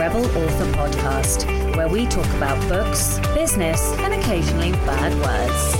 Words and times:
Rebel 0.00 0.24
Author 0.24 0.64
Podcast, 0.72 1.76
where 1.76 1.86
we 1.86 2.06
talk 2.06 2.24
about 2.36 2.58
books, 2.70 3.18
business, 3.34 3.92
and 3.98 4.14
occasionally 4.14 4.72
bad 4.72 5.12
words. 5.12 5.74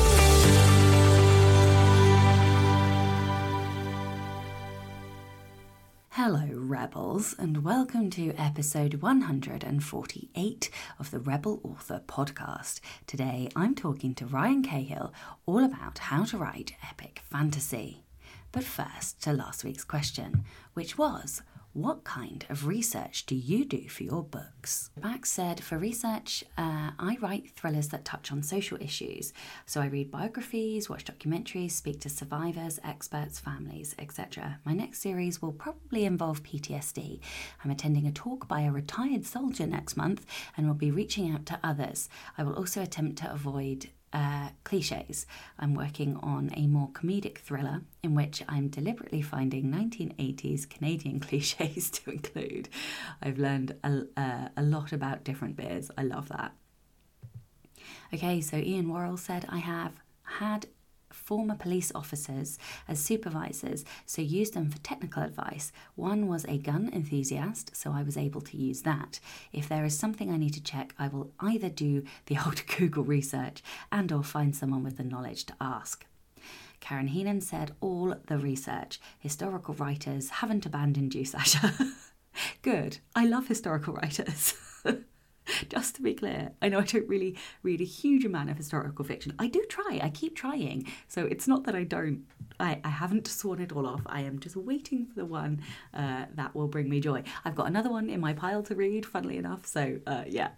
Hello, 6.11 6.46
Rebels, 6.52 7.34
and 7.38 7.64
welcome 7.64 8.11
to 8.11 8.34
episode 8.34 8.96
148 8.96 10.71
of 10.98 11.11
the 11.11 11.18
Rebel 11.18 11.59
Author 11.64 12.02
Podcast. 12.07 12.80
Today 13.07 13.48
I'm 13.57 13.75
talking 13.75 14.14
to 14.16 14.27
Ryan 14.27 14.62
Cahill 14.62 15.14
all 15.46 15.64
about 15.64 15.96
how 15.96 16.25
to 16.25 16.37
write 16.37 16.75
epic 16.87 17.23
fantasy. 17.25 18.05
But 18.52 18.64
first, 18.64 19.23
to 19.23 19.32
last 19.32 19.64
week's 19.64 19.84
question, 19.84 20.45
which 20.75 20.98
was 20.98 21.41
what 21.73 22.02
kind 22.02 22.45
of 22.48 22.66
research 22.66 23.27
do 23.27 23.34
you 23.36 23.64
do 23.64 23.89
for 23.89 24.03
your 24.03 24.25
books? 24.25 24.90
Max 25.00 25.31
said, 25.31 25.63
For 25.63 25.79
research, 25.79 26.43
uh, 26.58 26.90
I 26.99 27.17
write 27.21 27.53
thrillers 27.54 27.89
that 27.89 28.04
touch 28.04 28.32
on 28.32 28.43
social 28.43 28.77
issues. 28.81 29.32
So 29.67 29.80
I 29.80 29.86
read 29.86 30.11
biographies, 30.11 30.89
watch 30.89 31.04
documentaries, 31.04 31.71
speak 31.71 32.00
to 32.00 32.08
survivors, 32.08 32.80
experts, 32.83 33.39
families, 33.39 33.94
etc. 33.98 34.58
My 34.64 34.75
next 34.75 35.00
series 35.00 35.41
will 35.41 35.53
probably 35.53 36.05
involve 36.05 36.42
PTSD. 36.42 37.20
I'm 37.64 37.70
attending 37.70 38.06
a 38.06 38.12
talk 38.12 38.48
by 38.48 38.62
a 38.62 38.72
retired 38.72 39.25
soldier 39.25 39.66
next 39.66 39.97
month 39.97 40.27
and 40.56 40.66
will 40.66 40.75
be 40.75 40.91
reaching 40.91 41.30
out 41.30 41.47
to 41.47 41.61
others. 41.62 42.08
I 42.36 42.42
will 42.42 42.55
also 42.55 42.83
attempt 42.83 43.19
to 43.19 43.33
avoid 43.33 43.91
uh, 44.12 44.48
cliches. 44.64 45.27
I'm 45.59 45.75
working 45.75 46.17
on 46.17 46.50
a 46.55 46.67
more 46.67 46.89
comedic 46.91 47.39
thriller 47.39 47.83
in 48.03 48.14
which 48.14 48.42
I'm 48.48 48.69
deliberately 48.69 49.23
finding 49.23 49.70
1980s 49.70 50.69
Canadian 50.69 51.20
cliches 51.28 51.91
to 51.91 52.11
include. 52.11 52.69
I've 53.23 53.39
learned 53.39 53.77
a, 53.84 54.03
uh, 54.17 54.48
a 54.56 54.62
lot 54.62 54.92
about 54.92 55.25
different 55.25 55.56
beers. 55.56 55.91
I 55.97 56.02
love 56.02 56.28
that. 56.28 56.52
Okay, 58.12 58.41
so 58.41 58.56
Ian 58.56 58.92
Worrell 58.92 59.17
said, 59.17 59.47
I 59.48 59.58
have 59.58 59.92
had 60.24 60.67
former 61.31 61.55
police 61.55 61.92
officers 61.95 62.59
as 62.89 62.98
supervisors, 62.98 63.84
so 64.05 64.20
used 64.20 64.55
them 64.55 64.69
for 64.69 64.78
technical 64.78 65.23
advice. 65.23 65.70
One 65.95 66.27
was 66.27 66.45
a 66.47 66.59
gun 66.59 66.91
enthusiast, 66.92 67.77
so 67.77 67.92
I 67.92 68.03
was 68.03 68.17
able 68.17 68.41
to 68.41 68.56
use 68.56 68.83
that. 68.83 69.20
If 69.53 69.69
there 69.69 69.84
is 69.84 69.97
something 69.97 70.28
I 70.28 70.36
need 70.36 70.55
to 70.55 70.62
check, 70.62 70.92
I 70.98 71.06
will 71.06 71.31
either 71.39 71.69
do 71.69 72.03
the 72.27 72.39
old 72.45 72.67
Google 72.77 73.05
research 73.05 73.62
and 73.92 74.11
or 74.11 74.25
find 74.25 74.56
someone 74.56 74.83
with 74.83 74.97
the 74.97 75.05
knowledge 75.05 75.45
to 75.45 75.55
ask. 75.61 76.05
Karen 76.81 77.06
Heenan 77.06 77.42
said 77.42 77.77
all 77.81 78.17
the 78.27 78.36
research. 78.39 79.01
Historical 79.20 79.75
writers 79.75 80.31
haven't 80.31 80.67
abandoned 80.67 81.14
you, 81.14 81.25
Sacha. 81.25 81.92
Good. 82.62 82.98
I 83.14 83.25
love 83.25 83.47
historical 83.47 83.95
writers. 83.95 84.55
Just 85.69 85.96
to 85.96 86.02
be 86.02 86.14
clear, 86.14 86.52
I 86.62 86.69
know 86.69 86.78
I 86.78 86.84
don't 86.84 87.08
really 87.08 87.36
read 87.62 87.80
a 87.80 87.84
huge 87.84 88.24
amount 88.24 88.50
of 88.50 88.56
historical 88.56 89.05
fiction. 89.05 89.34
I 89.38 89.46
do 89.46 89.64
try, 89.69 90.00
I 90.02 90.10
keep 90.10 90.36
trying. 90.36 90.86
So 91.08 91.24
it's 91.27 91.48
not 91.48 91.64
that 91.64 91.74
I 91.74 91.84
don't, 91.84 92.24
I, 92.58 92.80
I 92.84 92.88
haven't 92.88 93.27
sworn 93.27 93.61
it 93.61 93.72
all 93.72 93.86
off. 93.86 94.02
I 94.06 94.20
am 94.22 94.38
just 94.38 94.56
waiting 94.56 95.06
for 95.06 95.14
the 95.14 95.24
one 95.24 95.62
uh, 95.94 96.27
that 96.34 96.55
will 96.55 96.68
bring 96.68 96.88
me 96.88 97.00
joy. 97.00 97.22
I've 97.44 97.55
got 97.55 97.66
another 97.66 97.91
one 97.91 98.11
in 98.11 98.20
my 98.20 98.33
pile 98.33 98.62
to 98.64 98.74
read, 98.74 99.06
funnily 99.06 99.38
enough. 99.38 99.66
So 99.66 99.98
uh, 100.06 100.24
yeah. 100.27 100.50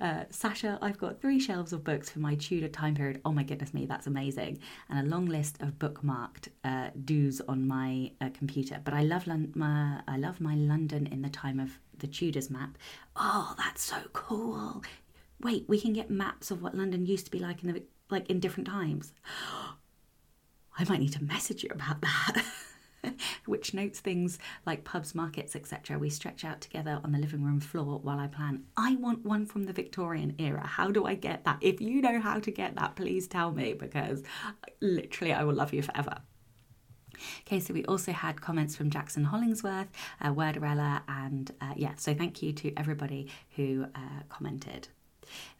Uh, 0.00 0.24
Sacha, 0.30 0.78
I've 0.80 0.98
got 0.98 1.20
three 1.20 1.40
shelves 1.40 1.72
of 1.72 1.84
books 1.84 2.10
for 2.10 2.20
my 2.20 2.36
Tudor 2.36 2.68
time 2.68 2.94
period. 2.94 3.20
Oh 3.24 3.32
my 3.32 3.42
goodness 3.42 3.74
me, 3.74 3.86
that's 3.86 4.06
amazing. 4.06 4.58
And 4.88 5.06
a 5.06 5.10
long 5.10 5.26
list 5.26 5.60
of 5.60 5.78
bookmarked 5.78 6.48
uh, 6.64 6.90
do's 7.04 7.40
on 7.48 7.66
my 7.66 8.12
uh, 8.20 8.30
computer. 8.32 8.80
But 8.82 8.94
I 8.94 9.02
love, 9.02 9.26
Lon- 9.26 9.52
my, 9.54 10.00
I 10.06 10.16
love 10.16 10.40
my 10.40 10.54
London 10.54 11.06
in 11.06 11.22
the 11.22 11.28
time 11.28 11.58
of 11.60 11.78
the 12.00 12.06
Tudors 12.06 12.50
map. 12.50 12.76
Oh, 13.16 13.54
that's 13.58 13.82
so 13.82 13.96
cool. 14.12 14.82
Wait, 15.40 15.64
we 15.68 15.80
can 15.80 15.92
get 15.92 16.10
maps 16.10 16.50
of 16.50 16.62
what 16.62 16.74
London 16.74 17.06
used 17.06 17.24
to 17.26 17.30
be 17.30 17.38
like 17.38 17.62
in 17.62 17.72
the 17.72 17.82
like 18.10 18.28
in 18.28 18.40
different 18.40 18.68
times. 18.68 19.12
I 20.78 20.84
might 20.88 21.00
need 21.00 21.12
to 21.14 21.24
message 21.24 21.64
you 21.64 21.70
about 21.72 22.00
that. 22.00 22.44
Which 23.46 23.74
notes 23.74 24.00
things 24.00 24.38
like 24.66 24.84
pubs, 24.84 25.14
markets, 25.14 25.56
etc. 25.56 25.98
We 25.98 26.10
stretch 26.10 26.44
out 26.44 26.60
together 26.60 27.00
on 27.02 27.12
the 27.12 27.18
living 27.18 27.42
room 27.42 27.60
floor 27.60 27.98
while 28.00 28.18
I 28.18 28.26
plan. 28.26 28.64
I 28.76 28.96
want 28.96 29.24
one 29.24 29.46
from 29.46 29.64
the 29.64 29.72
Victorian 29.72 30.34
era. 30.38 30.66
How 30.66 30.90
do 30.90 31.04
I 31.04 31.14
get 31.14 31.44
that? 31.44 31.58
If 31.60 31.80
you 31.80 32.00
know 32.00 32.20
how 32.20 32.38
to 32.38 32.50
get 32.50 32.76
that, 32.76 32.96
please 32.96 33.26
tell 33.26 33.52
me 33.52 33.72
because 33.72 34.22
literally 34.80 35.32
I 35.32 35.44
will 35.44 35.54
love 35.54 35.72
you 35.72 35.82
forever. 35.82 36.18
Okay, 37.46 37.60
so 37.60 37.74
we 37.74 37.84
also 37.84 38.12
had 38.12 38.40
comments 38.40 38.76
from 38.76 38.90
Jackson 38.90 39.24
Hollingsworth, 39.24 39.88
uh, 40.20 40.32
Wordorella, 40.32 41.02
and 41.08 41.50
uh, 41.60 41.74
yeah, 41.76 41.94
so 41.96 42.14
thank 42.14 42.42
you 42.42 42.52
to 42.52 42.72
everybody 42.76 43.28
who 43.56 43.86
uh, 43.94 44.22
commented. 44.28 44.88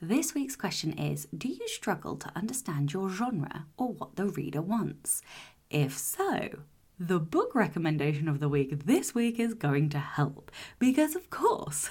This 0.00 0.34
week's 0.34 0.56
question 0.56 0.92
is 0.98 1.26
Do 1.36 1.48
you 1.48 1.68
struggle 1.68 2.16
to 2.16 2.32
understand 2.34 2.92
your 2.92 3.10
genre 3.10 3.66
or 3.76 3.92
what 3.92 4.16
the 4.16 4.26
reader 4.26 4.62
wants? 4.62 5.22
If 5.70 5.98
so, 5.98 6.50
the 6.98 7.20
book 7.20 7.54
recommendation 7.54 8.28
of 8.28 8.40
the 8.40 8.48
week 8.48 8.84
this 8.84 9.14
week 9.14 9.38
is 9.38 9.54
going 9.54 9.88
to 9.90 9.98
help 9.98 10.50
because, 10.78 11.14
of 11.14 11.30
course, 11.30 11.88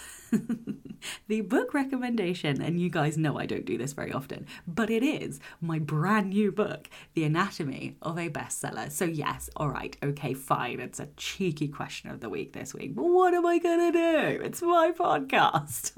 the 1.28 1.42
book 1.42 1.74
recommendation, 1.74 2.62
and 2.62 2.82
you 2.82 2.90
guys 2.90 3.18
know 3.18 3.40
I 3.40 3.46
don't 3.46 3.66
do 3.66 3.78
this 3.78 3.94
very 3.94 4.12
often, 4.12 4.46
but 4.68 4.90
it 4.90 5.04
is 5.04 5.40
my 5.62 5.80
brand 5.80 6.32
new 6.32 6.52
book, 6.52 6.90
The 7.14 7.24
Anatomy 7.24 7.96
of 8.02 8.18
a 8.18 8.30
Bestseller. 8.30 8.92
So, 8.92 9.06
yes, 9.06 9.50
all 9.56 9.70
right, 9.70 9.96
okay, 10.04 10.34
fine. 10.34 10.82
It's 10.82 11.00
a 11.00 11.08
cheeky 11.16 11.70
question 11.70 12.12
of 12.12 12.20
the 12.20 12.30
week 12.30 12.52
this 12.52 12.74
week, 12.74 12.94
but 12.94 13.06
what 13.06 13.34
am 13.34 13.46
I 13.46 13.60
to 13.60 13.92
do? 13.92 14.42
It's 14.44 14.62
my 14.62 14.92
podcast. 14.92 15.94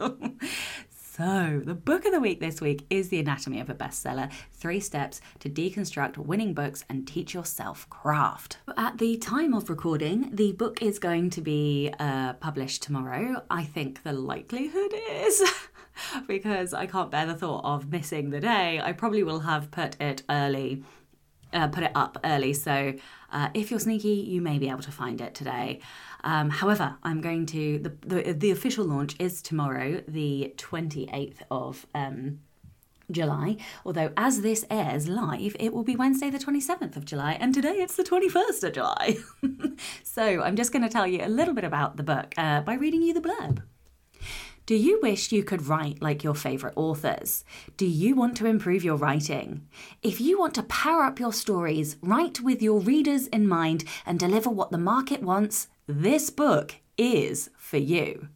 So, 1.20 1.62
the 1.66 1.76
book 1.76 2.06
of 2.06 2.14
the 2.14 2.22
week 2.22 2.40
this 2.40 2.62
week 2.62 2.86
is 2.90 3.10
The 3.10 3.20
Anatomy 3.20 3.60
of 3.60 3.70
a 3.70 3.74
Bestseller 3.74 4.32
Three 4.54 4.80
Steps 4.80 5.20
to 5.40 5.50
Deconstruct 5.50 6.16
Winning 6.16 6.54
Books 6.54 6.86
and 6.88 7.06
Teach 7.06 7.34
Yourself 7.34 7.90
Craft. 7.90 8.56
At 8.78 9.00
the 9.00 9.18
time 9.18 9.54
of 9.54 9.70
recording, 9.70 10.34
the 10.34 10.54
book 10.54 10.82
is 10.82 10.98
going 10.98 11.30
to 11.32 11.42
be 11.42 11.94
uh, 12.00 12.36
published 12.36 12.84
tomorrow. 12.84 13.44
I 13.52 13.66
think 13.66 14.04
the 14.04 14.14
likelihood 14.14 14.94
is. 15.12 15.44
because 16.30 16.74
I 16.74 16.86
can't 16.86 17.12
bear 17.12 17.26
the 17.26 17.36
thought 17.36 17.66
of 17.66 17.92
missing 17.92 18.30
the 18.30 18.40
day, 18.40 18.80
I 18.82 18.94
probably 18.94 19.24
will 19.24 19.42
have 19.42 19.72
put 19.72 20.00
it 20.00 20.24
early, 20.30 20.86
uh, 21.52 21.68
put 21.68 21.84
it 21.84 21.92
up 21.96 22.18
early. 22.24 22.54
So 22.54 22.94
uh, 23.30 23.50
if 23.54 23.72
you're 23.72 23.82
sneaky, 23.82 24.14
you 24.14 24.40
may 24.40 24.58
be 24.58 24.70
able 24.70 24.84
to 24.84 24.92
find 24.92 25.20
it 25.20 25.36
today. 25.36 25.82
Um, 26.24 26.50
however, 26.50 26.96
I'm 27.04 27.22
going 27.22 27.46
to 27.48 27.80
the, 27.80 27.94
the, 28.06 28.34
the 28.34 28.52
official 28.52 28.86
launch 28.86 29.16
is 29.20 29.42
tomorrow, 29.42 30.02
the 30.08 30.54
28th 30.58 31.38
of. 31.50 31.86
Um, 31.94 32.40
July, 33.12 33.58
although 33.86 34.12
as 34.16 34.42
this 34.42 34.66
airs 34.70 35.08
live, 35.08 35.56
it 35.60 35.74
will 35.74 35.84
be 35.84 35.96
Wednesday, 35.96 36.30
the 36.30 36.38
27th 36.38 36.96
of 36.96 37.06
July, 37.06 37.38
and 37.40 37.56
today 37.56 37.78
it's 37.78 37.96
the 37.96 38.04
21st 38.04 38.64
of 38.66 38.74
July. 38.74 39.18
so 40.04 40.44
I'm 40.44 40.56
just 40.56 40.72
going 40.72 40.84
to 40.84 40.90
tell 40.90 41.08
you 41.08 41.26
a 41.26 41.28
little 41.28 41.56
bit 41.56 41.64
about 41.64 41.98
the 41.98 42.04
book 42.04 42.36
uh, 42.38 42.62
by 42.62 42.76
reading 42.76 43.02
you 43.02 43.16
the 43.16 43.22
blurb. 43.22 43.64
Do 44.70 44.76
you 44.76 45.00
wish 45.02 45.32
you 45.32 45.44
could 45.44 45.66
write 45.66 46.00
like 46.00 46.24
your 46.24 46.36
favourite 46.36 46.78
authors? 46.78 47.44
Do 47.76 47.88
you 47.88 48.14
want 48.14 48.38
to 48.38 48.46
improve 48.46 48.84
your 48.84 48.98
writing? 48.98 49.66
If 50.04 50.22
you 50.22 50.38
want 50.38 50.54
to 50.56 50.64
power 50.64 51.06
up 51.06 51.20
your 51.20 51.34
stories, 51.34 51.98
write 52.04 52.42
with 52.42 52.62
your 52.62 52.80
readers 52.80 53.26
in 53.26 53.48
mind, 53.48 53.84
and 54.06 54.20
deliver 54.20 54.52
what 54.52 54.70
the 54.70 54.78
market 54.78 55.24
wants, 55.24 55.70
this 55.90 56.30
book 56.30 56.76
is 57.00 57.50
for 57.58 57.78
you. 57.78 58.30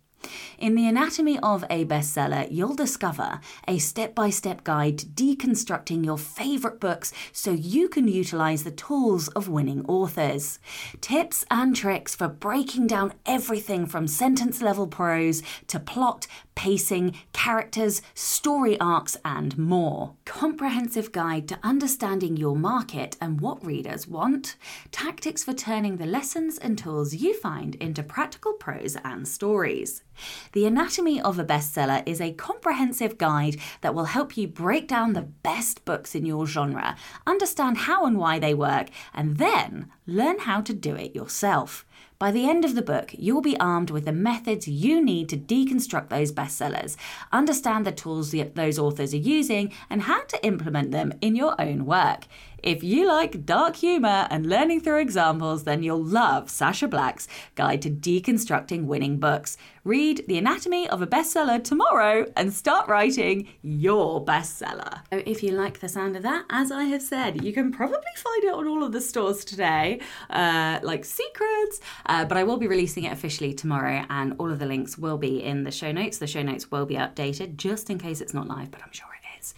In 0.58 0.74
The 0.74 0.88
Anatomy 0.88 1.38
of 1.40 1.64
a 1.70 1.86
Bestseller, 1.86 2.48
you'll 2.50 2.76
discover 2.76 3.42
a 3.68 3.78
step 3.78 4.16
by 4.16 4.30
step 4.30 4.64
guide 4.64 4.98
to 5.00 5.06
deconstructing 5.06 6.04
your 6.04 6.18
favourite 6.18 6.80
books 6.80 7.14
so 7.32 7.52
you 7.52 7.90
can 7.90 8.08
utilise 8.08 8.64
the 8.64 8.72
tools 8.72 9.28
of 9.30 9.50
winning 9.50 9.86
authors. 9.86 10.60
Tips 11.02 11.46
and 11.52 11.76
tricks 11.76 12.16
for 12.16 12.28
breaking 12.28 12.88
down 12.88 13.14
everything 13.26 13.86
from 13.86 14.08
sentence 14.08 14.62
level 14.62 14.88
prose 14.88 15.44
to 15.68 15.80
plot, 15.80 16.26
pacing, 16.56 17.16
characters, 17.34 18.02
story 18.14 18.80
arcs, 18.80 19.18
and 19.26 19.58
more. 19.58 20.16
Comprehensive 20.26 21.12
guide 21.12 21.48
to 21.48 21.60
understanding 21.64 22.38
your 22.38 22.56
market 22.56 23.18
and 23.20 23.42
what 23.42 23.66
readers 23.66 24.08
want. 24.08 24.56
Tactics 24.92 25.44
for 25.44 25.54
turning 25.54 25.98
the 25.98 26.06
lessons 26.06 26.58
and 26.58 26.78
tools 26.78 27.14
you 27.14 27.34
find 27.34 27.76
into 27.76 28.04
practical 28.04 28.54
prose 28.54 28.96
and 29.04 29.28
stories. 29.28 30.04
The 30.52 30.66
Anatomy 30.66 31.20
of 31.20 31.40
a 31.40 31.44
Bestseller 31.44 32.04
is 32.06 32.22
a 32.22 32.34
comprehensive 32.34 33.18
guide 33.18 33.58
that 33.82 33.96
will 33.96 34.06
help 34.06 34.38
you 34.38 34.48
break 34.48 34.88
down 34.88 35.14
the 35.14 35.22
best 35.22 35.84
books 35.86 36.14
in 36.16 36.26
your 36.26 36.46
genre, 36.46 36.96
understand 37.26 37.78
how 37.80 38.06
and 38.06 38.18
why 38.18 38.40
they 38.40 38.54
work, 38.54 38.90
and 39.14 39.38
then 39.38 39.92
learn 40.06 40.40
how 40.40 40.62
to 40.62 40.74
do 40.74 40.96
it 40.96 41.16
yourself. 41.16 41.86
By 42.20 42.32
the 42.32 42.50
end 42.50 42.64
of 42.64 42.76
the 42.76 42.82
book, 42.82 43.14
you'll 43.18 43.42
be 43.42 43.60
armed 43.60 43.90
with 43.90 44.06
the 44.06 44.12
methods 44.12 44.68
you 44.68 45.04
need 45.04 45.28
to 45.30 45.38
deconstruct 45.38 46.10
those 46.10 46.32
bestsellers, 46.32 46.96
understand 47.32 47.86
the 47.86 47.92
tools 47.92 48.32
those 48.32 48.80
authors 48.80 49.14
are 49.14 49.18
using, 49.18 49.74
and 49.90 50.04
how 50.04 50.22
to 50.24 50.46
implement 50.46 50.92
them 50.92 51.14
in 51.22 51.36
your 51.36 51.60
own 51.60 51.86
work. 51.86 52.26
If 52.64 52.82
you 52.82 53.06
like 53.10 53.46
dark 53.46 53.76
humour 53.76 54.26
and 54.30 54.48
learning 54.48 54.80
through 54.80 55.02
examples, 55.02 55.66
then 55.66 55.84
you'll 55.84 56.02
love 56.02 56.50
Sacha 56.50 56.88
Black's 56.88 57.28
Guide 57.56 57.82
to 57.82 57.90
Deconstructing 57.90 58.86
Winning 58.86 59.20
Books. 59.20 59.58
Read 59.84 60.24
The 60.30 60.38
Anatomy 60.38 60.88
of 60.88 61.02
a 61.02 61.08
Bestseller 61.08 61.62
tomorrow 61.62 62.26
and 62.38 62.54
start 62.54 62.88
writing 62.88 63.50
your 63.62 64.24
bestseller. 64.24 65.02
So 65.12 65.22
if 65.26 65.44
you 65.44 65.52
like 65.52 65.82
the 65.82 65.90
sound 65.90 66.16
of 66.16 66.24
that, 66.24 66.46
as 66.50 66.72
I 66.72 66.86
have 66.86 67.02
said, 67.02 67.44
you 67.44 67.52
can 67.52 67.70
probably 67.70 67.98
find 68.16 68.46
it 68.46 68.54
on 68.54 68.66
all 68.66 68.82
of 68.86 68.94
the 68.94 69.02
stores 69.02 69.44
today, 69.44 70.00
uh, 70.30 70.80
like 70.84 71.04
Secrets, 71.04 71.82
uh, 72.06 72.24
but 72.24 72.38
I 72.38 72.46
will 72.46 72.56
be 72.56 72.68
releasing 72.68 73.04
it 73.04 73.12
officially 73.12 73.54
tomorrow, 73.54 74.06
and 74.10 74.36
all 74.40 74.50
of 74.50 74.60
the 74.60 74.66
links 74.66 74.98
will 74.98 75.18
be 75.18 75.44
in 75.44 75.66
the 75.66 75.72
show 75.72 75.92
notes. 75.92 76.18
The 76.18 76.28
show 76.28 76.42
notes 76.44 76.72
will 76.72 76.86
be 76.86 76.96
updated 76.96 77.58
just 77.58 77.90
in 77.90 77.98
case 77.98 78.22
it's 78.22 78.34
not 78.34 78.48
live, 78.48 78.72
but 78.72 78.82
I'm 78.82 78.94
sure 78.94 79.08
it 79.22 79.42
is. 79.42 79.54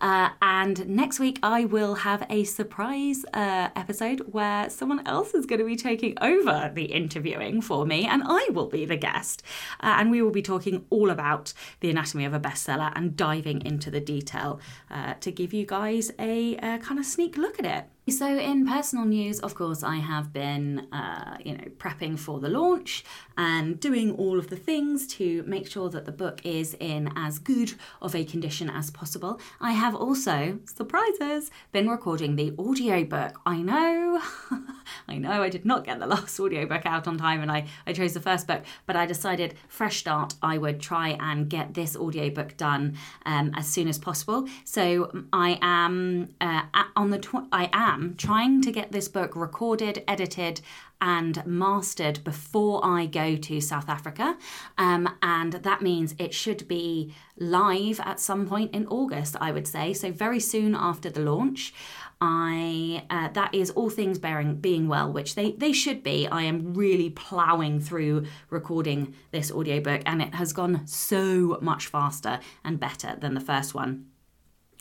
Uh, 0.00 0.30
and 0.40 0.88
next 0.88 1.18
week, 1.18 1.38
I 1.42 1.64
will 1.64 1.94
have 1.96 2.26
a 2.30 2.44
surprise 2.44 3.24
uh, 3.34 3.68
episode 3.76 4.32
where 4.32 4.70
someone 4.70 5.06
else 5.06 5.34
is 5.34 5.46
going 5.46 5.60
to 5.60 5.64
be 5.64 5.76
taking 5.76 6.16
over 6.20 6.70
the 6.74 6.86
interviewing 6.86 7.60
for 7.60 7.86
me, 7.86 8.06
and 8.06 8.22
I 8.24 8.48
will 8.52 8.68
be 8.68 8.84
the 8.84 8.96
guest. 8.96 9.42
Uh, 9.80 9.96
and 9.98 10.10
we 10.10 10.22
will 10.22 10.30
be 10.30 10.42
talking 10.42 10.84
all 10.90 11.10
about 11.10 11.52
the 11.80 11.90
anatomy 11.90 12.24
of 12.24 12.34
a 12.34 12.40
bestseller 12.40 12.92
and 12.94 13.16
diving 13.16 13.64
into 13.64 13.90
the 13.90 14.00
detail 14.00 14.60
uh, 14.90 15.14
to 15.20 15.30
give 15.30 15.52
you 15.52 15.66
guys 15.66 16.10
a, 16.18 16.56
a 16.56 16.78
kind 16.78 16.98
of 16.98 17.06
sneak 17.06 17.36
look 17.36 17.58
at 17.58 17.66
it. 17.66 17.84
So, 18.10 18.26
in 18.38 18.66
personal 18.66 19.04
news, 19.04 19.38
of 19.40 19.54
course, 19.54 19.82
I 19.82 19.96
have 19.96 20.32
been, 20.32 20.92
uh, 20.92 21.36
you 21.44 21.52
know, 21.52 21.64
prepping 21.76 22.18
for 22.18 22.40
the 22.40 22.48
launch 22.48 23.04
and 23.36 23.78
doing 23.78 24.14
all 24.16 24.38
of 24.38 24.48
the 24.48 24.56
things 24.56 25.06
to 25.18 25.42
make 25.46 25.70
sure 25.70 25.90
that 25.90 26.06
the 26.06 26.12
book 26.12 26.40
is 26.44 26.74
in 26.80 27.12
as 27.16 27.38
good 27.38 27.74
of 28.00 28.14
a 28.14 28.24
condition 28.24 28.70
as 28.70 28.90
possible. 28.90 29.40
I 29.60 29.72
have 29.72 29.94
also, 29.94 30.58
surprises, 30.64 31.50
been 31.70 31.88
recording 31.88 32.36
the 32.36 32.54
audiobook. 32.58 33.40
I 33.44 33.60
know, 33.62 34.22
I 35.08 35.18
know, 35.18 35.42
I 35.42 35.50
did 35.50 35.66
not 35.66 35.84
get 35.84 36.00
the 36.00 36.06
last 36.06 36.40
audiobook 36.40 36.86
out 36.86 37.06
on 37.06 37.18
time 37.18 37.42
and 37.42 37.52
I, 37.52 37.66
I 37.86 37.92
chose 37.92 38.14
the 38.14 38.20
first 38.20 38.46
book, 38.46 38.62
but 38.86 38.96
I 38.96 39.04
decided, 39.06 39.54
fresh 39.68 39.98
start, 39.98 40.34
I 40.42 40.56
would 40.56 40.80
try 40.80 41.10
and 41.20 41.48
get 41.48 41.74
this 41.74 41.94
audiobook 41.94 42.56
done 42.56 42.96
um, 43.26 43.52
as 43.54 43.66
soon 43.66 43.86
as 43.86 43.98
possible. 43.98 44.48
So, 44.64 45.24
I 45.32 45.58
am 45.60 46.30
uh, 46.40 46.62
on 46.96 47.10
the, 47.10 47.18
tw- 47.18 47.48
I 47.52 47.68
am 47.72 47.97
am 47.98 48.14
trying 48.16 48.62
to 48.62 48.72
get 48.72 48.92
this 48.92 49.08
book 49.08 49.34
recorded, 49.36 50.02
edited, 50.06 50.60
and 51.00 51.44
mastered 51.46 52.22
before 52.24 52.84
I 52.84 53.06
go 53.06 53.36
to 53.36 53.60
South 53.60 53.88
Africa. 53.88 54.36
Um, 54.76 55.08
and 55.22 55.52
that 55.52 55.82
means 55.82 56.14
it 56.18 56.34
should 56.34 56.66
be 56.66 57.14
live 57.36 58.00
at 58.00 58.18
some 58.18 58.46
point 58.46 58.74
in 58.74 58.86
August, 58.88 59.36
I 59.40 59.52
would 59.52 59.68
say. 59.68 59.92
So, 59.92 60.10
very 60.10 60.40
soon 60.40 60.74
after 60.74 61.10
the 61.10 61.20
launch. 61.20 61.72
I 62.20 63.04
uh, 63.10 63.28
that 63.34 63.54
is 63.54 63.70
all 63.70 63.90
things 63.90 64.18
bearing 64.18 64.56
being 64.56 64.88
well, 64.88 65.12
which 65.12 65.36
they 65.36 65.52
they 65.52 65.72
should 65.72 66.02
be. 66.02 66.26
I 66.26 66.42
am 66.42 66.74
really 66.74 67.10
ploughing 67.10 67.80
through 67.80 68.26
recording 68.50 69.14
this 69.30 69.52
audiobook 69.52 70.02
and 70.04 70.20
it 70.20 70.34
has 70.34 70.52
gone 70.52 70.84
so 70.86 71.58
much 71.60 71.86
faster 71.86 72.40
and 72.64 72.80
better 72.80 73.16
than 73.20 73.34
the 73.34 73.40
first 73.40 73.72
one 73.72 74.07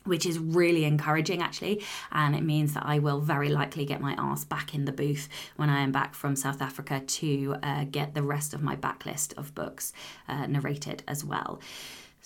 which 0.08 0.26
is 0.26 0.40
really 0.40 0.86
encouraging 0.86 1.42
actually. 1.42 1.84
And 2.12 2.36
it 2.36 2.44
means 2.44 2.74
that 2.74 2.86
i 2.86 3.00
will 3.00 3.20
very 3.20 3.50
likely 3.50 3.86
get 3.86 4.02
my 4.02 4.16
ass 4.18 4.44
back 4.44 4.74
in 4.74 4.86
the 4.86 4.92
booth 4.92 5.30
when 5.56 5.70
i 5.70 5.82
am 5.82 5.92
back 5.92 6.16
from 6.16 6.36
south 6.36 6.62
africa 6.62 7.02
to 7.02 7.56
uh, 7.64 7.84
get 7.86 8.14
the 8.14 8.24
rest 8.24 8.54
of 8.54 8.62
my 8.62 8.76
backlist 8.76 9.38
of 9.38 9.54
books 9.54 9.94
uh, 10.28 10.48
narrated 10.48 11.04
as 11.08 11.24
well. 11.24 11.60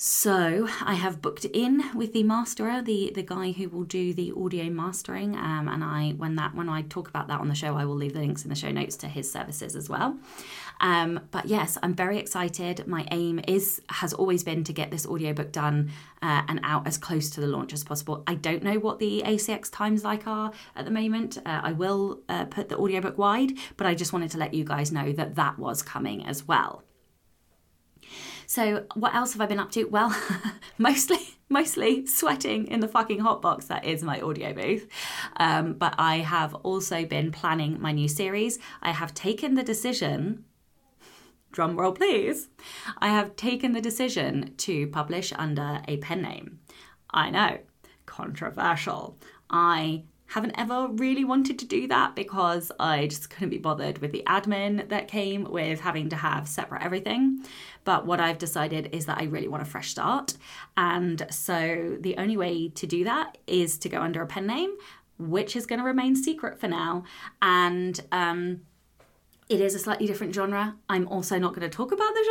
So 0.04 0.68
I 0.84 0.96
have 0.96 1.22
booked 1.22 1.46
in 1.46 1.84
with 1.94 2.12
the 2.12 2.24
masterer, 2.24 2.84
the 2.84 3.12
the 3.14 3.22
guy 3.22 3.52
who 3.52 3.70
will 3.70 3.84
do 3.84 4.16
the 4.16 4.34
audio 4.36 4.68
mastering, 4.68 5.36
um, 5.36 5.68
and 5.68 5.84
I 5.84 6.16
when 6.18 6.38
that 6.38 6.56
when 6.56 6.70
I 6.70 6.82
talk 6.82 7.08
about 7.08 7.28
that 7.28 7.40
on 7.40 7.50
the 7.50 7.54
show, 7.54 7.76
I 7.76 7.86
will 7.86 7.96
leave 7.96 8.14
the 8.14 8.20
links 8.20 8.44
in 8.44 8.50
the 8.50 8.56
show 8.56 8.72
notes 8.72 8.96
to 8.98 9.08
his 9.08 9.32
services 9.32 9.76
as 9.76 9.90
well. 9.90 10.18
Um, 10.82 11.22
but 11.30 11.46
yes, 11.46 11.78
I'm 11.82 11.94
very 11.94 12.18
excited. 12.18 12.86
My 12.88 13.08
aim 13.12 13.40
is 13.48 13.82
has 13.90 14.14
always 14.14 14.44
been 14.44 14.64
to 14.66 14.74
get 14.74 14.92
this 14.92 15.06
audiobook 15.06 15.52
done 15.52 15.92
uh, 16.22 16.42
and 16.48 16.60
out 16.64 16.88
as 16.88 16.98
close 16.98 17.30
to 17.32 17.42
the 17.42 17.48
launch 17.48 17.72
as 17.72 17.84
possible. 17.84 18.24
I 18.28 18.34
don't 18.34 18.64
know 18.64 18.80
what 18.80 19.00
the 19.00 19.22
ACX 19.26 19.72
times 19.72 20.04
like 20.04 20.28
are 20.28 20.52
at 20.76 20.86
the 20.86 20.92
moment. 20.92 21.38
Uh, 21.38 21.62
I 21.64 21.72
will 21.72 22.22
uh, 22.28 22.46
put 22.46 22.68
the 22.70 22.78
audiobook 22.78 23.18
wide, 23.18 23.52
but 23.78 23.88
I 23.88 23.94
just 23.94 24.12
wanted 24.12 24.32
to 24.32 24.38
let 24.40 24.54
you 24.54 24.64
guys 24.66 24.92
know 24.92 25.12
that 25.14 25.36
that 25.36 25.60
was 25.60 25.84
coming 25.84 26.26
as 26.26 26.48
well. 26.48 26.84
So, 28.48 28.86
what 28.96 29.16
else 29.16 29.34
have 29.34 29.42
I 29.42 29.46
been 29.46 29.60
up 29.60 29.72
to? 29.72 29.86
Well, 29.86 30.14
mostly 30.78 31.20
mostly 31.48 32.08
sweating 32.08 32.68
in 32.68 32.80
the 32.80 32.88
fucking 32.88 33.20
hot 33.20 33.42
box 33.42 33.66
that 33.66 33.86
is 33.86 34.02
my 34.02 34.20
audio 34.22 34.54
booth. 34.54 34.88
Um, 35.38 35.74
but 35.74 35.94
I 35.98 36.18
have 36.18 36.56
also 36.56 37.06
been 37.06 37.32
planning 37.32 37.80
my 37.80 37.92
new 37.92 38.08
series. 38.08 38.58
I 38.82 38.92
have 38.92 39.14
taken 39.14 39.56
the 39.56 39.64
decision. 39.64 40.46
Drum 41.52 41.78
roll, 41.78 41.92
please. 41.92 42.50
I 42.98 43.10
have 43.10 43.36
taken 43.36 43.74
the 43.74 43.82
decision 43.82 44.54
to 44.58 44.88
publish 44.88 45.34
under 45.36 45.82
a 45.88 45.98
pen 45.98 46.22
name. 46.22 46.60
I 47.12 47.30
know, 47.30 47.58
controversial. 48.06 49.18
I 49.50 50.04
haven't 50.28 50.58
ever 50.58 50.88
really 50.94 51.26
wanted 51.26 51.60
to 51.60 51.66
do 51.66 51.88
that 51.90 52.16
because 52.16 52.72
I 52.80 53.08
just 53.08 53.30
couldn't 53.30 53.50
be 53.50 53.58
bothered 53.58 53.98
with 53.98 54.14
the 54.14 54.24
admin 54.26 54.88
that 54.88 55.10
came 55.10 55.44
with 55.44 55.82
having 55.82 56.08
to 56.08 56.16
have 56.16 56.48
separate 56.48 56.84
everything. 56.84 57.44
But 57.84 58.06
what 58.06 58.22
I've 58.22 58.38
decided 58.38 58.90
is 58.94 59.06
that 59.08 59.18
I 59.18 59.26
really 59.26 59.50
want 59.50 59.64
a 59.64 59.66
fresh 59.66 59.90
start. 59.90 60.36
And 60.78 61.28
so 61.30 61.98
the 62.00 62.16
only 62.16 62.38
way 62.38 62.70
to 62.70 62.88
do 62.88 63.04
that 63.04 63.40
is 63.46 63.78
to 63.80 63.90
go 63.90 64.02
under 64.02 64.22
a 64.22 64.28
pen 64.28 64.48
name, 64.48 64.78
which 65.20 65.58
is 65.58 65.66
going 65.66 65.80
to 65.80 65.86
remain 65.86 66.16
secret 66.16 66.58
for 66.62 66.70
now. 66.70 67.04
And, 67.42 68.00
um, 68.14 68.62
it 69.52 69.60
is 69.60 69.76
a 69.76 69.80
slightly 69.80 70.08
different 70.08 70.34
genre. 70.34 70.76
I'm 70.88 71.08
also 71.10 71.38
not 71.38 71.54
going 71.54 71.70
to 71.70 71.76
talk 71.76 71.92
about 71.92 72.14
the 72.14 72.26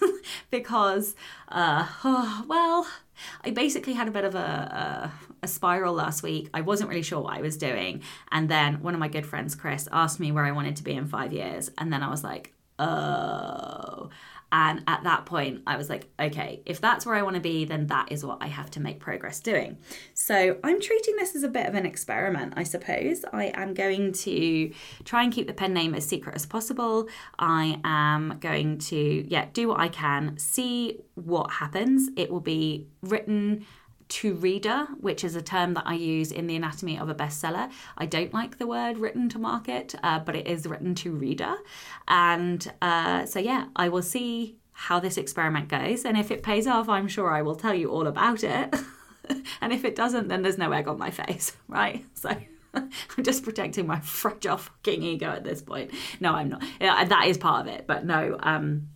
genre 0.00 0.18
because, 0.50 1.14
uh, 1.48 1.86
oh, 2.02 2.44
well, 2.48 2.86
I 3.44 3.50
basically 3.50 3.92
had 3.92 4.08
a 4.08 4.10
bit 4.10 4.24
of 4.24 4.34
a, 4.34 4.38
a, 4.38 5.12
a, 5.42 5.48
spiral 5.48 5.92
last 5.92 6.22
week. 6.22 6.48
I 6.54 6.62
wasn't 6.62 6.88
really 6.88 7.02
sure 7.02 7.20
what 7.20 7.36
I 7.36 7.42
was 7.42 7.58
doing. 7.58 8.02
And 8.32 8.48
then 8.48 8.80
one 8.80 8.94
of 8.94 9.00
my 9.00 9.08
good 9.08 9.26
friends, 9.26 9.54
Chris, 9.54 9.86
asked 9.92 10.18
me 10.18 10.32
where 10.32 10.46
I 10.46 10.52
wanted 10.52 10.76
to 10.76 10.82
be 10.82 10.94
in 10.94 11.06
five 11.06 11.32
years. 11.32 11.70
And 11.76 11.92
then 11.92 12.02
I 12.02 12.08
was 12.08 12.24
like, 12.24 12.54
oh. 12.78 14.08
And 14.52 14.82
at 14.86 15.02
that 15.04 15.26
point, 15.26 15.62
I 15.66 15.76
was 15.76 15.90
like, 15.90 16.08
okay, 16.20 16.62
if 16.64 16.80
that's 16.80 17.04
where 17.04 17.16
I 17.16 17.22
want 17.22 17.34
to 17.34 17.40
be, 17.40 17.64
then 17.64 17.88
that 17.88 18.12
is 18.12 18.24
what 18.24 18.38
I 18.40 18.46
have 18.46 18.70
to 18.72 18.80
make 18.80 19.00
progress 19.00 19.40
doing. 19.40 19.78
So 20.14 20.58
I'm 20.62 20.80
treating 20.80 21.16
this 21.16 21.34
as 21.34 21.42
a 21.42 21.48
bit 21.48 21.66
of 21.66 21.74
an 21.74 21.84
experiment, 21.84 22.54
I 22.56 22.62
suppose. 22.62 23.24
I 23.32 23.46
am 23.54 23.74
going 23.74 24.12
to 24.12 24.72
try 25.04 25.24
and 25.24 25.32
keep 25.32 25.46
the 25.46 25.52
pen 25.52 25.74
name 25.74 25.94
as 25.94 26.06
secret 26.06 26.36
as 26.36 26.46
possible. 26.46 27.08
I 27.38 27.80
am 27.84 28.38
going 28.40 28.78
to, 28.78 29.26
yeah, 29.28 29.46
do 29.52 29.68
what 29.68 29.80
I 29.80 29.88
can, 29.88 30.38
see 30.38 31.00
what 31.14 31.50
happens. 31.50 32.08
It 32.16 32.30
will 32.30 32.40
be 32.40 32.86
written 33.02 33.66
to 34.08 34.34
reader, 34.34 34.86
which 35.00 35.24
is 35.24 35.34
a 35.34 35.42
term 35.42 35.74
that 35.74 35.84
I 35.86 35.94
use 35.94 36.30
in 36.30 36.46
the 36.46 36.56
anatomy 36.56 36.98
of 36.98 37.08
a 37.08 37.14
bestseller. 37.14 37.70
I 37.98 38.06
don't 38.06 38.32
like 38.32 38.58
the 38.58 38.66
word 38.66 38.98
written 38.98 39.28
to 39.30 39.38
market, 39.38 39.94
uh, 40.02 40.20
but 40.20 40.36
it 40.36 40.46
is 40.46 40.66
written 40.66 40.94
to 40.96 41.12
reader. 41.12 41.56
And 42.06 42.72
uh, 42.80 43.26
so, 43.26 43.38
yeah, 43.38 43.66
I 43.74 43.88
will 43.88 44.02
see 44.02 44.58
how 44.72 45.00
this 45.00 45.16
experiment 45.16 45.68
goes. 45.68 46.04
And 46.04 46.16
if 46.16 46.30
it 46.30 46.42
pays 46.42 46.66
off, 46.66 46.88
I'm 46.88 47.08
sure 47.08 47.30
I 47.30 47.42
will 47.42 47.56
tell 47.56 47.74
you 47.74 47.90
all 47.90 48.06
about 48.06 48.44
it. 48.44 48.74
and 49.60 49.72
if 49.72 49.84
it 49.84 49.96
doesn't, 49.96 50.28
then 50.28 50.42
there's 50.42 50.58
no 50.58 50.72
egg 50.72 50.86
on 50.86 50.98
my 50.98 51.10
face, 51.10 51.56
right? 51.68 52.04
So. 52.14 52.30
I'm 52.76 53.24
just 53.24 53.42
protecting 53.42 53.86
my 53.86 54.00
fragile 54.00 54.58
fucking 54.58 55.02
ego 55.02 55.30
at 55.30 55.44
this 55.44 55.62
point. 55.62 55.92
No, 56.20 56.34
I'm 56.34 56.50
not. 56.50 56.62
That 56.78 57.24
is 57.26 57.38
part 57.38 57.66
of 57.66 57.72
it, 57.72 57.86
but 57.86 58.04
no. 58.04 58.36
Um, 58.38 58.88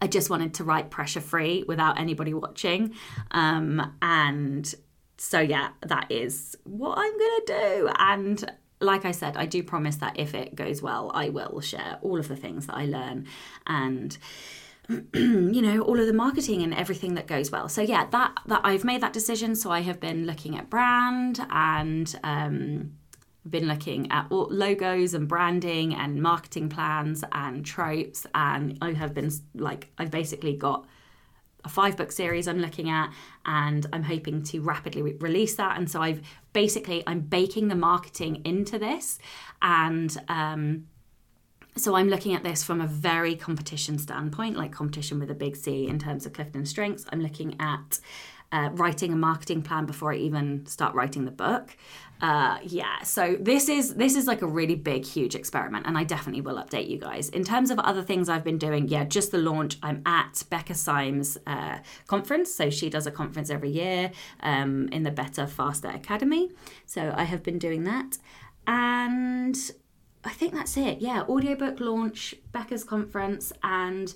I 0.00 0.06
just 0.06 0.30
wanted 0.30 0.54
to 0.54 0.64
write 0.64 0.90
pressure 0.90 1.20
free 1.20 1.64
without 1.66 1.98
anybody 1.98 2.34
watching. 2.34 2.94
Um, 3.30 3.96
and 4.00 4.72
so, 5.18 5.40
yeah, 5.40 5.70
that 5.86 6.10
is 6.10 6.56
what 6.64 6.98
I'm 6.98 7.18
going 7.18 7.40
to 7.40 7.44
do. 7.46 7.90
And 7.98 8.52
like 8.80 9.04
I 9.04 9.10
said, 9.10 9.36
I 9.36 9.46
do 9.46 9.62
promise 9.62 9.96
that 9.96 10.18
if 10.18 10.34
it 10.34 10.54
goes 10.54 10.80
well, 10.80 11.10
I 11.14 11.28
will 11.28 11.60
share 11.60 11.98
all 12.00 12.18
of 12.18 12.28
the 12.28 12.36
things 12.36 12.66
that 12.66 12.76
I 12.76 12.86
learn 12.86 13.26
and 13.66 14.16
you 15.14 15.62
know 15.62 15.82
all 15.82 16.00
of 16.00 16.06
the 16.06 16.12
marketing 16.12 16.62
and 16.62 16.74
everything 16.74 17.14
that 17.14 17.28
goes 17.28 17.52
well 17.52 17.68
so 17.68 17.80
yeah 17.80 18.06
that 18.06 18.36
that 18.46 18.60
i've 18.64 18.82
made 18.82 19.00
that 19.00 19.12
decision 19.12 19.54
so 19.54 19.70
i 19.70 19.82
have 19.82 20.00
been 20.00 20.26
looking 20.26 20.58
at 20.58 20.68
brand 20.68 21.46
and 21.50 22.18
um 22.24 22.90
been 23.48 23.66
looking 23.66 24.10
at 24.10 24.30
logos 24.30 25.14
and 25.14 25.26
branding 25.26 25.94
and 25.94 26.22
marketing 26.22 26.68
plans 26.68 27.24
and 27.32 27.64
tropes 27.64 28.26
and 28.34 28.76
I 28.82 28.92
have 28.92 29.14
been 29.14 29.30
like 29.54 29.88
I've 29.96 30.10
basically 30.10 30.54
got 30.56 30.86
a 31.64 31.68
five 31.68 31.96
book 31.96 32.12
series 32.12 32.46
I'm 32.46 32.58
looking 32.58 32.90
at 32.90 33.10
and 33.46 33.86
I'm 33.92 34.02
hoping 34.02 34.42
to 34.44 34.60
rapidly 34.60 35.02
re- 35.02 35.16
release 35.20 35.54
that 35.56 35.78
and 35.78 35.90
so 35.90 36.02
I've 36.02 36.20
basically 36.52 37.02
I'm 37.06 37.20
baking 37.20 37.68
the 37.68 37.74
marketing 37.74 38.42
into 38.44 38.78
this 38.78 39.18
and 39.62 40.14
um 40.28 40.86
so 41.76 41.94
I'm 41.94 42.08
looking 42.08 42.34
at 42.34 42.42
this 42.42 42.64
from 42.64 42.80
a 42.80 42.86
very 42.86 43.36
competition 43.36 43.96
standpoint, 43.96 44.56
like 44.56 44.72
competition 44.72 45.20
with 45.20 45.30
a 45.30 45.34
big 45.34 45.54
C 45.56 45.86
in 45.86 46.00
terms 46.00 46.26
of 46.26 46.32
Clifton 46.32 46.66
strengths. 46.66 47.06
I'm 47.12 47.22
looking 47.22 47.56
at 47.60 48.00
uh, 48.52 48.70
writing 48.72 49.12
a 49.12 49.16
marketing 49.16 49.62
plan 49.62 49.86
before 49.86 50.12
I 50.12 50.16
even 50.16 50.66
start 50.66 50.94
writing 50.94 51.24
the 51.24 51.30
book. 51.30 51.76
Uh, 52.20 52.58
yeah, 52.62 53.02
so 53.02 53.36
this 53.40 53.68
is 53.68 53.94
this 53.94 54.14
is 54.14 54.26
like 54.26 54.42
a 54.42 54.46
really 54.46 54.74
big, 54.74 55.06
huge 55.06 55.34
experiment, 55.34 55.86
and 55.86 55.96
I 55.96 56.04
definitely 56.04 56.42
will 56.42 56.56
update 56.56 56.88
you 56.88 56.98
guys. 56.98 57.30
In 57.30 57.44
terms 57.44 57.70
of 57.70 57.78
other 57.78 58.02
things 58.02 58.28
I've 58.28 58.44
been 58.44 58.58
doing, 58.58 58.88
yeah, 58.88 59.04
just 59.04 59.30
the 59.32 59.38
launch. 59.38 59.78
I'm 59.82 60.02
at 60.04 60.42
Becca 60.50 60.74
Syme's 60.74 61.38
uh, 61.46 61.78
conference, 62.06 62.52
so 62.52 62.68
she 62.68 62.90
does 62.90 63.06
a 63.06 63.10
conference 63.10 63.48
every 63.48 63.70
year 63.70 64.12
um, 64.40 64.88
in 64.92 65.02
the 65.02 65.10
Better 65.10 65.46
Faster 65.46 65.88
Academy. 65.88 66.50
So 66.84 67.14
I 67.16 67.24
have 67.24 67.42
been 67.42 67.58
doing 67.58 67.84
that, 67.84 68.18
and 68.66 69.56
I 70.22 70.30
think 70.30 70.52
that's 70.52 70.76
it. 70.76 71.00
Yeah, 71.00 71.22
audiobook 71.22 71.80
launch, 71.80 72.34
Becca's 72.52 72.84
conference, 72.84 73.50
and 73.62 74.12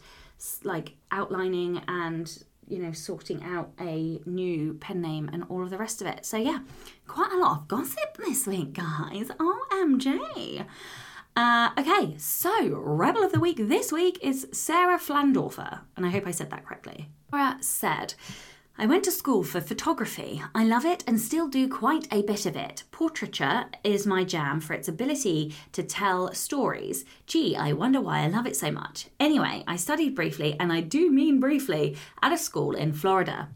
like 0.62 0.96
outlining 1.10 1.80
and 1.88 2.44
you 2.68 2.78
know, 2.78 2.92
sorting 2.92 3.42
out 3.42 3.72
a 3.80 4.20
new 4.26 4.74
pen 4.74 5.00
name 5.00 5.30
and 5.32 5.44
all 5.48 5.62
of 5.62 5.70
the 5.70 5.78
rest 5.78 6.00
of 6.00 6.06
it. 6.06 6.24
So, 6.24 6.36
yeah, 6.36 6.60
quite 7.06 7.32
a 7.32 7.38
lot 7.38 7.58
of 7.58 7.68
gossip 7.68 8.16
this 8.18 8.46
week, 8.46 8.74
guys. 8.74 9.28
OMG. 9.28 10.66
Uh, 11.36 11.70
okay, 11.76 12.14
so 12.16 12.68
Rebel 12.68 13.24
of 13.24 13.32
the 13.32 13.40
Week 13.40 13.56
this 13.58 13.90
week 13.90 14.18
is 14.22 14.46
Sarah 14.52 14.98
Flandorfer, 14.98 15.80
and 15.96 16.06
I 16.06 16.10
hope 16.10 16.28
I 16.28 16.30
said 16.30 16.50
that 16.50 16.64
correctly. 16.64 17.08
Sarah 17.32 17.64
said, 17.64 18.14
I 18.76 18.86
went 18.86 19.04
to 19.04 19.12
school 19.12 19.44
for 19.44 19.60
photography. 19.60 20.42
I 20.52 20.64
love 20.64 20.84
it 20.84 21.04
and 21.06 21.20
still 21.20 21.46
do 21.46 21.68
quite 21.68 22.08
a 22.12 22.22
bit 22.22 22.44
of 22.44 22.56
it. 22.56 22.82
Portraiture 22.90 23.66
is 23.84 24.04
my 24.04 24.24
jam 24.24 24.60
for 24.60 24.72
its 24.72 24.88
ability 24.88 25.54
to 25.72 25.84
tell 25.84 26.34
stories. 26.34 27.04
Gee, 27.28 27.54
I 27.54 27.72
wonder 27.72 28.00
why 28.00 28.20
I 28.20 28.26
love 28.26 28.48
it 28.48 28.56
so 28.56 28.72
much. 28.72 29.06
Anyway, 29.20 29.62
I 29.68 29.76
studied 29.76 30.16
briefly, 30.16 30.56
and 30.58 30.72
I 30.72 30.80
do 30.80 31.12
mean 31.12 31.38
briefly, 31.38 31.96
at 32.20 32.32
a 32.32 32.36
school 32.36 32.74
in 32.74 32.92
Florida. 32.92 33.50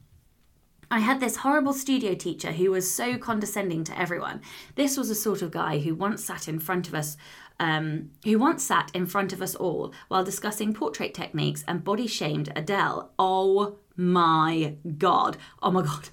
I 0.88 1.00
had 1.00 1.18
this 1.18 1.36
horrible 1.36 1.72
studio 1.72 2.14
teacher 2.14 2.52
who 2.52 2.70
was 2.70 2.88
so 2.88 3.18
condescending 3.18 3.82
to 3.84 3.98
everyone. 3.98 4.40
This 4.76 4.96
was 4.96 5.10
a 5.10 5.16
sort 5.16 5.42
of 5.42 5.50
guy 5.50 5.80
who 5.80 5.96
once 5.96 6.24
sat 6.24 6.46
in 6.46 6.60
front 6.60 6.86
of 6.86 6.94
us 6.94 7.16
um, 7.60 8.10
who 8.24 8.38
once 8.38 8.62
sat 8.62 8.92
in 8.94 9.06
front 9.06 9.32
of 9.32 9.42
us 9.42 9.56
all 9.56 9.92
while 10.06 10.22
discussing 10.22 10.72
portrait 10.72 11.12
techniques 11.12 11.64
and 11.66 11.82
body 11.82 12.06
shamed 12.06 12.52
Adele. 12.54 13.10
Oh 13.18 13.78
my 13.98 14.76
God. 14.96 15.36
Oh 15.60 15.70
my 15.70 15.82
God. 15.82 16.08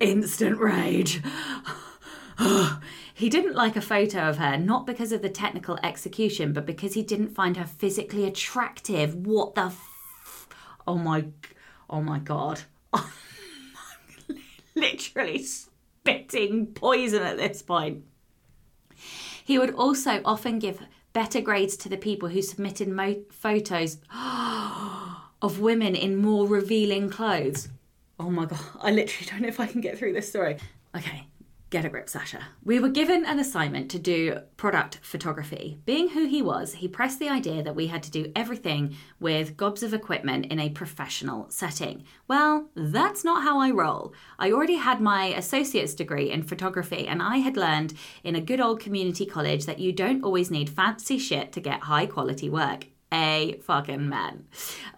Instant 0.00 0.58
rage. 0.58 1.22
he 3.14 3.28
didn't 3.28 3.54
like 3.54 3.76
a 3.76 3.80
photo 3.80 4.28
of 4.28 4.38
her, 4.38 4.58
not 4.58 4.86
because 4.86 5.12
of 5.12 5.22
the 5.22 5.28
technical 5.28 5.78
execution, 5.82 6.52
but 6.52 6.66
because 6.66 6.94
he 6.94 7.02
didn't 7.02 7.34
find 7.34 7.56
her 7.56 7.64
physically 7.66 8.24
attractive. 8.26 9.14
What 9.14 9.54
the 9.54 9.66
f- 9.66 10.48
Oh 10.86 10.98
my 10.98 11.26
oh 11.88 12.02
my 12.02 12.18
god. 12.18 12.62
I'm 12.92 13.04
literally 14.74 15.42
spitting 15.42 16.66
poison 16.66 17.22
at 17.22 17.36
this 17.36 17.62
point. 17.62 18.04
He 19.44 19.58
would 19.58 19.74
also 19.74 20.20
often 20.24 20.58
give 20.58 20.80
better 21.12 21.40
grades 21.40 21.76
to 21.76 21.88
the 21.88 21.96
people 21.96 22.28
who 22.28 22.42
submitted 22.42 22.88
mo- 22.88 23.22
photos 23.30 23.98
oh, 24.12 25.09
of 25.42 25.60
women 25.60 25.94
in 25.94 26.16
more 26.16 26.46
revealing 26.46 27.10
clothes. 27.10 27.68
Oh 28.18 28.30
my 28.30 28.46
god, 28.46 28.60
I 28.80 28.90
literally 28.90 29.30
don't 29.30 29.42
know 29.42 29.48
if 29.48 29.60
I 29.60 29.66
can 29.66 29.80
get 29.80 29.98
through 29.98 30.12
this 30.12 30.28
story. 30.28 30.58
Okay, 30.94 31.26
get 31.70 31.84
a 31.84 31.88
grip, 31.88 32.08
Sacha. 32.08 32.40
We 32.64 32.80
were 32.80 32.88
given 32.88 33.24
an 33.24 33.38
assignment 33.38 33.90
to 33.92 33.98
do 33.98 34.40
product 34.56 34.98
photography. 35.02 35.78
Being 35.86 36.10
who 36.10 36.26
he 36.26 36.42
was, 36.42 36.74
he 36.74 36.88
pressed 36.88 37.20
the 37.20 37.28
idea 37.28 37.62
that 37.62 37.76
we 37.76 37.86
had 37.86 38.02
to 38.02 38.10
do 38.10 38.32
everything 38.34 38.96
with 39.20 39.56
gobs 39.56 39.82
of 39.82 39.94
equipment 39.94 40.46
in 40.46 40.58
a 40.58 40.68
professional 40.68 41.46
setting. 41.48 42.04
Well, 42.26 42.68
that's 42.74 43.24
not 43.24 43.44
how 43.44 43.60
I 43.60 43.70
roll. 43.70 44.12
I 44.38 44.50
already 44.50 44.74
had 44.74 45.00
my 45.00 45.26
associate's 45.26 45.94
degree 45.94 46.30
in 46.30 46.42
photography, 46.42 47.06
and 47.06 47.22
I 47.22 47.38
had 47.38 47.56
learned 47.56 47.94
in 48.24 48.34
a 48.34 48.40
good 48.40 48.60
old 48.60 48.80
community 48.80 49.24
college 49.24 49.64
that 49.66 49.78
you 49.78 49.92
don't 49.92 50.24
always 50.24 50.50
need 50.50 50.68
fancy 50.68 51.18
shit 51.18 51.52
to 51.52 51.60
get 51.60 51.82
high 51.82 52.06
quality 52.06 52.50
work 52.50 52.88
a 53.12 53.58
fucking 53.62 54.08
man. 54.08 54.44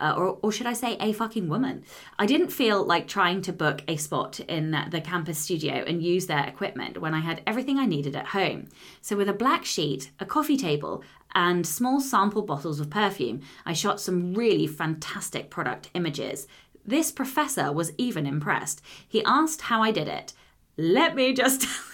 Uh, 0.01 0.15
or, 0.17 0.39
or 0.43 0.53
should 0.53 0.67
I 0.67 0.73
say 0.73 0.97
a 1.01 1.13
fucking 1.13 1.49
woman. 1.49 1.85
I 2.19 2.27
didn't 2.27 2.51
feel 2.51 2.85
like 2.85 3.09
trying 3.09 3.43
to 3.43 3.53
book 3.53 3.83
a 3.89 3.97
spot 3.97 4.41
in 4.41 4.71
the 4.91 5.01
campus 5.01 5.39
studio 5.39 5.85
and 5.87 6.03
use 6.03 6.27
their 6.27 6.47
equipment 6.47 7.01
when 7.01 7.15
I 7.15 7.21
had 7.21 7.43
everything 7.47 7.79
I 7.79 7.87
needed 7.87 8.15
at 8.15 8.29
home. 8.29 8.69
So, 9.01 9.17
with 9.17 9.29
a 9.29 9.35
black 9.35 9.65
sheet, 9.65 10.11
a 10.21 10.27
coffee 10.27 10.57
table, 10.57 11.03
and 11.35 11.67
small 11.67 12.01
sample 12.01 12.43
bottles 12.43 12.81
of 12.81 12.91
perfume, 12.91 13.41
I 13.65 13.73
shot 13.73 14.01
some 14.01 14.35
really 14.35 14.67
fantastic 14.67 15.49
product 15.51 15.91
images. 15.95 16.47
This 16.85 17.11
professor 17.11 17.73
was 17.73 17.93
even 17.97 18.27
impressed. 18.27 18.83
He 19.09 19.25
asked 19.25 19.63
how 19.63 19.83
I 19.83 19.93
did 19.93 20.09
it. 20.09 20.35
Let 20.77 21.15
me 21.15 21.33
just 21.33 21.63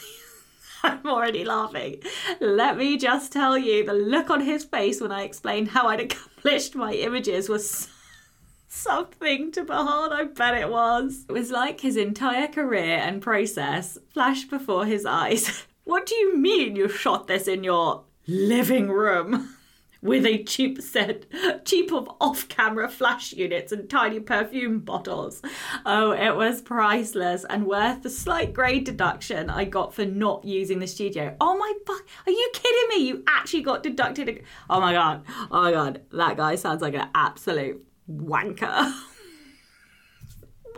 I'm 0.82 1.06
already 1.06 1.44
laughing. 1.44 2.02
Let 2.40 2.76
me 2.76 2.96
just 2.96 3.32
tell 3.32 3.56
you 3.58 3.84
the 3.84 3.92
look 3.92 4.30
on 4.30 4.40
his 4.40 4.64
face 4.64 5.00
when 5.00 5.12
I 5.12 5.22
explained 5.22 5.68
how 5.68 5.88
I'd 5.88 6.00
accomplished 6.00 6.74
my 6.74 6.92
images 6.92 7.48
was 7.48 7.88
something 8.68 9.52
to 9.52 9.64
behold. 9.64 10.12
I 10.12 10.24
bet 10.24 10.54
it 10.54 10.70
was. 10.70 11.24
It 11.28 11.32
was 11.32 11.50
like 11.50 11.80
his 11.80 11.96
entire 11.96 12.48
career 12.48 12.96
and 12.98 13.22
process 13.22 13.98
flashed 14.12 14.50
before 14.50 14.86
his 14.86 15.04
eyes. 15.04 15.64
What 15.84 16.04
do 16.04 16.14
you 16.14 16.36
mean 16.36 16.76
you 16.76 16.86
shot 16.86 17.28
this 17.28 17.48
in 17.48 17.64
your 17.64 18.04
living 18.26 18.90
room? 18.90 19.56
With 20.00 20.24
a 20.24 20.42
cheap 20.44 20.80
set, 20.80 21.24
cheap 21.64 21.92
of 21.92 22.08
off-camera 22.20 22.88
flash 22.88 23.32
units 23.32 23.72
and 23.72 23.88
tiny 23.90 24.20
perfume 24.20 24.80
bottles. 24.80 25.42
Oh, 25.84 26.12
it 26.12 26.36
was 26.36 26.62
priceless 26.62 27.44
and 27.48 27.66
worth 27.66 28.02
the 28.02 28.10
slight 28.10 28.52
grade 28.52 28.84
deduction 28.84 29.50
I 29.50 29.64
got 29.64 29.94
for 29.94 30.04
not 30.04 30.44
using 30.44 30.78
the 30.78 30.86
studio. 30.86 31.36
Oh 31.40 31.56
my 31.56 31.72
fuck! 31.86 32.06
Are 32.26 32.32
you 32.32 32.50
kidding 32.52 32.88
me? 32.90 33.08
You 33.08 33.24
actually 33.26 33.62
got 33.62 33.82
deducted. 33.82 34.44
Oh 34.70 34.80
my 34.80 34.92
god! 34.92 35.24
Oh 35.50 35.62
my 35.62 35.72
god! 35.72 36.02
That 36.12 36.36
guy 36.36 36.54
sounds 36.54 36.82
like 36.82 36.94
an 36.94 37.08
absolute 37.14 37.84
wanker. 38.10 38.92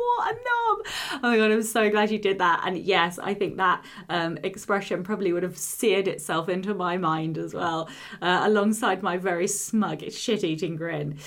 what 0.00 0.32
a 0.32 0.34
knob. 0.34 0.86
Oh 1.22 1.30
my 1.30 1.36
god, 1.36 1.50
I'm 1.50 1.62
so 1.62 1.90
glad 1.90 2.10
you 2.10 2.18
did 2.18 2.38
that. 2.38 2.62
And 2.64 2.78
yes, 2.78 3.18
I 3.18 3.34
think 3.34 3.56
that 3.56 3.84
um, 4.08 4.38
expression 4.42 5.02
probably 5.02 5.32
would 5.32 5.42
have 5.42 5.58
seared 5.58 6.08
itself 6.08 6.48
into 6.48 6.74
my 6.74 6.96
mind 6.96 7.38
as 7.38 7.54
well, 7.54 7.88
uh, 8.22 8.42
alongside 8.44 9.02
my 9.02 9.16
very 9.16 9.46
smug, 9.46 10.10
shit 10.10 10.44
eating 10.44 10.76
grin. 10.76 11.18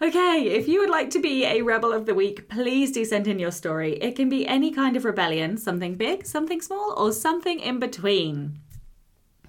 Okay, 0.00 0.48
if 0.48 0.68
you 0.68 0.80
would 0.80 0.90
like 0.90 1.08
to 1.10 1.20
be 1.20 1.44
a 1.44 1.62
Rebel 1.62 1.92
of 1.92 2.04
the 2.04 2.14
Week, 2.14 2.50
please 2.50 2.92
do 2.92 3.02
send 3.04 3.26
in 3.26 3.38
your 3.38 3.50
story. 3.50 3.94
It 3.94 4.14
can 4.14 4.28
be 4.28 4.46
any 4.46 4.70
kind 4.70 4.94
of 4.94 5.06
rebellion, 5.06 5.56
something 5.56 5.94
big, 5.94 6.26
something 6.26 6.60
small, 6.60 6.94
or 6.98 7.12
something 7.12 7.60
in 7.60 7.78
between. 7.78 8.60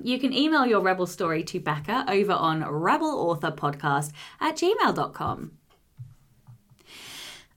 You 0.02 0.18
can 0.20 0.32
email 0.32 0.66
your 0.66 0.80
Rebel 0.80 1.06
story 1.06 1.44
to 1.44 1.60
Becca 1.60 2.06
over 2.08 2.32
on 2.32 2.62
rebelauthorpodcast 2.62 4.14
at 4.40 4.56
gmail.com. 4.56 5.52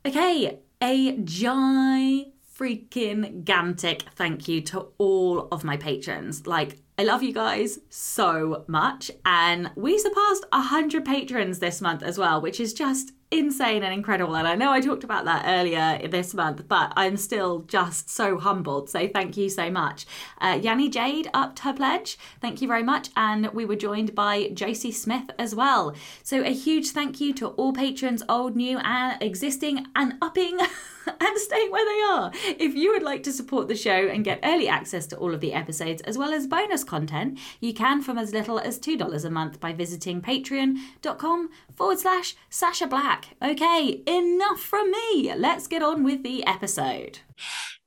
Okay, 0.05 0.59
a 0.83 1.17
giant 1.19 2.29
freaking 2.59 3.45
gantic 3.45 4.03
thank 4.15 4.47
you 4.49 4.61
to 4.61 4.89
all 4.99 5.49
of 5.51 5.65
my 5.65 5.77
patrons. 5.77 6.47
Like, 6.47 6.79
I 6.99 7.05
love 7.05 7.23
you 7.23 7.33
guys 7.33 7.79
so 7.89 8.65
much. 8.67 9.11
And 9.25 9.71
we 9.77 9.99
surpassed 9.99 10.45
100 10.53 11.05
patrons 11.05 11.59
this 11.59 11.81
month 11.81 12.03
as 12.03 12.19
well, 12.19 12.41
which 12.41 12.61
is 12.61 12.75
just 12.75 13.13
insane 13.31 13.83
and 13.83 13.95
incredible. 13.95 14.37
And 14.37 14.49
I 14.49 14.55
know 14.55 14.73
I 14.73 14.81
talked 14.81 15.05
about 15.05 15.25
that 15.25 15.45
earlier 15.47 16.09
this 16.09 16.35
month, 16.35 16.67
but 16.69 16.93
I'm 16.97 17.17
still 17.17 17.61
just 17.61 18.11
so 18.11 18.39
humbled. 18.39 18.91
So 18.91 19.07
thank 19.09 19.37
you 19.37 19.49
so 19.49 19.71
much. 19.71 20.07
Uh, 20.41 20.59
Yanni 20.61 20.89
Jade 20.89 21.31
upped 21.33 21.61
her 21.61 21.73
pledge. 21.73 22.19
Thank 22.41 22.61
you 22.61 22.69
very 22.69 22.83
much. 22.83 23.11
And 23.17 23.49
we 23.53 23.65
were 23.65 23.77
joined 23.77 24.15
by 24.15 24.49
Josee 24.49 24.93
Smith 24.93 25.31
as 25.39 25.55
well. 25.55 25.95
So 26.23 26.43
a 26.43 26.53
huge 26.53 26.91
thank 26.91 27.21
you 27.21 27.33
to 27.35 27.49
all 27.49 27.73
patrons, 27.73 28.23
old, 28.29 28.57
new, 28.57 28.79
and 28.79 29.23
existing, 29.23 29.87
and 29.95 30.15
upping. 30.21 30.59
and 31.21 31.39
staying 31.39 31.71
where 31.71 31.85
they 31.85 32.01
are. 32.03 32.31
If 32.59 32.75
you 32.75 32.93
would 32.93 33.03
like 33.03 33.23
to 33.25 33.33
support 33.33 33.69
the 33.69 33.77
show 33.77 34.09
and 34.09 34.25
get 34.25 34.41
early 34.43 34.69
access 34.69 35.07
to 35.09 35.17
all 35.17 35.35
of 35.35 35.41
the 35.41 35.53
episodes 35.53 36.03
as 36.03 36.19
well 36.19 36.33
as 36.33 36.47
bonus 36.47 36.85
content, 36.85 37.39
you 37.61 37.73
can 37.75 38.03
from 38.03 38.19
as 38.19 38.33
little 38.33 38.59
as 38.59 38.79
$2 38.79 39.25
a 39.25 39.31
month 39.31 39.61
by 39.61 39.73
visiting 39.73 40.21
patreon.com 40.21 41.51
forward 41.75 41.99
slash 41.99 42.35
Sacha 42.49 42.87
Black. 42.87 43.37
Okay, 43.43 44.03
enough 44.07 44.61
from 44.61 44.91
me. 44.91 45.33
Let's 45.35 45.67
get 45.67 45.83
on 45.83 46.05
with 46.05 46.23
the 46.23 46.47
episode. 46.47 47.21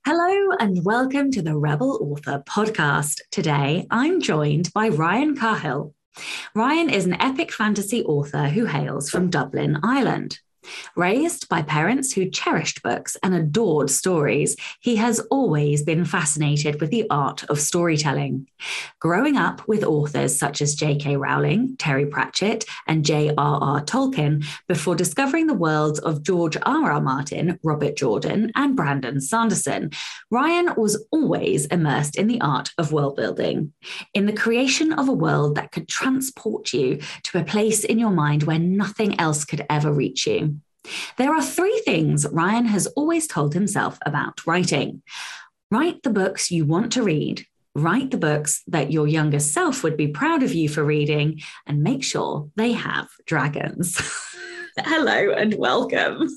Hello 0.05 0.55
and 0.59 0.83
welcome 0.83 1.31
to 1.31 1.41
the 1.41 1.55
Rebel 1.55 1.97
Author 2.01 2.43
podcast. 2.45 3.21
Today 3.31 3.87
I'm 3.89 4.21
joined 4.21 4.73
by 4.73 4.89
Ryan 4.89 5.35
Cahill. 5.35 5.93
Ryan 6.53 6.89
is 6.89 7.05
an 7.05 7.19
epic 7.21 7.51
fantasy 7.51 8.03
author 8.03 8.49
who 8.49 8.65
hails 8.65 9.09
from 9.09 9.29
Dublin, 9.29 9.79
Ireland. 9.81 10.39
Raised 10.95 11.49
by 11.49 11.61
parents 11.61 12.13
who 12.13 12.29
cherished 12.29 12.83
books 12.83 13.17
and 13.23 13.33
adored 13.33 13.89
stories, 13.89 14.55
he 14.79 14.95
has 14.97 15.19
always 15.31 15.83
been 15.83 16.05
fascinated 16.05 16.79
with 16.79 16.91
the 16.91 17.05
art 17.09 17.43
of 17.45 17.59
storytelling. 17.59 18.47
Growing 18.99 19.37
up 19.37 19.67
with 19.67 19.83
authors 19.83 20.37
such 20.37 20.61
as 20.61 20.75
J.K. 20.75 21.17
Rowling, 21.17 21.75
Terry 21.77 22.05
Pratchett, 22.05 22.65
and 22.87 23.05
J.R.R. 23.05 23.81
Tolkien, 23.81 24.45
before 24.67 24.95
discovering 24.95 25.47
the 25.47 25.53
worlds 25.53 25.99
of 25.99 26.23
George 26.23 26.57
R.R. 26.61 27.01
Martin, 27.01 27.59
Robert 27.63 27.97
Jordan, 27.97 28.51
and 28.55 28.75
Brandon 28.75 29.19
Sanderson, 29.19 29.91
Ryan 30.29 30.73
was 30.77 31.05
always 31.11 31.65
immersed 31.67 32.15
in 32.17 32.27
the 32.27 32.41
art 32.41 32.71
of 32.77 32.91
world 32.91 33.15
building, 33.15 33.73
in 34.13 34.25
the 34.25 34.33
creation 34.33 34.93
of 34.93 35.09
a 35.09 35.13
world 35.13 35.55
that 35.55 35.71
could 35.71 35.87
transport 35.87 36.73
you 36.73 36.99
to 37.23 37.39
a 37.39 37.43
place 37.43 37.83
in 37.83 37.99
your 37.99 38.11
mind 38.11 38.43
where 38.43 38.59
nothing 38.59 39.19
else 39.19 39.45
could 39.45 39.65
ever 39.69 39.91
reach 39.91 40.27
you. 40.27 40.52
There 41.17 41.33
are 41.33 41.43
three 41.43 41.81
things 41.85 42.27
Ryan 42.31 42.65
has 42.65 42.87
always 42.87 43.27
told 43.27 43.53
himself 43.53 43.97
about 44.05 44.45
writing 44.45 45.01
write 45.71 46.03
the 46.03 46.09
books 46.11 46.51
you 46.51 46.65
want 46.65 46.91
to 46.93 47.01
read, 47.01 47.47
write 47.73 48.11
the 48.11 48.17
books 48.17 48.61
that 48.67 48.91
your 48.91 49.07
younger 49.07 49.39
self 49.39 49.83
would 49.83 49.97
be 49.97 50.07
proud 50.07 50.43
of 50.43 50.53
you 50.53 50.69
for 50.69 50.83
reading, 50.83 51.41
and 51.65 51.81
make 51.81 52.03
sure 52.03 52.49
they 52.55 52.73
have 52.73 53.07
dragons. 53.25 53.97
Hello 54.77 55.31
and 55.31 55.55
welcome. 55.55 56.27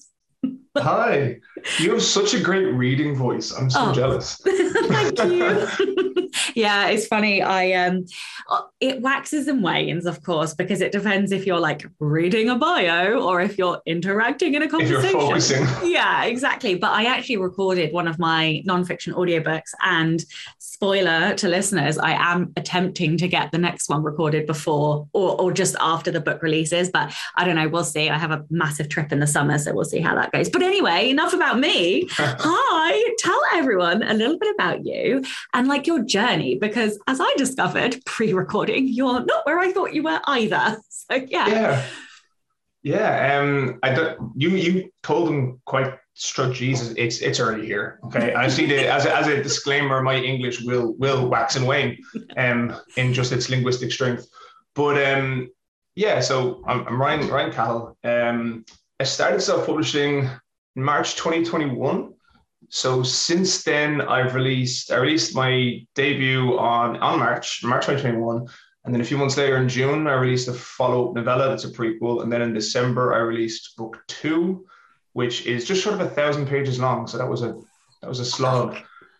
Hi, 0.76 1.40
you 1.78 1.92
have 1.92 2.02
such 2.02 2.34
a 2.34 2.40
great 2.40 2.72
reading 2.74 3.14
voice. 3.14 3.52
I'm 3.52 3.70
so 3.70 3.86
oh, 3.86 3.92
jealous. 3.92 4.36
Thank 4.44 5.18
you. 5.24 6.28
yeah, 6.54 6.88
it's 6.88 7.06
funny. 7.06 7.42
I 7.42 7.72
um, 7.72 8.06
it 8.80 9.00
waxes 9.00 9.48
and 9.48 9.62
wanes, 9.62 10.06
of 10.06 10.22
course, 10.22 10.54
because 10.54 10.80
it 10.80 10.92
depends 10.92 11.32
if 11.32 11.46
you're 11.46 11.60
like 11.60 11.86
reading 11.98 12.48
a 12.50 12.56
bio 12.56 13.22
or 13.22 13.40
if 13.40 13.58
you're 13.58 13.80
interacting 13.86 14.54
in 14.54 14.62
a 14.62 14.68
conversation. 14.68 15.04
If 15.04 15.12
you're 15.12 15.20
focusing. 15.20 15.90
Yeah, 15.90 16.24
exactly. 16.24 16.74
But 16.74 16.90
I 16.90 17.04
actually 17.06 17.38
recorded 17.38 17.92
one 17.92 18.08
of 18.08 18.18
my 18.18 18.62
nonfiction 18.66 19.14
audiobooks, 19.14 19.70
and 19.82 20.24
spoiler 20.58 21.34
to 21.34 21.48
listeners, 21.48 21.98
I 21.98 22.12
am 22.12 22.52
attempting 22.56 23.16
to 23.18 23.28
get 23.28 23.50
the 23.50 23.58
next 23.58 23.88
one 23.88 24.02
recorded 24.02 24.46
before 24.46 25.08
or 25.12 25.40
or 25.40 25.52
just 25.52 25.76
after 25.80 26.10
the 26.10 26.20
book 26.20 26.42
releases. 26.42 26.90
But 26.90 27.14
I 27.36 27.44
don't 27.44 27.56
know. 27.56 27.68
We'll 27.68 27.84
see. 27.84 28.10
I 28.10 28.18
have 28.18 28.30
a 28.30 28.44
massive 28.50 28.88
trip 28.88 29.12
in 29.12 29.20
the 29.20 29.26
summer, 29.26 29.58
so 29.58 29.74
we'll 29.74 29.84
see 29.84 30.00
how 30.00 30.14
that 30.14 30.32
goes. 30.32 30.48
But 30.48 30.62
anyway, 30.62 31.10
enough 31.10 31.32
about 31.32 31.45
me. 31.54 32.08
Hi, 32.12 33.14
tell 33.18 33.40
everyone 33.54 34.02
a 34.02 34.14
little 34.14 34.38
bit 34.38 34.54
about 34.54 34.84
you 34.84 35.22
and 35.54 35.68
like 35.68 35.86
your 35.86 36.02
journey, 36.02 36.56
because 36.56 36.98
as 37.06 37.20
I 37.20 37.32
discovered 37.36 38.02
pre 38.04 38.32
recording, 38.32 38.88
you're 38.88 39.24
not 39.24 39.46
where 39.46 39.58
I 39.58 39.72
thought 39.72 39.94
you 39.94 40.02
were 40.02 40.20
either. 40.26 40.78
So, 41.08 41.14
yeah. 41.14 41.46
Yeah. 41.46 41.86
Yeah. 42.82 43.38
Um, 43.38 43.78
I 43.84 43.94
don't, 43.94 44.32
you, 44.34 44.48
you 44.50 44.90
told 45.04 45.28
them 45.28 45.60
quite 45.64 45.94
struck 46.16 46.52
Jesus, 46.52 46.94
it's 46.96 47.20
it's 47.20 47.38
early 47.38 47.66
here. 47.66 48.00
Okay. 48.06 48.34
I 48.34 48.48
see 48.48 48.66
the 48.66 48.88
as 48.88 49.04
a, 49.04 49.14
as 49.14 49.28
a 49.28 49.42
disclaimer, 49.42 50.02
my 50.02 50.16
English 50.16 50.62
will 50.62 50.94
will 50.94 51.28
wax 51.28 51.56
and 51.56 51.66
wane 51.66 51.98
um 52.36 52.74
in 52.96 53.12
just 53.12 53.32
its 53.32 53.50
linguistic 53.50 53.92
strength. 53.92 54.26
But 54.74 54.96
um 55.04 55.50
yeah, 55.94 56.20
so 56.20 56.62
I'm, 56.66 56.86
I'm 56.88 57.00
Ryan 57.00 57.28
Ryan 57.28 57.52
Cahill. 57.52 57.98
Um 58.02 58.64
I 58.98 59.04
started 59.04 59.42
self-publishing 59.42 60.30
March 60.76 61.16
2021. 61.16 62.12
So 62.68 63.02
since 63.02 63.64
then, 63.64 64.00
I've 64.02 64.34
released 64.34 64.92
I 64.92 64.96
released 64.96 65.34
my 65.34 65.80
debut 65.94 66.58
on 66.58 66.96
on 66.98 67.18
March 67.18 67.62
March 67.64 67.86
2021, 67.86 68.46
and 68.84 68.94
then 68.94 69.00
a 69.00 69.04
few 69.04 69.16
months 69.16 69.36
later 69.36 69.56
in 69.56 69.68
June, 69.68 70.06
I 70.06 70.14
released 70.14 70.48
a 70.48 70.52
follow 70.52 71.08
up 71.08 71.14
novella 71.14 71.48
that's 71.48 71.64
a 71.64 71.70
prequel, 71.70 72.22
and 72.22 72.32
then 72.32 72.42
in 72.42 72.52
December, 72.52 73.14
I 73.14 73.18
released 73.18 73.76
book 73.76 74.02
two, 74.06 74.66
which 75.12 75.46
is 75.46 75.64
just 75.64 75.82
short 75.82 75.94
of 75.94 76.00
a 76.02 76.10
thousand 76.10 76.46
pages 76.46 76.78
long. 76.78 77.06
So 77.06 77.18
that 77.18 77.28
was 77.28 77.42
a 77.42 77.54
that 78.02 78.08
was 78.08 78.20
a 78.20 78.24
slog. 78.24 78.76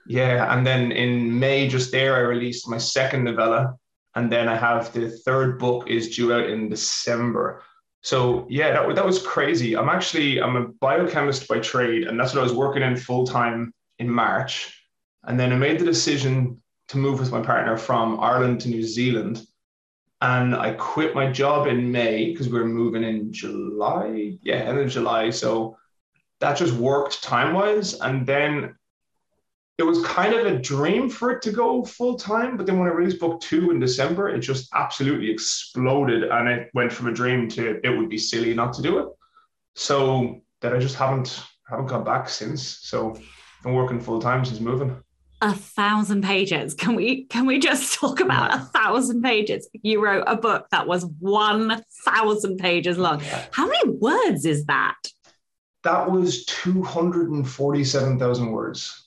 Yeah, 0.06 0.54
and 0.54 0.66
then 0.66 0.92
in 0.92 1.38
May, 1.38 1.68
just 1.68 1.90
there, 1.90 2.14
I 2.16 2.20
released 2.20 2.68
my 2.68 2.78
second 2.78 3.25
novella, 3.25 3.76
and 4.14 4.30
then 4.30 4.48
I 4.48 4.56
have 4.56 4.92
the 4.92 5.10
third 5.10 5.58
book 5.58 5.88
is 5.88 6.14
due 6.14 6.32
out 6.32 6.48
in 6.48 6.68
December. 6.68 7.62
So 8.06 8.46
yeah, 8.48 8.70
that, 8.70 8.94
that 8.94 9.04
was 9.04 9.20
crazy. 9.20 9.76
I'm 9.76 9.88
actually 9.88 10.40
I'm 10.40 10.54
a 10.54 10.68
biochemist 10.68 11.48
by 11.48 11.58
trade, 11.58 12.06
and 12.06 12.20
that's 12.20 12.32
what 12.32 12.38
I 12.38 12.44
was 12.44 12.52
working 12.52 12.82
in 12.82 12.96
full 12.96 13.26
time 13.26 13.75
in 13.98 14.08
March. 14.08 14.80
And 15.25 15.40
then 15.40 15.52
I 15.52 15.56
made 15.56 15.80
the 15.80 15.84
decision 15.84 16.62
to 16.86 16.98
move 16.98 17.18
with 17.18 17.32
my 17.32 17.40
partner 17.40 17.76
from 17.76 18.20
Ireland 18.20 18.60
to 18.60 18.68
New 18.68 18.84
Zealand. 18.84 19.44
And 20.20 20.54
I 20.54 20.75
quit 20.75 21.16
my 21.16 21.32
job 21.32 21.66
in 21.66 21.90
May 21.90 22.30
because 22.30 22.48
we 22.48 22.60
were 22.60 22.68
moving 22.68 23.02
in 23.02 23.32
July. 23.32 24.38
Yeah, 24.40 24.58
end 24.58 24.78
of 24.78 24.88
July. 24.88 25.30
So 25.30 25.76
that 26.38 26.56
just 26.56 26.75
worked 26.75 27.25
time 27.25 27.54
wise. 27.54 27.94
And 27.94 28.25
then 28.25 28.76
it 29.78 29.82
was 29.82 30.02
kind 30.04 30.32
of 30.32 30.47
a 30.47 30.58
dream 30.58 31.10
for 31.10 31.30
it 31.30 31.43
to 31.43 31.52
go 31.52 31.84
full 31.84 32.17
time. 32.17 32.56
But 32.56 32.67
then 32.67 32.78
when 32.78 32.89
I 32.89 32.93
released 32.93 33.21
book 33.21 33.41
two 33.41 33.71
in 33.71 33.78
December, 33.78 34.30
it 34.30 34.41
just 34.41 34.69
absolutely 34.75 35.30
exploded. 35.30 36.25
And 36.25 36.49
it 36.49 36.71
went 36.73 36.93
from 36.93 37.08
a 37.08 37.12
dream 37.12 37.49
to 37.50 37.80
it 37.84 37.91
would 37.91 38.08
be 38.08 38.19
silly 38.19 38.54
not 38.54 38.73
to 38.75 38.82
do 38.82 38.99
it. 38.99 39.08
So 39.75 40.41
that 40.62 40.75
I 40.75 40.78
just 40.78 40.97
haven't 40.97 41.43
haven't 41.69 41.86
gone 41.86 42.04
back 42.04 42.28
since. 42.28 42.62
So 42.62 43.19
I'm 43.65 43.75
working 43.75 44.00
full 44.00 44.21
time 44.21 44.45
since 44.45 44.60
moving. 44.60 44.97
A 45.43 45.52
thousand 45.52 46.25
pages. 46.25 46.73
Can 46.73 46.95
we 46.95 47.25
can 47.26 47.45
we 47.45 47.58
just 47.58 47.93
talk 48.00 48.21
about 48.21 48.54
a 48.54 48.60
thousand 48.60 49.21
pages? 49.21 49.69
You 49.82 50.02
wrote 50.02 50.25
a 50.26 50.36
book 50.36 50.69
that 50.71 50.86
was 50.89 51.04
one 51.21 51.82
thousand 52.06 52.56
pages 52.56 52.97
long. 52.97 53.21
How 53.50 53.67
many 53.67 53.91
words 53.91 54.47
is 54.47 54.65
that? 54.65 54.97
That 55.84 56.10
was 56.10 56.47
two 56.47 56.82
hundred 56.82 57.30
and 57.30 57.47
forty-seven 57.47 58.19
thousand 58.19 58.52
words. 58.52 59.05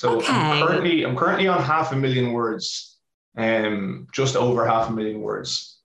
So 0.00 0.16
okay. 0.16 0.32
I'm 0.32 0.66
currently 0.66 1.04
I'm 1.04 1.14
currently 1.14 1.46
on 1.46 1.62
half 1.62 1.92
a 1.92 1.96
million 1.96 2.32
words, 2.32 2.96
um, 3.36 4.06
just 4.14 4.34
over 4.34 4.66
half 4.66 4.88
a 4.88 4.92
million 4.92 5.20
words. 5.20 5.76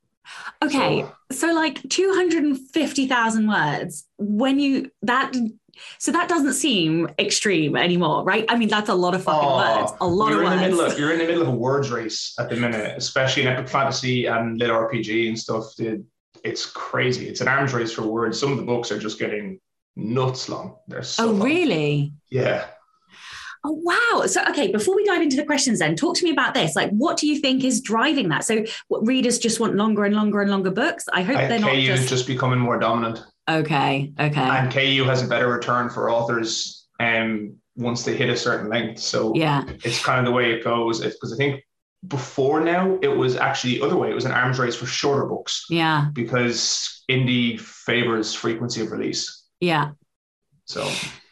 Okay, 0.63 1.01
so, 1.34 1.49
so 1.49 1.54
like 1.54 1.82
two 1.89 2.13
hundred 2.15 2.45
and 2.45 2.58
fifty 2.58 3.08
thousand 3.08 3.49
words. 3.49 4.06
When 4.17 4.58
you 4.58 4.89
that 5.01 5.36
so 5.97 6.13
that 6.13 6.30
doesn't 6.30 6.54
seem 6.54 7.10
extreme 7.19 7.75
anymore, 7.75 8.23
right? 8.23 8.45
I 8.47 8.58
mean, 8.58 8.69
that's 8.69 8.88
a 8.88 8.95
lot 8.95 9.15
of 9.15 9.23
fucking 9.23 9.49
oh, 9.49 9.82
words. 9.82 9.91
A 9.99 10.08
lot 10.08 10.32
of 10.32 10.38
words. 10.38 10.49
In 10.49 10.60
the 10.60 10.69
middle 10.69 10.80
of, 10.80 10.97
you're 10.97 11.12
in 11.12 11.19
the 11.19 11.25
middle 11.25 11.41
of 11.41 11.49
a 11.49 11.51
words 11.51 11.91
race 11.91 12.36
at 12.39 12.49
the 12.49 12.56
minute, 12.56 12.93
especially 12.95 13.41
in 13.43 13.49
epic 13.49 13.67
fantasy 13.67 14.28
and 14.28 14.58
lit 14.58 14.69
RPG 14.69 15.28
and 15.28 15.38
stuff. 15.38 15.65
It's 16.45 16.65
crazy. 16.65 17.28
It's 17.28 17.41
an 17.41 17.49
arms 17.49 17.73
race 17.73 17.91
for 17.91 18.04
words. 18.04 18.39
Some 18.39 18.54
of 18.54 18.58
the 18.60 18.63
books 18.63 18.93
are 18.93 18.97
just 18.97 19.19
getting 19.19 19.60
nuts 19.97 20.47
long. 20.47 20.78
They're 20.88 21.04
so 21.04 21.25
oh, 21.25 21.32
long. 21.32 21.41
really? 21.41 22.13
Yeah. 22.30 22.67
Oh, 23.67 23.82
wow. 23.82 24.28
So, 24.28 24.43
okay, 24.49 24.71
before 24.71 24.95
we 24.95 25.04
dive 25.06 25.23
into 25.23 25.36
the 25.36 25.43
questions, 25.43 25.80
then 25.80 25.95
talk 25.95 26.15
to 26.17 26.23
me 26.23 26.30
about 26.30 26.54
this. 26.54 26.75
Like, 26.75 26.91
what 26.91 27.17
do 27.17 27.28
you 27.28 27.39
think 27.39 27.63
is 27.63 27.82
driving 27.82 28.30
that? 28.30 28.43
So, 28.43 28.63
what 28.89 29.06
readers 29.08 29.39
just 29.39 29.60
want 29.60 29.75
longer 29.75 30.06
and 30.06 30.15
longer 30.15 30.41
and 30.41 30.51
longer 30.51 30.69
books? 30.69 31.06
I 31.12 31.23
hope 31.23 31.38
they're 31.38 31.58
KU 31.58 31.65
not. 31.65 31.71
KU 31.71 31.82
just... 31.82 32.04
is 32.04 32.10
just 32.10 32.28
becoming 32.28 32.60
more 32.60 32.78
dominant. 32.80 33.23
Okay. 33.49 34.13
Okay. 34.19 34.41
And 34.41 34.71
KU 34.71 35.04
has 35.06 35.23
a 35.23 35.28
better 35.28 35.47
return 35.47 35.89
for 35.89 36.12
authors 36.12 36.88
um, 36.99 37.56
once 37.75 38.04
they 38.06 38.15
hit 38.15 38.30
a 38.30 38.38
certain 38.38 38.69
length. 38.69 39.01
So, 39.01 39.34
yeah, 39.34 39.63
it's 39.84 40.04
kind 40.04 40.19
of 40.19 40.25
the 40.25 40.32
way 40.32 40.51
it 40.51 40.63
goes. 40.63 41.01
Because 41.01 41.34
I 41.34 41.38
think 41.38 41.63
before 42.08 42.60
now, 42.60 42.99
it 43.01 43.08
was 43.08 43.36
actually 43.36 43.80
the 43.80 43.86
other 43.86 43.97
way. 43.97 44.12
It 44.12 44.15
was 44.15 44.25
an 44.25 44.32
arms 44.32 44.60
race 44.60 44.75
for 44.75 44.86
shorter 44.86 45.25
books. 45.25 45.65
Yeah. 45.71 46.10
Because 46.13 47.04
indie 47.10 47.60
favors 47.60 48.32
frequency 48.32 48.82
of 48.82 48.91
release. 48.91 49.43
Yeah. 49.60 49.91
So. 50.65 50.88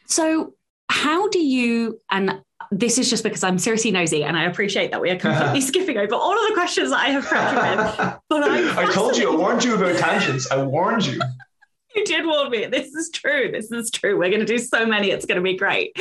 So 0.07 0.55
how 0.93 1.27
do 1.29 1.39
you 1.39 1.99
and 2.11 2.39
this 2.71 2.99
is 2.99 3.09
just 3.09 3.23
because 3.23 3.43
I'm 3.43 3.57
seriously 3.57 3.89
nosy 3.89 4.23
and 4.23 4.37
I 4.37 4.43
appreciate 4.43 4.91
that 4.91 5.01
we 5.01 5.09
are 5.09 5.17
completely 5.17 5.61
skipping 5.69 5.97
over 5.97 6.13
all 6.13 6.33
of 6.33 6.47
the 6.47 6.53
questions 6.53 6.91
that 6.91 6.99
I 6.99 7.09
have 7.09 7.25
prepped 7.25 7.51
you 7.51 7.77
with. 7.77 8.19
But 8.29 8.43
I 8.77 8.91
told 8.93 9.17
you, 9.17 9.33
I 9.33 9.35
warned 9.35 9.63
you 9.63 9.75
about 9.75 9.97
tangents. 9.97 10.49
I 10.51 10.61
warned 10.63 11.05
you. 11.05 11.19
You 11.95 12.03
did 12.05 12.25
warn 12.25 12.49
me. 12.49 12.65
This 12.65 12.87
is 12.95 13.11
true. 13.11 13.51
This 13.51 13.71
is 13.71 13.91
true. 13.91 14.17
We're 14.17 14.29
going 14.29 14.39
to 14.39 14.47
do 14.47 14.57
so 14.57 14.83
many. 14.83 15.11
It's 15.11 15.27
going 15.27 15.35
to 15.35 15.43
be 15.43 15.55
great. 15.55 15.95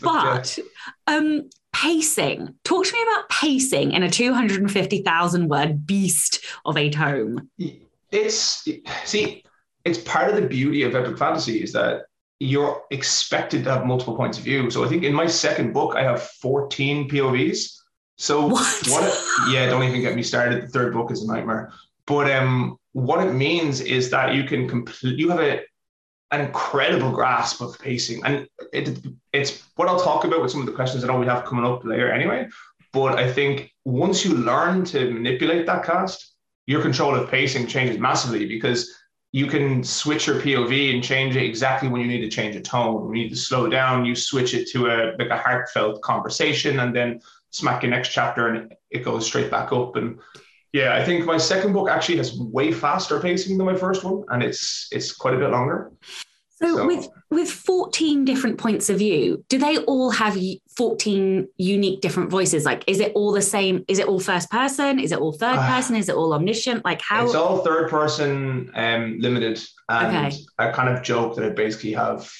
But 0.00 0.58
um, 1.06 1.50
pacing. 1.74 2.54
Talk 2.64 2.86
to 2.86 2.92
me 2.94 3.02
about 3.02 3.28
pacing 3.28 3.92
in 3.92 4.02
a 4.02 4.08
250,000 4.08 5.48
word 5.50 5.86
beast 5.86 6.42
of 6.64 6.78
a 6.78 6.88
tome. 6.88 7.50
It's, 8.10 8.66
see, 9.04 9.44
it's 9.84 9.98
part 9.98 10.30
of 10.30 10.36
the 10.36 10.48
beauty 10.48 10.82
of 10.84 10.94
epic 10.94 11.18
fantasy 11.18 11.62
is 11.62 11.74
that 11.74 12.06
you're 12.40 12.82
expected 12.90 13.64
to 13.64 13.70
have 13.70 13.86
multiple 13.86 14.16
points 14.16 14.38
of 14.38 14.44
view. 14.44 14.70
So 14.70 14.84
I 14.84 14.88
think 14.88 15.04
in 15.04 15.14
my 15.14 15.26
second 15.26 15.72
book, 15.72 15.94
I 15.94 16.02
have 16.02 16.22
14 16.22 17.08
POVs. 17.08 17.78
So 18.16 18.46
what? 18.46 18.82
what 18.88 19.24
yeah, 19.50 19.66
don't 19.66 19.82
even 19.84 20.00
get 20.00 20.16
me 20.16 20.22
started. 20.22 20.62
The 20.62 20.68
third 20.68 20.92
book 20.92 21.10
is 21.10 21.22
a 21.22 21.26
nightmare. 21.26 21.72
But 22.06 22.30
um, 22.30 22.78
what 22.92 23.26
it 23.26 23.32
means 23.32 23.80
is 23.80 24.10
that 24.10 24.34
you 24.34 24.44
can 24.44 24.68
complete, 24.68 25.18
you 25.18 25.30
have 25.30 25.40
a, 25.40 25.62
an 26.30 26.40
incredible 26.42 27.12
grasp 27.12 27.60
of 27.60 27.78
pacing. 27.78 28.22
And 28.24 28.46
it, 28.72 28.98
it's 29.32 29.62
what 29.76 29.88
I'll 29.88 30.00
talk 30.00 30.24
about 30.24 30.42
with 30.42 30.50
some 30.50 30.60
of 30.60 30.66
the 30.66 30.72
questions 30.72 31.02
that 31.02 31.10
I 31.10 31.14
know 31.14 31.20
we 31.20 31.26
have 31.26 31.44
coming 31.44 31.64
up 31.64 31.84
later 31.84 32.10
anyway. 32.12 32.48
But 32.92 33.18
I 33.18 33.30
think 33.32 33.72
once 33.84 34.24
you 34.24 34.34
learn 34.34 34.84
to 34.86 35.10
manipulate 35.10 35.66
that 35.66 35.84
cast, 35.84 36.34
your 36.66 36.82
control 36.82 37.14
of 37.14 37.30
pacing 37.30 37.66
changes 37.66 37.98
massively 37.98 38.46
because 38.46 38.90
you 39.34 39.48
can 39.48 39.82
switch 39.82 40.28
your 40.28 40.36
POV 40.36 40.94
and 40.94 41.02
change 41.02 41.34
it 41.34 41.42
exactly 41.42 41.88
when 41.88 42.00
you 42.00 42.06
need 42.06 42.20
to 42.20 42.28
change 42.28 42.54
a 42.54 42.60
tone. 42.60 43.06
When 43.06 43.16
you 43.16 43.24
need 43.24 43.30
to 43.30 43.36
slow 43.36 43.68
down, 43.68 44.04
you 44.04 44.14
switch 44.14 44.54
it 44.54 44.68
to 44.68 44.86
a 44.86 45.16
like 45.18 45.30
a 45.30 45.36
heartfelt 45.36 46.00
conversation, 46.02 46.78
and 46.78 46.94
then 46.94 47.20
smack 47.50 47.82
your 47.82 47.90
next 47.90 48.10
chapter, 48.10 48.46
and 48.46 48.72
it 48.90 49.02
goes 49.02 49.26
straight 49.26 49.50
back 49.50 49.72
up. 49.72 49.96
And 49.96 50.20
yeah, 50.72 50.94
I 50.94 51.04
think 51.04 51.24
my 51.24 51.36
second 51.36 51.72
book 51.72 51.90
actually 51.90 52.18
has 52.18 52.38
way 52.38 52.70
faster 52.70 53.18
pacing 53.18 53.58
than 53.58 53.66
my 53.66 53.74
first 53.74 54.04
one, 54.04 54.22
and 54.28 54.40
it's 54.40 54.86
it's 54.92 55.12
quite 55.12 55.34
a 55.34 55.38
bit 55.38 55.50
longer. 55.50 55.90
So, 56.50 56.76
so, 56.76 56.86
with 56.86 57.08
with 57.32 57.50
14 57.50 58.24
different 58.24 58.58
points 58.58 58.88
of 58.88 58.98
view, 58.98 59.44
do 59.48 59.58
they 59.58 59.78
all 59.78 60.10
have 60.10 60.36
14 60.76 61.48
unique 61.56 62.00
different 62.00 62.30
voices? 62.30 62.64
Like, 62.64 62.84
is 62.86 63.00
it 63.00 63.12
all 63.14 63.32
the 63.32 63.42
same? 63.42 63.84
Is 63.88 63.98
it 63.98 64.06
all 64.06 64.20
first 64.20 64.50
person? 64.50 64.98
Is 64.98 65.12
it 65.12 65.18
all 65.18 65.32
third 65.32 65.56
uh, 65.56 65.68
person? 65.68 65.96
Is 65.96 66.08
it 66.08 66.14
all 66.14 66.32
omniscient? 66.34 66.84
Like 66.84 67.00
how 67.00 67.24
it's 67.24 67.34
all 67.34 67.58
third 67.58 67.90
person 67.90 68.70
um 68.74 69.18
limited. 69.18 69.62
And 69.88 70.16
okay. 70.16 70.36
I 70.58 70.70
kind 70.72 70.88
of 70.88 71.02
joke 71.02 71.36
that 71.36 71.44
I 71.44 71.50
basically 71.50 71.92
have, 71.92 72.30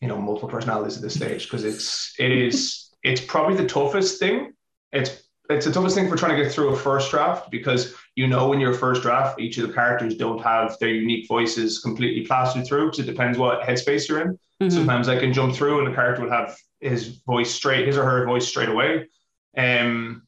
you 0.00 0.08
know, 0.08 0.20
multiple 0.20 0.48
personalities 0.48 0.96
at 0.96 1.02
this 1.02 1.14
stage 1.14 1.44
because 1.44 1.64
it's 1.64 2.14
it 2.18 2.30
is 2.30 2.90
it's 3.02 3.20
probably 3.20 3.56
the 3.56 3.66
toughest 3.66 4.18
thing. 4.18 4.52
It's 4.92 5.22
it's 5.48 5.66
the 5.66 5.72
toughest 5.72 5.94
thing 5.94 6.08
for 6.08 6.16
trying 6.16 6.36
to 6.36 6.42
get 6.42 6.52
through 6.52 6.70
a 6.70 6.76
first 6.76 7.10
draft 7.10 7.50
because 7.50 7.94
you 8.14 8.26
know 8.26 8.52
in 8.52 8.60
your 8.60 8.72
first 8.72 9.02
draft 9.02 9.40
each 9.40 9.58
of 9.58 9.66
the 9.66 9.72
characters 9.72 10.16
don't 10.16 10.42
have 10.42 10.76
their 10.80 10.88
unique 10.88 11.26
voices 11.28 11.80
completely 11.80 12.26
plastered 12.26 12.66
through 12.66 12.86
because 12.86 13.00
it 13.00 13.10
depends 13.10 13.38
what 13.38 13.62
headspace 13.62 14.08
you're 14.08 14.22
in. 14.22 14.38
Mm-hmm. 14.62 14.70
Sometimes 14.70 15.08
I 15.08 15.18
can 15.18 15.32
jump 15.32 15.54
through 15.54 15.78
and 15.78 15.86
the 15.86 15.94
character 15.94 16.22
will 16.22 16.30
have 16.30 16.56
his 16.80 17.20
voice 17.26 17.52
straight, 17.52 17.86
his 17.86 17.96
or 17.96 18.04
her 18.04 18.26
voice 18.26 18.46
straight 18.46 18.68
away. 18.68 19.08
Um, 19.56 20.26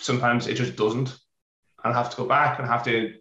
sometimes 0.00 0.46
it 0.46 0.54
just 0.54 0.76
doesn't. 0.76 1.08
and 1.08 1.18
I'll 1.84 2.02
have 2.02 2.10
to 2.10 2.16
go 2.16 2.26
back 2.26 2.58
and 2.58 2.68
have 2.68 2.84
to 2.84 3.14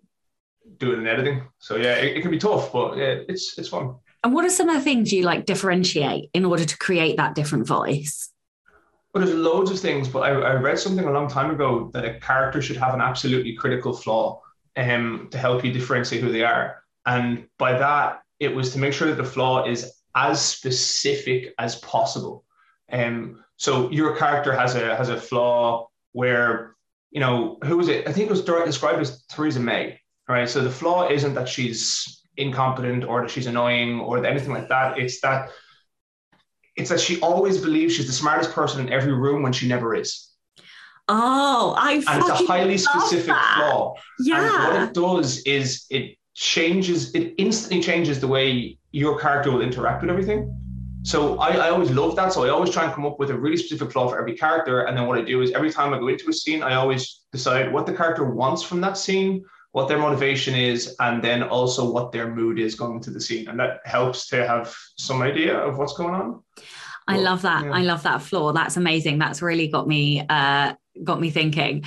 do 0.77 0.93
it 0.93 0.99
in 0.99 1.07
editing. 1.07 1.43
So 1.59 1.75
yeah, 1.75 1.95
it, 1.95 2.17
it 2.17 2.21
can 2.21 2.31
be 2.31 2.37
tough, 2.37 2.71
but 2.71 2.97
yeah, 2.97 3.19
it's 3.27 3.57
it's 3.57 3.69
fun. 3.69 3.95
And 4.23 4.33
what 4.33 4.45
are 4.45 4.49
some 4.49 4.69
of 4.69 4.75
the 4.75 4.81
things 4.81 5.13
you 5.13 5.23
like 5.23 5.45
differentiate 5.45 6.29
in 6.33 6.43
order 6.43 6.65
to 6.65 6.77
create 6.77 7.17
that 7.17 7.35
different 7.35 7.67
voice? 7.67 8.29
Well, 9.13 9.25
there's 9.25 9.37
loads 9.37 9.71
of 9.71 9.79
things, 9.79 10.07
but 10.07 10.19
I, 10.19 10.29
I, 10.31 10.53
read 10.55 10.77
something 10.77 11.05
a 11.05 11.11
long 11.11 11.27
time 11.27 11.49
ago 11.49 11.89
that 11.93 12.03
a 12.05 12.19
character 12.19 12.61
should 12.61 12.77
have 12.77 12.93
an 12.93 13.01
absolutely 13.01 13.55
critical 13.55 13.93
flaw 13.93 14.41
um, 14.75 15.29
to 15.31 15.37
help 15.37 15.63
you 15.63 15.71
differentiate 15.71 16.21
who 16.21 16.31
they 16.31 16.43
are. 16.43 16.83
And 17.05 17.47
by 17.57 17.77
that, 17.79 18.21
it 18.39 18.53
was 18.53 18.73
to 18.73 18.79
make 18.79 18.93
sure 18.93 19.07
that 19.07 19.15
the 19.15 19.23
flaw 19.23 19.65
is 19.65 19.91
as 20.15 20.43
specific 20.43 21.53
as 21.57 21.77
possible. 21.77 22.43
Um, 22.91 23.43
so 23.57 23.89
your 23.89 24.15
character 24.15 24.53
has 24.53 24.75
a 24.75 24.95
has 24.95 25.09
a 25.09 25.19
flaw 25.19 25.87
where, 26.13 26.75
you 27.11 27.19
know, 27.19 27.57
who 27.63 27.77
was 27.77 27.87
it? 27.89 28.07
I 28.07 28.11
think 28.11 28.29
it 28.29 28.31
was 28.31 28.43
described 28.43 28.99
as 28.99 29.23
Theresa 29.25 29.59
May, 29.59 29.99
right? 30.27 30.49
So 30.49 30.61
the 30.61 30.71
flaw 30.71 31.09
isn't 31.09 31.33
that 31.33 31.49
she's 31.49 32.21
incompetent 32.37 33.03
or 33.03 33.21
that 33.21 33.31
she's 33.31 33.47
annoying 33.47 33.99
or 33.99 34.23
anything 34.25 34.53
like 34.53 34.69
that. 34.69 34.99
It's 34.99 35.19
that 35.21 35.49
it's 36.75 36.89
that 36.89 36.99
she 36.99 37.19
always 37.21 37.57
believes 37.59 37.95
she's 37.95 38.07
the 38.07 38.13
smartest 38.13 38.51
person 38.51 38.85
in 38.85 38.93
every 38.93 39.13
room 39.13 39.41
when 39.41 39.51
she 39.51 39.67
never 39.67 39.95
is. 39.95 40.29
Oh, 41.09 41.73
I 41.77 41.93
and 41.93 42.03
it's 42.03 42.29
a 42.29 42.45
highly 42.45 42.77
specific 42.77 43.27
that. 43.27 43.55
flaw. 43.57 43.95
Yeah. 44.19 44.43
And 44.43 44.73
what 44.73 44.89
it 44.89 44.93
does 44.93 45.39
is 45.43 45.85
it 45.89 46.17
changes, 46.35 47.15
it 47.15 47.33
instantly 47.37 47.81
changes 47.81 48.19
the 48.19 48.27
way 48.27 48.77
your 48.91 49.17
character 49.19 49.51
will 49.51 49.61
interact 49.61 50.01
with 50.01 50.11
everything. 50.11 50.53
So 51.07 51.39
I, 51.39 51.51
I 51.51 51.69
always 51.69 51.89
love 51.89 52.17
that. 52.17 52.33
So 52.33 52.43
I 52.43 52.49
always 52.49 52.69
try 52.69 52.83
and 52.83 52.93
come 52.93 53.05
up 53.05 53.17
with 53.17 53.29
a 53.29 53.33
really 53.33 53.55
specific 53.55 53.93
flaw 53.93 54.09
for 54.09 54.19
every 54.19 54.35
character. 54.35 54.81
And 54.81 54.97
then 54.97 55.07
what 55.07 55.17
I 55.17 55.21
do 55.21 55.41
is 55.41 55.53
every 55.53 55.71
time 55.71 55.93
I 55.93 55.99
go 55.99 56.09
into 56.09 56.27
a 56.27 56.33
scene, 56.33 56.61
I 56.61 56.75
always 56.75 57.21
decide 57.31 57.71
what 57.71 57.85
the 57.85 57.93
character 57.93 58.25
wants 58.25 58.61
from 58.61 58.81
that 58.81 58.97
scene, 58.97 59.45
what 59.71 59.87
their 59.87 59.99
motivation 59.99 60.53
is, 60.53 60.97
and 60.99 61.23
then 61.23 61.43
also 61.43 61.89
what 61.89 62.11
their 62.11 62.35
mood 62.35 62.59
is 62.59 62.75
going 62.75 62.95
into 62.95 63.11
the 63.11 63.21
scene. 63.21 63.47
And 63.47 63.57
that 63.57 63.79
helps 63.85 64.27
to 64.31 64.45
have 64.45 64.75
some 64.97 65.21
idea 65.21 65.57
of 65.57 65.77
what's 65.77 65.93
going 65.93 66.13
on. 66.13 66.43
I 67.07 67.15
well, 67.15 67.23
love 67.23 67.41
that. 67.43 67.63
Yeah. 67.63 67.71
I 67.71 67.83
love 67.83 68.03
that 68.03 68.21
flaw. 68.21 68.51
That's 68.51 68.75
amazing. 68.75 69.17
That's 69.17 69.41
really 69.41 69.69
got 69.69 69.87
me 69.87 70.25
uh, 70.27 70.73
got 71.05 71.21
me 71.21 71.29
thinking. 71.29 71.85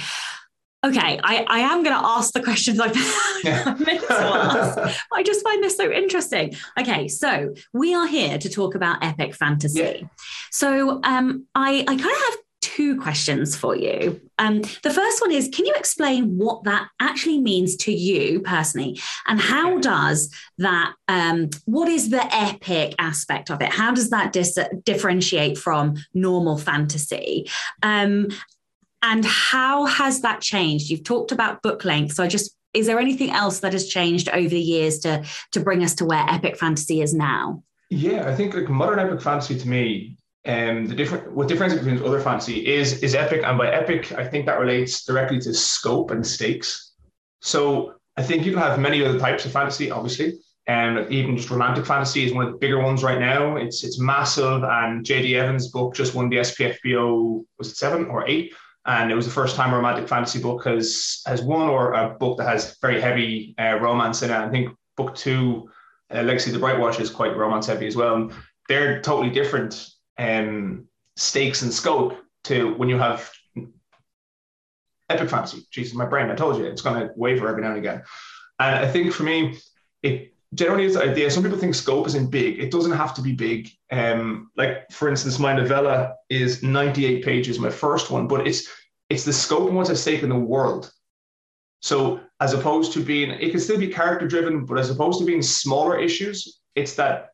Okay, 0.82 1.20
I, 1.22 1.44
I 1.46 1.58
am 1.60 1.82
going 1.82 1.94
to 1.96 2.06
ask 2.06 2.32
the 2.32 2.42
questions 2.42 2.80
I've 2.80 2.94
meant 3.80 4.00
to 4.00 4.12
ask. 4.12 4.98
I 5.12 5.22
just 5.22 5.44
find 5.44 5.62
this 5.62 5.76
so 5.76 5.90
interesting. 5.90 6.56
Okay, 6.78 7.06
so 7.06 7.54
we 7.74 7.94
are 7.94 8.06
here 8.06 8.38
to 8.38 8.48
talk 8.48 8.74
about 8.74 9.04
epic 9.04 9.34
fantasy. 9.34 9.80
Yeah. 9.80 10.08
So 10.50 11.00
um, 11.04 11.46
I, 11.54 11.80
I 11.80 11.84
kind 11.84 12.00
of 12.00 12.06
have 12.06 12.38
two 12.62 12.98
questions 12.98 13.54
for 13.54 13.76
you. 13.76 14.20
Um, 14.38 14.62
the 14.82 14.90
first 14.90 15.20
one 15.20 15.32
is 15.32 15.50
Can 15.52 15.66
you 15.66 15.74
explain 15.76 16.38
what 16.38 16.64
that 16.64 16.88
actually 16.98 17.40
means 17.40 17.76
to 17.76 17.92
you 17.92 18.40
personally? 18.40 18.98
And 19.26 19.38
how 19.38 19.78
does 19.80 20.32
that, 20.58 20.94
um, 21.08 21.50
what 21.66 21.88
is 21.88 22.08
the 22.08 22.24
epic 22.34 22.94
aspect 22.98 23.50
of 23.50 23.60
it? 23.60 23.68
How 23.68 23.92
does 23.92 24.08
that 24.10 24.32
dis- 24.32 24.58
differentiate 24.84 25.58
from 25.58 25.96
normal 26.14 26.56
fantasy? 26.56 27.50
Um, 27.82 28.28
and 29.02 29.24
how 29.24 29.86
has 29.86 30.20
that 30.22 30.40
changed? 30.40 30.90
You've 30.90 31.04
talked 31.04 31.32
about 31.32 31.62
book 31.62 31.84
length. 31.84 32.14
So 32.14 32.24
I 32.24 32.28
just, 32.28 32.54
is 32.74 32.86
there 32.86 32.98
anything 32.98 33.30
else 33.30 33.60
that 33.60 33.72
has 33.72 33.88
changed 33.88 34.28
over 34.28 34.48
the 34.48 34.60
years 34.60 34.98
to, 35.00 35.24
to 35.52 35.60
bring 35.60 35.82
us 35.82 35.94
to 35.96 36.04
where 36.04 36.24
epic 36.28 36.58
fantasy 36.58 37.00
is 37.00 37.14
now? 37.14 37.62
Yeah, 37.88 38.28
I 38.28 38.34
think 38.34 38.54
like 38.54 38.68
modern 38.68 38.98
epic 38.98 39.20
fantasy 39.20 39.58
to 39.58 39.68
me 39.68 40.16
um, 40.46 40.86
the 40.86 40.94
different 40.94 41.32
what 41.32 41.48
difference 41.48 41.74
between 41.74 42.02
other 42.02 42.20
fantasy 42.20 42.66
is 42.66 43.02
is 43.02 43.14
epic, 43.14 43.42
and 43.44 43.58
by 43.58 43.70
epic, 43.70 44.12
I 44.12 44.26
think 44.26 44.46
that 44.46 44.58
relates 44.58 45.04
directly 45.04 45.38
to 45.40 45.52
scope 45.52 46.10
and 46.12 46.26
stakes. 46.26 46.92
So 47.42 47.94
I 48.16 48.22
think 48.22 48.46
you 48.46 48.52
can 48.52 48.60
have 48.60 48.78
many 48.78 49.04
other 49.04 49.18
types 49.18 49.44
of 49.44 49.52
fantasy, 49.52 49.90
obviously, 49.90 50.38
and 50.66 50.98
um, 50.98 51.06
even 51.10 51.36
just 51.36 51.50
romantic 51.50 51.84
fantasy 51.84 52.24
is 52.24 52.32
one 52.32 52.46
of 52.46 52.52
the 52.52 52.58
bigger 52.58 52.80
ones 52.80 53.02
right 53.02 53.20
now. 53.20 53.56
It's 53.56 53.84
it's 53.84 54.00
massive, 54.00 54.64
and 54.64 55.04
J.D. 55.04 55.36
Evans' 55.36 55.68
book 55.68 55.94
just 55.94 56.14
won 56.14 56.30
the 56.30 56.36
SPFBO 56.36 57.44
was 57.58 57.68
it 57.68 57.76
seven 57.76 58.06
or 58.06 58.26
eight, 58.26 58.54
and 58.86 59.10
it 59.10 59.14
was 59.14 59.26
the 59.26 59.32
first 59.32 59.56
time 59.56 59.72
a 59.72 59.76
romantic 59.76 60.08
fantasy 60.08 60.40
book 60.40 60.64
has 60.64 61.22
has 61.26 61.42
won, 61.42 61.68
or 61.68 61.92
a 61.92 62.10
book 62.10 62.38
that 62.38 62.48
has 62.48 62.76
very 62.80 63.00
heavy 63.00 63.54
uh, 63.58 63.78
romance 63.80 64.22
in 64.22 64.30
it. 64.30 64.36
I 64.36 64.48
think 64.48 64.70
book 64.96 65.14
two, 65.14 65.70
uh, 66.10 66.22
Legacy 66.22 66.52
of 66.52 66.60
the 66.60 66.66
Brightwash, 66.66 67.00
is 67.00 67.10
quite 67.10 67.36
romance 67.36 67.66
heavy 67.66 67.86
as 67.86 67.96
well. 67.96 68.14
And 68.16 68.32
they're 68.68 69.02
totally 69.02 69.30
different 69.30 69.86
um, 70.18 70.86
stakes 71.16 71.62
and 71.62 71.72
scope 71.72 72.16
to 72.44 72.74
when 72.74 72.88
you 72.88 72.98
have 72.98 73.30
epic 75.10 75.28
fantasy. 75.28 75.66
Jesus, 75.70 75.94
my 75.94 76.06
brain, 76.06 76.30
I 76.30 76.34
told 76.34 76.56
you, 76.56 76.64
it's 76.64 76.82
going 76.82 77.00
to 77.00 77.12
waver 77.16 77.48
every 77.48 77.62
now 77.62 77.70
and 77.70 77.78
again. 77.78 78.02
And 78.58 78.76
I 78.76 78.90
think 78.90 79.12
for 79.12 79.24
me, 79.24 79.58
it 80.02 80.34
generally 80.54 80.84
is 80.84 80.94
the 80.94 81.02
idea. 81.02 81.30
Some 81.30 81.42
people 81.42 81.58
think 81.58 81.74
scope 81.74 82.06
isn't 82.08 82.30
big. 82.30 82.58
It 82.58 82.70
doesn't 82.70 82.92
have 82.92 83.14
to 83.14 83.22
be 83.22 83.32
big. 83.32 83.70
Um, 83.90 84.50
like 84.56 84.90
for 84.90 85.08
instance, 85.08 85.38
my 85.38 85.54
novella 85.54 86.14
is 86.28 86.62
98 86.62 87.24
pages, 87.24 87.58
my 87.58 87.70
first 87.70 88.10
one, 88.10 88.26
but 88.26 88.46
it's 88.46 88.68
it's 89.08 89.24
the 89.24 89.32
scope 89.32 89.66
and 89.68 89.76
what's 89.76 89.90
at 89.90 89.96
stake 89.96 90.22
in 90.22 90.28
the 90.28 90.36
world. 90.36 90.92
So 91.80 92.20
as 92.40 92.52
opposed 92.52 92.92
to 92.92 93.04
being, 93.04 93.30
it 93.30 93.50
can 93.50 93.60
still 93.60 93.78
be 93.78 93.88
character 93.88 94.28
driven, 94.28 94.64
but 94.64 94.78
as 94.78 94.90
opposed 94.90 95.18
to 95.18 95.24
being 95.24 95.42
smaller 95.42 95.98
issues, 95.98 96.60
it's 96.74 96.94
that 96.94 97.30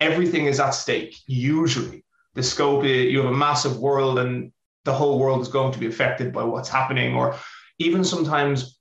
everything 0.00 0.46
is 0.46 0.58
at 0.58 0.70
stake 0.70 1.16
usually 1.26 2.04
the 2.34 2.42
scope 2.42 2.84
you 2.84 3.18
have 3.18 3.32
a 3.32 3.36
massive 3.36 3.78
world 3.78 4.18
and 4.18 4.52
the 4.84 4.92
whole 4.92 5.18
world 5.18 5.40
is 5.40 5.48
going 5.48 5.72
to 5.72 5.78
be 5.78 5.86
affected 5.86 6.32
by 6.32 6.42
what's 6.42 6.68
happening 6.68 7.14
or 7.14 7.36
even 7.78 8.04
sometimes 8.04 8.78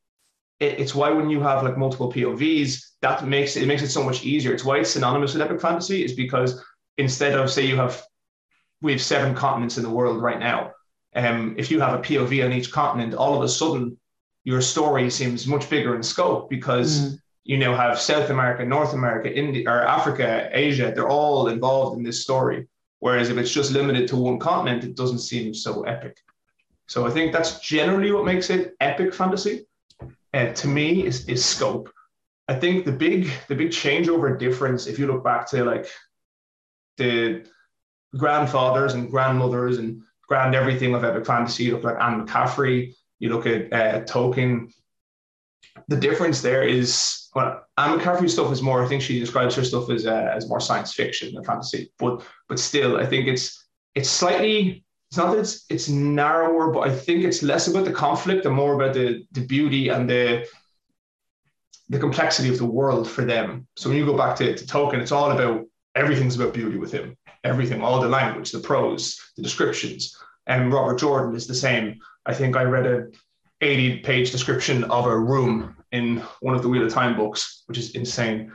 it's 0.64 0.96
why 0.96 1.10
when 1.10 1.30
you 1.30 1.40
have 1.42 1.64
like 1.64 1.78
multiple 1.78 2.12
povs 2.12 2.92
that 3.02 3.26
makes 3.26 3.56
it, 3.56 3.64
it 3.64 3.66
makes 3.68 3.82
it 3.82 3.90
so 3.90 4.04
much 4.04 4.24
easier 4.24 4.54
it's 4.54 4.64
why 4.64 4.78
it's 4.78 4.92
synonymous 4.92 5.34
with 5.34 5.42
epic 5.42 5.62
fantasy 5.62 6.04
is 6.04 6.14
because 6.14 6.64
instead 6.98 7.34
of 7.38 7.50
say 7.50 7.66
you 7.66 7.76
have 7.76 8.04
we 8.82 8.92
have 8.92 9.02
seven 9.02 9.34
continents 9.34 9.78
in 9.78 9.84
the 9.84 9.90
world 9.90 10.22
right 10.22 10.40
now 10.40 10.72
um, 11.16 11.56
if 11.58 11.70
you 11.70 11.80
have 11.80 11.94
a 11.94 12.02
pov 12.02 12.46
on 12.46 12.54
each 12.54 12.72
continent 12.72 13.14
all 13.14 13.36
of 13.36 13.44
a 13.44 13.50
sudden 13.50 13.98
your 14.44 14.62
story 14.62 15.10
seems 15.10 15.48
much 15.48 15.70
bigger 15.70 15.96
in 15.96 16.04
scope 16.04 16.50
because 16.50 17.00
mm. 17.00 17.20
you 17.44 17.58
now 17.58 17.76
have 17.76 18.00
south 18.00 18.30
america 18.30 18.66
north 18.66 18.94
america 18.94 19.34
india 19.34 19.70
or 19.70 19.86
africa 19.86 20.50
asia 20.52 20.92
they're 20.94 21.10
all 21.10 21.48
involved 21.48 21.98
in 21.98 22.04
this 22.04 22.22
story 22.22 22.68
Whereas 23.04 23.30
if 23.30 23.38
it's 23.38 23.52
just 23.52 23.74
limited 23.74 24.08
to 24.08 24.16
one 24.16 24.40
continent, 24.40 24.86
it 24.86 24.96
doesn't 24.96 25.20
seem 25.20 25.54
so 25.54 25.84
epic. 25.84 26.16
So 26.88 27.06
I 27.06 27.10
think 27.10 27.34
that's 27.34 27.60
generally 27.60 28.14
what 28.14 28.24
makes 28.24 28.50
it 28.50 28.76
epic 28.80 29.14
fantasy. 29.14 29.66
Uh, 30.34 30.52
to 30.54 30.68
me, 30.68 31.06
is, 31.06 31.26
is 31.28 31.46
scope. 31.46 31.92
I 32.48 32.56
think 32.56 32.86
the 32.86 32.92
big 32.92 33.32
the 33.48 33.56
big 33.56 33.70
changeover 33.70 34.38
difference, 34.38 34.88
if 34.88 35.00
you 35.00 35.08
look 35.08 35.24
back 35.24 35.50
to 35.52 35.64
like 35.64 35.88
the 36.98 37.46
grandfathers 38.18 38.94
and 38.94 39.10
grandmothers 39.10 39.78
and 39.78 40.02
grand 40.28 40.56
everything 40.56 40.94
of 40.94 41.04
epic 41.04 41.26
fantasy, 41.26 41.66
you 41.66 41.74
look 41.74 41.84
like 41.84 42.02
Anne 42.02 42.26
McCaffrey, 42.26 42.94
you 43.20 43.30
look 43.30 43.46
at 43.46 43.72
uh, 43.72 44.02
Tolkien. 44.02 44.72
The 45.88 45.98
difference 45.98 46.42
there 46.42 46.64
is 46.64 47.30
well, 47.34 47.66
Anne 47.78 48.00
McCaffrey 48.00 48.30
stuff 48.30 48.52
is 48.52 48.62
more. 48.62 48.84
I 48.84 48.88
think 48.88 49.02
she 49.02 49.20
describes 49.20 49.56
her 49.56 49.64
stuff 49.64 49.90
as 49.90 50.06
uh, 50.06 50.32
as 50.36 50.50
more 50.50 50.60
science 50.60 50.94
fiction 50.94 51.34
than 51.34 51.44
fantasy, 51.44 51.92
but 51.98 52.24
but 52.50 52.60
still, 52.60 52.98
I 52.98 53.06
think 53.06 53.28
it's 53.28 53.66
it's 53.96 54.10
slightly. 54.10 54.86
It's 55.14 55.18
not 55.20 55.34
that 55.34 55.42
it's 55.42 55.66
it's 55.70 55.90
narrower, 55.90 56.72
but 56.72 56.90
I 56.90 56.96
think 56.96 57.24
it's 57.24 57.44
less 57.44 57.68
about 57.68 57.86
the 57.86 57.92
conflict 57.92 58.48
and 58.48 58.56
more 58.56 58.74
about 58.74 58.96
the 58.96 59.24
the 59.34 59.46
beauty 59.46 59.90
and 59.90 60.10
the 60.10 60.48
the 61.90 62.00
complexity 62.00 62.50
of 62.50 62.58
the 62.58 62.66
world 62.66 63.08
for 63.08 63.24
them. 63.24 63.68
So 63.76 63.90
when 63.90 64.00
you 64.00 64.08
go 64.08 64.18
back 64.18 64.36
to, 64.38 64.56
to 64.58 64.66
Tolkien, 64.66 65.02
it's 65.02 65.12
all 65.12 65.30
about 65.30 65.66
everything's 65.94 66.36
about 66.36 66.56
beauty 66.56 66.80
with 66.80 66.92
him. 66.92 67.16
Everything, 67.44 67.80
all 67.80 68.02
the 68.02 68.10
language, 68.10 68.50
the 68.52 68.58
prose, 68.58 69.20
the 69.38 69.44
descriptions. 69.44 70.18
And 70.48 70.74
Robert 70.74 70.98
Jordan 70.98 71.36
is 71.36 71.46
the 71.46 71.54
same. 71.54 72.00
I 72.26 72.34
think 72.34 72.56
I 72.56 72.64
read 72.64 72.88
a 72.88 73.06
80 73.62 74.00
page 74.00 74.32
description 74.32 74.84
of 74.86 75.06
a 75.06 75.16
room 75.16 75.76
in 75.92 76.24
one 76.40 76.56
of 76.56 76.64
the 76.64 76.70
Wheel 76.70 76.88
of 76.88 76.92
Time 76.92 77.16
books, 77.16 77.62
which 77.68 77.78
is 77.78 77.92
insane. 77.92 78.52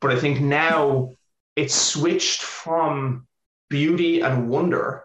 But 0.00 0.10
I 0.10 0.18
think 0.18 0.40
now 0.40 1.12
it's 1.54 1.76
switched 1.76 2.42
from 2.42 3.28
beauty 3.70 4.22
and 4.22 4.48
wonder 4.48 5.04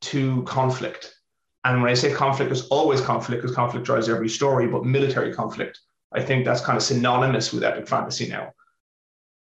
to 0.00 0.42
conflict. 0.44 1.14
And 1.64 1.82
when 1.82 1.90
I 1.90 1.94
say 1.94 2.12
conflict, 2.12 2.50
there's 2.50 2.68
always 2.68 3.00
conflict 3.00 3.42
because 3.42 3.54
conflict 3.54 3.84
drives 3.84 4.08
every 4.08 4.28
story, 4.28 4.66
but 4.66 4.84
military 4.84 5.34
conflict, 5.34 5.80
I 6.12 6.22
think 6.22 6.44
that's 6.44 6.60
kind 6.60 6.76
of 6.76 6.82
synonymous 6.82 7.52
with 7.52 7.64
epic 7.64 7.88
fantasy 7.88 8.28
now. 8.28 8.52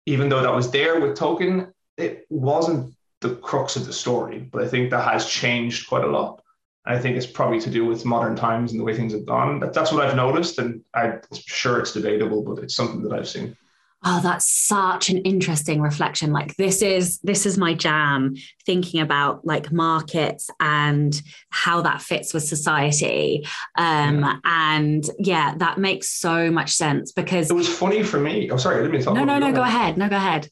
Even 0.05 0.29
though 0.29 0.41
that 0.41 0.53
was 0.53 0.71
there 0.71 0.99
with 0.99 1.17
Tolkien, 1.17 1.71
it 1.97 2.25
wasn't 2.29 2.93
the 3.21 3.35
crux 3.35 3.75
of 3.75 3.85
the 3.85 3.93
story, 3.93 4.39
but 4.51 4.63
I 4.63 4.67
think 4.67 4.89
that 4.91 5.11
has 5.11 5.25
changed 5.27 5.87
quite 5.87 6.03
a 6.03 6.07
lot. 6.07 6.41
I 6.85 6.99
think 6.99 7.17
it's 7.17 7.25
probably 7.25 7.59
to 7.61 7.69
do 7.69 7.85
with 7.85 8.05
modern 8.05 8.35
times 8.35 8.71
and 8.71 8.79
the 8.79 8.83
way 8.83 8.95
things 8.95 9.13
have 9.13 9.25
gone. 9.25 9.59
But 9.59 9.73
that's 9.73 9.91
what 9.91 10.05
I've 10.05 10.15
noticed, 10.15 10.59
and 10.59 10.81
I'm 10.93 11.21
sure 11.33 11.79
it's 11.79 11.93
debatable, 11.93 12.43
but 12.43 12.63
it's 12.63 12.75
something 12.75 13.01
that 13.03 13.13
I've 13.13 13.27
seen 13.27 13.57
oh 14.05 14.19
that's 14.21 14.47
such 14.47 15.09
an 15.09 15.17
interesting 15.19 15.81
reflection. 15.81 16.31
Like 16.31 16.55
this 16.55 16.81
is 16.81 17.19
this 17.19 17.45
is 17.45 17.57
my 17.57 17.73
jam 17.73 18.35
thinking 18.65 19.01
about 19.01 19.45
like 19.45 19.71
markets 19.71 20.49
and 20.59 21.19
how 21.49 21.81
that 21.81 22.01
fits 22.01 22.33
with 22.33 22.43
society. 22.43 23.45
Um 23.77 24.19
yeah. 24.21 24.37
and 24.45 25.09
yeah 25.17 25.55
that 25.57 25.79
makes 25.79 26.09
so 26.09 26.51
much 26.51 26.71
sense 26.71 27.11
because 27.11 27.49
it 27.49 27.55
was 27.55 27.67
funny 27.67 28.03
for 28.03 28.19
me. 28.19 28.49
Oh 28.51 28.57
sorry 28.57 28.81
let 28.81 28.91
me 28.91 29.01
talk 29.01 29.15
no 29.15 29.23
no 29.23 29.39
no 29.39 29.51
go 29.51 29.63
ahead. 29.63 29.97
No 29.97 30.07
go 30.07 30.17
ahead. 30.17 30.47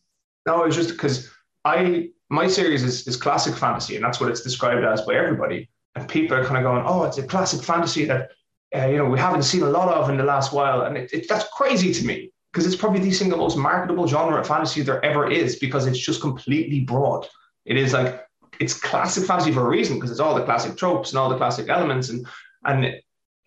no 0.47 0.63
it's 0.63 0.75
just 0.75 0.89
because 0.89 1.29
i 1.63 2.09
my 2.29 2.47
series 2.47 2.83
is, 2.83 3.07
is 3.07 3.15
classic 3.15 3.55
fantasy 3.55 3.95
and 3.95 4.03
that's 4.03 4.19
what 4.19 4.29
it's 4.29 4.41
described 4.41 4.83
as 4.83 5.01
by 5.01 5.15
everybody. 5.15 5.69
And 5.95 6.09
people 6.09 6.35
are 6.35 6.43
kind 6.43 6.57
of 6.57 6.63
going 6.63 6.83
oh 6.87 7.03
it's 7.03 7.19
a 7.19 7.23
classic 7.27 7.63
fantasy 7.63 8.05
that 8.05 8.31
uh, 8.75 8.87
you 8.87 8.97
know 8.97 9.05
we 9.05 9.19
haven't 9.19 9.43
seen 9.43 9.61
a 9.61 9.69
lot 9.69 9.93
of 9.93 10.09
in 10.09 10.17
the 10.17 10.23
last 10.23 10.51
while. 10.51 10.81
And 10.81 10.97
it, 10.97 11.13
it, 11.13 11.29
that's 11.29 11.47
crazy 11.53 11.93
to 11.93 12.05
me 12.07 12.32
because 12.53 12.67
it's 12.67 12.75
probably 12.75 12.99
the 12.99 13.11
single 13.11 13.39
most 13.39 13.57
marketable 13.57 14.05
genre 14.05 14.39
of 14.39 14.47
fantasy 14.47 14.83
there 14.83 15.03
ever 15.03 15.29
is 15.29 15.55
because 15.55 15.87
it's 15.87 15.97
just 15.97 16.21
completely 16.21 16.81
broad. 16.81 17.27
It 17.65 17.77
is 17.77 17.93
like 17.93 18.23
it's 18.59 18.79
classic 18.79 19.25
fantasy 19.25 19.51
for 19.51 19.65
a 19.65 19.69
reason 19.69 19.95
because 19.95 20.11
it's 20.11 20.19
all 20.19 20.35
the 20.35 20.45
classic 20.45 20.77
tropes 20.77 21.09
and 21.09 21.17
all 21.17 21.29
the 21.29 21.37
classic 21.37 21.67
elements 21.67 22.09
and 22.09 22.27
and 22.65 22.93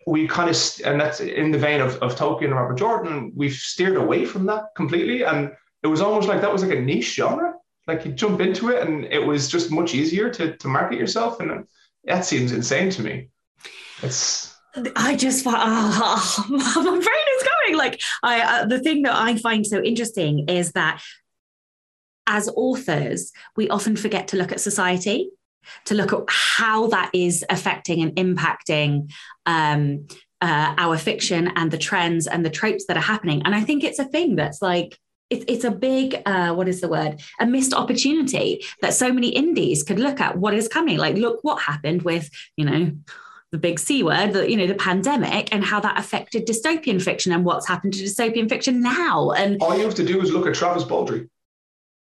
we 0.05 0.27
kind 0.27 0.49
of 0.49 0.57
and 0.83 0.99
that's 0.99 1.21
in 1.21 1.51
the 1.51 1.57
vein 1.57 1.79
of, 1.79 1.95
of 1.97 2.15
Tolkien 2.15 2.45
and 2.45 2.55
Robert 2.55 2.77
Jordan. 2.77 3.31
We've 3.35 3.53
steered 3.53 3.95
away 3.95 4.25
from 4.25 4.45
that 4.47 4.75
completely, 4.75 5.23
and 5.23 5.51
it 5.83 5.87
was 5.87 6.01
almost 6.01 6.27
like 6.27 6.41
that 6.41 6.51
was 6.51 6.63
like 6.63 6.77
a 6.77 6.81
niche 6.81 7.13
genre. 7.13 7.53
Like 7.87 8.05
you 8.05 8.11
jump 8.11 8.41
into 8.41 8.69
it, 8.69 8.85
and 8.87 9.05
it 9.05 9.19
was 9.19 9.49
just 9.49 9.71
much 9.71 9.93
easier 9.93 10.29
to 10.29 10.55
to 10.55 10.67
market 10.67 10.99
yourself, 10.99 11.39
and 11.39 11.51
uh, 11.51 11.61
that 12.05 12.25
seems 12.25 12.51
insane 12.51 12.89
to 12.91 13.01
me. 13.01 13.29
It's 14.01 14.56
I 14.95 15.15
just 15.15 15.43
oh, 15.47 16.45
my 16.49 16.83
brain 16.83 16.99
is 16.99 17.43
going. 17.43 17.77
Like 17.77 18.01
I 18.23 18.41
uh, 18.41 18.65
the 18.65 18.79
thing 18.79 19.03
that 19.03 19.15
I 19.15 19.37
find 19.37 19.65
so 19.65 19.81
interesting 19.81 20.47
is 20.49 20.71
that 20.73 21.01
as 22.27 22.49
authors 22.55 23.31
we 23.55 23.69
often 23.69 23.95
forget 23.95 24.27
to 24.29 24.37
look 24.37 24.51
at 24.51 24.59
society 24.59 25.29
to 25.85 25.95
look 25.95 26.13
at 26.13 26.23
how 26.29 26.87
that 26.87 27.09
is 27.13 27.43
affecting 27.49 28.01
and 28.01 28.15
impacting 28.15 29.11
um, 29.45 30.07
uh, 30.41 30.73
our 30.77 30.97
fiction 30.97 31.51
and 31.55 31.71
the 31.71 31.77
trends 31.77 32.27
and 32.27 32.45
the 32.45 32.49
tropes 32.49 32.85
that 32.87 32.97
are 32.97 33.01
happening. 33.01 33.41
And 33.43 33.55
I 33.55 33.61
think 33.61 33.83
it's 33.83 33.99
a 33.99 34.05
thing 34.05 34.35
that's 34.35 34.61
like 34.61 34.97
it's, 35.29 35.43
it's 35.47 35.65
a 35.65 35.71
big 35.71 36.21
uh, 36.25 36.53
what 36.53 36.69
is 36.69 36.79
the 36.79 36.87
word? 36.87 37.21
A 37.39 37.45
missed 37.45 37.73
opportunity 37.73 38.63
that 38.81 38.93
so 38.93 39.11
many 39.11 39.29
indies 39.29 39.83
could 39.83 39.99
look 39.99 40.21
at 40.21 40.37
what 40.37 40.53
is 40.53 40.67
coming. 40.67 40.97
Like 40.97 41.15
look 41.15 41.39
what 41.43 41.61
happened 41.61 42.03
with 42.03 42.29
you 42.55 42.65
know 42.65 42.91
the 43.51 43.57
big 43.57 43.79
C 43.79 44.03
word, 44.03 44.33
the, 44.33 44.49
you 44.49 44.57
know, 44.57 44.67
the 44.67 44.75
pandemic 44.75 45.53
and 45.53 45.63
how 45.63 45.79
that 45.79 45.97
affected 45.97 46.45
dystopian 46.45 47.01
fiction 47.01 47.31
and 47.31 47.45
what's 47.45 47.67
happened 47.67 47.93
to 47.93 48.03
dystopian 48.03 48.49
fiction 48.49 48.81
now. 48.81 49.31
And 49.31 49.61
all 49.61 49.77
you 49.77 49.85
have 49.85 49.95
to 49.95 50.05
do 50.05 50.21
is 50.21 50.31
look 50.31 50.47
at 50.47 50.53
Travis 50.53 50.83
Baldree. 50.83 51.29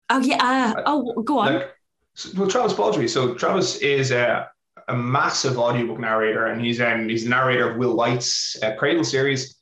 Oh 0.08 0.20
yeah. 0.20 0.74
Uh, 0.76 0.82
oh, 0.86 1.22
go 1.22 1.38
on. 1.38 1.54
Like, 1.54 1.74
well, 2.36 2.48
Travis 2.48 2.72
Baldree. 2.72 3.08
So 3.08 3.34
Travis 3.34 3.76
is 3.76 4.10
a, 4.10 4.50
a 4.88 4.96
massive 4.96 5.56
audiobook 5.56 6.00
narrator, 6.00 6.46
and 6.46 6.60
he's 6.60 6.80
um, 6.80 7.08
he's 7.08 7.24
the 7.24 7.30
narrator 7.30 7.70
of 7.70 7.76
Will 7.76 7.94
Wight's 7.94 8.60
uh, 8.62 8.74
Cradle 8.74 9.04
series. 9.04 9.56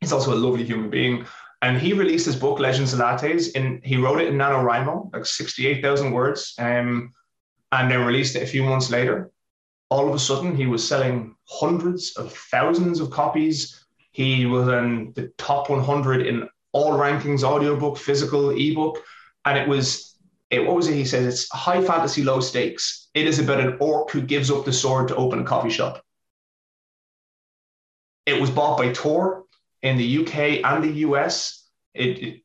He's 0.00 0.12
also 0.12 0.32
a 0.32 0.34
lovely 0.34 0.64
human 0.64 0.88
being. 0.88 1.26
And 1.60 1.78
he 1.80 1.92
released 1.92 2.26
his 2.26 2.34
book 2.34 2.58
Legends 2.58 2.92
of 2.92 2.98
Lattes, 2.98 3.54
and 3.54 3.84
he 3.84 3.96
wrote 3.96 4.20
it 4.20 4.26
in 4.26 4.34
NaNoWriMo, 4.34 5.12
like 5.12 5.24
68,000 5.24 6.10
words, 6.10 6.54
um, 6.58 7.12
and 7.70 7.88
then 7.88 8.04
released 8.04 8.34
it 8.34 8.42
a 8.42 8.46
few 8.46 8.64
months 8.64 8.90
later 8.90 9.30
all 9.92 10.08
of 10.08 10.14
a 10.14 10.18
sudden 10.18 10.56
he 10.56 10.66
was 10.66 10.86
selling 10.88 11.36
hundreds 11.44 12.16
of 12.16 12.32
thousands 12.32 12.98
of 12.98 13.10
copies. 13.10 13.84
He 14.12 14.46
was 14.46 14.66
in 14.68 15.12
the 15.14 15.30
top 15.36 15.68
100 15.68 16.26
in 16.26 16.48
all 16.72 16.92
rankings, 16.92 17.42
audiobook, 17.42 17.98
physical, 17.98 18.50
ebook. 18.50 19.04
And 19.44 19.58
it 19.58 19.68
was, 19.68 20.16
it, 20.48 20.64
what 20.64 20.76
was 20.76 20.88
it? 20.88 20.94
He 20.94 21.04
says 21.04 21.26
it's 21.26 21.52
high 21.52 21.84
fantasy, 21.84 22.22
low 22.22 22.40
stakes. 22.40 23.10
It 23.12 23.26
is 23.26 23.38
about 23.38 23.60
an 23.60 23.76
orc 23.80 24.10
who 24.10 24.22
gives 24.22 24.50
up 24.50 24.64
the 24.64 24.72
sword 24.72 25.08
to 25.08 25.16
open 25.16 25.40
a 25.40 25.44
coffee 25.44 25.68
shop. 25.68 26.02
It 28.24 28.40
was 28.40 28.48
bought 28.48 28.78
by 28.78 28.92
Tor 28.92 29.44
in 29.82 29.98
the 29.98 30.20
UK 30.20 30.64
and 30.64 30.82
the 30.82 31.00
US. 31.06 31.68
It, 31.92 32.18
it 32.22 32.40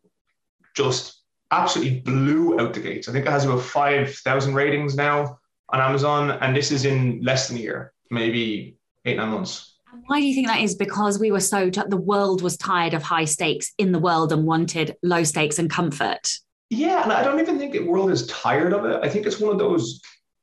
just 0.75 1.21
absolutely 1.49 2.01
blew 2.01 2.60
out 2.60 2.73
the 2.73 2.81
gates. 2.81 3.07
I 3.07 3.13
think 3.13 3.25
it 3.25 3.31
has 3.31 3.45
about 3.45 3.62
5,000 3.62 4.53
ratings 4.53 4.97
now 4.97 5.39
on 5.69 5.82
Amazon, 5.82 6.32
and 6.32 6.56
this 6.56 6.71
is 6.71 6.86
in 6.86 7.21
less 7.21 7.47
than 7.47 7.58
a 7.58 7.62
year, 7.62 7.93
maybe 8.10 8.77
eight 9.06 9.17
nine 9.17 9.30
months. 9.30 9.75
Why 10.08 10.19
do 10.19 10.25
you 10.25 10.36
think 10.36 10.47
that 10.47 10.62
is? 10.62 10.75
Because 10.75 11.19
we 11.19 11.32
were 11.32 11.39
so 11.39 11.69
t- 11.69 11.82
the 11.88 11.97
world 11.97 12.41
was 12.41 12.58
tired 12.58 12.93
of 12.93 13.03
high 13.03 13.25
stakes 13.25 13.73
in 13.77 13.91
the 13.91 13.99
world 13.99 14.32
and 14.32 14.45
wanted 14.45 14.95
low 15.03 15.23
stakes 15.23 15.60
and 15.60 15.69
comfort. 15.69 16.32
Yeah, 16.69 17.03
and 17.03 17.12
I 17.12 17.23
don't 17.23 17.39
even 17.39 17.58
think 17.58 17.73
the 17.73 17.80
world 17.80 18.12
is 18.12 18.27
tired 18.27 18.73
of 18.73 18.86
it. 18.86 18.99
I 19.01 19.10
think 19.10 19.25
it's 19.25 19.39
one 19.39 19.51
of 19.51 19.60
those 19.60 20.01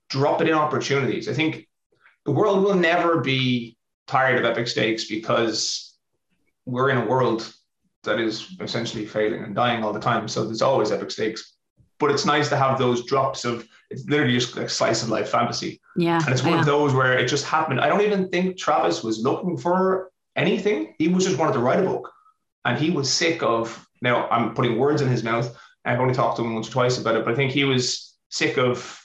drop 0.09 0.41
it 0.41 0.49
in 0.49 0.55
opportunities. 0.55 1.29
I 1.29 1.35
think 1.35 1.69
the 2.25 2.33
world 2.33 2.65
will 2.65 2.75
never 2.75 3.21
be 3.21 3.77
tired 4.07 4.39
of 4.39 4.45
epic 4.45 4.69
stakes 4.69 5.05
because 5.07 5.97
we're 6.67 6.91
in 6.91 6.99
a 6.99 7.07
world 7.07 7.53
that 8.05 8.21
is 8.21 8.57
essentially 8.61 9.07
failing 9.07 9.43
and 9.45 9.55
dying 9.55 9.83
all 9.83 9.93
the 9.93 10.01
time. 10.01 10.29
So 10.29 10.45
there's 10.45 10.63
always 10.63 10.93
epic 10.93 11.11
stakes. 11.11 11.55
But 11.99 12.11
it's 12.11 12.27
nice 12.27 12.49
to 12.51 12.57
have 12.57 12.79
those 12.79 13.05
drops 13.05 13.45
of 13.45 13.67
it's 13.95 14.09
literally 14.09 14.35
just 14.35 14.57
like 14.57 14.69
slice 14.69 15.03
of 15.03 15.09
life 15.09 15.31
fantasy. 15.31 15.81
Yeah. 15.97 16.21
And 16.23 16.29
it's 16.29 16.43
one 16.43 16.55
yeah. 16.55 16.61
of 16.61 16.67
those 16.67 16.93
where 16.93 17.17
it 17.19 17.29
just 17.29 17.47
happened. 17.47 17.81
I 17.81 17.89
don't 17.89 18.01
even 18.01 18.29
think 18.29 18.59
Travis 18.59 19.03
was 19.03 19.21
looking 19.21 19.57
for 19.57 20.11
anything. 20.37 20.95
He 20.99 21.09
was 21.09 21.25
just 21.25 21.39
wanted 21.39 21.53
to 21.55 21.61
write 21.61 21.81
a 21.81 21.83
book. 21.83 22.11
And 22.65 22.79
he 22.79 22.91
was 22.91 23.13
sick 23.13 23.43
of 23.43 23.87
now 24.03 24.29
I'm 24.29 24.55
putting 24.55 24.79
words 24.79 25.01
in 25.01 25.09
his 25.09 25.23
mouth. 25.23 25.57
I've 25.85 26.01
only 26.01 26.15
talked 26.15 26.37
to 26.39 26.45
him 26.45 26.55
once 26.55 26.69
or 26.69 26.73
twice 26.73 26.99
about 26.99 27.17
it, 27.17 27.25
but 27.25 27.33
I 27.33 27.37
think 27.37 27.53
he 27.53 27.65
was 27.65 28.17
sick 28.31 28.59
of, 28.59 29.01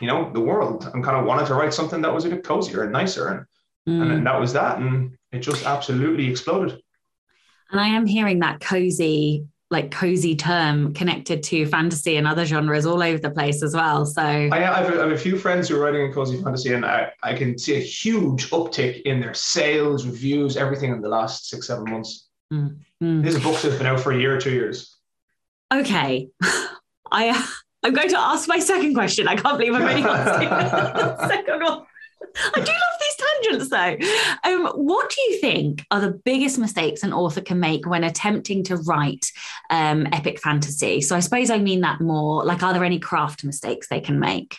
you 0.00 0.08
know, 0.08 0.30
the 0.32 0.40
world 0.40 0.90
and 0.92 1.04
kind 1.04 1.16
of 1.16 1.24
wanted 1.24 1.46
to 1.46 1.54
write 1.54 1.72
something 1.72 2.02
that 2.02 2.12
was 2.12 2.24
a 2.24 2.30
bit 2.30 2.44
cozier 2.44 2.82
and 2.82 2.92
nicer. 2.92 3.28
And 3.28 3.46
mm. 3.88 4.12
and 4.12 4.26
that 4.26 4.40
was 4.40 4.52
that. 4.52 4.78
And 4.78 5.16
it 5.32 5.40
just 5.40 5.64
absolutely 5.64 6.28
exploded. 6.28 6.80
And 7.70 7.80
I 7.80 7.88
am 7.88 8.06
hearing 8.06 8.40
that 8.40 8.60
cozy 8.60 9.46
like 9.74 9.90
cozy 9.90 10.36
term 10.36 10.94
connected 10.94 11.42
to 11.42 11.66
fantasy 11.66 12.16
and 12.16 12.26
other 12.26 12.46
genres 12.46 12.86
all 12.86 13.02
over 13.02 13.18
the 13.18 13.30
place 13.30 13.62
as 13.62 13.74
well. 13.74 14.06
So 14.06 14.22
I 14.22 14.60
have, 14.60 14.88
a, 14.88 15.00
I 15.00 15.02
have 15.02 15.12
a 15.12 15.18
few 15.18 15.36
friends 15.36 15.68
who 15.68 15.76
are 15.76 15.80
writing 15.80 16.06
in 16.06 16.12
cozy 16.12 16.40
fantasy, 16.42 16.72
and 16.72 16.86
I, 16.86 17.10
I 17.22 17.34
can 17.34 17.58
see 17.58 17.74
a 17.74 17.80
huge 17.80 18.50
uptick 18.50 19.02
in 19.02 19.20
their 19.20 19.34
sales, 19.34 20.06
reviews, 20.06 20.56
everything 20.56 20.92
in 20.92 21.00
the 21.00 21.08
last 21.08 21.48
six, 21.48 21.66
seven 21.66 21.90
months. 21.90 22.28
Mm, 22.52 22.78
mm. 23.02 23.22
These 23.22 23.36
are 23.36 23.40
books 23.40 23.62
have 23.62 23.76
been 23.76 23.86
out 23.86 24.00
for 24.00 24.12
a 24.12 24.18
year 24.18 24.36
or 24.36 24.40
two 24.40 24.52
years. 24.52 24.96
Okay. 25.72 26.28
I 27.10 27.46
I'm 27.82 27.92
going 27.92 28.08
to 28.08 28.18
ask 28.18 28.48
my 28.48 28.60
second 28.60 28.94
question. 28.94 29.28
I 29.28 29.36
can't 29.36 29.58
believe 29.58 29.74
I'm 29.74 29.82
only 29.82 30.02
asking 30.02 30.48
the 30.48 31.28
second 31.28 31.62
one. 31.62 31.82
I 32.36 32.60
do 32.60 32.72
love 32.72 32.98
tangents 33.42 33.68
though. 33.70 33.96
Um, 34.44 34.66
what 34.74 35.10
do 35.10 35.20
you 35.22 35.40
think 35.40 35.84
are 35.90 36.00
the 36.00 36.12
biggest 36.24 36.58
mistakes 36.58 37.02
an 37.02 37.12
author 37.12 37.40
can 37.40 37.60
make 37.60 37.86
when 37.86 38.04
attempting 38.04 38.64
to 38.64 38.76
write 38.76 39.30
um, 39.70 40.06
epic 40.12 40.40
fantasy? 40.40 41.00
So 41.00 41.16
I 41.16 41.20
suppose 41.20 41.50
I 41.50 41.58
mean 41.58 41.80
that 41.82 42.00
more 42.00 42.44
like, 42.44 42.62
are 42.62 42.72
there 42.72 42.84
any 42.84 42.98
craft 42.98 43.44
mistakes 43.44 43.88
they 43.88 44.00
can 44.00 44.18
make? 44.18 44.56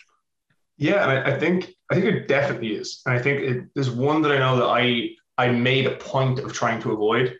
Yeah, 0.78 1.06
I, 1.06 1.34
I 1.34 1.38
think 1.38 1.74
I 1.90 1.94
think 1.94 2.06
it 2.06 2.28
definitely 2.28 2.74
is. 2.74 3.00
And 3.06 3.14
I 3.14 3.22
think 3.22 3.40
it, 3.40 3.64
there's 3.74 3.90
one 3.90 4.22
that 4.22 4.32
I 4.32 4.38
know 4.38 4.56
that 4.56 4.66
I 4.66 5.10
I 5.38 5.50
made 5.50 5.86
a 5.86 5.96
point 5.96 6.38
of 6.38 6.52
trying 6.52 6.80
to 6.82 6.92
avoid. 6.92 7.36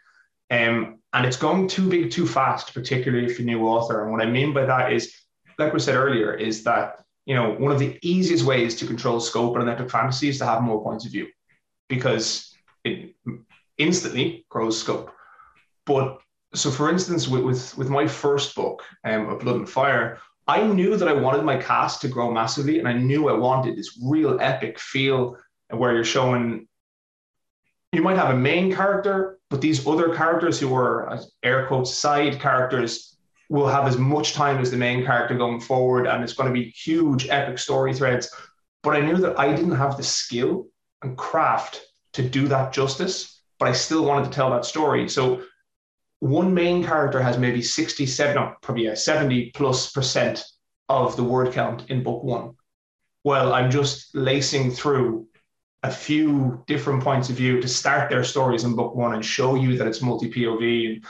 Um, 0.51 0.99
and 1.13 1.27
it's 1.27 1.37
going 1.37 1.67
too 1.67 1.89
big 1.89 2.11
too 2.11 2.27
fast, 2.27 2.75
particularly 2.75 3.27
if 3.27 3.39
you're 3.39 3.49
a 3.49 3.51
new 3.51 3.67
author. 3.67 4.03
And 4.03 4.13
what 4.13 4.21
I 4.21 4.27
mean 4.27 4.53
by 4.53 4.67
that 4.67 4.93
is, 4.93 5.15
like 5.59 5.73
we 5.73 5.81
said 5.81 5.97
earlier, 5.97 6.35
is 6.35 6.65
that 6.65 7.03
you 7.27 7.35
know, 7.35 7.53
one 7.53 7.73
of 7.73 7.79
the 7.79 7.99
easiest 8.03 8.45
ways 8.45 8.77
to 8.77 8.87
control 8.87 9.21
scope 9.21 9.57
in 9.57 9.63
an 9.63 9.69
epic 9.69 9.91
fantasy 9.91 10.29
is 10.29 10.39
to 10.39 10.47
have 10.47 10.63
more 10.63 10.83
points 10.83 11.05
of 11.05 11.13
view 11.13 11.27
because 11.89 12.55
it 12.85 13.15
instantly 13.79 14.47
grows 14.49 14.81
scope. 14.81 15.11
But 15.85 16.21
so 16.55 16.71
for 16.71 16.89
instance, 16.89 17.29
with, 17.29 17.43
with, 17.43 17.77
with 17.77 17.91
my 17.91 18.07
first 18.07 18.55
book, 18.55 18.83
um, 19.05 19.29
of 19.29 19.41
Blood 19.41 19.57
and 19.57 19.69
Fire, 19.69 20.21
I 20.47 20.63
knew 20.63 20.97
that 20.97 21.09
I 21.09 21.13
wanted 21.13 21.45
my 21.45 21.57
cast 21.57 22.01
to 22.03 22.09
grow 22.09 22.31
massively, 22.31 22.79
and 22.79 22.87
I 22.87 22.93
knew 22.93 23.29
I 23.29 23.33
wanted 23.33 23.77
this 23.77 23.99
real 24.03 24.39
epic 24.41 24.79
feel 24.79 25.37
where 25.71 25.93
you're 25.95 26.05
showing. 26.05 26.69
You 27.93 28.03
might 28.03 28.17
have 28.17 28.33
a 28.33 28.39
main 28.39 28.73
character, 28.73 29.39
but 29.51 29.61
these 29.61 29.85
other 29.87 30.15
characters 30.15 30.61
who 30.61 30.73
are 30.75 31.19
air 31.43 31.67
quotes 31.67 31.93
side 31.93 32.39
characters 32.39 33.16
will 33.49 33.69
have 33.69 33.87
as 33.87 33.97
much 33.97 34.33
time 34.33 34.59
as 34.59 34.71
the 34.71 34.77
main 34.77 35.05
character 35.05 35.37
going 35.37 35.61
forward, 35.61 36.07
and 36.07 36.23
it's 36.23 36.33
going 36.33 36.53
to 36.53 36.59
be 36.61 36.71
huge 36.71 37.29
epic 37.29 37.59
story 37.59 37.95
threads. 37.95 38.35
But 38.83 38.97
I 38.97 39.01
knew 39.01 39.17
that 39.19 39.39
I 39.39 39.55
didn't 39.55 39.77
have 39.77 39.97
the 39.97 40.03
skill 40.03 40.67
and 41.03 41.17
craft 41.17 41.83
to 42.15 42.23
do 42.23 42.49
that 42.49 42.73
justice, 42.73 43.43
but 43.59 43.69
I 43.69 43.73
still 43.73 44.05
wanted 44.05 44.27
to 44.27 44.31
tell 44.31 44.51
that 44.51 44.65
story. 44.65 45.09
So 45.09 45.43
one 46.21 46.55
main 46.55 46.85
character 46.85 47.21
has 47.21 47.39
maybe 47.39 47.63
67, 47.63 48.35
no, 48.35 48.55
probably 48.63 48.87
a 48.87 48.97
70 48.97 49.51
plus 49.53 49.93
percent 49.93 50.45
of 50.89 51.17
the 51.17 51.25
word 51.25 51.53
count 51.53 51.91
in 51.91 52.03
book 52.03 52.23
one. 52.23 52.55
Well, 53.25 53.53
I'm 53.53 53.71
just 53.71 54.15
lacing 54.15 54.71
through 54.71 55.27
a 55.83 55.91
few 55.91 56.65
different 56.67 57.03
points 57.03 57.29
of 57.29 57.37
view 57.37 57.61
to 57.61 57.69
start 57.69 58.09
their 58.09 58.25
stories 58.25 58.65
in 58.65 58.75
book 58.75 58.95
one 58.95 59.15
and 59.15 59.25
show 59.25 59.55
you 59.55 59.77
that 59.79 59.87
it's 59.87 60.03
multi 60.03 60.31
POV. 60.31 60.95
And, 60.95 61.05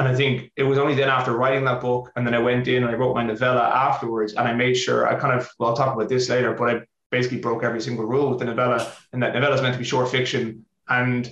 and 0.00 0.08
I 0.08 0.14
think 0.14 0.50
it 0.56 0.62
was 0.62 0.78
only 0.78 0.94
then 0.94 1.10
after 1.10 1.36
writing 1.36 1.62
that 1.66 1.82
book, 1.82 2.10
and 2.16 2.26
then 2.26 2.32
I 2.32 2.38
went 2.38 2.66
in 2.68 2.84
and 2.84 2.90
I 2.90 2.94
wrote 2.94 3.14
my 3.14 3.22
novella 3.22 3.60
afterwards, 3.60 4.32
and 4.32 4.48
I 4.48 4.54
made 4.54 4.72
sure 4.72 5.06
I 5.06 5.14
kind 5.14 5.38
of, 5.38 5.46
well, 5.58 5.68
I'll 5.68 5.76
talk 5.76 5.94
about 5.94 6.08
this 6.08 6.30
later, 6.30 6.54
but 6.54 6.74
I 6.74 6.80
basically 7.10 7.36
broke 7.36 7.62
every 7.62 7.82
single 7.82 8.06
rule 8.06 8.30
with 8.30 8.38
the 8.38 8.46
novella. 8.46 8.90
And 9.12 9.22
that 9.22 9.34
novella 9.34 9.56
is 9.56 9.60
meant 9.60 9.74
to 9.74 9.78
be 9.78 9.84
short 9.84 10.10
fiction, 10.10 10.64
and 10.88 11.30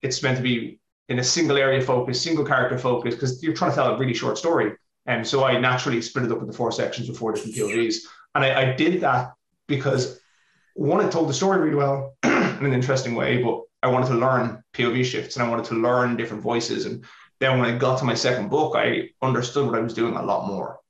it's 0.00 0.22
meant 0.22 0.36
to 0.36 0.44
be 0.44 0.78
in 1.08 1.18
a 1.18 1.24
single 1.24 1.56
area 1.56 1.80
focus, 1.80 2.22
single 2.22 2.44
character 2.44 2.78
focus, 2.78 3.14
because 3.14 3.42
you're 3.42 3.52
trying 3.52 3.72
to 3.72 3.74
tell 3.74 3.92
a 3.92 3.98
really 3.98 4.14
short 4.14 4.38
story. 4.38 4.74
And 5.06 5.26
so 5.26 5.42
I 5.42 5.58
naturally 5.58 6.00
split 6.00 6.26
it 6.26 6.30
up 6.30 6.40
into 6.40 6.52
four 6.52 6.70
sections 6.70 7.08
with 7.08 7.18
four 7.18 7.32
different 7.32 7.56
POVs. 7.56 7.96
And 8.36 8.44
I, 8.44 8.62
I 8.62 8.72
did 8.74 9.00
that 9.00 9.32
because 9.66 10.20
one, 10.74 11.04
it 11.04 11.10
told 11.10 11.28
the 11.28 11.34
story 11.34 11.58
really 11.58 11.74
well 11.74 12.14
in 12.24 12.30
an 12.32 12.72
interesting 12.72 13.16
way, 13.16 13.42
but 13.42 13.60
I 13.82 13.88
wanted 13.88 14.06
to 14.06 14.14
learn 14.14 14.62
POV 14.72 15.04
shifts 15.04 15.36
and 15.36 15.44
I 15.44 15.50
wanted 15.50 15.66
to 15.66 15.74
learn 15.74 16.16
different 16.16 16.44
voices. 16.44 16.86
And 16.86 17.04
then 17.40 17.58
when 17.58 17.74
I 17.74 17.76
got 17.76 17.98
to 17.98 18.04
my 18.04 18.14
second 18.14 18.48
book, 18.48 18.74
I 18.76 19.10
understood 19.22 19.66
what 19.66 19.74
I 19.74 19.80
was 19.80 19.94
doing 19.94 20.16
a 20.16 20.22
lot 20.22 20.46
more. 20.46 20.80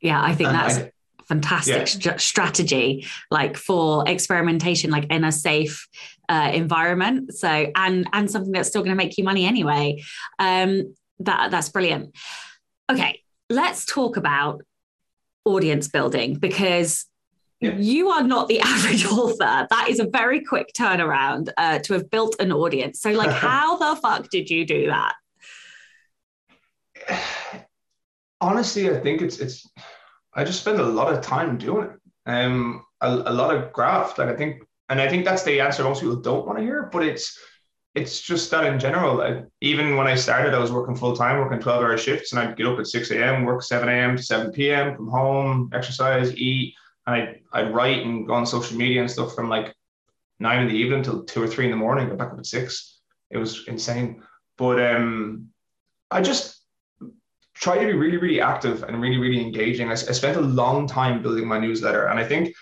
Yeah, 0.00 0.22
I 0.22 0.34
think 0.34 0.50
and 0.50 0.58
that's 0.58 0.78
I, 0.78 0.92
fantastic 1.28 1.76
yeah. 1.76 1.84
st- 1.84 2.20
strategy 2.20 3.06
like 3.30 3.56
for 3.56 4.08
experimentation 4.08 4.90
like 4.90 5.06
in 5.10 5.24
a 5.24 5.32
safe 5.32 5.88
uh, 6.28 6.50
environment 6.54 7.34
so 7.34 7.66
and 7.74 8.08
and 8.12 8.30
something 8.30 8.52
that's 8.52 8.68
still 8.68 8.82
going 8.82 8.96
to 8.96 8.96
make 8.96 9.18
you 9.18 9.24
money 9.24 9.44
anyway 9.44 10.00
um 10.38 10.94
that 11.18 11.50
that's 11.50 11.68
brilliant 11.68 12.16
okay 12.90 13.20
let's 13.50 13.84
talk 13.84 14.16
about 14.16 14.62
audience 15.44 15.88
building 15.88 16.34
because 16.34 17.06
yeah. 17.60 17.74
you 17.76 18.08
are 18.08 18.22
not 18.22 18.48
the 18.48 18.60
average 18.64 19.06
author 19.06 19.66
that 19.68 19.86
is 19.88 19.98
a 19.98 20.06
very 20.06 20.44
quick 20.44 20.72
turnaround 20.76 21.50
uh, 21.56 21.78
to 21.80 21.92
have 21.92 22.08
built 22.10 22.36
an 22.38 22.52
audience 22.52 23.00
so 23.00 23.10
like 23.10 23.30
how 23.46 23.76
the 23.76 24.00
fuck 24.00 24.28
did 24.30 24.48
you 24.50 24.64
do 24.64 24.86
that 24.86 25.14
honestly 28.40 28.90
i 28.90 29.00
think 29.00 29.22
it's 29.22 29.38
it's 29.38 29.66
I 30.36 30.44
just 30.44 30.60
spend 30.60 30.78
a 30.78 30.84
lot 30.84 31.12
of 31.12 31.22
time 31.22 31.56
doing 31.56 31.88
it. 31.88 32.00
Um, 32.26 32.84
a, 33.00 33.08
a 33.08 33.32
lot 33.32 33.56
of 33.56 33.72
graft. 33.72 34.18
Like 34.18 34.28
I 34.28 34.36
think, 34.36 34.62
and 34.90 35.00
I 35.00 35.08
think 35.08 35.24
that's 35.24 35.42
the 35.42 35.60
answer 35.60 35.82
most 35.82 36.02
people 36.02 36.16
don't 36.16 36.46
want 36.46 36.58
to 36.58 36.64
hear. 36.64 36.90
But 36.92 37.04
it's 37.04 37.38
it's 37.94 38.20
just 38.20 38.50
that 38.50 38.66
in 38.66 38.78
general. 38.78 39.22
I, 39.22 39.44
even 39.62 39.96
when 39.96 40.06
I 40.06 40.14
started, 40.14 40.54
I 40.54 40.58
was 40.58 40.70
working 40.70 40.94
full 40.94 41.16
time, 41.16 41.38
working 41.38 41.58
twelve 41.58 41.82
hour 41.82 41.96
shifts, 41.96 42.32
and 42.32 42.40
I'd 42.40 42.56
get 42.56 42.66
up 42.66 42.78
at 42.78 42.86
six 42.86 43.10
a.m., 43.10 43.44
work 43.44 43.62
seven 43.62 43.88
a.m. 43.88 44.16
to 44.16 44.22
seven 44.22 44.52
p.m., 44.52 44.94
come 44.94 45.08
home, 45.08 45.70
exercise, 45.72 46.36
eat, 46.36 46.74
and 47.06 47.16
I 47.16 47.40
I'd 47.52 47.74
write 47.74 48.04
and 48.04 48.26
go 48.26 48.34
on 48.34 48.44
social 48.44 48.76
media 48.76 49.00
and 49.00 49.10
stuff 49.10 49.34
from 49.34 49.48
like 49.48 49.74
nine 50.38 50.60
in 50.60 50.68
the 50.68 50.74
evening 50.74 51.02
till 51.02 51.24
two 51.24 51.42
or 51.42 51.48
three 51.48 51.64
in 51.64 51.70
the 51.70 51.78
morning. 51.78 52.10
Go 52.10 52.16
back 52.16 52.32
up 52.32 52.38
at 52.38 52.44
six. 52.44 53.00
It 53.30 53.38
was 53.38 53.66
insane. 53.66 54.22
But 54.58 54.80
um, 54.94 55.48
I 56.10 56.20
just 56.20 56.55
try 57.58 57.78
to 57.78 57.86
be 57.86 57.92
really, 57.92 58.18
really 58.18 58.40
active 58.40 58.82
and 58.82 59.00
really, 59.00 59.18
really 59.18 59.40
engaging. 59.40 59.88
I, 59.88 59.92
I 59.92 59.94
spent 59.94 60.36
a 60.36 60.40
long 60.40 60.86
time 60.86 61.22
building 61.22 61.46
my 61.46 61.58
newsletter, 61.58 62.06
and 62.06 62.18
I 62.18 62.24
think 62.24 62.54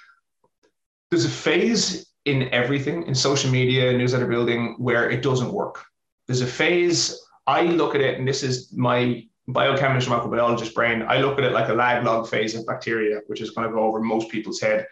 there's 1.10 1.24
a 1.24 1.30
phase 1.30 2.06
in 2.24 2.48
everything 2.52 3.06
in 3.06 3.14
social 3.14 3.50
media, 3.50 3.92
newsletter 3.92 4.26
building, 4.26 4.76
where 4.78 5.10
it 5.10 5.22
doesn't 5.22 5.52
work. 5.52 5.84
There's 6.26 6.40
a 6.40 6.46
phase. 6.46 7.20
I 7.46 7.62
look 7.62 7.94
at 7.94 8.00
it, 8.00 8.18
and 8.18 8.26
this 8.26 8.42
is 8.42 8.72
my 8.72 9.26
biochemist 9.48 10.08
microbiologist 10.08 10.72
brain. 10.74 11.02
I 11.02 11.18
look 11.18 11.38
at 11.38 11.44
it 11.44 11.52
like 11.52 11.68
a 11.68 11.74
lag 11.74 12.04
log 12.04 12.28
phase 12.28 12.54
of 12.54 12.64
bacteria, 12.66 13.20
which 13.26 13.40
is 13.40 13.50
going 13.50 13.68
to 13.68 13.74
go 13.74 13.80
over 13.80 14.00
most 14.00 14.30
people's 14.30 14.60
head. 14.60 14.86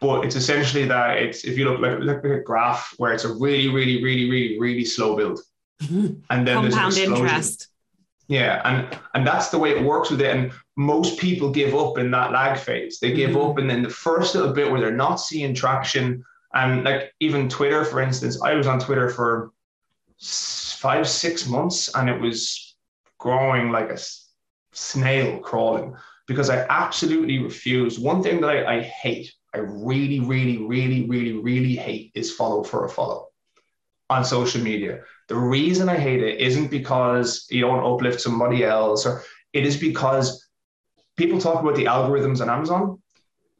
But 0.00 0.24
it's 0.24 0.36
essentially 0.36 0.84
that 0.86 1.16
it's 1.16 1.44
if 1.44 1.58
you 1.58 1.68
look 1.68 1.80
like 1.80 1.98
look 1.98 2.24
at 2.24 2.30
a 2.30 2.40
graph 2.40 2.94
where 2.98 3.12
it's 3.12 3.24
a 3.24 3.34
really, 3.34 3.68
really, 3.68 4.02
really, 4.02 4.30
really, 4.30 4.60
really 4.60 4.84
slow 4.84 5.16
build, 5.16 5.40
mm-hmm. 5.82 6.20
and 6.30 6.46
then 6.46 6.62
there's 6.62 6.74
compound 6.74 6.96
interest 6.96 7.68
yeah, 8.28 8.60
and 8.64 8.98
and 9.14 9.26
that's 9.26 9.48
the 9.48 9.58
way 9.58 9.70
it 9.70 9.82
works 9.82 10.10
with 10.10 10.20
it. 10.20 10.36
And 10.36 10.52
most 10.76 11.18
people 11.18 11.50
give 11.50 11.74
up 11.74 11.96
in 11.96 12.10
that 12.10 12.30
lag 12.30 12.58
phase. 12.58 12.98
They 13.00 13.12
give 13.12 13.30
mm-hmm. 13.30 13.50
up, 13.50 13.58
and 13.58 13.68
then 13.68 13.82
the 13.82 13.88
first 13.88 14.34
little 14.34 14.52
bit 14.52 14.70
where 14.70 14.80
they're 14.80 14.92
not 14.92 15.16
seeing 15.16 15.54
traction, 15.54 16.22
and 16.52 16.84
like 16.84 17.12
even 17.20 17.48
Twitter, 17.48 17.84
for 17.84 18.02
instance, 18.02 18.40
I 18.42 18.54
was 18.54 18.66
on 18.66 18.80
Twitter 18.80 19.08
for 19.08 19.52
five, 20.20 21.08
six 21.08 21.48
months, 21.48 21.94
and 21.94 22.10
it 22.10 22.20
was 22.20 22.76
growing 23.18 23.70
like 23.70 23.90
a 23.90 23.98
snail 24.72 25.38
crawling 25.38 25.96
because 26.26 26.50
I 26.50 26.66
absolutely 26.68 27.38
refuse. 27.38 27.98
One 27.98 28.22
thing 28.22 28.42
that 28.42 28.50
I, 28.50 28.76
I 28.76 28.82
hate, 28.82 29.32
I 29.54 29.58
really, 29.58 30.20
really, 30.20 30.58
really, 30.58 31.06
really, 31.08 31.32
really 31.32 31.76
hate 31.76 32.12
is 32.14 32.34
follow 32.34 32.62
for 32.62 32.84
a 32.84 32.90
follow 32.90 33.28
on 34.10 34.22
social 34.24 34.62
media 34.62 35.00
the 35.28 35.36
reason 35.36 35.88
I 35.88 35.96
hate 35.96 36.22
it 36.22 36.40
isn't 36.40 36.70
because 36.70 37.46
you 37.50 37.60
don't 37.60 37.84
uplift 37.84 38.20
somebody 38.20 38.64
else, 38.64 39.06
or 39.06 39.22
it 39.52 39.64
is 39.64 39.76
because 39.76 40.48
people 41.16 41.38
talk 41.38 41.62
about 41.62 41.76
the 41.76 41.84
algorithms 41.84 42.40
on 42.40 42.48
Amazon. 42.48 43.00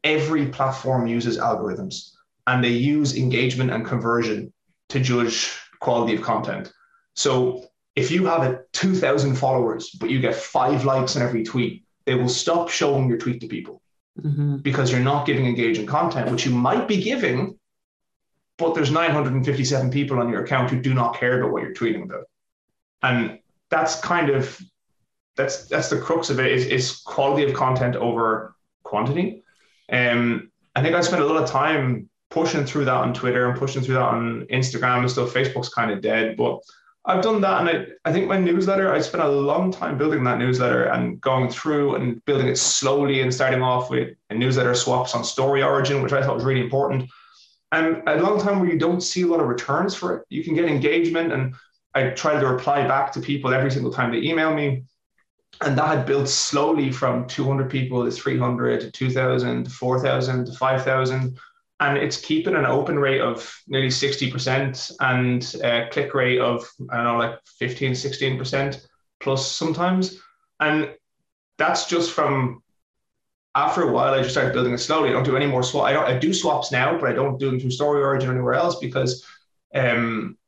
Every 0.02 0.46
platform 0.46 1.07
uses 1.07 1.38
algorithms 1.38 2.12
and 2.46 2.64
they 2.64 2.70
use 2.70 3.16
engagement 3.16 3.70
and 3.70 3.85
conversion 3.85 4.52
to 4.88 5.00
judge 5.00 5.52
quality 5.81 6.16
of 6.16 6.22
content. 6.22 6.72
So 7.14 7.66
if 7.94 8.11
you 8.11 8.24
have 8.26 8.44
a 8.44 8.61
2,000 8.72 9.35
followers, 9.35 9.90
but 9.90 10.09
you 10.09 10.20
get 10.20 10.35
five 10.35 10.85
likes 10.85 11.16
on 11.16 11.22
every 11.22 11.42
tweet, 11.44 11.85
they 12.07 12.14
will 12.14 12.28
stop 12.28 12.70
showing 12.70 13.09
your 13.09 13.18
tweet 13.18 13.40
to 13.42 13.48
people 13.48 13.83
mm-hmm. 14.18 14.59
because 14.59 14.90
you're 14.90 15.00
not 15.00 15.26
giving 15.26 15.44
engaging 15.44 15.85
content, 15.85 16.31
which 16.31 16.46
you 16.46 16.52
might 16.52 16.88
be 16.88 17.02
giving 17.02 17.58
but 18.59 18.75
there's 18.75 18.90
957 18.90 19.90
people 19.90 20.18
on 20.18 20.29
your 20.29 20.44
account 20.44 20.71
who 20.71 20.81
do 20.81 20.92
not 20.92 21.16
care 21.16 21.40
about 21.40 21.53
what 21.53 21.62
you're 21.62 21.73
tweeting 21.73 22.03
about. 22.03 22.25
And 23.03 23.38
that's 23.71 24.01
kind 24.01 24.31
of 24.31 24.61
that's 25.37 25.66
that's 25.66 25.88
the 25.88 26.01
crux 26.01 26.31
of 26.31 26.40
it 26.40 26.51
is, 26.51 26.66
is 26.66 26.97
quality 26.97 27.49
of 27.49 27.55
content 27.55 27.94
over 27.94 28.57
quantity. 28.83 29.44
Um, 29.90 30.51
I 30.75 30.83
think 30.83 30.97
I 30.97 31.01
spent 31.01 31.23
a 31.23 31.27
lot 31.27 31.42
of 31.42 31.49
time 31.49 32.11
pushing 32.31 32.66
through 32.66 32.87
that 32.87 32.94
on 32.94 33.14
Twitter 33.14 33.49
and 33.49 33.59
pushing 33.59 33.81
through 33.81 33.94
that 33.94 34.03
on 34.03 34.47
Instagram 34.51 34.99
and 34.99 35.11
stuff. 35.11 35.33
Facebook's 35.33 35.68
kind 35.68 35.92
of 35.92 36.03
dead, 36.03 36.37
but 36.37 36.59
I've 37.05 37.23
done 37.23 37.40
that. 37.40 37.61
And 37.61 37.68
I, 37.71 38.11
I 38.11 38.12
think 38.12 38.27
my 38.27 38.38
newsletter, 38.38 38.92
I 38.92 39.01
spent 39.01 39.23
a 39.23 39.29
long 39.29 39.71
time 39.71 39.97
building 39.97 40.25
that 40.25 40.38
newsletter 40.38 40.85
and 40.85 41.21
going 41.21 41.49
through 41.49 41.94
and 41.94 42.23
building 42.27 42.49
it 42.49 42.59
slowly 42.59 43.23
and 43.23 43.33
starting 43.33 43.62
off 43.62 43.88
with 43.88 44.14
a 44.31 44.35
newsletter 44.35 44.75
swaps 44.75 45.14
on 45.14 45.25
story 45.25 45.62
origin, 45.62 46.03
which 46.03 46.12
I 46.12 46.23
thought 46.23 46.35
was 46.35 46.44
really 46.44 46.61
important 46.61 47.09
and 47.72 48.02
a 48.07 48.22
long 48.22 48.40
time 48.40 48.61
where 48.61 48.70
you 48.70 48.78
don't 48.78 49.00
see 49.00 49.22
a 49.22 49.26
lot 49.26 49.40
of 49.40 49.46
returns 49.46 49.94
for 49.94 50.16
it. 50.16 50.24
You 50.28 50.42
can 50.42 50.54
get 50.54 50.64
engagement, 50.64 51.33
and 51.33 51.54
I 51.94 52.11
try 52.11 52.38
to 52.38 52.46
reply 52.46 52.87
back 52.87 53.12
to 53.12 53.20
people 53.20 53.52
every 53.52 53.70
single 53.70 53.92
time 53.92 54.12
they 54.12 54.18
email 54.18 54.54
me. 54.54 54.85
And 55.61 55.76
that 55.76 55.88
had 55.88 56.07
built 56.07 56.28
slowly 56.28 56.92
from 56.92 57.26
200 57.26 57.68
people 57.70 58.04
to 58.04 58.11
300 58.11 58.81
to 58.81 58.90
2,000 58.90 59.64
to 59.64 59.70
4,000 59.70 60.46
to 60.46 60.52
5,000. 60.52 61.38
And 61.81 61.98
it's 61.98 62.20
keeping 62.20 62.54
an 62.54 62.66
open 62.66 62.98
rate 62.98 63.20
of 63.20 63.52
nearly 63.66 63.88
60% 63.88 64.92
and 65.00 65.54
a 65.64 65.88
click 65.90 66.14
rate 66.14 66.40
of, 66.40 66.68
I 66.90 66.96
don't 66.96 67.04
know, 67.04 67.16
like 67.18 67.38
15, 67.59 67.92
16% 67.92 68.87
plus 69.20 69.50
sometimes. 69.50 70.20
And 70.61 70.94
that's 71.57 71.87
just 71.87 72.12
from 72.12 72.62
after 73.59 73.83
a 73.83 73.92
while, 73.92 74.14
I 74.14 74.18
just 74.18 74.31
started 74.31 74.53
building 74.53 74.73
it 74.73 74.79
slowly. 74.79 75.09
I 75.09 75.12
don't 75.12 75.25
do 75.25 75.37
any 75.37 75.47
more 75.47 75.64
swap. 75.64 75.85
I 75.87 75.92
don't. 75.92 76.05
I 76.05 76.16
do 76.16 76.33
swaps 76.33 76.71
now, 76.71 76.97
but 76.99 77.11
I 77.11 77.12
don't 77.12 77.38
do 77.38 77.51
them 77.51 77.59
through 77.59 77.73
Story 77.73 78.03
Origin 78.03 78.31
or 78.31 78.33
anywhere 78.33 78.55
else 78.55 78.79
because 78.79 79.27
um, 79.75 80.38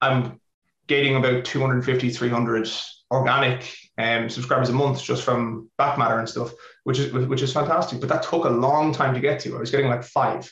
I'm 0.00 0.40
getting 0.86 1.16
about 1.16 1.44
250, 1.44 2.10
300 2.10 2.70
organic 3.10 3.76
um, 3.98 4.30
subscribers 4.30 4.70
a 4.70 4.72
month 4.72 5.02
just 5.02 5.22
from 5.22 5.70
back 5.76 5.98
matter 5.98 6.18
and 6.18 6.28
stuff, 6.28 6.52
which 6.84 6.98
is 6.98 7.12
which 7.12 7.42
is 7.42 7.52
fantastic. 7.52 8.00
But 8.00 8.08
that 8.08 8.22
took 8.22 8.46
a 8.46 8.50
long 8.50 8.92
time 8.92 9.12
to 9.14 9.20
get 9.20 9.38
to. 9.40 9.56
I 9.56 9.60
was 9.60 9.70
getting 9.70 9.88
like 9.88 10.02
five. 10.02 10.50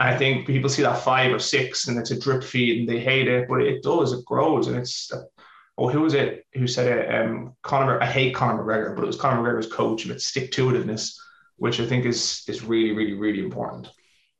I 0.00 0.16
think 0.16 0.46
people 0.46 0.70
see 0.70 0.82
that 0.82 1.04
five 1.04 1.32
or 1.32 1.38
six, 1.38 1.88
and 1.88 1.98
it's 1.98 2.10
a 2.10 2.18
drip 2.18 2.42
feed, 2.42 2.80
and 2.80 2.88
they 2.88 3.00
hate 3.00 3.28
it, 3.28 3.48
but 3.48 3.60
it 3.60 3.82
does. 3.82 4.12
It 4.12 4.24
grows, 4.24 4.66
and 4.66 4.76
it's 4.76 5.12
a 5.12 5.24
oh, 5.82 5.88
who 5.88 6.00
was 6.00 6.14
it 6.14 6.46
who 6.54 6.66
said 6.66 6.86
it? 6.86 7.14
Um, 7.14 7.54
Conor, 7.62 8.00
I 8.00 8.06
hate 8.06 8.34
Conor 8.34 8.62
McGregor, 8.62 8.94
but 8.94 9.02
it 9.02 9.06
was 9.06 9.16
Conor 9.16 9.42
McGregor's 9.42 9.72
coach 9.72 10.04
about 10.04 10.20
stick 10.20 10.52
to 10.52 10.70
itiveness, 10.70 11.16
which 11.56 11.80
I 11.80 11.86
think 11.86 12.04
is 12.06 12.44
is 12.48 12.62
really, 12.62 12.92
really, 12.92 13.14
really 13.14 13.40
important. 13.40 13.88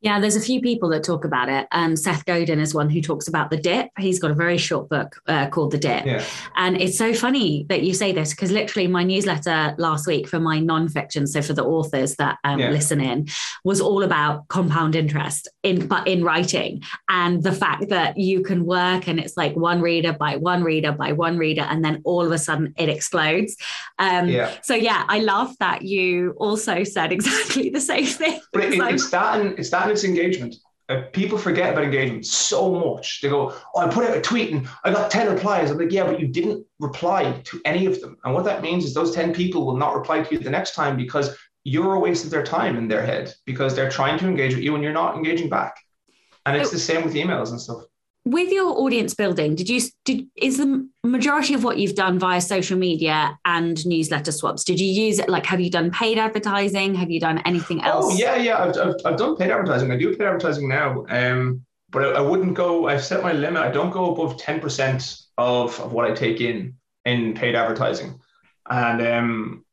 Yeah, 0.03 0.19
there's 0.19 0.35
a 0.35 0.41
few 0.41 0.61
people 0.61 0.89
that 0.89 1.05
talk 1.05 1.25
about 1.25 1.49
it. 1.49 1.69
Um, 1.71 1.95
Seth 1.95 2.25
Godin 2.25 2.59
is 2.59 2.75
one 2.75 2.91
who 2.91 3.01
talks 3.01 3.29
about 3.29 3.51
the 3.51 3.57
dip. 3.57 3.89
He's 3.99 4.19
got 4.19 4.33
a 4.33 4.35
very 4.35 4.59
short 4.59 4.89
book 4.89 5.23
uh, 5.29 5.49
called 5.49 5.71
The 5.71 5.79
Dip. 5.79 6.05
Yeah. 6.05 6.25
And 6.57 6.81
it's 6.81 6.99
so 6.99 7.15
funny 7.15 7.67
that 7.69 7.85
you 7.85 7.95
say 7.95 8.11
this 8.11 8.31
because 8.31 8.51
literally 8.51 8.89
my 8.89 9.05
newsletter 9.05 9.77
last 9.79 10.09
week 10.09 10.27
for 10.27 10.41
my 10.41 10.59
nonfiction, 10.59 11.29
so 11.29 11.41
for 11.41 11.53
the 11.53 11.65
authors 11.65 12.17
that 12.17 12.39
um, 12.43 12.59
yeah. 12.59 12.71
listen 12.71 13.01
in, 13.01 13.29
was 13.63 13.81
all 13.81 14.03
about 14.03 14.49
compound 14.49 14.97
interest 14.97 15.49
in 15.63 15.87
but 15.87 16.09
in 16.09 16.25
writing 16.25 16.83
and 17.09 17.45
the 17.45 17.53
fact 17.53 17.89
that 17.89 18.19
you 18.19 18.43
can 18.43 18.65
work 18.65 19.07
and 19.07 19.21
it's 19.21 19.37
like 19.37 19.55
one 19.55 19.81
reader 19.81 20.13
by 20.13 20.35
one 20.35 20.65
reader 20.65 20.91
by 20.91 21.13
one 21.13 21.39
reader 21.39 21.63
and 21.63 21.85
then 21.85 22.03
all 22.05 22.27
of 22.27 22.33
a 22.33 22.39
sudden 22.39 22.75
it 22.77 22.89
explodes. 22.89 23.57
Um, 24.01 24.29
yeah. 24.29 24.51
So 24.63 24.75
yeah, 24.75 25.05
I 25.07 25.21
love 25.21 25.57
that 25.61 25.83
you 25.83 26.33
also 26.39 26.83
said 26.83 27.13
exactly 27.17 27.71
the 27.71 27.81
same 27.81 28.07
thing. 28.07 28.41
But 28.53 28.65
it, 28.65 28.81
it's 28.81 29.09
that 29.11 29.41
and 29.41 29.57
it's 29.57 29.71
that 29.71 29.92
it's 29.93 30.05
engagement. 30.05 30.57
Uh, 30.89 31.03
people 31.13 31.39
forget 31.39 31.73
about 31.73 31.85
engagement 31.85 32.27
so 32.27 32.73
much. 32.75 33.21
They 33.21 33.29
go, 33.29 33.55
"Oh, 33.75 33.81
I 33.81 33.89
put 33.89 34.05
out 34.05 34.17
a 34.17 34.21
tweet 34.21 34.53
and 34.53 34.69
I 34.85 34.93
got 34.93 35.11
ten 35.11 35.33
replies." 35.33 35.71
I'm 35.71 35.79
like, 35.79 35.93
"Yeah, 35.93 36.05
but 36.05 36.21
you 36.21 36.27
didn't 36.27 36.67
reply 36.81 37.41
to 37.45 37.61
any 37.65 37.87
of 37.87 38.01
them." 38.01 38.17
And 38.25 38.35
what 38.35 38.45
that 38.45 38.63
means 38.63 38.85
is 38.85 38.93
those 38.93 39.15
ten 39.15 39.33
people 39.33 39.65
will 39.65 39.77
not 39.77 39.95
reply 39.95 40.23
to 40.23 40.35
you 40.35 40.41
the 40.41 40.51
next 40.51 40.75
time 40.75 40.97
because 40.97 41.37
you're 41.65 41.95
a 41.95 42.01
waste 42.01 42.25
of 42.25 42.31
their 42.31 42.43
time 42.43 42.77
in 42.77 42.89
their 42.89 43.07
head 43.07 43.33
because 43.47 43.75
they're 43.75 43.91
trying 43.91 44.19
to 44.19 44.27
engage 44.27 44.55
with 44.55 44.65
you 44.65 44.75
and 44.75 44.83
you're 44.83 44.93
not 44.93 45.15
engaging 45.15 45.49
back. 45.49 45.77
And 46.45 46.57
it's 46.57 46.73
the 46.73 46.79
same 46.79 47.05
with 47.05 47.15
emails 47.15 47.51
and 47.51 47.61
stuff 47.61 47.85
with 48.25 48.51
your 48.51 48.79
audience 48.79 49.15
building 49.15 49.55
did 49.57 49.69
you 49.69 49.81
did 50.05 50.27
is 50.37 50.59
the 50.59 50.89
majority 51.03 51.55
of 51.55 51.65
what 51.65 51.79
you've 51.79 51.97
done 51.97 52.19
via 52.19 52.41
social 52.41 52.79
media 52.79 53.37
and 53.45 53.85
newsletter 53.85 54.31
swaps 54.31 54.63
did 54.63 54.79
you 54.79 54.87
use 54.87 55.19
it 55.19 55.29
like 55.29 55.45
have 55.45 55.61
you 55.61 55.71
done 55.71 55.91
paid 55.91 56.19
advertising? 56.19 56.95
Have 56.95 57.11
you 57.11 57.19
done 57.19 57.39
anything 57.45 57.81
oh, 57.83 57.89
else? 57.89 58.05
oh 58.09 58.17
yeah 58.17 58.37
yeah 58.37 58.63
i've, 58.63 58.77
I've, 58.77 58.95
I've 59.05 59.17
done 59.17 59.37
paid 59.37 59.51
advertising. 59.51 59.91
I 59.91 59.97
do 59.97 60.17
paid 60.17 60.27
advertising 60.27 60.69
now 60.69 61.05
um 61.09 61.65
but 61.91 62.05
I, 62.05 62.11
I, 62.19 62.21
wouldn't 62.21 62.55
go 62.55 62.87
i've 62.87 63.05
set 63.05 63.23
my 63.23 63.33
limit. 63.33 63.63
I 63.63 63.71
don't 63.71 63.91
go 63.91 64.13
above 64.13 64.37
10% 64.37 65.27
of, 65.39 65.81
of 65.81 65.93
what 65.93 66.09
i 66.09 66.15
take 66.15 66.41
in 66.41 66.75
in 67.05 67.35
paid 67.35 67.57
advertising. 67.57 68.21
And 68.71 69.03
um 69.03 69.65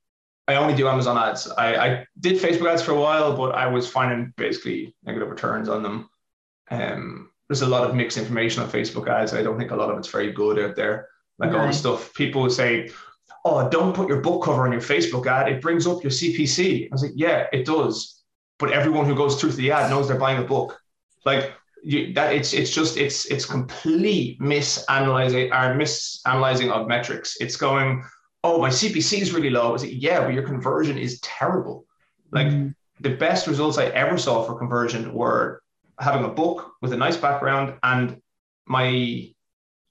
I 0.48 0.56
only 0.56 0.74
do 0.74 0.88
Amazon 0.88 1.16
ads. 1.16 1.48
I, 1.48 1.76
I 1.76 2.06
did 2.20 2.42
Facebook 2.42 2.72
ads 2.72 2.82
for 2.82 2.92
a 2.94 3.00
while, 3.00 3.38
but 3.38 3.54
I 3.54 3.68
was 3.68 3.88
finding 3.88 4.34
basically 4.36 4.96
negative 5.04 5.30
returns 5.30 5.70
on 5.70 5.84
them. 5.84 6.10
Um, 6.72 7.29
there's 7.50 7.64
a 7.64 7.68
lot 7.68 7.90
of 7.90 7.96
mixed 7.96 8.18
information 8.18 8.62
on 8.62 8.70
Facebook 8.70 9.10
ads. 9.10 9.34
I 9.34 9.42
don't 9.42 9.58
think 9.58 9.72
a 9.72 9.76
lot 9.76 9.90
of 9.90 9.98
it's 9.98 10.08
very 10.08 10.32
good 10.32 10.60
out 10.60 10.76
there. 10.76 11.10
Like 11.40 11.52
all 11.54 11.66
the 11.66 11.74
stuff 11.74 12.14
people 12.14 12.48
say, 12.50 12.92
oh, 13.44 13.68
don't 13.70 13.96
put 13.96 14.08
your 14.08 14.22
book 14.22 14.44
cover 14.44 14.66
on 14.66 14.72
your 14.72 14.82
Facebook 14.82 15.26
ad. 15.26 15.48
It 15.48 15.62
brings 15.62 15.88
up 15.88 16.04
your 16.04 16.12
CPC. 16.12 16.86
I 16.86 16.90
was 16.92 17.02
like, 17.02 17.14
yeah, 17.16 17.48
it 17.52 17.66
does. 17.66 18.22
But 18.60 18.72
everyone 18.72 19.06
who 19.06 19.16
goes 19.16 19.40
through 19.40 19.52
to 19.52 19.56
the 19.56 19.72
ad 19.72 19.90
knows 19.90 20.08
they're 20.08 20.20
buying 20.20 20.38
a 20.38 20.46
book. 20.46 20.80
Like 21.26 21.54
you, 21.82 22.14
that, 22.14 22.36
it's 22.36 22.54
it's 22.54 22.72
just 22.72 22.98
it's 22.98 23.26
it's 23.26 23.46
complete 23.46 24.40
misanalyzing 24.40 25.48
or 25.48 25.80
misanalyzing 25.80 26.70
of 26.70 26.88
metrics. 26.88 27.38
It's 27.40 27.56
going, 27.56 28.04
oh, 28.44 28.62
my 28.62 28.70
CPC 28.70 29.22
is 29.22 29.34
really 29.34 29.50
low. 29.50 29.70
I 29.70 29.72
was 29.72 29.84
like, 29.84 29.94
yeah, 29.96 30.22
but 30.22 30.34
your 30.34 30.44
conversion 30.44 30.98
is 30.98 31.20
terrible. 31.22 31.86
Like 32.32 32.48
mm. 32.48 32.76
the 33.00 33.16
best 33.16 33.48
results 33.48 33.78
I 33.78 33.86
ever 33.86 34.18
saw 34.18 34.44
for 34.44 34.58
conversion 34.58 35.14
were 35.14 35.64
having 36.00 36.24
a 36.24 36.30
book 36.30 36.74
with 36.82 36.94
a 36.94 36.98
nice 36.98 37.18
background 37.18 37.76
and 37.84 38.22
my 38.66 39.34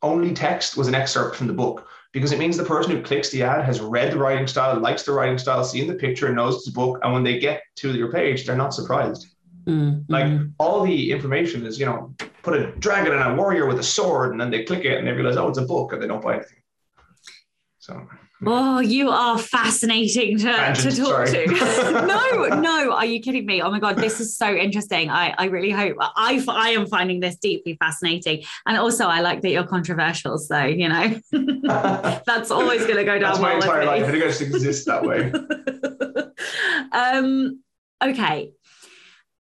only 0.02 0.32
text 0.32 0.76
was 0.76 0.88
an 0.88 0.94
excerpt 0.94 1.36
from 1.36 1.46
the 1.46 1.52
book 1.52 1.88
because 2.12 2.32
it 2.32 2.38
means 2.38 2.56
the 2.56 2.64
person 2.64 2.92
who 2.92 3.02
clicks 3.02 3.30
the 3.30 3.42
ad 3.42 3.64
has 3.64 3.80
read 3.80 4.12
the 4.12 4.18
writing 4.18 4.46
style, 4.46 4.78
likes 4.78 5.02
the 5.02 5.12
writing 5.12 5.38
style, 5.38 5.62
seen 5.64 5.86
the 5.86 5.94
picture, 5.94 6.32
knows 6.32 6.64
the 6.64 6.70
book, 6.70 6.98
and 7.02 7.12
when 7.12 7.22
they 7.22 7.38
get 7.38 7.62
to 7.76 7.92
your 7.92 8.11
page, 8.11 8.46
they're 8.46 8.56
not 8.56 8.72
surprised. 8.72 9.26
Mm-hmm. 9.66 10.11
Like 10.11 10.40
all 10.59 10.82
the 10.82 11.12
information 11.12 11.66
is, 11.66 11.78
you 11.78 11.84
know, 11.84 12.14
put 12.42 12.59
a 12.59 12.72
dragon 12.76 13.12
and 13.12 13.22
a 13.22 13.34
warrior 13.34 13.66
with 13.66 13.78
a 13.78 13.82
sword, 13.82 14.32
and 14.32 14.40
then 14.40 14.50
they 14.50 14.64
click 14.64 14.84
it 14.84 14.96
and 14.96 15.06
they 15.06 15.12
realize, 15.12 15.36
oh, 15.36 15.48
it's 15.48 15.59
a 15.59 15.66
book, 15.66 15.92
and 15.92 16.02
they 16.02 16.06
don't 16.06 16.22
buy 16.22 16.36
anything. 16.36 16.62
So 17.78 18.09
Oh, 18.47 18.78
you 18.78 19.11
are 19.11 19.36
fascinating 19.36 20.39
to, 20.39 20.74
to 20.74 20.97
talk 20.97 21.26
to. 21.26 21.47
no, 22.07 22.61
no, 22.61 22.93
are 22.93 23.05
you 23.05 23.20
kidding 23.20 23.45
me? 23.47 23.61
Oh 23.61 23.70
my 23.70 23.80
God, 23.80 23.97
this 23.97 24.20
is 24.20 24.36
so 24.36 24.55
interesting. 24.55 25.11
I, 25.11 25.34
I 25.36 25.47
really 25.47 25.70
hope 25.70 25.97
I, 26.01 26.45
I 26.49 26.70
am 26.70 26.86
finding 26.86 27.18
this 27.18 27.36
deeply 27.36 27.76
fascinating. 27.80 28.45
And 28.64 28.78
also, 28.78 29.07
I 29.07 29.22
like 29.22 29.43
that 29.43 29.51
you're 29.51 29.66
controversial. 29.66 30.39
So, 30.39 30.64
you 30.64 30.89
know, 30.89 31.20
that's 32.26 32.53
always 32.53 32.82
going 32.82 32.97
to 32.97 33.05
go 33.05 33.18
down. 33.18 33.32
That's 33.32 33.41
my 33.41 33.55
entire 33.55 33.84
life. 33.84 34.05
I 34.05 34.11
think 34.11 34.22
I 34.22 34.28
just 34.28 34.41
exist 34.41 34.86
that 34.86 35.03
way. 35.03 35.32
um, 36.93 37.61
okay. 38.03 38.53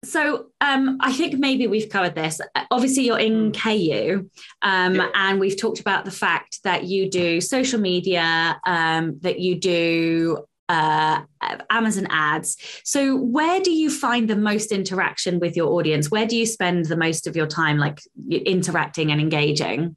So 0.03 0.47
um, 0.61 0.97
I 0.99 1.13
think 1.13 1.37
maybe 1.37 1.67
we've 1.67 1.89
covered 1.89 2.15
this. 2.15 2.41
Obviously, 2.71 3.05
you're 3.05 3.19
in 3.19 3.47
hmm. 3.47 3.51
KU, 3.51 4.29
um, 4.63 4.95
yeah. 4.95 5.07
and 5.13 5.39
we've 5.39 5.59
talked 5.59 5.79
about 5.79 6.05
the 6.05 6.11
fact 6.11 6.59
that 6.63 6.85
you 6.85 7.09
do 7.09 7.39
social 7.39 7.79
media, 7.79 8.59
um, 8.65 9.19
that 9.21 9.39
you 9.39 9.59
do 9.59 10.45
uh, 10.69 11.21
Amazon 11.69 12.07
ads. 12.09 12.57
So 12.83 13.15
where 13.15 13.59
do 13.59 13.71
you 13.71 13.91
find 13.91 14.27
the 14.27 14.35
most 14.35 14.71
interaction 14.71 15.39
with 15.39 15.55
your 15.55 15.71
audience? 15.73 16.09
Where 16.09 16.25
do 16.25 16.35
you 16.35 16.45
spend 16.45 16.85
the 16.85 16.95
most 16.95 17.27
of 17.27 17.35
your 17.35 17.47
time, 17.47 17.77
like 17.77 17.99
interacting 18.29 19.11
and 19.11 19.21
engaging? 19.21 19.95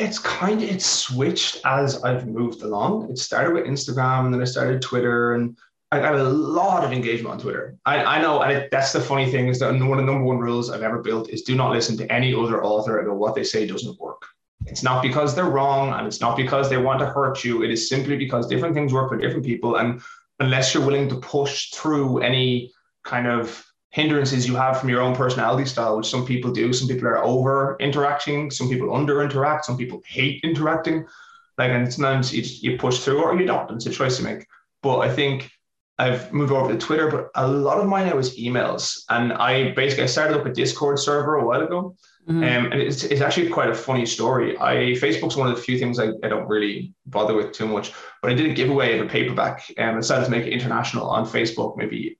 It's 0.00 0.18
kind 0.18 0.62
of 0.62 0.68
it's 0.68 0.86
switched 0.86 1.60
as 1.64 2.02
I've 2.02 2.26
moved 2.26 2.62
along. 2.62 3.10
It 3.10 3.18
started 3.18 3.54
with 3.54 3.66
Instagram, 3.66 4.24
and 4.24 4.34
then 4.34 4.40
I 4.40 4.44
started 4.44 4.82
Twitter, 4.82 5.34
and 5.34 5.56
I 5.92 5.98
have 5.98 6.16
a 6.16 6.24
lot 6.24 6.84
of 6.84 6.92
engagement 6.92 7.34
on 7.34 7.40
Twitter. 7.40 7.76
I, 7.86 8.02
I 8.04 8.20
know, 8.20 8.42
and 8.42 8.52
it, 8.52 8.70
that's 8.70 8.92
the 8.92 9.00
funny 9.00 9.30
thing 9.30 9.48
is 9.48 9.60
that 9.60 9.72
one 9.72 9.98
of 9.98 9.98
the 9.98 10.02
number 10.02 10.24
one 10.24 10.38
rules 10.38 10.70
I've 10.70 10.82
ever 10.82 11.00
built 11.00 11.30
is 11.30 11.42
do 11.42 11.54
not 11.54 11.72
listen 11.72 11.96
to 11.98 12.12
any 12.12 12.34
other 12.34 12.64
author 12.64 12.98
about 12.98 13.16
what 13.16 13.34
they 13.34 13.44
say 13.44 13.66
doesn't 13.66 14.00
work. 14.00 14.22
It's 14.66 14.82
not 14.82 15.02
because 15.02 15.34
they're 15.34 15.44
wrong 15.44 15.92
and 15.92 16.06
it's 16.06 16.20
not 16.20 16.36
because 16.36 16.68
they 16.68 16.78
want 16.78 16.98
to 17.00 17.06
hurt 17.06 17.44
you. 17.44 17.62
It 17.62 17.70
is 17.70 17.88
simply 17.88 18.16
because 18.16 18.48
different 18.48 18.74
things 18.74 18.92
work 18.92 19.10
for 19.10 19.18
different 19.18 19.44
people. 19.44 19.76
And 19.76 20.00
unless 20.40 20.72
you're 20.72 20.84
willing 20.84 21.08
to 21.10 21.16
push 21.16 21.70
through 21.70 22.20
any 22.20 22.72
kind 23.04 23.26
of 23.26 23.64
hindrances 23.90 24.48
you 24.48 24.56
have 24.56 24.80
from 24.80 24.88
your 24.88 25.00
own 25.00 25.14
personality 25.14 25.64
style, 25.64 25.96
which 25.96 26.10
some 26.10 26.26
people 26.26 26.50
do, 26.50 26.72
some 26.72 26.88
people 26.88 27.06
are 27.06 27.22
over 27.22 27.76
interacting, 27.78 28.50
some 28.50 28.68
people 28.68 28.94
under 28.94 29.22
interact, 29.22 29.64
some 29.64 29.76
people 29.76 30.02
hate 30.06 30.40
interacting. 30.42 31.06
Like, 31.58 31.70
and 31.70 31.92
sometimes 31.92 32.34
you, 32.34 32.42
you 32.70 32.78
push 32.78 32.98
through 32.98 33.22
or 33.22 33.38
you 33.38 33.46
don't. 33.46 33.70
It's 33.70 33.86
a 33.86 33.90
choice 33.90 34.16
to 34.16 34.24
make. 34.24 34.46
But 34.82 34.98
I 34.98 35.14
think 35.14 35.50
I've 35.98 36.32
moved 36.32 36.52
over 36.52 36.72
to 36.72 36.78
Twitter, 36.78 37.08
but 37.08 37.30
a 37.34 37.46
lot 37.46 37.78
of 37.78 37.86
mine 37.86 38.06
now 38.06 38.18
is 38.18 38.36
emails. 38.36 39.04
And 39.08 39.32
I 39.32 39.72
basically 39.72 40.04
I 40.04 40.06
started 40.06 40.38
up 40.38 40.46
a 40.46 40.52
Discord 40.52 40.98
server 40.98 41.36
a 41.36 41.46
while 41.46 41.62
ago. 41.62 41.96
Mm-hmm. 42.28 42.42
Um, 42.42 42.72
and 42.72 42.80
it's, 42.80 43.04
it's 43.04 43.20
actually 43.20 43.50
quite 43.50 43.68
a 43.68 43.74
funny 43.74 44.06
story. 44.06 44.58
I 44.58 44.96
Facebook's 44.96 45.36
one 45.36 45.48
of 45.48 45.56
the 45.56 45.62
few 45.62 45.78
things 45.78 45.98
I, 45.98 46.08
I 46.22 46.28
don't 46.28 46.48
really 46.48 46.94
bother 47.06 47.34
with 47.34 47.52
too 47.52 47.66
much. 47.66 47.92
But 48.22 48.32
I 48.32 48.34
did 48.34 48.50
a 48.50 48.54
giveaway 48.54 48.98
of 48.98 49.06
a 49.06 49.08
paperback 49.08 49.70
and 49.76 50.00
decided 50.00 50.24
to 50.24 50.30
make 50.30 50.46
it 50.46 50.52
international 50.52 51.08
on 51.08 51.26
Facebook 51.26 51.76
maybe 51.76 52.18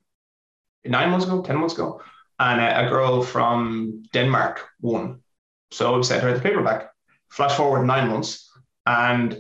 nine 0.85 1.11
months 1.11 1.27
ago, 1.27 1.43
ten 1.43 1.57
months 1.57 1.75
ago. 1.75 2.01
And 2.39 2.61
a, 2.61 2.87
a 2.87 2.91
girl 2.91 3.23
from 3.23 4.05
Denmark 4.13 4.69
won. 4.81 5.23
So 5.71 5.99
I 5.99 6.01
sent 6.03 6.23
her 6.23 6.35
the 6.35 6.41
paperback. 6.41 6.91
Flash 7.31 7.57
forward 7.57 7.85
nine 7.85 8.09
months, 8.09 8.49
and 8.87 9.37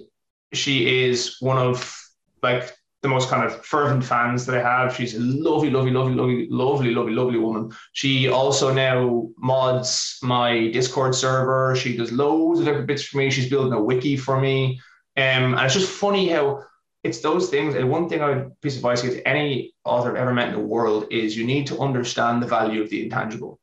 she 0.53 1.05
is 1.05 1.37
one 1.41 1.59
of 1.59 1.97
like 2.43 2.72
the 3.05 3.09
most 3.09 3.28
kind 3.28 3.44
of 3.44 3.64
fervent 3.64 4.02
fans 4.02 4.46
that 4.46 4.57
I 4.57 4.62
have. 4.62 4.96
She's 4.96 5.14
a 5.14 5.20
lovely, 5.20 5.68
lovely, 5.68 5.90
lovely, 5.90 6.14
lovely, 6.14 6.48
lovely, 6.48 6.94
lovely, 6.94 7.12
lovely 7.12 7.38
woman. 7.38 7.70
She 7.92 8.28
also 8.28 8.72
now 8.72 9.28
mods 9.36 10.18
my 10.22 10.70
Discord 10.70 11.14
server. 11.14 11.76
She 11.76 11.98
does 11.98 12.11
loads 12.12 12.61
of 12.61 12.64
different 12.64 12.86
bits 12.86 13.05
for 13.05 13.18
me. 13.18 13.30
She's 13.30 13.50
building 13.50 13.74
a 13.74 13.82
wiki 13.82 14.16
for 14.16 14.40
me. 14.40 14.80
Um, 15.18 15.52
and 15.52 15.61
it's 15.61 15.74
just 15.74 15.90
funny 15.90 16.30
how 16.30 16.64
it's 17.02 17.20
those 17.20 17.50
things. 17.50 17.74
And 17.74 17.90
one 17.90 18.09
thing 18.09 18.22
I 18.22 18.30
would 18.30 18.61
piece 18.62 18.72
of 18.72 18.78
advice 18.78 19.02
to 19.02 19.28
any 19.28 19.74
author 19.84 20.09
I've 20.11 20.16
ever 20.16 20.32
met 20.32 20.48
in 20.48 20.55
the 20.55 20.61
world 20.61 21.07
is 21.11 21.36
you 21.36 21.44
need 21.44 21.66
to 21.66 21.80
understand 21.80 22.42
the 22.42 22.46
value 22.46 22.82
of 22.82 22.88
the 22.88 23.05
intangible. 23.05 23.61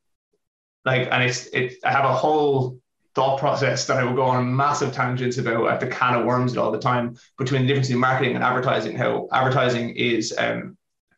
Like, 0.86 1.08
and 1.12 1.24
it's 1.24 1.48
it. 1.48 1.74
I 1.84 1.92
have 1.92 2.06
a 2.06 2.14
whole 2.14 2.80
thought 3.14 3.39
process 3.39 3.86
that 3.88 3.97
I 3.97 4.03
will 4.03 4.16
go 4.16 4.24
on 4.24 4.55
massive 4.55 4.93
tangents 4.93 5.38
about 5.38 5.68
at 5.68 5.80
the 5.80 5.88
can 5.88 6.16
of 6.16 6.26
worms 6.26 6.53
it 6.53 6.57
all 6.57 6.72
the 6.72 6.80
time 6.80 7.18
between 7.38 7.62
the 7.62 7.68
difference 7.68 7.89
in 7.89 7.99
marketing 7.99 8.36
and 8.36 8.43
advertising, 8.43 8.95
how 8.95 9.28
advertising 9.32 9.89
is 9.95 10.34
um, 10.38 10.78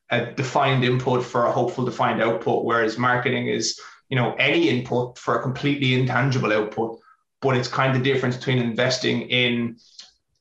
a 0.10 0.32
defined 0.34 0.84
input 0.84 1.24
for 1.24 1.46
a 1.46 1.52
hopeful 1.52 1.86
defined 1.86 2.22
output, 2.22 2.66
whereas 2.66 2.98
marketing 2.98 3.48
is, 3.48 3.80
you 4.10 4.16
know, 4.16 4.34
any 4.40 4.70
input 4.70 5.18
for 5.18 5.38
a 5.38 5.42
completely 5.42 5.94
intangible 5.94 6.52
output. 6.52 7.00
But 7.42 7.58
it's 7.58 7.68
kind 7.68 7.96
of 7.96 8.02
the 8.02 8.12
difference 8.12 8.38
between 8.38 8.58
investing 8.58 9.22
in 9.24 9.78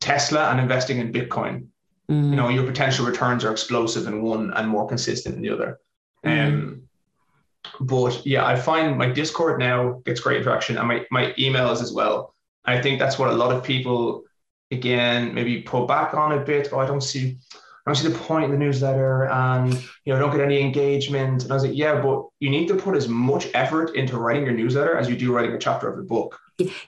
Tesla 0.00 0.50
and 0.50 0.61
investing 0.61 0.98
in 0.98 1.12
Bitcoin. 1.12 1.66
Mm. 2.11 2.30
You 2.30 2.36
know, 2.36 2.48
your 2.48 2.64
potential 2.64 3.05
returns 3.05 3.44
are 3.44 3.53
explosive 3.53 4.07
in 4.07 4.22
one 4.22 4.53
and 4.53 4.68
more 4.68 4.86
consistent 4.86 5.36
in 5.36 5.42
the 5.42 5.50
other. 5.50 5.80
Mm. 6.24 6.46
Um, 6.46 6.82
but 7.81 8.25
yeah, 8.27 8.47
I 8.47 8.57
find 8.57 8.99
my 8.99 9.09
Discord 9.11 9.59
now 9.59 10.03
gets 10.05 10.21
great 10.21 10.39
interaction 10.39 10.79
and 10.79 10.89
my, 10.89 11.07
my 11.11 11.33
emails 11.39 11.83
as 11.83 11.93
well. 11.93 12.35
I 12.65 12.81
think 12.81 12.99
that's 12.99 13.19
what 13.19 13.31
a 13.31 13.35
lot 13.35 13.55
of 13.55 13.65
people 13.65 14.25
again, 14.71 15.35
maybe 15.35 15.63
pull 15.63 15.87
back 15.87 16.15
on 16.15 16.33
a 16.33 16.41
bit. 16.41 16.69
Oh, 16.73 16.79
I 16.79 16.87
don't 16.87 17.03
see 17.03 17.39
I 17.55 17.91
don't 17.91 17.97
see 17.97 18.09
the 18.09 18.19
point 18.19 18.45
in 18.45 18.53
the 18.53 18.57
newsletter 18.57 19.29
and 19.29 19.75
you 20.05 20.13
know, 20.13 20.19
don't 20.19 20.31
get 20.31 20.41
any 20.41 20.61
engagement. 20.61 21.43
And 21.43 21.51
I 21.51 21.55
was 21.55 21.65
like, 21.65 21.75
yeah, 21.75 22.01
but 22.01 22.29
you 22.39 22.49
need 22.49 22.69
to 22.69 22.77
put 22.77 22.97
as 22.97 23.09
much 23.09 23.49
effort 23.55 23.97
into 23.97 24.19
writing 24.19 24.45
your 24.45 24.55
newsletter 24.55 24.97
as 24.97 25.09
you 25.09 25.17
do 25.17 25.33
writing 25.33 25.53
a 25.53 25.59
chapter 25.59 25.89
of 25.89 25.97
your 25.97 26.05
book. 26.05 26.39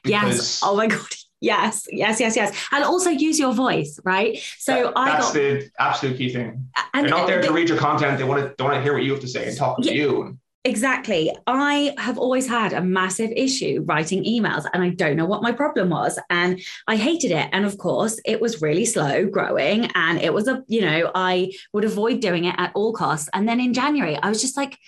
Yes. 0.05 0.61
Oh 0.63 0.77
my 0.77 0.87
God. 0.87 1.07
Yes, 1.41 1.87
yes, 1.91 2.21
yes, 2.21 2.37
yes. 2.37 2.57
And 2.73 2.85
also 2.85 3.11
use 3.11 3.39
your 3.39 3.53
voice, 3.53 4.01
right? 4.03 4.39
So 4.59 4.85
that, 4.85 4.93
I 4.97 5.11
that's 5.11 5.27
got 5.27 5.35
the 5.35 5.71
absolute 5.79 6.17
key 6.17 6.33
thing. 6.33 6.71
And 6.95 7.05
They're 7.05 7.11
not 7.11 7.27
there 7.27 7.43
to 7.43 7.53
read 7.53 7.69
your 7.69 7.77
content. 7.77 8.17
They 8.17 8.25
want 8.25 8.43
to 8.43 8.55
they 8.57 8.65
want 8.65 8.77
to 8.77 8.83
hear 8.83 8.95
what 8.95 9.03
you 9.03 9.13
have 9.13 9.21
to 9.21 9.29
say 9.29 9.47
and 9.49 9.57
talk 9.57 9.83
to 9.83 9.95
you. 9.95 10.39
Exactly. 10.67 11.31
I 11.47 11.95
have 11.99 12.17
always 12.17 12.49
had 12.49 12.73
a 12.73 12.81
massive 12.81 13.31
issue 13.37 13.85
writing 13.87 14.25
emails 14.25 14.65
and 14.73 14.83
I 14.83 14.89
don't 14.89 15.17
know 15.17 15.27
what 15.27 15.43
my 15.43 15.53
problem 15.53 15.91
was. 15.91 16.19
And 16.31 16.59
I 16.87 16.97
hated 16.97 17.33
it. 17.33 17.51
And 17.53 17.67
of 17.67 17.77
course, 17.77 18.19
it 18.25 18.41
was 18.41 18.63
really 18.63 18.87
slow 18.87 19.27
growing. 19.27 19.91
And 19.95 20.19
it 20.23 20.33
was 20.33 20.49
a, 20.49 20.65
you 20.67 20.81
know, 20.81 21.11
I 21.15 21.53
would 21.75 21.85
avoid 21.85 22.21
doing 22.21 22.47
it 22.47 22.55
at 22.57 22.73
all 22.75 22.95
costs. 22.95 23.29
And 23.35 23.47
then 23.47 23.61
in 23.61 23.75
January, 23.75 24.17
I 24.17 24.31
was 24.31 24.41
just 24.41 24.57
like, 24.57 24.79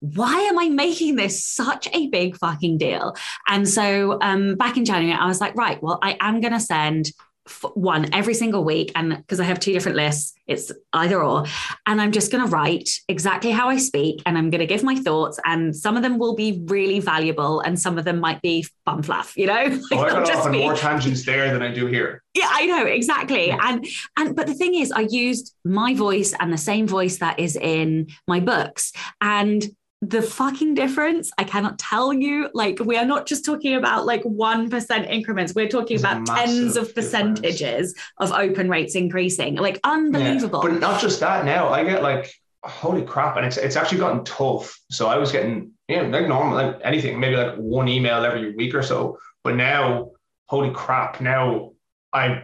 why 0.00 0.38
am 0.38 0.58
I 0.58 0.68
making 0.68 1.16
this 1.16 1.42
such 1.42 1.88
a 1.94 2.08
big 2.08 2.36
fucking 2.36 2.76
deal? 2.76 3.16
And 3.48 3.66
so 3.66 4.18
um, 4.20 4.56
back 4.56 4.76
in 4.76 4.84
January, 4.84 5.18
I 5.18 5.26
was 5.26 5.40
like, 5.40 5.54
right, 5.54 5.82
well, 5.82 5.98
I 6.02 6.18
am 6.20 6.42
going 6.42 6.52
to 6.52 6.60
send 6.60 7.10
one 7.74 8.12
every 8.12 8.34
single 8.34 8.64
week 8.64 8.90
and 8.94 9.16
because 9.16 9.38
i 9.38 9.44
have 9.44 9.60
two 9.60 9.72
different 9.72 9.96
lists 9.96 10.34
it's 10.46 10.72
either 10.94 11.22
or 11.22 11.44
and 11.86 12.00
i'm 12.00 12.10
just 12.10 12.32
going 12.32 12.42
to 12.42 12.50
write 12.50 12.88
exactly 13.08 13.52
how 13.52 13.68
i 13.68 13.76
speak 13.76 14.20
and 14.26 14.36
i'm 14.36 14.50
going 14.50 14.60
to 14.60 14.66
give 14.66 14.82
my 14.82 14.96
thoughts 14.96 15.38
and 15.44 15.74
some 15.74 15.96
of 15.96 16.02
them 16.02 16.18
will 16.18 16.34
be 16.34 16.62
really 16.66 16.98
valuable 16.98 17.60
and 17.60 17.78
some 17.78 17.98
of 17.98 18.04
them 18.04 18.18
might 18.18 18.42
be 18.42 18.66
bum 18.84 19.02
fluff 19.02 19.36
you 19.36 19.46
know 19.46 19.54
like 19.90 19.92
oh, 19.92 19.98
i 20.00 20.10
got 20.10 20.30
off 20.30 20.46
on 20.46 20.52
more 20.52 20.74
tangents 20.74 21.24
there 21.24 21.52
than 21.52 21.62
i 21.62 21.72
do 21.72 21.86
here 21.86 22.22
yeah 22.34 22.48
i 22.50 22.66
know 22.66 22.84
exactly 22.84 23.48
yeah. 23.48 23.58
and 23.62 23.86
and 24.16 24.34
but 24.34 24.46
the 24.46 24.54
thing 24.54 24.74
is 24.74 24.90
i 24.92 25.00
used 25.00 25.54
my 25.64 25.94
voice 25.94 26.34
and 26.40 26.52
the 26.52 26.58
same 26.58 26.86
voice 26.86 27.18
that 27.18 27.38
is 27.38 27.56
in 27.56 28.08
my 28.26 28.40
books 28.40 28.92
and 29.20 29.64
the 30.02 30.20
fucking 30.20 30.74
difference 30.74 31.30
i 31.38 31.44
cannot 31.44 31.78
tell 31.78 32.12
you. 32.12 32.50
Like 32.52 32.78
we 32.80 32.96
are 32.96 33.04
not 33.04 33.26
just 33.26 33.44
talking 33.44 33.74
about 33.74 34.04
like 34.06 34.22
1% 34.22 35.10
increments. 35.10 35.54
We're 35.54 35.68
talking 35.68 35.98
about 35.98 36.26
tens 36.26 36.76
of 36.76 36.94
percentages 36.94 37.92
difference. 37.92 37.94
of 38.18 38.32
open 38.32 38.68
rates 38.68 38.94
increasing. 38.94 39.56
Like 39.56 39.80
unbelievable. 39.84 40.62
yeah, 40.62 40.70
but 40.70 40.80
not 40.80 41.00
just 41.00 41.20
that 41.20 41.44
now. 41.44 41.68
I 41.68 41.84
get 41.84 42.02
like 42.02 42.32
holy 42.62 43.02
crap 43.02 43.36
and 43.36 43.46
it's 43.46 43.56
it's 43.56 43.76
actually 43.76 43.98
gotten 43.98 44.24
tough. 44.24 44.78
So 44.90 45.06
i 45.06 45.16
was 45.16 45.32
getting 45.32 45.72
you 45.88 45.96
know 45.96 46.08
like 46.08 46.28
normal 46.28 46.54
like 46.54 46.80
anything 46.82 47.18
maybe 47.20 47.36
like 47.36 47.54
one 47.56 47.88
email 47.88 48.24
every 48.24 48.54
week 48.54 48.74
or 48.74 48.82
so. 48.82 49.18
But 49.44 49.56
now 49.56 50.10
holy 50.46 50.72
crap 50.72 51.20
now 51.20 51.72
i 52.12 52.42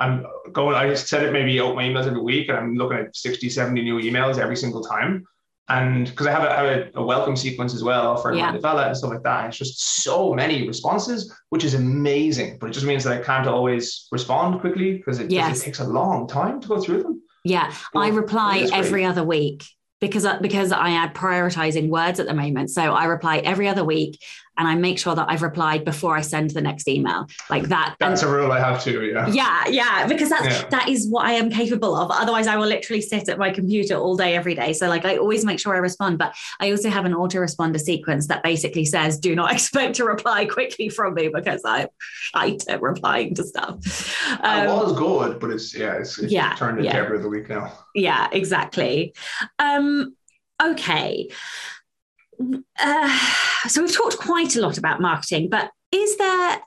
I'm 0.00 0.24
going, 0.52 0.76
I 0.76 0.94
said 0.94 1.24
it 1.24 1.32
maybe 1.32 1.58
open 1.58 1.74
my 1.74 1.82
emails 1.82 2.06
every 2.06 2.20
week 2.20 2.48
and 2.48 2.56
I'm 2.56 2.76
looking 2.76 2.98
at 2.98 3.16
60, 3.16 3.50
70 3.50 3.82
new 3.82 3.98
emails 3.98 4.38
every 4.38 4.56
single 4.56 4.82
time 4.84 5.26
and 5.68 6.06
because 6.06 6.26
I 6.26 6.30
have, 6.30 6.44
a, 6.44 6.54
have 6.54 6.66
a, 6.66 6.90
a, 6.98 7.04
welcome 7.04 7.36
sequence 7.36 7.74
as 7.74 7.84
well 7.84 8.16
for 8.16 8.32
yeah. 8.32 8.52
my 8.52 8.86
and 8.86 8.96
stuff 8.96 9.10
like 9.10 9.22
that. 9.22 9.40
And 9.40 9.48
It's 9.48 9.58
just 9.58 10.02
so 10.02 10.32
many 10.32 10.66
responses, 10.66 11.34
which 11.50 11.62
is 11.62 11.74
amazing. 11.74 12.58
But 12.58 12.70
it 12.70 12.72
just 12.72 12.86
means 12.86 13.04
that 13.04 13.20
I 13.20 13.22
can't 13.22 13.46
always 13.46 14.08
respond 14.10 14.60
quickly 14.60 14.94
because 14.96 15.18
it, 15.18 15.30
yes. 15.30 15.60
it 15.60 15.64
takes 15.64 15.80
a 15.80 15.86
long 15.86 16.26
time 16.26 16.60
to 16.62 16.68
go 16.68 16.80
through 16.80 17.02
them. 17.02 17.22
Yeah, 17.44 17.72
I 17.94 18.08
reply 18.08 18.68
every 18.72 19.04
other 19.04 19.24
week 19.24 19.64
because 20.00 20.26
because 20.40 20.72
I 20.72 20.90
am 20.90 21.10
prioritizing 21.10 21.88
words 21.88 22.20
at 22.20 22.26
the 22.26 22.34
moment. 22.34 22.70
So 22.70 22.82
I 22.82 23.04
reply 23.04 23.38
every 23.38 23.68
other 23.68 23.84
week, 23.84 24.20
and 24.58 24.66
I 24.66 24.74
make 24.74 24.98
sure 24.98 25.14
that 25.14 25.26
I've 25.30 25.42
replied 25.42 25.84
before 25.84 26.16
I 26.16 26.20
send 26.20 26.50
the 26.50 26.60
next 26.60 26.88
email, 26.88 27.26
like 27.48 27.64
that. 27.68 27.94
That's 28.00 28.22
and, 28.22 28.30
a 28.30 28.34
rule 28.34 28.52
I 28.52 28.58
have 28.58 28.82
too. 28.82 29.04
Yeah. 29.04 29.28
Yeah, 29.28 29.66
yeah, 29.68 30.06
because 30.06 30.28
that's 30.28 30.62
yeah. 30.62 30.68
that 30.70 30.88
is 30.88 31.08
what 31.08 31.24
I 31.24 31.32
am 31.32 31.48
capable 31.48 31.94
of. 31.94 32.10
Otherwise, 32.10 32.46
I 32.48 32.56
will 32.56 32.66
literally 32.66 33.00
sit 33.00 33.28
at 33.28 33.38
my 33.38 33.50
computer 33.50 33.94
all 33.94 34.16
day 34.16 34.34
every 34.34 34.54
day. 34.54 34.72
So 34.72 34.88
like 34.88 35.04
I 35.04 35.16
always 35.16 35.44
make 35.44 35.60
sure 35.60 35.74
I 35.74 35.78
respond, 35.78 36.18
but 36.18 36.34
I 36.60 36.72
also 36.72 36.90
have 36.90 37.04
an 37.04 37.12
autoresponder 37.12 37.80
sequence 37.80 38.26
that 38.26 38.42
basically 38.42 38.84
says, 38.84 39.18
"Do 39.18 39.34
not 39.34 39.52
expect 39.58 39.96
to 39.96 40.04
reply 40.04 40.44
quickly 40.46 40.88
from 40.88 41.14
me 41.14 41.28
because 41.28 41.62
I'm 41.64 41.88
shite 42.02 42.68
at 42.68 42.82
replying 42.82 43.34
to 43.36 43.44
stuff." 43.44 43.74
Um, 44.32 44.38
I 44.42 44.66
was 44.66 44.92
good, 44.92 45.38
but 45.38 45.50
it's 45.50 45.74
yeah, 45.74 45.94
it's, 45.94 46.18
it's 46.18 46.32
yeah, 46.32 46.54
turned 46.56 46.78
into 46.78 46.90
yeah. 46.90 46.98
every 46.98 47.18
other 47.18 47.28
week 47.28 47.48
now. 47.48 47.72
Yeah, 47.94 48.28
exactly. 48.32 49.14
Um, 49.58 50.16
okay. 50.62 51.30
Uh, 52.78 53.18
so 53.66 53.82
we've 53.82 53.94
talked 53.94 54.18
quite 54.18 54.56
a 54.56 54.60
lot 54.60 54.78
about 54.78 55.00
marketing, 55.00 55.48
but 55.48 55.70
is 55.92 56.16
there 56.16 56.60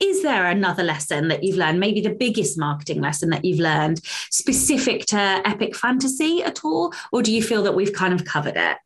is 0.00 0.22
there 0.22 0.46
another 0.46 0.84
lesson 0.84 1.26
that 1.28 1.42
you've 1.42 1.56
learned, 1.56 1.80
maybe 1.80 2.00
the 2.00 2.14
biggest 2.14 2.56
marketing 2.56 3.00
lesson 3.00 3.30
that 3.30 3.44
you've 3.44 3.58
learned 3.58 4.00
specific 4.30 5.04
to 5.06 5.18
epic 5.44 5.74
fantasy 5.74 6.42
at 6.42 6.64
all? 6.64 6.92
Or 7.10 7.20
do 7.20 7.32
you 7.32 7.42
feel 7.42 7.64
that 7.64 7.74
we've 7.74 7.92
kind 7.92 8.14
of 8.14 8.24
covered 8.24 8.56
it? 8.56 8.76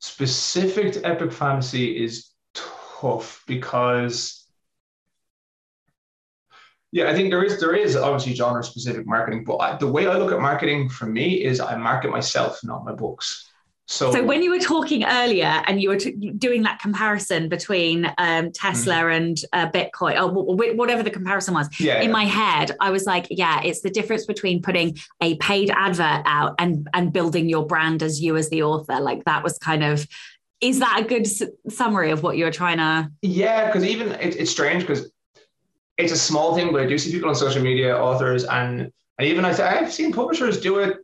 Specific 0.00 0.92
to 0.92 1.06
epic 1.06 1.32
fantasy 1.32 2.04
is 2.04 2.30
tough 2.54 3.42
because 3.46 4.46
yeah, 6.92 7.08
I 7.08 7.14
think 7.14 7.30
there 7.30 7.44
is 7.44 7.60
there 7.60 7.74
is 7.74 7.96
obviously 7.96 8.34
genre 8.34 8.64
specific 8.64 9.06
marketing, 9.06 9.44
but 9.44 9.56
I, 9.56 9.76
the 9.76 9.86
way 9.86 10.06
I 10.06 10.18
look 10.18 10.32
at 10.32 10.40
marketing 10.40 10.88
for 10.88 11.06
me 11.06 11.44
is 11.44 11.60
I 11.60 11.76
market 11.76 12.10
myself, 12.10 12.58
not 12.64 12.84
my 12.84 12.92
books. 12.92 13.49
So, 13.90 14.12
so 14.12 14.22
when 14.22 14.40
you 14.40 14.50
were 14.52 14.60
talking 14.60 15.04
earlier 15.04 15.64
and 15.66 15.82
you 15.82 15.88
were 15.88 15.96
t- 15.96 16.12
doing 16.12 16.62
that 16.62 16.78
comparison 16.78 17.48
between 17.48 18.06
um, 18.18 18.52
Tesla 18.52 18.94
mm-hmm. 18.94 19.12
and 19.12 19.40
uh, 19.52 19.68
Bitcoin 19.68 20.12
or 20.12 20.28
w- 20.28 20.76
whatever 20.76 21.02
the 21.02 21.10
comparison 21.10 21.54
was, 21.54 21.68
yeah, 21.80 21.98
in 22.00 22.04
yeah. 22.04 22.12
my 22.12 22.24
head, 22.24 22.70
I 22.78 22.90
was 22.90 23.04
like, 23.04 23.26
yeah, 23.30 23.60
it's 23.64 23.80
the 23.80 23.90
difference 23.90 24.26
between 24.26 24.62
putting 24.62 24.96
a 25.20 25.34
paid 25.38 25.70
advert 25.70 26.22
out 26.24 26.54
and 26.60 26.88
and 26.94 27.12
building 27.12 27.48
your 27.48 27.66
brand 27.66 28.04
as 28.04 28.22
you 28.22 28.36
as 28.36 28.48
the 28.48 28.62
author. 28.62 29.00
Like 29.00 29.24
that 29.24 29.42
was 29.42 29.58
kind 29.58 29.82
of. 29.82 30.06
Is 30.60 30.78
that 30.78 31.00
a 31.00 31.04
good 31.04 31.26
s- 31.26 31.42
summary 31.68 32.12
of 32.12 32.22
what 32.22 32.36
you 32.36 32.44
were 32.44 32.52
trying 32.52 32.78
to? 32.78 33.10
Yeah, 33.22 33.66
because 33.66 33.84
even 33.84 34.12
it, 34.12 34.36
it's 34.36 34.52
strange 34.52 34.86
because 34.86 35.10
it's 35.98 36.12
a 36.12 36.18
small 36.18 36.54
thing, 36.54 36.70
but 36.70 36.82
I 36.82 36.86
do 36.86 36.96
see 36.96 37.10
people 37.10 37.28
on 37.28 37.34
social 37.34 37.62
media, 37.62 37.98
authors, 37.98 38.44
and 38.44 38.92
and 39.18 39.28
even 39.28 39.44
I 39.44 39.50
I've 39.50 39.92
seen 39.92 40.12
publishers 40.12 40.60
do 40.60 40.78
it, 40.78 40.98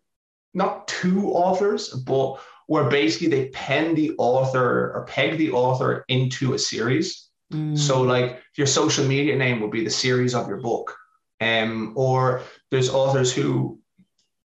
not 0.54 0.86
two 0.86 1.32
authors, 1.32 1.88
but 1.88 2.38
where 2.66 2.84
basically 2.84 3.28
they 3.28 3.48
pen 3.50 3.94
the 3.94 4.12
author 4.18 4.92
or 4.92 5.04
peg 5.08 5.38
the 5.38 5.52
author 5.52 6.04
into 6.08 6.54
a 6.54 6.58
series. 6.58 7.28
Mm. 7.52 7.78
So, 7.78 8.02
like 8.02 8.42
your 8.56 8.66
social 8.66 9.06
media 9.06 9.36
name 9.36 9.60
will 9.60 9.70
be 9.70 9.84
the 9.84 9.90
series 9.90 10.34
of 10.34 10.48
your 10.48 10.58
book. 10.58 10.96
Um, 11.40 11.92
or 11.96 12.42
there's 12.70 12.88
authors 12.88 13.32
who, 13.32 13.78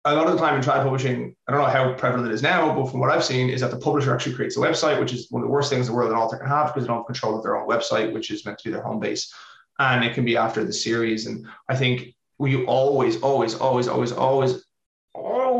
a 0.04 0.14
lot 0.14 0.28
of 0.28 0.34
the 0.34 0.38
time 0.38 0.54
in 0.54 0.62
trad 0.62 0.82
publishing, 0.82 1.34
I 1.46 1.52
don't 1.52 1.60
know 1.60 1.66
how 1.66 1.92
prevalent 1.94 2.30
it 2.30 2.34
is 2.34 2.42
now, 2.42 2.74
but 2.74 2.90
from 2.90 3.00
what 3.00 3.10
I've 3.10 3.24
seen, 3.24 3.50
is 3.50 3.60
that 3.60 3.70
the 3.70 3.78
publisher 3.78 4.14
actually 4.14 4.34
creates 4.34 4.56
a 4.56 4.60
website, 4.60 5.00
which 5.00 5.12
is 5.12 5.26
one 5.30 5.42
of 5.42 5.48
the 5.48 5.52
worst 5.52 5.68
things 5.68 5.88
in 5.88 5.92
the 5.92 5.96
world 5.96 6.12
an 6.12 6.16
author 6.16 6.38
can 6.38 6.46
have 6.46 6.68
because 6.68 6.84
they 6.84 6.88
don't 6.88 6.98
have 6.98 7.06
control 7.06 7.36
of 7.36 7.42
their 7.42 7.56
own 7.56 7.68
website, 7.68 8.12
which 8.12 8.30
is 8.30 8.46
meant 8.46 8.58
to 8.58 8.68
be 8.68 8.72
their 8.72 8.84
home 8.84 9.00
base. 9.00 9.32
And 9.78 10.04
it 10.04 10.14
can 10.14 10.24
be 10.24 10.36
after 10.36 10.64
the 10.64 10.72
series. 10.72 11.26
And 11.26 11.46
I 11.68 11.76
think 11.76 12.14
we 12.38 12.64
always, 12.64 13.20
always, 13.20 13.56
always, 13.56 13.88
always, 13.88 14.12
always 14.12 14.64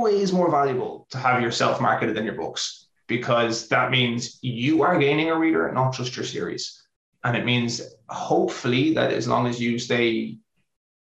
always 0.07 0.33
more 0.33 0.51
valuable 0.51 1.07
to 1.11 1.19
have 1.19 1.43
yourself 1.43 1.81
marketed 1.81 2.17
than 2.17 2.25
your 2.25 2.35
books 2.35 2.87
because 3.09 3.69
that 3.69 3.91
means 3.91 4.39
you 4.41 4.83
are 4.83 4.99
gaining 4.99 5.31
a 5.31 5.37
reader, 5.37 5.71
not 5.73 5.93
just 5.93 6.17
your 6.17 6.25
series. 6.25 6.81
And 7.25 7.37
it 7.37 7.45
means 7.45 7.81
hopefully 8.09 8.95
that 8.95 9.13
as 9.13 9.27
long 9.27 9.49
as 9.49 9.61
you 9.61 9.81
stay, 9.81 10.37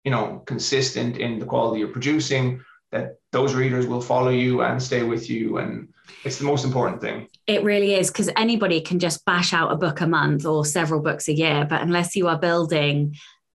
you 0.05 0.11
know, 0.11 0.41
consistent 0.45 1.17
in 1.17 1.37
the 1.37 1.45
quality 1.45 1.79
you're 1.79 1.89
producing, 1.89 2.63
that 2.93 3.17
those 3.33 3.53
readers 3.53 3.87
will 3.87 3.99
follow 3.99 4.29
you 4.29 4.61
and 4.61 4.81
stay 4.81 5.03
with 5.03 5.29
you. 5.29 5.57
And 5.57 5.89
it's 6.23 6.37
the 6.37 6.45
most 6.45 6.63
important 6.63 7.01
thing. 7.01 7.27
It 7.45 7.63
really 7.63 7.93
is 7.95 8.09
because 8.09 8.29
anybody 8.37 8.79
can 8.79 8.99
just 8.99 9.25
bash 9.25 9.53
out 9.53 9.71
a 9.71 9.75
book 9.75 9.99
a 9.99 10.07
month 10.07 10.45
or 10.45 10.65
several 10.65 11.01
books 11.01 11.27
a 11.27 11.33
year. 11.33 11.65
But 11.69 11.81
unless 11.81 12.15
you 12.15 12.29
are 12.29 12.39
building 12.39 13.15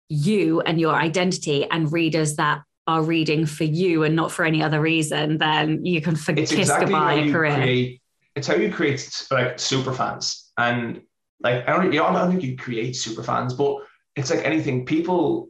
you 0.10 0.60
and 0.62 0.78
your 0.78 0.96
identity 0.96 1.66
and 1.70 1.92
readers 1.92 2.36
that 2.36 2.64
are 2.88 3.04
reading 3.04 3.46
for 3.46 3.64
you 3.64 4.04
and 4.04 4.16
not 4.16 4.32
for 4.32 4.44
any 4.44 4.64
other 4.64 4.82
reason, 4.82 5.38
then 5.38 5.86
you 5.86 6.02
can 6.02 6.16
for- 6.16 6.34
kiss 6.34 6.52
exactly 6.52 6.88
goodbye 6.88 7.14
a 7.14 7.32
career. 7.32 7.56
Create, 7.56 8.02
it's 8.36 8.48
how 8.48 8.56
you 8.56 8.72
create 8.72 9.28
like 9.32 9.60
super 9.60 9.94
fans. 9.94 10.52
And 10.58 11.02
like 11.42 11.68
I 11.68 11.76
don't, 11.76 11.92
you 11.92 12.00
know, 12.00 12.06
I 12.06 12.14
don't 12.14 12.32
think 12.32 12.44
you 12.44 12.58
create 12.58 12.96
super 12.96 13.24
fans, 13.24 13.54
but 13.54 13.78
it's 14.16 14.30
like 14.30 14.44
anything. 14.46 14.86
People, 14.86 15.50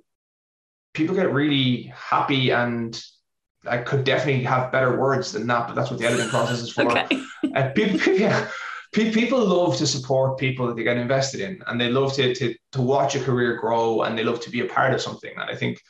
people 0.94 1.16
get 1.16 1.32
really 1.32 1.92
happy, 1.96 2.52
and 2.52 3.02
I 3.66 3.78
could 3.78 4.04
definitely 4.04 4.44
have 4.44 4.72
better 4.72 4.98
words 4.98 5.32
than 5.32 5.48
that, 5.48 5.68
but 5.68 5.76
that's 5.76 5.90
what 5.90 6.00
the 6.00 6.08
editing 6.08 6.30
process 6.30 6.62
is 6.62 6.72
for. 6.72 6.98
okay. 6.98 7.24
And 7.56 7.76
people, 7.76 8.14
yeah, 8.14 8.48
people 8.94 9.46
love 9.46 9.78
to 9.78 9.88
support 9.88 10.38
people 10.38 10.68
that 10.68 10.76
they 10.76 10.84
get 10.84 10.98
invested 10.98 11.42
in, 11.42 11.62
and 11.68 11.80
they 11.80 11.90
love 11.90 12.14
to 12.14 12.34
to 12.36 12.56
to 12.74 12.82
watch 12.82 13.16
a 13.16 13.20
career 13.20 13.58
grow, 13.58 14.02
and 14.04 14.18
they 14.18 14.24
love 14.24 14.42
to 14.42 14.50
be 14.50 14.62
a 14.62 14.66
part 14.66 14.94
of 14.94 15.02
something. 15.02 15.32
And 15.38 15.50
I 15.50 15.56
think 15.56 15.82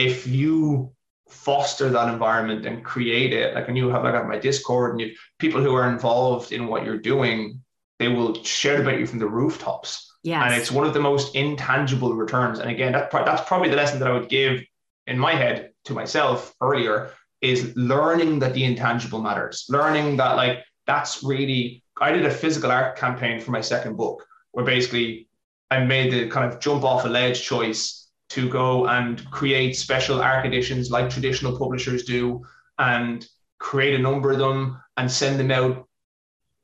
if 0.00 0.26
you 0.26 0.92
foster 1.28 1.90
that 1.90 2.12
environment 2.12 2.66
and 2.66 2.84
create 2.84 3.32
it, 3.32 3.54
like 3.54 3.66
when 3.66 3.76
you 3.76 3.88
have 3.90 4.02
like 4.02 4.14
on 4.14 4.28
my 4.28 4.38
Discord 4.38 4.92
and 4.92 5.00
you 5.00 5.14
people 5.38 5.62
who 5.62 5.74
are 5.74 5.88
involved 5.88 6.52
in 6.52 6.66
what 6.66 6.84
you're 6.84 6.98
doing, 6.98 7.62
they 7.98 8.08
will 8.08 8.42
share 8.42 8.80
about 8.80 8.98
you 8.98 9.06
from 9.06 9.18
the 9.18 9.28
rooftops. 9.28 10.10
Yes. 10.22 10.42
And 10.44 10.60
it's 10.60 10.70
one 10.70 10.86
of 10.86 10.94
the 10.94 11.00
most 11.00 11.34
intangible 11.34 12.14
returns. 12.14 12.58
And 12.58 12.70
again, 12.70 12.92
that, 12.92 13.10
that's 13.10 13.46
probably 13.46 13.68
the 13.68 13.76
lesson 13.76 13.98
that 14.00 14.08
I 14.08 14.12
would 14.12 14.28
give 14.28 14.62
in 15.06 15.18
my 15.18 15.34
head 15.34 15.70
to 15.84 15.94
myself 15.94 16.54
earlier 16.60 17.10
is 17.40 17.74
learning 17.76 18.38
that 18.40 18.52
the 18.54 18.64
intangible 18.64 19.20
matters, 19.20 19.66
learning 19.68 20.16
that 20.16 20.36
like 20.36 20.64
that's 20.86 21.22
really. 21.22 21.84
I 22.00 22.12
did 22.12 22.24
a 22.24 22.30
physical 22.30 22.70
art 22.70 22.96
campaign 22.96 23.40
for 23.40 23.50
my 23.50 23.60
second 23.60 23.96
book 23.96 24.26
where 24.52 24.64
basically 24.64 25.28
I 25.70 25.84
made 25.84 26.10
the 26.10 26.28
kind 26.28 26.50
of 26.50 26.58
jump 26.58 26.82
off 26.82 27.04
a 27.04 27.08
ledge 27.08 27.42
choice 27.42 28.00
to 28.30 28.48
go 28.48 28.86
and 28.86 29.28
create 29.30 29.76
special 29.76 30.20
art 30.20 30.46
editions 30.46 30.90
like 30.90 31.10
traditional 31.10 31.58
publishers 31.58 32.04
do 32.04 32.42
and 32.78 33.26
create 33.58 33.94
a 33.94 34.02
number 34.02 34.30
of 34.30 34.38
them 34.38 34.80
and 34.96 35.10
send 35.10 35.38
them 35.38 35.50
out 35.50 35.86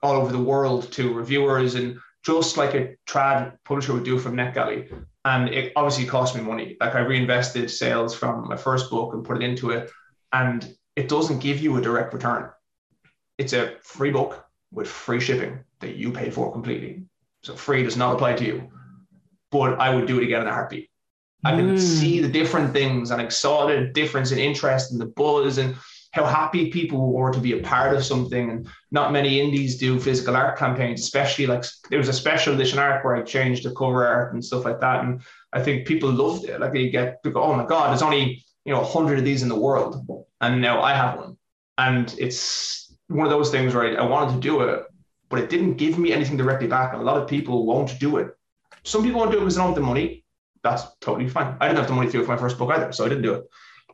all 0.02 0.14
over 0.14 0.32
the 0.32 0.42
world 0.42 0.90
to 0.92 1.12
reviewers 1.12 1.74
and 1.74 1.98
just 2.24 2.56
like 2.56 2.74
a 2.74 2.96
trad 3.06 3.56
publisher 3.64 3.92
would 3.92 4.04
do 4.04 4.18
from 4.18 4.36
NetGalley. 4.36 4.92
And 5.24 5.48
it 5.48 5.72
obviously 5.76 6.06
cost 6.06 6.34
me 6.34 6.40
money. 6.40 6.76
Like 6.80 6.94
I 6.94 7.00
reinvested 7.00 7.70
sales 7.70 8.14
from 8.14 8.48
my 8.48 8.56
first 8.56 8.90
book 8.90 9.12
and 9.14 9.24
put 9.24 9.36
it 9.36 9.42
into 9.42 9.70
it. 9.70 9.90
And 10.32 10.76
it 10.94 11.08
doesn't 11.08 11.40
give 11.40 11.60
you 11.60 11.76
a 11.76 11.82
direct 11.82 12.14
return. 12.14 12.50
It's 13.38 13.52
a 13.52 13.76
free 13.82 14.10
book 14.10 14.44
with 14.72 14.88
free 14.88 15.20
shipping 15.20 15.60
that 15.80 15.96
you 15.96 16.12
pay 16.12 16.30
for 16.30 16.52
completely. 16.52 17.04
So 17.42 17.54
free 17.54 17.82
does 17.82 17.96
not 17.96 18.14
apply 18.14 18.34
to 18.34 18.44
you. 18.44 18.70
But 19.50 19.80
I 19.80 19.94
would 19.94 20.06
do 20.06 20.18
it 20.18 20.24
again 20.24 20.42
in 20.42 20.48
a 20.48 20.52
heartbeat. 20.52 20.90
I 21.44 21.52
can 21.52 21.76
mm. 21.76 21.80
see 21.80 22.20
the 22.20 22.28
different 22.28 22.72
things 22.72 23.10
and 23.10 23.20
I 23.20 23.28
saw 23.28 23.66
the 23.66 23.90
difference 23.92 24.32
in 24.32 24.38
interest 24.38 24.90
and 24.90 25.00
the 25.00 25.06
buzz 25.06 25.58
and 25.58 25.76
how 26.16 26.24
happy 26.24 26.70
people 26.70 27.12
were 27.12 27.30
to 27.30 27.38
be 27.38 27.58
a 27.58 27.62
part 27.62 27.94
of 27.94 28.04
something. 28.04 28.50
And 28.50 28.68
not 28.90 29.12
many 29.12 29.38
indies 29.38 29.76
do 29.76 30.00
physical 30.00 30.34
art 30.34 30.58
campaigns, 30.58 31.02
especially 31.02 31.46
like 31.46 31.64
there 31.90 31.98
was 31.98 32.08
a 32.08 32.12
special 32.12 32.54
edition 32.54 32.78
art 32.78 33.04
where 33.04 33.16
I 33.16 33.22
changed 33.22 33.64
the 33.64 33.74
cover 33.74 34.06
art 34.06 34.32
and 34.32 34.42
stuff 34.42 34.64
like 34.64 34.80
that. 34.80 35.04
And 35.04 35.20
I 35.52 35.62
think 35.62 35.86
people 35.86 36.10
loved 36.10 36.44
it. 36.44 36.58
Like 36.58 36.72
they 36.72 36.88
get 36.88 37.22
to 37.22 37.30
go, 37.30 37.42
oh 37.42 37.54
my 37.54 37.66
God, 37.66 37.90
there's 37.90 38.02
only, 38.02 38.42
you 38.64 38.72
know, 38.72 38.80
a 38.80 38.84
hundred 38.84 39.18
of 39.18 39.26
these 39.26 39.42
in 39.42 39.50
the 39.50 39.58
world. 39.58 40.06
And 40.40 40.60
now 40.60 40.80
I 40.80 40.94
have 40.94 41.18
one. 41.18 41.36
And 41.76 42.14
it's 42.18 42.96
one 43.08 43.26
of 43.26 43.30
those 43.30 43.50
things 43.50 43.74
where 43.74 43.84
I, 43.84 44.02
I 44.02 44.06
wanted 44.06 44.34
to 44.34 44.40
do 44.40 44.62
it, 44.62 44.84
but 45.28 45.38
it 45.38 45.50
didn't 45.50 45.74
give 45.74 45.98
me 45.98 46.12
anything 46.12 46.38
directly 46.38 46.66
back. 46.66 46.94
And 46.94 47.02
a 47.02 47.04
lot 47.04 47.20
of 47.20 47.28
people 47.28 47.66
won't 47.66 47.98
do 48.00 48.16
it. 48.16 48.28
Some 48.84 49.02
people 49.02 49.20
won't 49.20 49.32
do 49.32 49.36
it 49.38 49.40
because 49.40 49.56
they 49.56 49.60
don't 49.60 49.74
have 49.74 49.76
the 49.76 49.82
money. 49.82 50.24
That's 50.70 50.84
totally 51.00 51.28
fine. 51.28 51.56
I 51.60 51.68
didn't 51.68 51.78
have 51.78 51.88
the 51.88 51.94
money 51.94 52.08
to 52.08 52.12
do 52.12 52.20
it 52.20 52.26
for 52.26 52.32
my 52.32 52.38
first 52.38 52.58
book 52.58 52.70
either, 52.70 52.92
so 52.92 53.04
I 53.04 53.08
didn't 53.08 53.22
do 53.22 53.34
it. 53.34 53.44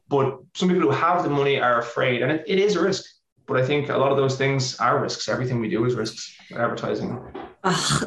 But 0.08 0.38
some 0.54 0.68
people 0.68 0.82
who 0.82 0.90
have 0.90 1.22
the 1.22 1.30
money 1.30 1.60
are 1.60 1.78
afraid, 1.78 2.22
and 2.22 2.32
it, 2.32 2.44
it 2.46 2.58
is 2.58 2.76
a 2.76 2.82
risk. 2.82 3.04
But 3.46 3.58
I 3.58 3.66
think 3.66 3.88
a 3.88 3.96
lot 3.96 4.10
of 4.10 4.16
those 4.16 4.36
things 4.36 4.76
are 4.76 5.00
risks. 5.00 5.28
Everything 5.28 5.60
we 5.60 5.68
do 5.68 5.84
is 5.84 5.94
risks. 5.94 6.34
Advertising. 6.54 7.18
Oh, 7.64 8.00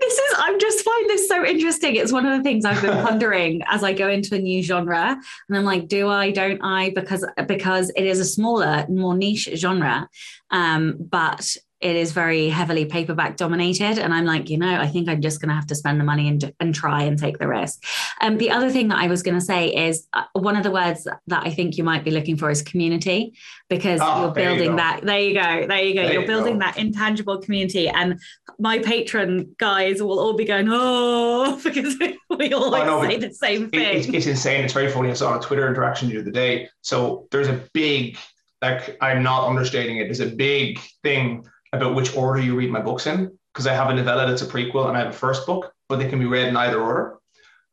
this 0.00 0.14
is. 0.14 0.34
I 0.38 0.56
just 0.58 0.84
find 0.84 1.10
this 1.10 1.28
so 1.28 1.44
interesting. 1.44 1.96
It's 1.96 2.12
one 2.12 2.26
of 2.26 2.36
the 2.36 2.42
things 2.42 2.64
I've 2.64 2.80
been 2.80 3.02
pondering 3.06 3.62
as 3.66 3.82
I 3.82 3.92
go 3.92 4.08
into 4.08 4.34
a 4.34 4.38
new 4.38 4.62
genre, 4.62 5.16
and 5.48 5.58
I'm 5.58 5.64
like, 5.64 5.88
do 5.88 6.08
I? 6.08 6.30
Don't 6.30 6.60
I? 6.62 6.90
Because 6.90 7.26
because 7.46 7.90
it 7.96 8.04
is 8.04 8.20
a 8.20 8.24
smaller, 8.24 8.86
more 8.88 9.16
niche 9.16 9.48
genre, 9.54 10.08
um, 10.50 10.96
but 10.98 11.56
it 11.82 11.96
is 11.96 12.12
very 12.12 12.48
heavily 12.48 12.84
paperback 12.84 13.36
dominated. 13.36 13.98
And 13.98 14.14
I'm 14.14 14.24
like, 14.24 14.48
you 14.48 14.56
know, 14.56 14.80
I 14.80 14.86
think 14.86 15.08
I'm 15.08 15.20
just 15.20 15.40
going 15.40 15.48
to 15.48 15.54
have 15.54 15.66
to 15.66 15.74
spend 15.74 15.98
the 15.98 16.04
money 16.04 16.28
and, 16.28 16.52
and 16.60 16.72
try 16.72 17.02
and 17.02 17.18
take 17.18 17.38
the 17.38 17.48
risk. 17.48 17.82
And 18.20 18.34
um, 18.34 18.38
the 18.38 18.52
other 18.52 18.70
thing 18.70 18.88
that 18.88 18.98
I 18.98 19.08
was 19.08 19.22
going 19.22 19.34
to 19.34 19.40
say 19.40 19.68
is 19.68 20.06
uh, 20.12 20.22
one 20.32 20.54
of 20.54 20.62
the 20.62 20.70
words 20.70 21.08
that 21.26 21.42
I 21.44 21.50
think 21.50 21.76
you 21.76 21.82
might 21.82 22.04
be 22.04 22.12
looking 22.12 22.36
for 22.36 22.50
is 22.50 22.62
community, 22.62 23.34
because 23.68 24.00
oh, 24.00 24.22
you're 24.22 24.32
building 24.32 24.70
you 24.70 24.76
that. 24.76 25.00
There 25.02 25.18
you 25.18 25.34
go. 25.34 25.66
There 25.66 25.82
you 25.82 25.94
go. 25.94 26.02
There 26.02 26.12
you're 26.12 26.20
you 26.22 26.26
building 26.26 26.60
go. 26.60 26.66
that 26.66 26.78
intangible 26.78 27.38
community. 27.38 27.88
And 27.88 28.20
my 28.60 28.78
Patreon 28.78 29.56
guys 29.58 30.00
will 30.00 30.20
all 30.20 30.34
be 30.34 30.44
going, 30.44 30.68
oh, 30.70 31.60
because 31.64 31.96
we 32.30 32.52
all 32.52 32.70
say 33.02 33.16
the 33.16 33.34
same 33.34 33.70
thing. 33.70 33.98
It, 33.98 34.14
it's 34.14 34.26
insane. 34.26 34.64
It's 34.64 34.72
very 34.72 34.90
funny. 34.90 35.10
I 35.10 35.14
saw 35.14 35.36
a 35.36 35.42
Twitter 35.42 35.66
interaction 35.66 36.10
the 36.10 36.20
other 36.20 36.30
day. 36.30 36.68
So 36.82 37.26
there's 37.32 37.48
a 37.48 37.60
big, 37.72 38.18
like, 38.60 38.96
I'm 39.00 39.24
not 39.24 39.48
understating 39.48 39.96
it. 39.96 40.04
There's 40.04 40.20
a 40.20 40.26
big 40.26 40.78
thing 41.02 41.44
about 41.72 41.94
which 41.94 42.14
order 42.16 42.40
you 42.40 42.54
read 42.54 42.70
my 42.70 42.80
books 42.80 43.06
in 43.06 43.36
because 43.52 43.66
I 43.66 43.74
have 43.74 43.90
a 43.90 43.94
novella 43.94 44.26
that's 44.26 44.42
a 44.42 44.46
prequel 44.46 44.88
and 44.88 44.96
I 44.96 45.00
have 45.00 45.08
a 45.08 45.12
first 45.12 45.46
book, 45.46 45.72
but 45.88 45.98
they 45.98 46.08
can 46.08 46.18
be 46.18 46.26
read 46.26 46.48
in 46.48 46.56
either 46.56 46.80
order. 46.80 47.18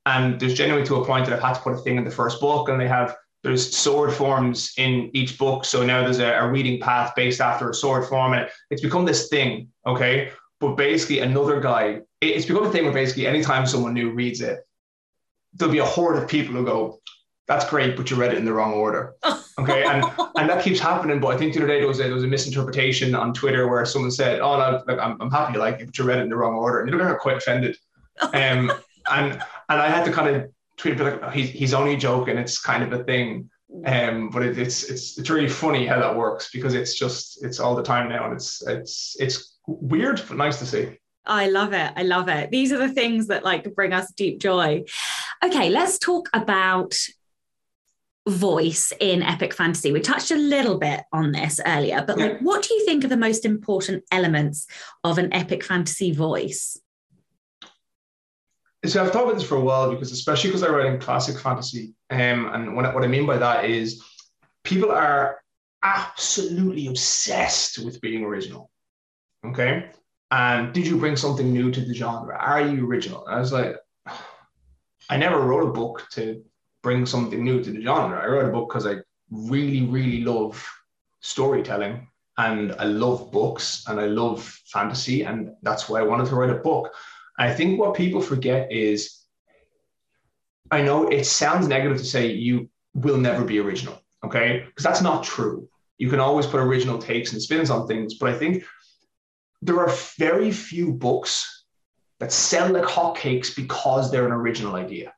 And 0.06 0.39
there's 0.39 0.54
genuinely 0.54 0.88
to 0.88 0.95
a 0.95 1.06
point 1.06 1.26
that 1.26 1.36
I've 1.36 1.43
had 1.43 1.54
to 1.54 1.62
put 1.62 1.74
a 1.74 1.78
thing 1.78 1.97
in 1.97 2.04
the 2.04 2.12
first 2.12 2.39
book, 2.39 2.70
and 2.70 2.80
they 2.80 2.88
have 2.88 3.16
there's 3.43 3.76
sword 3.76 4.12
forms 4.14 4.74
in 4.78 5.10
each 5.14 5.38
book. 5.38 5.64
So 5.64 5.86
now 5.86 6.02
there's 6.02 6.20
a, 6.20 6.34
a 6.34 6.50
reading 6.50 6.80
path 6.82 7.14
based 7.16 7.39
after 7.39 7.70
a 7.70 7.74
sword 7.74 8.08
form, 8.08 8.34
and 8.34 8.50
it's 8.70 8.82
become 8.82 9.06
this 9.06 9.30
thing. 9.30 9.70
Okay, 9.86 10.32
but 10.60 10.76
basically 10.76 11.20
another 11.20 11.60
guy, 11.60 12.02
it's 12.22 12.45
become 12.45 12.66
a 12.66 12.72
thing 12.72 12.84
where 12.84 12.93
basically 12.93 13.28
anytime 13.28 13.66
someone 13.66 13.93
new 13.93 14.12
reads 14.12 14.41
it, 14.41 14.60
there'll 15.54 15.72
be 15.74 15.80
a 15.80 15.86
horde 15.86 16.18
of 16.18 16.28
people 16.28 16.56
who 16.56 16.66
go, 16.66 17.00
"That's 17.50 17.70
great, 17.70 17.97
but 17.97 18.10
you 18.10 18.16
read 18.16 18.32
it 18.32 18.38
in 18.38 18.45
the 18.45 18.54
wrong 18.54 18.74
order." 18.74 19.16
Okay, 19.60 19.84
and 19.84 20.06
and 20.38 20.50
that 20.50 20.64
keeps 20.64 20.80
happening. 20.80 21.20
But 21.20 21.36
I 21.36 21.38
think 21.38 21.54
the 21.54 21.60
other 21.60 21.68
day 21.68 21.80
there 21.80 21.88
was 21.88 22.00
a, 22.00 22.04
there 22.04 22.14
was 22.14 22.24
a 22.24 22.28
misinterpretation 22.28 23.14
on 23.14 23.34
Twitter 23.34 23.68
where 23.68 23.84
someone 23.86 24.10
said, 24.10 24.39
"Oh 24.39 24.58
no, 24.58 24.97
I'm, 24.97 25.22
I'm 25.22 25.30
happy 25.30 25.52
you 25.52 25.60
like 25.60 25.82
it, 25.82 25.88
but 25.88 25.97
you 25.97 26.06
read 26.06 26.20
it 26.20 26.22
in 26.22 26.30
the 26.30 26.38
wrong 26.38 26.54
order," 26.54 26.80
and 26.80 26.88
they 26.88 26.97
got 26.97 27.20
quite 27.20 27.36
offended. 27.36 27.76
Um, 28.22 28.72
and 29.10 29.32
and 29.70 29.82
I 29.82 29.88
had 29.88 30.04
to 30.06 30.12
kind 30.12 30.36
of 30.36 30.52
tweet 30.78 30.97
like, 31.00 31.22
oh, 31.22 31.30
he's 31.30 31.50
he's 31.50 31.74
only 31.74 31.95
joking. 31.95 32.38
It's 32.38 32.60
kind 32.60 32.84
of 32.84 33.00
a 33.00 33.04
thing. 33.04 33.50
Um, 33.86 34.30
but 34.30 34.43
it, 34.43 34.58
it's 34.58 34.84
it's 34.84 35.18
it's 35.18 35.30
really 35.30 35.47
funny 35.47 35.86
how 35.86 36.00
that 36.00 36.16
works 36.16 36.50
because 36.52 36.74
it's 36.74 36.97
just 36.97 37.43
it's 37.43 37.60
all 37.60 37.76
the 37.76 37.84
time 37.84 38.10
now, 38.10 38.26
and 38.26 38.34
it's 38.34 38.66
it's 38.68 39.16
it's 39.20 39.60
weird 39.68 40.22
but 40.28 40.38
nice 40.38 40.58
to 40.60 40.66
see. 40.66 40.97
I 41.26 41.47
love 41.47 41.74
it. 41.74 41.93
I 41.95 42.04
love 42.04 42.28
it. 42.28 42.50
These 42.50 42.72
are 42.72 42.80
the 42.80 42.93
things 42.93 43.28
that 43.28 43.43
like 43.43 43.76
bring 43.76 43.93
us 43.93 44.12
deep 44.14 44.39
joy. 44.39 44.84
Okay, 45.43 45.70
let's 45.70 46.00
talk 46.00 46.30
about 46.34 46.97
voice 48.30 48.93
in 48.99 49.21
epic 49.21 49.53
fantasy. 49.53 49.91
We 49.91 50.01
touched 50.01 50.32
a 50.32 50.36
little 50.36 50.77
bit 50.77 51.01
on 51.11 51.32
this 51.32 51.59
earlier, 51.65 52.03
but 52.05 52.17
like 52.17 52.39
what 52.39 52.63
do 52.63 52.73
you 52.73 52.86
think 52.86 53.03
are 53.03 53.09
the 53.09 53.17
most 53.17 53.45
important 53.45 54.03
elements 54.11 54.67
of 55.03 55.17
an 55.17 55.34
epic 55.34 55.63
fantasy 55.63 56.11
voice? 56.11 56.77
So 58.86 59.03
I've 59.03 59.11
thought 59.11 59.23
about 59.23 59.36
this 59.36 59.47
for 59.47 59.57
a 59.57 59.61
while 59.61 59.91
because 59.91 60.11
especially 60.11 60.49
because 60.49 60.63
I 60.63 60.69
write 60.69 60.86
in 60.86 60.99
classic 60.99 61.38
fantasy. 61.38 61.93
Um, 62.09 62.49
and 62.53 62.75
what, 62.75 62.93
what 62.93 63.03
I 63.03 63.07
mean 63.07 63.25
by 63.25 63.38
that 63.38 63.65
is 63.65 64.01
people 64.63 64.91
are 64.91 65.41
absolutely 65.84 66.88
obsessed 66.88 67.80
with 67.80 67.99
being 68.01 68.23
original. 68.23 68.69
Okay. 69.45 69.89
And 70.32 70.73
did 70.73 70.86
you 70.88 70.97
bring 70.97 71.15
something 71.15 71.51
new 71.51 71.71
to 71.71 71.82
the 71.82 71.93
genre? 71.93 72.38
Are 72.38 72.61
you 72.61 72.86
original? 72.86 73.25
And 73.25 73.36
I 73.36 73.39
was 73.39 73.51
like, 73.51 73.75
I 75.09 75.17
never 75.17 75.41
wrote 75.41 75.67
a 75.67 75.73
book 75.73 76.07
to 76.11 76.43
bring 76.82 77.05
something 77.05 77.43
new 77.43 77.63
to 77.63 77.71
the 77.71 77.82
genre. 77.82 78.21
I 78.21 78.27
wrote 78.27 78.49
a 78.49 78.51
book 78.51 78.69
because 78.69 78.86
I 78.86 78.97
really, 79.32 79.86
really 79.86 80.23
love 80.23 80.65
storytelling 81.21 82.07
and 82.38 82.73
I 82.80 82.86
love 82.86 83.32
books 83.32 83.84
and 83.88 83.99
I 83.99 84.05
love 84.05 84.43
fantasy. 84.71 85.23
And 85.23 85.51
that's 85.61 85.89
why 85.89 85.99
I 85.99 86.03
wanted 86.03 86.27
to 86.27 86.36
write 86.36 86.49
a 86.49 86.55
book. 86.55 86.93
I 87.38 87.53
think 87.53 87.80
what 87.80 87.93
people 87.93 88.21
forget 88.21 88.71
is 88.71 89.19
I 90.71 90.82
know 90.82 91.07
it 91.07 91.25
sounds 91.25 91.67
negative 91.67 91.97
to 91.97 92.03
say 92.05 92.27
you 92.27 92.69
will 92.93 93.17
never 93.17 93.43
be 93.43 93.59
original, 93.59 93.99
okay? 94.23 94.63
Because 94.65 94.84
that's 94.84 95.01
not 95.01 95.23
true. 95.23 95.67
You 95.97 96.09
can 96.09 96.19
always 96.19 96.45
put 96.45 96.59
original 96.59 96.97
takes 96.97 97.34
and 97.34 97.41
spins 97.41 97.69
on 97.69 97.88
things, 97.88 98.15
but 98.15 98.30
I 98.30 98.38
think 98.38 98.63
there 99.61 99.80
are 99.80 99.91
very 100.17 100.51
few 100.51 100.93
books 100.93 101.65
that 102.19 102.32
sell 102.32 102.71
like 102.71 102.84
hotcakes 102.84 103.53
because 103.55 104.11
they're 104.11 104.25
an 104.25 104.32
original 104.32 104.75
idea. 104.75 105.13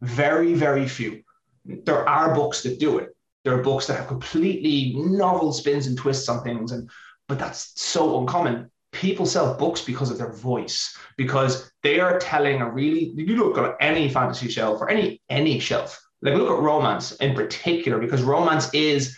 Very, 0.00 0.54
very 0.54 0.88
few. 0.88 1.22
There 1.64 2.08
are 2.08 2.34
books 2.34 2.62
that 2.62 2.78
do 2.78 2.98
it. 2.98 3.10
There 3.44 3.58
are 3.58 3.62
books 3.62 3.86
that 3.86 3.96
have 3.96 4.06
completely 4.06 4.94
novel 4.96 5.52
spins 5.52 5.86
and 5.86 5.96
twists 5.96 6.28
on 6.28 6.42
things, 6.42 6.72
and 6.72 6.90
but 7.28 7.38
that's 7.38 7.72
so 7.80 8.20
uncommon. 8.20 8.70
People 8.92 9.24
sell 9.24 9.56
books 9.56 9.82
because 9.82 10.10
of 10.10 10.18
their 10.18 10.32
voice, 10.32 10.96
because 11.16 11.70
they 11.82 12.00
are 12.00 12.18
telling 12.18 12.60
a 12.60 12.70
really. 12.70 13.12
You 13.16 13.36
look 13.36 13.56
at 13.58 13.76
any 13.80 14.08
fantasy 14.08 14.48
shelf 14.48 14.80
or 14.80 14.90
any 14.90 15.20
any 15.28 15.58
shelf. 15.58 16.00
Like 16.22 16.34
look 16.34 16.50
at 16.50 16.62
romance 16.62 17.12
in 17.12 17.34
particular, 17.34 17.98
because 17.98 18.22
romance 18.22 18.72
is 18.74 19.16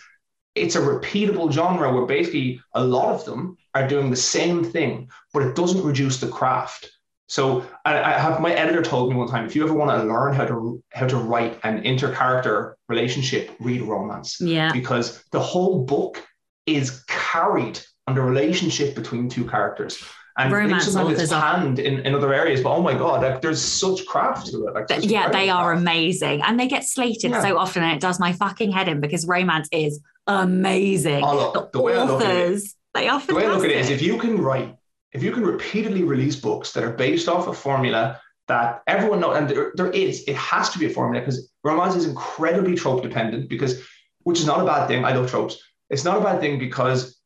it's 0.55 0.75
a 0.75 0.81
repeatable 0.81 1.51
genre 1.51 1.91
where 1.91 2.05
basically 2.05 2.61
a 2.73 2.83
lot 2.83 3.13
of 3.13 3.25
them 3.25 3.57
are 3.73 3.87
doing 3.87 4.09
the 4.09 4.15
same 4.15 4.63
thing, 4.63 5.09
but 5.33 5.43
it 5.43 5.55
doesn't 5.55 5.83
reduce 5.83 6.19
the 6.19 6.27
craft. 6.27 6.91
So 7.33 7.65
I, 7.83 7.99
I 7.99 8.11
have 8.11 8.39
my 8.41 8.53
editor 8.53 8.83
told 8.83 9.09
me 9.09 9.15
one 9.15 9.27
time, 9.27 9.43
if 9.47 9.55
you 9.55 9.63
ever 9.63 9.73
want 9.73 9.89
to 9.89 10.05
learn 10.05 10.35
how 10.35 10.45
to 10.45 10.83
how 10.91 11.07
to 11.07 11.17
write 11.17 11.59
an 11.63 11.79
inter-character 11.79 12.77
relationship, 12.89 13.49
read 13.59 13.81
romance. 13.81 14.39
Yeah. 14.39 14.71
Because 14.71 15.23
the 15.31 15.39
whole 15.39 15.83
book 15.83 16.23
is 16.67 17.03
carried 17.07 17.79
on 18.05 18.13
the 18.13 18.21
relationship 18.21 18.93
between 18.93 19.29
two 19.29 19.45
characters. 19.45 19.97
And 20.37 20.53
romance 20.53 20.95
of 20.95 21.09
its 21.09 21.31
hand 21.31 21.79
in, 21.79 22.01
in 22.05 22.13
other 22.13 22.31
areas, 22.35 22.61
but 22.61 22.69
oh 22.69 22.83
my 22.83 22.93
god, 22.93 23.23
like 23.23 23.41
there's 23.41 23.61
such 23.61 24.05
craft 24.05 24.51
to 24.51 24.67
it. 24.67 24.75
Like, 24.75 24.85
yeah, 25.01 25.29
they 25.29 25.49
are 25.49 25.71
craft. 25.71 25.81
amazing, 25.81 26.43
and 26.43 26.59
they 26.59 26.67
get 26.67 26.83
slated 26.83 27.31
yeah. 27.31 27.41
so 27.41 27.57
often, 27.57 27.81
and 27.81 27.93
it 27.93 27.99
does 27.99 28.19
my 28.19 28.33
fucking 28.33 28.71
head 28.71 28.87
in 28.87 29.01
because 29.01 29.25
romance 29.25 29.67
is 29.71 29.99
amazing. 30.27 31.23
Oh, 31.23 31.35
look, 31.35 31.71
the, 31.71 31.79
the 31.79 31.99
authors, 31.99 32.63
it, 32.63 32.73
they 32.93 33.07
The 33.25 33.33
way 33.33 33.45
I 33.47 33.53
look 33.53 33.65
at 33.65 33.71
it 33.71 33.77
is, 33.77 33.89
if 33.89 34.03
you 34.03 34.19
can 34.19 34.39
write 34.39 34.75
if 35.13 35.23
you 35.23 35.31
can 35.31 35.45
repeatedly 35.45 36.03
release 36.03 36.35
books 36.35 36.71
that 36.73 36.83
are 36.83 36.93
based 36.93 37.27
off 37.27 37.47
a 37.47 37.53
formula 37.53 38.19
that 38.47 38.81
everyone 38.87 39.21
knows, 39.21 39.37
and 39.37 39.49
there, 39.49 39.71
there 39.75 39.91
is, 39.91 40.23
it 40.27 40.35
has 40.35 40.69
to 40.71 40.79
be 40.79 40.85
a 40.85 40.89
formula 40.89 41.21
because 41.21 41.51
romance 41.63 41.95
is 41.95 42.05
incredibly 42.05 42.75
trope 42.75 43.01
dependent 43.01 43.49
because, 43.49 43.81
which 44.23 44.39
is 44.39 44.45
not 44.45 44.59
a 44.59 44.65
bad 44.65 44.87
thing. 44.87 45.05
I 45.05 45.13
love 45.13 45.29
tropes. 45.29 45.57
It's 45.89 46.03
not 46.03 46.17
a 46.17 46.23
bad 46.23 46.41
thing 46.41 46.59
because 46.59 47.19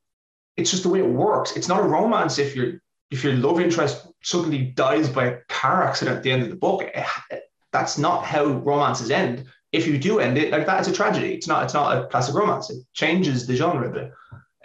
it's 0.58 0.70
just 0.72 0.84
the 0.84 0.90
way 0.90 1.00
it 1.00 1.08
works. 1.08 1.56
It's 1.56 1.68
not 1.68 1.80
a 1.80 1.88
romance 1.88 2.38
if 2.38 2.56
your 2.56 2.82
if 3.10 3.24
your 3.24 3.34
love 3.34 3.62
interest 3.62 4.06
suddenly 4.22 4.74
dies 4.76 5.08
by 5.08 5.26
a 5.28 5.38
car 5.48 5.84
accident 5.84 6.18
at 6.18 6.24
the 6.24 6.32
end 6.32 6.44
of 6.44 6.50
the 6.50 6.58
book. 6.58 6.84
It, 6.84 7.44
that's 7.72 7.98
not 7.98 8.26
how 8.26 8.46
romances 8.46 9.12
end. 9.12 9.46
If 9.72 9.88
you 9.88 9.98
do 9.98 10.20
end 10.20 10.38
it 10.38 10.52
like 10.52 10.66
that, 10.66 10.80
it's 10.80 10.90
a 10.90 10.94
tragedy. 10.94 11.34
It's 11.34 11.48
not. 11.48 11.64
It's 11.64 11.74
not 11.74 11.98
a 11.98 12.08
classic 12.08 12.36
romance. 12.36 12.70
It 12.70 12.84
changes 12.94 13.48
the 13.48 13.56
genre 13.56 13.90
a 13.90 13.94
bit. 13.94 14.12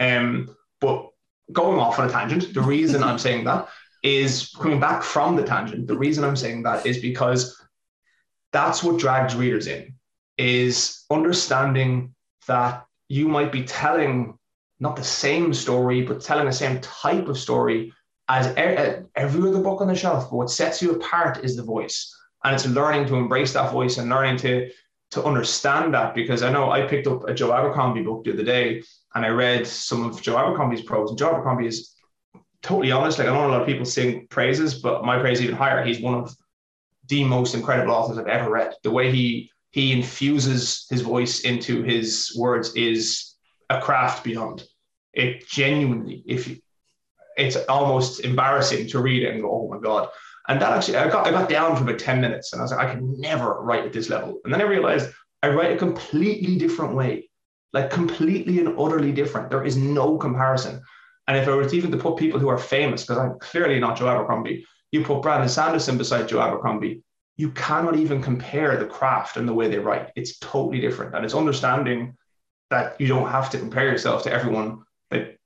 Um, 0.00 0.56
but 0.80 1.11
going 1.52 1.78
off 1.78 1.98
on 1.98 2.08
a 2.08 2.12
tangent, 2.12 2.54
the 2.54 2.62
reason 2.62 3.02
I'm 3.02 3.18
saying 3.18 3.44
that 3.44 3.68
is 4.02 4.52
coming 4.58 4.80
back 4.80 5.02
from 5.02 5.36
the 5.36 5.44
tangent. 5.44 5.86
The 5.86 5.96
reason 5.96 6.24
I'm 6.24 6.36
saying 6.36 6.64
that 6.64 6.86
is 6.86 6.98
because 6.98 7.60
that's 8.52 8.82
what 8.82 8.98
drags 8.98 9.34
readers 9.34 9.66
in 9.66 9.94
is 10.38 11.04
understanding 11.10 12.14
that 12.46 12.84
you 13.08 13.28
might 13.28 13.52
be 13.52 13.62
telling 13.62 14.38
not 14.80 14.96
the 14.96 15.04
same 15.04 15.54
story, 15.54 16.02
but 16.02 16.20
telling 16.20 16.46
the 16.46 16.52
same 16.52 16.80
type 16.80 17.28
of 17.28 17.38
story 17.38 17.92
as 18.28 18.52
every 18.56 19.48
other 19.48 19.62
book 19.62 19.80
on 19.80 19.86
the 19.86 19.94
shelf. 19.94 20.30
But 20.30 20.36
what 20.36 20.50
sets 20.50 20.82
you 20.82 20.92
apart 20.92 21.44
is 21.44 21.54
the 21.56 21.62
voice. 21.62 22.12
And 22.42 22.54
it's 22.54 22.66
learning 22.66 23.06
to 23.06 23.14
embrace 23.14 23.52
that 23.52 23.70
voice 23.70 23.98
and 23.98 24.10
learning 24.10 24.38
to, 24.38 24.70
to 25.12 25.24
understand 25.24 25.94
that. 25.94 26.14
Because 26.14 26.42
I 26.42 26.50
know 26.50 26.72
I 26.72 26.86
picked 26.86 27.06
up 27.06 27.28
a 27.28 27.34
Joe 27.34 27.52
Abercrombie 27.52 28.02
book 28.02 28.24
the 28.24 28.32
other 28.32 28.42
day 28.42 28.82
and 29.14 29.24
I 29.24 29.28
read 29.28 29.66
some 29.66 30.04
of 30.04 30.22
Joe 30.22 30.38
Abercrombie's 30.38 30.82
prose. 30.82 31.10
And 31.10 31.18
Joe 31.18 31.30
Abercrombie 31.30 31.66
is 31.66 31.94
totally 32.62 32.92
honest. 32.92 33.18
Like 33.18 33.28
I 33.28 33.32
know 33.32 33.46
a 33.46 33.48
lot 33.48 33.60
of 33.60 33.66
people 33.66 33.84
sing 33.84 34.26
praises, 34.28 34.80
but 34.80 35.04
my 35.04 35.18
praise 35.18 35.38
is 35.38 35.44
even 35.44 35.56
higher. 35.56 35.84
He's 35.84 36.00
one 36.00 36.14
of 36.14 36.34
the 37.08 37.24
most 37.24 37.54
incredible 37.54 37.92
authors 37.92 38.18
I've 38.18 38.26
ever 38.26 38.50
read. 38.50 38.74
The 38.82 38.90
way 38.90 39.10
he 39.10 39.50
he 39.70 39.92
infuses 39.92 40.86
his 40.90 41.00
voice 41.00 41.40
into 41.40 41.82
his 41.82 42.36
words 42.38 42.74
is 42.74 43.36
a 43.70 43.80
craft 43.80 44.22
beyond. 44.22 44.64
It 45.14 45.48
genuinely, 45.48 46.22
if 46.26 46.46
you, 46.46 46.58
it's 47.36 47.56
almost 47.68 48.20
embarrassing 48.20 48.88
to 48.88 49.00
read 49.00 49.22
it 49.22 49.32
and 49.32 49.42
go, 49.42 49.50
oh 49.50 49.68
my 49.68 49.78
god. 49.78 50.08
And 50.48 50.60
that 50.60 50.72
actually, 50.72 50.98
I 50.98 51.08
got 51.08 51.26
I 51.26 51.30
got 51.30 51.48
down 51.48 51.76
for 51.76 51.84
about 51.84 51.98
ten 51.98 52.20
minutes, 52.20 52.52
and 52.52 52.60
I 52.60 52.64
was 52.64 52.72
like, 52.72 52.86
I 52.86 52.92
can 52.92 53.20
never 53.20 53.60
write 53.62 53.84
at 53.84 53.92
this 53.92 54.08
level. 54.08 54.40
And 54.44 54.52
then 54.52 54.60
I 54.60 54.64
realized 54.64 55.10
I 55.42 55.48
write 55.48 55.72
a 55.72 55.76
completely 55.76 56.56
different 56.56 56.94
way, 56.94 57.30
like 57.72 57.90
completely 57.90 58.58
and 58.58 58.78
utterly 58.78 59.12
different. 59.12 59.50
There 59.50 59.64
is 59.64 59.76
no 59.76 60.18
comparison. 60.18 60.82
And 61.28 61.36
if 61.36 61.48
I 61.48 61.54
were 61.54 61.68
even 61.68 61.90
to 61.90 61.96
put 61.96 62.16
people 62.16 62.40
who 62.40 62.48
are 62.48 62.58
famous, 62.58 63.02
because 63.02 63.18
I'm 63.18 63.38
clearly 63.38 63.78
not 63.80 63.96
Joe 63.96 64.08
Abercrombie, 64.08 64.66
you 64.90 65.04
put 65.04 65.22
Brandon 65.22 65.48
Sanderson 65.48 65.96
beside 65.96 66.28
Joe 66.28 66.40
Abercrombie, 66.40 67.02
you 67.36 67.50
cannot 67.52 67.96
even 67.96 68.22
compare 68.22 68.76
the 68.76 68.86
craft 68.86 69.36
and 69.36 69.48
the 69.48 69.54
way 69.54 69.68
they 69.68 69.78
write. 69.78 70.10
It's 70.16 70.38
totally 70.38 70.80
different. 70.80 71.14
And 71.14 71.24
it's 71.24 71.34
understanding 71.34 72.16
that 72.70 73.00
you 73.00 73.06
don't 73.06 73.28
have 73.28 73.50
to 73.50 73.58
compare 73.58 73.86
yourself 73.86 74.22
to 74.24 74.32
everyone, 74.32 74.82
that 75.10 75.36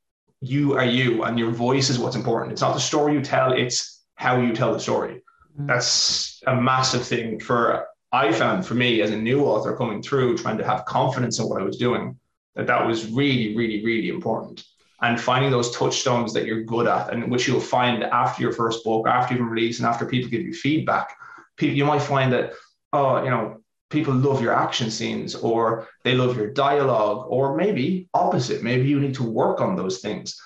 you 0.41 0.75
are 0.77 0.85
you 0.85 1.23
and 1.25 1.39
your 1.39 1.51
voice 1.51 1.91
is 1.91 1.99
what's 1.99 2.17
important. 2.17 2.53
It's 2.53 2.61
not 2.61 2.75
the 2.75 2.81
story 2.81 3.13
you 3.15 3.21
tell, 3.21 3.53
it's 3.53 4.05
how 4.17 4.41
you 4.41 4.53
tell 4.53 4.73
the 4.73 4.81
story. 4.81 5.23
Mm-hmm. 5.55 5.67
That's 5.67 6.43
a 6.47 6.55
massive 6.55 7.07
thing 7.07 7.39
for 7.39 7.87
I 8.13 8.33
found 8.33 8.65
for 8.65 8.75
me 8.75 9.03
as 9.03 9.11
a 9.11 9.17
new 9.17 9.45
author 9.45 9.77
coming 9.77 10.03
through, 10.03 10.39
trying 10.39 10.59
to 10.59 10.65
have 10.65 10.85
confidence 10.85 11.39
in 11.39 11.49
what 11.49 11.61
I 11.61 11.65
was 11.65 11.77
doing, 11.77 12.19
that 12.55 12.67
that 12.67 12.87
was 12.87 13.11
really, 13.11 13.57
really, 13.57 13.85
really 13.85 14.09
important 14.09 14.65
and 15.03 15.21
finding 15.21 15.51
those 15.51 15.77
touchstones 15.77 16.33
that 16.33 16.47
you're 16.47 16.63
good 16.63 16.87
at 16.87 17.13
and 17.13 17.31
which 17.31 17.47
you'll 17.47 17.61
find 17.61 18.03
after 18.03 18.43
your 18.43 18.53
first 18.53 18.83
book, 18.83 19.07
after 19.07 19.35
you've 19.35 19.51
released 19.51 19.81
and 19.81 19.87
after 19.87 20.07
people 20.07 20.31
give 20.31 20.43
you 20.43 20.55
feedback. 20.55 21.17
People, 21.57 21.77
you 21.77 21.85
might 21.85 22.01
find 22.01 22.33
that, 22.33 22.53
oh, 22.93 23.23
you 23.23 23.31
know, 23.31 23.61
people 23.91 24.15
love 24.15 24.41
your 24.41 24.55
action 24.55 24.91
scenes 24.91 25.35
or 25.35 25.87
they 26.03 26.15
love 26.15 26.37
your 26.37 26.51
dialogue, 26.51 27.27
or 27.29 27.57
maybe 27.57 28.09
opposite. 28.15 28.63
Maybe 28.63 28.89
you 28.89 28.99
need 28.99 29.15
to 29.17 29.23
work 29.23 29.61
on 29.61 29.77
those 29.77 29.99
things. 29.99 30.41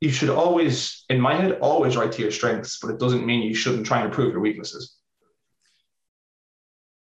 You 0.00 0.10
should 0.10 0.28
always, 0.28 1.04
in 1.08 1.20
my 1.20 1.34
head, 1.34 1.58
always 1.60 1.96
write 1.96 2.12
to 2.12 2.22
your 2.22 2.30
strengths, 2.30 2.78
but 2.78 2.90
it 2.90 3.00
doesn't 3.00 3.24
mean 3.24 3.42
you 3.42 3.54
shouldn't 3.54 3.86
try 3.86 4.00
and 4.00 4.06
improve 4.06 4.32
your 4.32 4.40
weaknesses. 4.40 4.96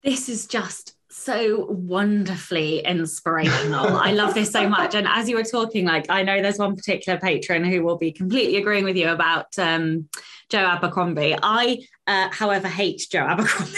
This 0.06 0.28
is 0.28 0.46
just 0.46 0.94
so 1.10 1.66
wonderfully 1.68 2.78
inspirational. 2.78 3.96
I 3.96 4.12
love 4.12 4.34
this 4.34 4.52
so 4.52 4.68
much. 4.68 4.94
And 4.94 5.04
as 5.08 5.28
you 5.28 5.34
were 5.34 5.42
talking, 5.42 5.84
like 5.84 6.06
I 6.08 6.22
know 6.22 6.40
there's 6.40 6.60
one 6.60 6.76
particular 6.76 7.18
patron 7.18 7.64
who 7.64 7.82
will 7.82 7.98
be 7.98 8.12
completely 8.12 8.56
agreeing 8.58 8.84
with 8.84 8.96
you 8.96 9.08
about 9.08 9.46
um, 9.58 10.08
Joe 10.48 10.64
Abercrombie. 10.64 11.34
I, 11.42 11.80
uh, 12.06 12.28
however, 12.30 12.68
hate 12.68 13.04
Joe 13.10 13.24
Abercrombie. 13.24 13.72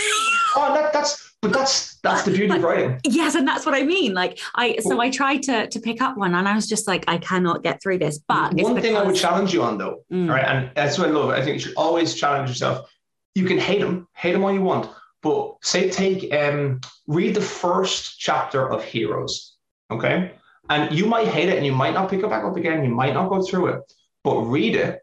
oh, 0.54 0.74
that, 0.74 0.92
that's 0.92 1.32
but 1.40 1.54
that's 1.54 1.96
that's 2.02 2.24
the 2.24 2.32
beauty 2.32 2.48
but, 2.48 2.58
of 2.58 2.62
writing. 2.62 3.00
Yes, 3.04 3.34
and 3.34 3.48
that's 3.48 3.64
what 3.64 3.74
I 3.74 3.84
mean. 3.84 4.12
Like 4.12 4.38
I, 4.54 4.76
so 4.80 5.00
I 5.00 5.08
tried 5.08 5.44
to 5.44 5.66
to 5.66 5.80
pick 5.80 6.02
up 6.02 6.18
one, 6.18 6.34
and 6.34 6.46
I 6.46 6.54
was 6.54 6.68
just 6.68 6.86
like, 6.86 7.04
I 7.08 7.16
cannot 7.16 7.62
get 7.62 7.82
through 7.82 8.00
this. 8.00 8.18
But 8.18 8.52
one 8.52 8.74
thing 8.74 8.82
because... 8.82 8.96
I 8.96 9.02
would 9.02 9.16
challenge 9.16 9.54
you 9.54 9.62
on, 9.62 9.78
though, 9.78 10.04
mm. 10.12 10.28
right, 10.28 10.44
and 10.44 10.70
that's 10.74 10.98
what 10.98 11.08
I 11.08 11.10
love. 11.10 11.30
I 11.30 11.42
think 11.42 11.54
you 11.54 11.60
should 11.60 11.76
always 11.78 12.14
challenge 12.14 12.50
yourself. 12.50 12.90
You 13.34 13.46
can 13.46 13.56
hate 13.56 13.80
them, 13.80 14.08
hate 14.12 14.32
them 14.32 14.44
all 14.44 14.52
you 14.52 14.60
want, 14.60 14.90
but 15.22 15.56
say 15.62 15.90
take 15.90 16.32
um 16.32 16.80
read 17.06 17.34
the 17.34 17.40
first 17.40 18.18
chapter 18.18 18.70
of 18.70 18.84
Heroes, 18.84 19.56
okay? 19.90 20.32
And 20.70 20.92
you 20.96 21.06
might 21.06 21.28
hate 21.28 21.48
it 21.48 21.56
and 21.56 21.66
you 21.66 21.72
might 21.72 21.94
not 21.94 22.10
pick 22.10 22.22
it 22.22 22.30
back 22.30 22.44
up 22.44 22.56
again, 22.56 22.84
you 22.84 22.90
might 22.90 23.14
not 23.14 23.30
go 23.30 23.42
through 23.42 23.68
it, 23.68 23.92
but 24.22 24.40
read 24.42 24.76
it 24.76 25.00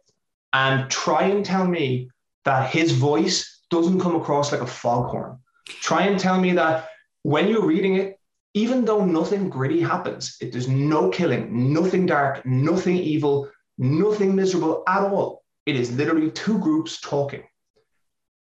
and 0.53 0.89
try 0.89 1.23
and 1.23 1.43
tell 1.43 1.67
me 1.67 2.09
that 2.45 2.69
his 2.69 2.91
voice 2.91 3.63
doesn't 3.69 3.99
come 3.99 4.15
across 4.15 4.51
like 4.51 4.61
a 4.61 4.67
foghorn. 4.67 5.39
Try 5.67 6.03
and 6.03 6.19
tell 6.19 6.39
me 6.39 6.53
that 6.53 6.89
when 7.23 7.47
you're 7.47 7.65
reading 7.65 7.95
it, 7.95 8.19
even 8.53 8.85
though 8.85 9.03
nothing 9.03 9.49
gritty 9.49 9.81
happens, 9.81 10.37
it, 10.39 10.51
there's 10.51 10.69
no 10.69 11.09
killing, 11.09 11.73
nothing 11.73 12.05
dark, 12.05 12.45
nothing 12.45 12.95
evil, 12.95 13.49
nothing 13.77 14.35
miserable 14.35 14.83
at 14.87 15.01
all. 15.01 15.43
It 15.65 15.75
is 15.75 15.91
literally 15.91 16.29
two 16.31 16.59
groups 16.59 17.01
talking 17.01 17.43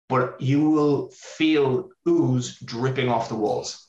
but 0.09 0.39
you 0.39 0.69
will 0.69 1.09
feel 1.11 1.89
ooze 2.07 2.57
dripping 2.59 3.09
off 3.09 3.29
the 3.29 3.35
walls. 3.35 3.87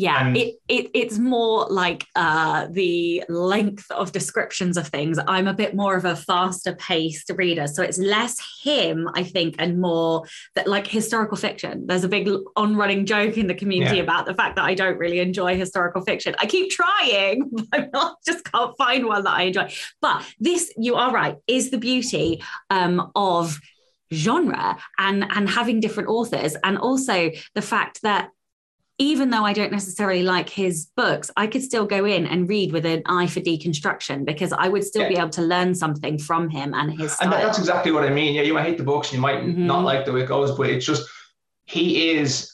Yeah, 0.00 0.28
and 0.28 0.34
it, 0.34 0.54
it 0.66 0.90
it's 0.94 1.18
more 1.18 1.66
like 1.68 2.06
uh, 2.16 2.68
the 2.70 3.22
length 3.28 3.90
of 3.90 4.12
descriptions 4.12 4.78
of 4.78 4.88
things. 4.88 5.18
I'm 5.26 5.46
a 5.46 5.52
bit 5.52 5.74
more 5.74 5.94
of 5.94 6.06
a 6.06 6.16
faster 6.16 6.74
paced 6.76 7.30
reader, 7.36 7.66
so 7.66 7.82
it's 7.82 7.98
less 7.98 8.40
him, 8.62 9.10
I 9.14 9.24
think, 9.24 9.56
and 9.58 9.78
more 9.78 10.24
that 10.54 10.66
like 10.66 10.86
historical 10.86 11.36
fiction. 11.36 11.86
There's 11.86 12.04
a 12.04 12.08
big 12.08 12.30
on 12.56 12.76
running 12.76 13.04
joke 13.04 13.36
in 13.36 13.46
the 13.46 13.54
community 13.54 13.96
yeah. 13.96 14.04
about 14.04 14.24
the 14.24 14.32
fact 14.32 14.56
that 14.56 14.64
I 14.64 14.74
don't 14.74 14.96
really 14.96 15.18
enjoy 15.18 15.58
historical 15.58 16.02
fiction. 16.02 16.34
I 16.38 16.46
keep 16.46 16.70
trying, 16.70 17.50
but 17.52 17.66
I'm 17.70 17.90
not 17.92 18.16
just 18.24 18.50
can't 18.50 18.74
find 18.78 19.04
one 19.04 19.24
that 19.24 19.34
I 19.34 19.42
enjoy. 19.42 19.70
But 20.00 20.24
this, 20.38 20.72
you 20.78 20.94
are 20.94 21.12
right, 21.12 21.36
is 21.46 21.70
the 21.70 21.78
beauty 21.78 22.42
um, 22.70 23.10
of 23.14 23.60
genre 24.12 24.76
and 24.98 25.24
and 25.30 25.48
having 25.48 25.80
different 25.80 26.08
authors 26.08 26.56
and 26.64 26.78
also 26.78 27.30
the 27.54 27.62
fact 27.62 28.02
that 28.02 28.30
even 28.98 29.30
though 29.30 29.46
I 29.46 29.54
don't 29.54 29.72
necessarily 29.72 30.22
like 30.22 30.50
his 30.50 30.90
books, 30.94 31.30
I 31.34 31.46
could 31.46 31.62
still 31.62 31.86
go 31.86 32.04
in 32.04 32.26
and 32.26 32.46
read 32.46 32.70
with 32.70 32.84
an 32.84 33.02
eye 33.06 33.28
for 33.28 33.40
deconstruction 33.40 34.26
because 34.26 34.52
I 34.52 34.68
would 34.68 34.84
still 34.84 35.02
yeah. 35.02 35.08
be 35.08 35.16
able 35.16 35.30
to 35.30 35.42
learn 35.42 35.74
something 35.74 36.18
from 36.18 36.50
him 36.50 36.74
and 36.74 36.92
his 37.00 37.12
style. 37.12 37.32
And 37.32 37.42
that's 37.42 37.58
exactly 37.58 37.92
what 37.92 38.04
I 38.04 38.10
mean. 38.10 38.34
Yeah, 38.34 38.42
you 38.42 38.52
might 38.52 38.66
hate 38.66 38.76
the 38.76 38.84
books, 38.84 39.10
you 39.10 39.18
might 39.18 39.38
mm-hmm. 39.38 39.66
not 39.66 39.84
like 39.84 40.04
the 40.04 40.12
way 40.12 40.20
it 40.20 40.26
goes, 40.26 40.54
but 40.54 40.68
it's 40.68 40.84
just 40.84 41.08
he 41.64 42.10
is 42.10 42.49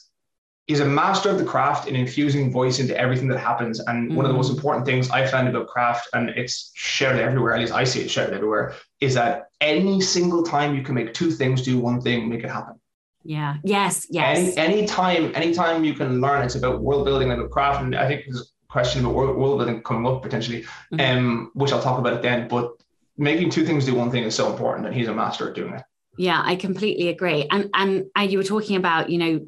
he's 0.67 0.81
a 0.81 0.85
master 0.85 1.29
of 1.29 1.37
the 1.37 1.45
craft 1.45 1.87
in 1.87 1.95
infusing 1.95 2.51
voice 2.51 2.79
into 2.79 2.97
everything 2.97 3.29
that 3.29 3.39
happens. 3.39 3.79
And 3.79 4.11
mm. 4.11 4.15
one 4.15 4.25
of 4.25 4.31
the 4.31 4.37
most 4.37 4.51
mm. 4.51 4.55
important 4.55 4.85
things 4.85 5.09
I 5.09 5.25
found 5.25 5.47
about 5.47 5.67
craft, 5.67 6.09
and 6.13 6.29
it's 6.29 6.71
shared 6.75 7.17
everywhere, 7.19 7.55
at 7.55 7.61
least 7.61 7.73
I 7.73 7.85
see 7.85 8.01
it 8.01 8.11
shared 8.11 8.33
everywhere, 8.33 8.75
is 8.99 9.13
that 9.15 9.47
any 9.61 10.01
single 10.01 10.43
time 10.43 10.75
you 10.75 10.83
can 10.83 10.93
make 10.93 11.13
two 11.13 11.31
things 11.31 11.61
do 11.61 11.79
one 11.79 12.01
thing, 12.01 12.29
make 12.29 12.43
it 12.43 12.49
happen. 12.49 12.79
Yeah. 13.23 13.57
Yes. 13.63 14.07
Yes. 14.09 14.55
Any 14.57 14.79
anytime, 14.79 15.31
anytime 15.35 15.83
you 15.83 15.93
can 15.93 16.21
learn, 16.21 16.43
it's 16.45 16.55
about 16.55 16.81
world 16.81 17.05
building 17.05 17.31
and 17.31 17.39
about 17.39 17.51
craft. 17.51 17.81
And 17.81 17.95
I 17.95 18.07
think 18.07 18.23
there's 18.25 18.41
a 18.41 18.71
question 18.71 19.01
about 19.01 19.15
world, 19.15 19.37
world 19.37 19.57
building 19.59 19.81
coming 19.83 20.09
up 20.09 20.21
potentially, 20.21 20.63
mm-hmm. 20.93 21.17
um, 21.17 21.51
which 21.53 21.71
I'll 21.71 21.81
talk 21.81 21.99
about 21.99 22.13
at 22.13 22.21
the 22.21 22.29
end. 22.29 22.49
But 22.49 22.71
making 23.17 23.49
two 23.49 23.65
things 23.65 23.85
do 23.85 23.95
one 23.95 24.11
thing 24.11 24.23
is 24.23 24.35
so 24.35 24.51
important, 24.51 24.85
and 24.87 24.95
he's 24.95 25.07
a 25.07 25.13
master 25.13 25.49
at 25.49 25.55
doing 25.55 25.73
it. 25.73 25.83
Yeah, 26.17 26.41
I 26.43 26.55
completely 26.55 27.09
agree. 27.09 27.47
And 27.51 27.69
and, 27.73 28.05
and 28.15 28.31
you 28.31 28.37
were 28.37 28.43
talking 28.43 28.77
about, 28.77 29.09
you 29.09 29.17
know, 29.17 29.45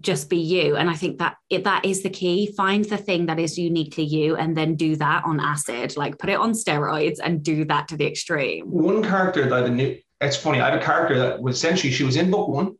just 0.00 0.30
be 0.30 0.38
you. 0.38 0.76
And 0.76 0.88
i 0.88 0.94
think 0.94 1.18
that 1.18 1.36
that 1.50 1.84
is 1.84 2.02
the 2.02 2.10
key. 2.10 2.52
Find 2.56 2.84
the 2.84 2.96
thing 2.96 3.26
that 3.26 3.38
is 3.38 3.58
uniquely 3.58 4.04
you 4.04 4.36
and 4.36 4.56
then 4.56 4.74
do 4.76 4.96
that 4.96 5.24
on 5.24 5.40
acid. 5.40 5.96
Like 5.96 6.18
put 6.18 6.30
it 6.30 6.38
on 6.38 6.52
steroids 6.52 7.18
and 7.22 7.42
do 7.42 7.64
that 7.66 7.88
to 7.88 7.96
the 7.96 8.06
extreme. 8.06 8.66
One 8.66 9.02
character 9.02 9.48
that 9.48 9.64
I 9.64 9.68
knew 9.68 9.98
it's 10.20 10.36
funny 10.36 10.60
i 10.60 10.70
have 10.70 10.80
a 10.80 10.84
character 10.84 11.18
that 11.18 11.40
was 11.40 11.56
essentially 11.56 11.92
she 11.92 12.04
was 12.04 12.16
in 12.16 12.30
book 12.30 12.48
one 12.48 12.76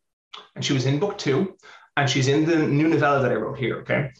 and 0.54 0.64
she 0.64 0.72
was 0.72 0.86
in 0.86 0.98
book 0.98 1.16
two 1.18 1.56
and 1.96 2.08
she's 2.08 2.28
in 2.28 2.44
the 2.44 2.56
new 2.56 2.88
novella 2.88 3.22
that 3.22 3.32
i 3.32 3.34
wrote 3.34 3.58
here 3.58 3.78
okay? 3.78 4.10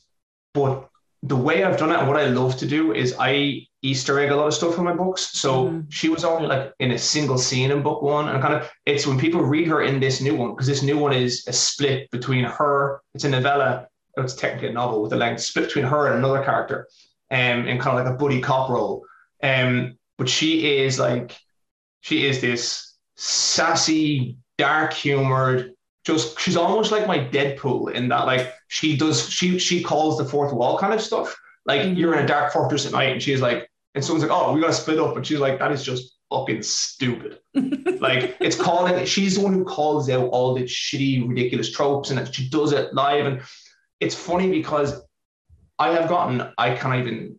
But 0.53 0.90
the 1.23 1.37
way 1.37 1.65
I've 1.65 1.77
done 1.77 1.91
it 1.91 1.99
and 1.99 2.09
what 2.09 2.17
I 2.17 2.27
love 2.27 2.57
to 2.59 2.67
do 2.67 2.95
is 2.95 3.15
I 3.19 3.67
Easter 3.83 4.19
egg 4.19 4.31
a 4.31 4.37
lot 4.37 4.47
of 4.47 4.55
stuff 4.55 4.79
in 4.79 4.85
my 4.85 4.95
books. 4.95 5.39
So 5.39 5.69
mm. 5.69 5.87
she 5.91 6.09
was 6.09 6.25
only 6.25 6.47
like 6.47 6.73
in 6.81 6.93
a 6.93 6.99
single 6.99 7.39
scene 7.39 7.71
in 7.71 7.83
book 7.83 8.03
one. 8.03 8.29
And 8.29 8.43
kind 8.43 8.55
of 8.55 8.71
it's 8.87 9.07
when 9.07 9.19
people 9.19 9.43
read 9.43 9.69
her 9.69 9.83
in 9.83 10.01
this 10.01 10.21
new 10.21 10.35
one, 10.35 10.53
because 10.53 10.67
this 10.67 10.83
new 10.83 10.99
one 10.99 11.13
is 11.13 11.45
a 11.47 11.53
split 11.53 12.11
between 12.11 12.45
her, 12.45 13.01
it's 13.15 13.25
a 13.25 13.29
novella, 13.29 13.87
it's 14.17 14.35
technically 14.35 14.69
a 14.69 14.73
novel 14.73 15.03
with 15.03 15.13
a 15.13 15.17
length 15.17 15.43
split 15.43 15.67
between 15.67 15.85
her 15.85 16.07
and 16.07 16.19
another 16.19 16.43
character, 16.43 16.89
um, 17.31 17.67
in 17.67 17.79
kind 17.79 17.99
of 17.99 18.05
like 18.05 18.15
a 18.15 18.19
buddy 18.19 18.41
cop 18.41 18.71
role. 18.71 19.05
Um, 19.43 19.99
but 20.19 20.29
she 20.29 20.79
is 20.79 20.99
like, 20.99 21.39
she 22.01 22.27
is 22.27 22.41
this 22.41 22.97
sassy, 23.17 24.37
dark 24.59 24.93
humored, 24.93 25.73
just 26.05 26.39
she's 26.41 26.57
almost 26.57 26.93
like 26.93 27.07
my 27.07 27.19
Deadpool 27.19 27.93
in 27.93 28.09
that 28.09 28.27
like 28.27 28.55
she 28.71 28.97
does 28.97 29.29
she 29.29 29.59
she 29.59 29.83
calls 29.83 30.17
the 30.17 30.25
fourth 30.25 30.53
wall 30.53 30.79
kind 30.79 30.95
of 30.95 31.03
stuff. 31.03 31.37
Like 31.67 31.83
mm-hmm. 31.83 31.95
you're 31.95 32.15
in 32.15 32.25
a 32.25 32.27
dark 32.27 32.53
fortress 32.53 32.87
at 32.87 32.93
night 32.93 33.11
and 33.13 33.21
she's 33.21 33.41
like, 33.41 33.69
and 33.97 34.05
someone's 34.05 34.23
like, 34.23 34.33
oh, 34.33 34.53
we 34.53 34.61
gotta 34.61 34.73
split 34.73 35.01
up. 35.01 35.17
And 35.17 35.27
she's 35.27 35.41
like, 35.41 35.59
that 35.59 35.73
is 35.73 35.83
just 35.83 36.19
fucking 36.31 36.63
stupid. 36.63 37.41
like 38.01 38.37
it's 38.41 38.55
calling 38.55 39.05
she's 39.07 39.35
the 39.35 39.41
one 39.41 39.53
who 39.53 39.65
calls 39.65 40.09
out 40.09 40.29
all 40.29 40.55
the 40.55 40.63
shitty, 40.63 41.29
ridiculous 41.29 41.73
tropes 41.73 42.11
and 42.11 42.33
she 42.33 42.49
does 42.49 42.73
it 42.73 42.95
live. 42.95 43.27
And 43.27 43.43
it's 43.99 44.15
funny 44.15 44.49
because 44.49 45.03
I 45.81 45.91
have 45.91 46.09
gotten, 46.09 46.53
I 46.57 46.77
can't 46.77 46.95
even 47.05 47.37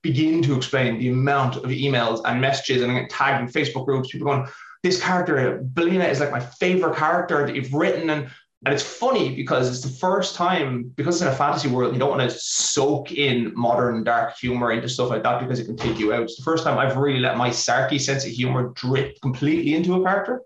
begin 0.00 0.40
to 0.44 0.56
explain 0.56 0.98
the 0.98 1.10
amount 1.10 1.56
of 1.56 1.64
emails 1.64 2.22
and 2.24 2.40
messages 2.40 2.80
and 2.80 2.90
I 2.90 3.00
get 3.00 3.10
tagged 3.10 3.42
in 3.42 3.48
Facebook 3.48 3.84
groups, 3.84 4.08
people 4.10 4.28
going, 4.28 4.48
this 4.82 5.02
character, 5.02 5.62
Belina, 5.74 6.08
is 6.08 6.20
like 6.20 6.30
my 6.30 6.40
favorite 6.40 6.96
character 6.96 7.44
that 7.44 7.54
you've 7.54 7.74
written. 7.74 8.08
And 8.08 8.30
and 8.64 8.72
it's 8.72 8.82
funny 8.82 9.34
because 9.34 9.68
it's 9.68 9.82
the 9.82 9.98
first 9.98 10.34
time, 10.34 10.90
because 10.96 11.16
it's 11.16 11.22
in 11.22 11.28
a 11.28 11.36
fantasy 11.36 11.68
world, 11.68 11.92
you 11.92 12.00
don't 12.00 12.16
want 12.16 12.28
to 12.28 12.36
soak 12.36 13.12
in 13.12 13.52
modern 13.54 14.02
dark 14.02 14.36
humor 14.38 14.72
into 14.72 14.88
stuff 14.88 15.10
like 15.10 15.22
that 15.24 15.40
because 15.40 15.60
it 15.60 15.66
can 15.66 15.76
take 15.76 15.98
you 15.98 16.12
out. 16.12 16.22
It's 16.22 16.36
the 16.36 16.42
first 16.42 16.64
time 16.64 16.78
I've 16.78 16.96
really 16.96 17.20
let 17.20 17.36
my 17.36 17.50
sarky 17.50 18.00
sense 18.00 18.24
of 18.24 18.30
humor 18.30 18.72
drip 18.74 19.20
completely 19.20 19.74
into 19.74 19.94
a 19.94 20.02
character. 20.02 20.40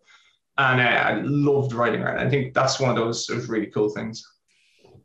And 0.59 0.81
uh, 0.81 0.85
I 0.85 1.21
loved 1.23 1.73
writing 1.73 2.01
her. 2.01 2.19
I 2.19 2.29
think 2.29 2.53
that's 2.53 2.81
one 2.81 2.91
of 2.91 2.97
those, 2.97 3.27
those 3.27 3.49
really 3.49 3.69
cool 3.69 3.91
things. 3.91 4.27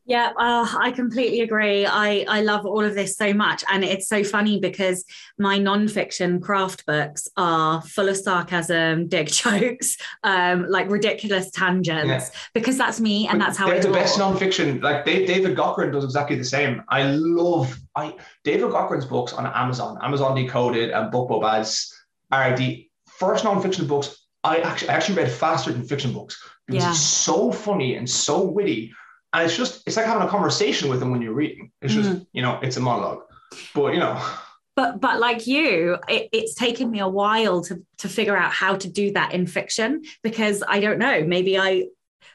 Yeah, 0.08 0.34
uh, 0.38 0.68
I 0.78 0.92
completely 0.92 1.42
agree. 1.42 1.86
I, 1.86 2.26
I 2.28 2.42
love 2.42 2.66
all 2.66 2.86
of 2.86 2.94
this 2.94 3.18
so 3.18 3.34
much. 3.34 3.64
And 3.72 3.84
it's 3.84 4.08
so 4.08 4.24
funny 4.24 4.60
because 4.60 5.04
my 5.40 5.58
nonfiction 5.58 6.40
craft 6.40 6.86
books 6.86 7.28
are 7.38 7.82
full 7.82 8.08
of 8.08 8.18
sarcasm, 8.18 9.08
dig 9.10 9.28
jokes, 9.28 9.98
um, 10.24 10.68
like 10.70 10.90
ridiculous 10.92 11.50
tangents, 11.50 12.30
yeah. 12.32 12.40
because 12.54 12.78
that's 12.78 13.00
me 13.00 13.28
and 13.28 13.40
but 13.40 13.46
that's 13.46 13.58
how 13.58 13.66
they're 13.66 13.78
I 13.78 13.80
the 13.80 13.92
best 13.92 14.20
nonfiction. 14.20 14.82
Like 14.84 15.06
David 15.06 15.58
Gaughran 15.58 15.92
does 15.92 16.04
exactly 16.04 16.36
the 16.36 16.46
same. 16.46 16.84
I 16.90 17.04
love 17.04 17.76
I 17.96 18.16
David 18.44 18.70
Gaughran's 18.70 19.06
books 19.06 19.34
on 19.34 19.48
Amazon, 19.48 19.98
Amazon 20.04 20.36
Decoded 20.36 20.92
and 20.92 21.12
BookBub 21.12 21.44
ads 21.52 21.92
are 22.32 22.56
the 22.56 22.88
first 23.08 23.44
nonfiction 23.44 23.88
books 23.88 24.28
I 24.44 24.60
actually, 24.60 24.90
I 24.90 24.94
actually 24.94 25.18
read 25.18 25.32
faster 25.32 25.72
than 25.72 25.84
fiction 25.84 26.14
books 26.14 26.40
because 26.68 26.84
yeah. 26.84 26.92
it's 26.92 27.02
so 27.02 27.52
funny 27.52 27.96
and 27.96 28.08
so 28.08 28.44
witty 28.44 28.94
and 29.36 29.46
it's 29.46 29.58
just 29.58 29.84
it's 29.86 29.98
like 29.98 30.06
having 30.06 30.26
a 30.26 30.30
conversation 30.30 30.90
with 30.90 31.00
them 31.00 31.12
when 31.12 31.22
you're 31.22 31.34
reading. 31.34 31.72
It's 31.82 31.94
just 31.94 32.10
mm. 32.10 32.26
you 32.32 32.42
know 32.42 32.58
it's 32.62 32.78
a 32.78 32.80
monologue. 32.80 33.24
But 33.74 33.94
you 33.94 34.00
know. 34.00 34.22
But 34.78 35.02
but 35.02 35.20
like 35.20 35.46
you 35.46 35.98
it, 36.08 36.30
it's 36.32 36.56
taken 36.56 36.90
me 36.90 37.00
a 37.00 37.08
while 37.08 37.62
to 37.64 37.84
to 37.98 38.10
figure 38.10 38.36
out 38.36 38.52
how 38.52 38.76
to 38.78 38.90
do 38.90 39.12
that 39.12 39.34
in 39.34 39.48
fiction 39.48 40.04
because 40.22 40.64
i 40.68 40.82
don't 40.82 41.00
know 41.00 41.24
maybe 41.24 41.58
i 41.58 41.86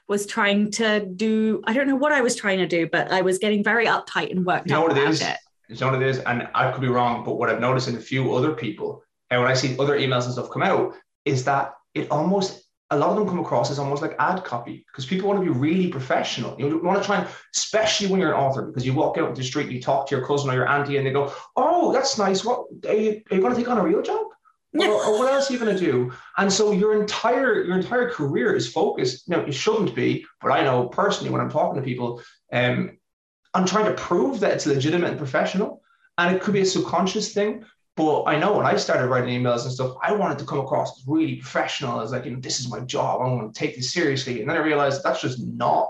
was 0.08 0.24
trying 0.24 0.70
to 0.70 1.04
do 1.04 1.60
i 1.66 1.74
don't 1.74 1.86
know 1.86 1.96
what 1.96 2.12
i 2.12 2.22
was 2.22 2.34
trying 2.34 2.56
to 2.56 2.66
do 2.66 2.88
but 2.90 3.12
i 3.12 3.20
was 3.20 3.36
getting 3.36 3.62
very 3.62 3.84
uptight 3.84 4.30
and 4.30 4.46
worked 4.46 4.66
you 4.66 4.74
know 4.74 4.80
what 4.80 4.96
it 4.96 5.06
is? 5.06 5.20
it. 5.20 5.36
you 5.68 5.76
know 5.76 5.90
what 5.90 6.00
it 6.00 6.08
is? 6.08 6.18
And 6.20 6.48
i 6.54 6.72
could 6.72 6.80
be 6.80 6.88
wrong 6.88 7.24
but 7.24 7.34
what 7.34 7.50
i've 7.50 7.60
noticed 7.60 7.88
in 7.88 7.96
a 7.96 8.00
few 8.00 8.34
other 8.34 8.52
people 8.54 9.02
and 9.28 9.42
when 9.42 9.50
i 9.50 9.54
see 9.54 9.78
other 9.78 9.98
emails 9.98 10.24
and 10.24 10.32
stuff 10.32 10.50
come 10.50 10.62
out 10.62 10.94
is 11.26 11.44
that 11.44 11.74
it 11.92 12.10
almost 12.10 12.69
a 12.92 12.98
lot 12.98 13.10
of 13.10 13.16
them 13.16 13.28
come 13.28 13.38
across 13.38 13.70
as 13.70 13.78
almost 13.78 14.02
like 14.02 14.16
ad 14.18 14.42
copy 14.44 14.84
because 14.88 15.06
people 15.06 15.28
want 15.28 15.38
to 15.38 15.52
be 15.52 15.56
really 15.56 15.88
professional. 15.88 16.56
You 16.58 16.80
want 16.82 17.00
to 17.00 17.06
try 17.06 17.18
and, 17.18 17.28
especially 17.54 18.08
when 18.08 18.20
you're 18.20 18.32
an 18.32 18.40
author, 18.40 18.62
because 18.62 18.84
you 18.84 18.94
walk 18.94 19.16
out 19.16 19.28
into 19.28 19.40
the 19.40 19.46
street 19.46 19.66
and 19.66 19.72
you 19.72 19.80
talk 19.80 20.08
to 20.08 20.16
your 20.16 20.26
cousin 20.26 20.50
or 20.50 20.54
your 20.54 20.68
auntie 20.68 20.96
and 20.96 21.06
they 21.06 21.12
go, 21.12 21.32
Oh, 21.56 21.92
that's 21.92 22.18
nice. 22.18 22.44
What 22.44 22.64
are 22.88 22.94
you, 22.94 23.22
are 23.30 23.36
you 23.36 23.40
going 23.40 23.54
to 23.54 23.58
take 23.58 23.68
on 23.68 23.78
a 23.78 23.82
real 23.82 24.02
job? 24.02 24.26
Or, 24.72 24.86
or, 24.86 25.18
what 25.18 25.32
else 25.32 25.50
are 25.50 25.52
you 25.52 25.58
going 25.58 25.76
to 25.76 25.84
do? 25.84 26.12
And 26.36 26.52
so 26.52 26.70
your 26.70 27.00
entire 27.00 27.64
your 27.64 27.76
entire 27.76 28.08
career 28.08 28.54
is 28.54 28.70
focused. 28.70 29.28
Now 29.28 29.40
it 29.40 29.52
shouldn't 29.52 29.96
be, 29.96 30.24
but 30.40 30.52
I 30.52 30.62
know 30.62 30.86
personally 30.86 31.32
when 31.32 31.40
I'm 31.40 31.50
talking 31.50 31.80
to 31.80 31.84
people, 31.84 32.22
um, 32.52 32.96
I'm 33.52 33.66
trying 33.66 33.86
to 33.86 33.94
prove 33.94 34.38
that 34.40 34.52
it's 34.52 34.66
legitimate 34.66 35.10
and 35.10 35.18
professional. 35.18 35.82
And 36.18 36.36
it 36.36 36.42
could 36.42 36.54
be 36.54 36.60
a 36.60 36.66
subconscious 36.66 37.32
thing, 37.32 37.64
but 37.96 38.24
I 38.24 38.38
know 38.38 38.56
when 38.56 38.66
I 38.66 38.76
started 38.76 39.08
writing 39.08 39.40
emails 39.40 39.64
and 39.64 39.72
stuff, 39.72 39.96
I 40.02 40.12
wanted 40.12 40.38
to 40.38 40.44
come 40.44 40.60
across 40.60 41.04
really 41.06 41.36
professional, 41.36 42.00
as 42.00 42.12
like, 42.12 42.24
you 42.24 42.32
know, 42.32 42.40
this 42.40 42.60
is 42.60 42.70
my 42.70 42.80
job. 42.80 43.20
I 43.20 43.26
want 43.26 43.52
to 43.52 43.58
take 43.58 43.76
this 43.76 43.92
seriously. 43.92 44.40
And 44.40 44.48
then 44.48 44.56
I 44.56 44.60
realized 44.60 45.02
that's 45.02 45.20
just 45.20 45.42
not 45.42 45.88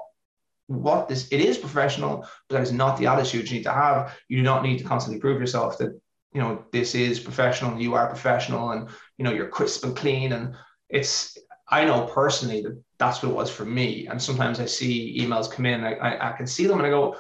what 0.67 1.09
this 1.09 1.29
it 1.31 1.41
is 1.41 1.59
professional, 1.59 2.27
but 2.49 2.57
that 2.57 2.63
is 2.63 2.73
not 2.73 2.97
the 2.97 3.07
attitude 3.07 3.51
you 3.51 3.59
need 3.59 3.65
to 3.65 3.73
have. 3.73 4.17
You 4.29 4.39
do 4.39 4.43
not 4.43 4.63
need 4.63 4.79
to 4.79 4.85
constantly 4.85 5.21
prove 5.21 5.41
yourself 5.41 5.79
that, 5.79 6.01
you 6.33 6.41
know, 6.41 6.65
this 6.73 6.95
is 6.95 7.21
professional, 7.21 7.81
you 7.81 7.95
are 7.95 8.07
professional, 8.07 8.71
and 8.71 8.89
you 9.19 9.25
know, 9.25 9.33
you're 9.33 9.49
crisp 9.49 9.85
and 9.85 9.97
clean. 9.97 10.33
And 10.33 10.55
it's 10.89 11.37
I 11.69 11.85
know 11.85 12.07
personally 12.07 12.63
that 12.63 12.83
that's 12.99 13.23
what 13.23 13.31
it 13.31 13.35
was 13.35 13.51
for 13.51 13.65
me. 13.65 14.07
And 14.07 14.21
sometimes 14.21 14.59
I 14.59 14.67
see 14.67 15.21
emails 15.21 15.51
come 15.51 15.67
in, 15.67 15.85
I, 15.85 15.95
I, 15.95 16.31
I 16.31 16.33
can 16.37 16.47
see 16.47 16.67
them 16.67 16.79
and 16.79 16.87
I 16.87 16.91
go, 16.91 17.17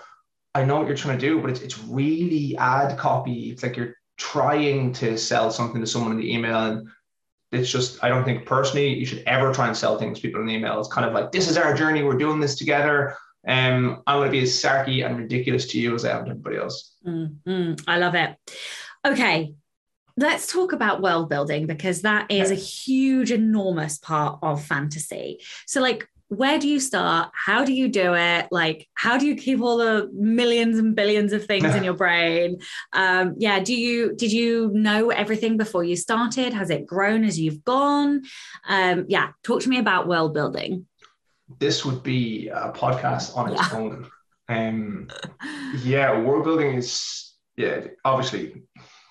I 0.54 0.64
know 0.64 0.78
what 0.78 0.88
you're 0.88 0.96
trying 0.96 1.18
to 1.18 1.26
do, 1.26 1.40
but 1.40 1.50
it's, 1.50 1.60
it's 1.60 1.78
really 1.78 2.56
ad 2.56 2.98
copy. 2.98 3.50
It's 3.50 3.62
like 3.62 3.76
you're 3.76 3.94
trying 4.20 4.92
to 4.92 5.16
sell 5.16 5.50
something 5.50 5.80
to 5.80 5.86
someone 5.86 6.12
in 6.12 6.18
the 6.18 6.32
email 6.32 6.58
and 6.58 6.88
it's 7.52 7.70
just 7.70 8.04
I 8.04 8.08
don't 8.08 8.24
think 8.24 8.46
personally 8.46 8.94
you 8.94 9.06
should 9.06 9.24
ever 9.26 9.52
try 9.52 9.66
and 9.66 9.76
sell 9.76 9.98
things 9.98 10.18
to 10.18 10.22
people 10.22 10.40
in 10.40 10.46
the 10.46 10.54
email. 10.54 10.78
It's 10.78 10.92
kind 10.92 11.06
of 11.06 11.14
like 11.14 11.32
this 11.32 11.48
is 11.48 11.56
our 11.56 11.74
journey, 11.74 12.02
we're 12.02 12.18
doing 12.18 12.38
this 12.38 12.54
together. 12.54 13.16
Um, 13.48 14.02
I'm 14.06 14.18
going 14.18 14.28
to 14.28 14.32
be 14.32 14.42
as 14.42 14.50
sarky 14.50 15.04
and 15.04 15.16
ridiculous 15.16 15.66
to 15.68 15.80
you 15.80 15.94
as 15.94 16.04
I 16.04 16.16
am 16.16 16.26
to 16.26 16.32
everybody 16.32 16.58
else. 16.58 16.94
Mm-hmm. 17.04 17.72
I 17.88 17.98
love 17.98 18.14
it. 18.14 18.36
Okay, 19.06 19.54
let's 20.18 20.52
talk 20.52 20.74
about 20.74 21.00
world 21.00 21.30
building 21.30 21.66
because 21.66 22.02
that 22.02 22.30
is 22.30 22.50
a 22.50 22.54
huge, 22.54 23.32
enormous 23.32 23.96
part 23.96 24.38
of 24.42 24.62
fantasy. 24.62 25.40
So, 25.66 25.80
like, 25.80 26.06
where 26.30 26.60
do 26.60 26.68
you 26.68 26.78
start? 26.78 27.32
How 27.34 27.64
do 27.64 27.72
you 27.72 27.88
do 27.88 28.14
it? 28.14 28.46
Like, 28.52 28.88
how 28.94 29.18
do 29.18 29.26
you 29.26 29.34
keep 29.34 29.60
all 29.60 29.78
the 29.78 30.08
millions 30.14 30.78
and 30.78 30.94
billions 30.94 31.32
of 31.32 31.44
things 31.44 31.74
in 31.74 31.82
your 31.82 31.94
brain? 32.04 32.60
Um, 32.92 33.34
yeah, 33.36 33.58
do 33.58 33.74
you 33.74 34.14
did 34.14 34.32
you 34.32 34.70
know 34.72 35.10
everything 35.10 35.56
before 35.56 35.82
you 35.82 35.96
started? 35.96 36.52
Has 36.52 36.70
it 36.70 36.86
grown 36.86 37.24
as 37.24 37.38
you've 37.38 37.64
gone? 37.64 38.22
Um, 38.68 39.06
yeah, 39.08 39.30
talk 39.42 39.62
to 39.62 39.68
me 39.68 39.78
about 39.78 40.06
world 40.06 40.32
building. 40.32 40.86
This 41.58 41.84
would 41.84 42.04
be 42.04 42.46
a 42.46 42.70
podcast 42.70 43.36
on 43.36 43.52
its 43.52 43.60
yeah. 43.60 43.76
own. 43.76 44.06
Um, 44.48 45.08
yeah, 45.82 46.20
world 46.20 46.44
building 46.44 46.76
is 46.76 47.34
yeah, 47.56 47.88
obviously 48.04 48.62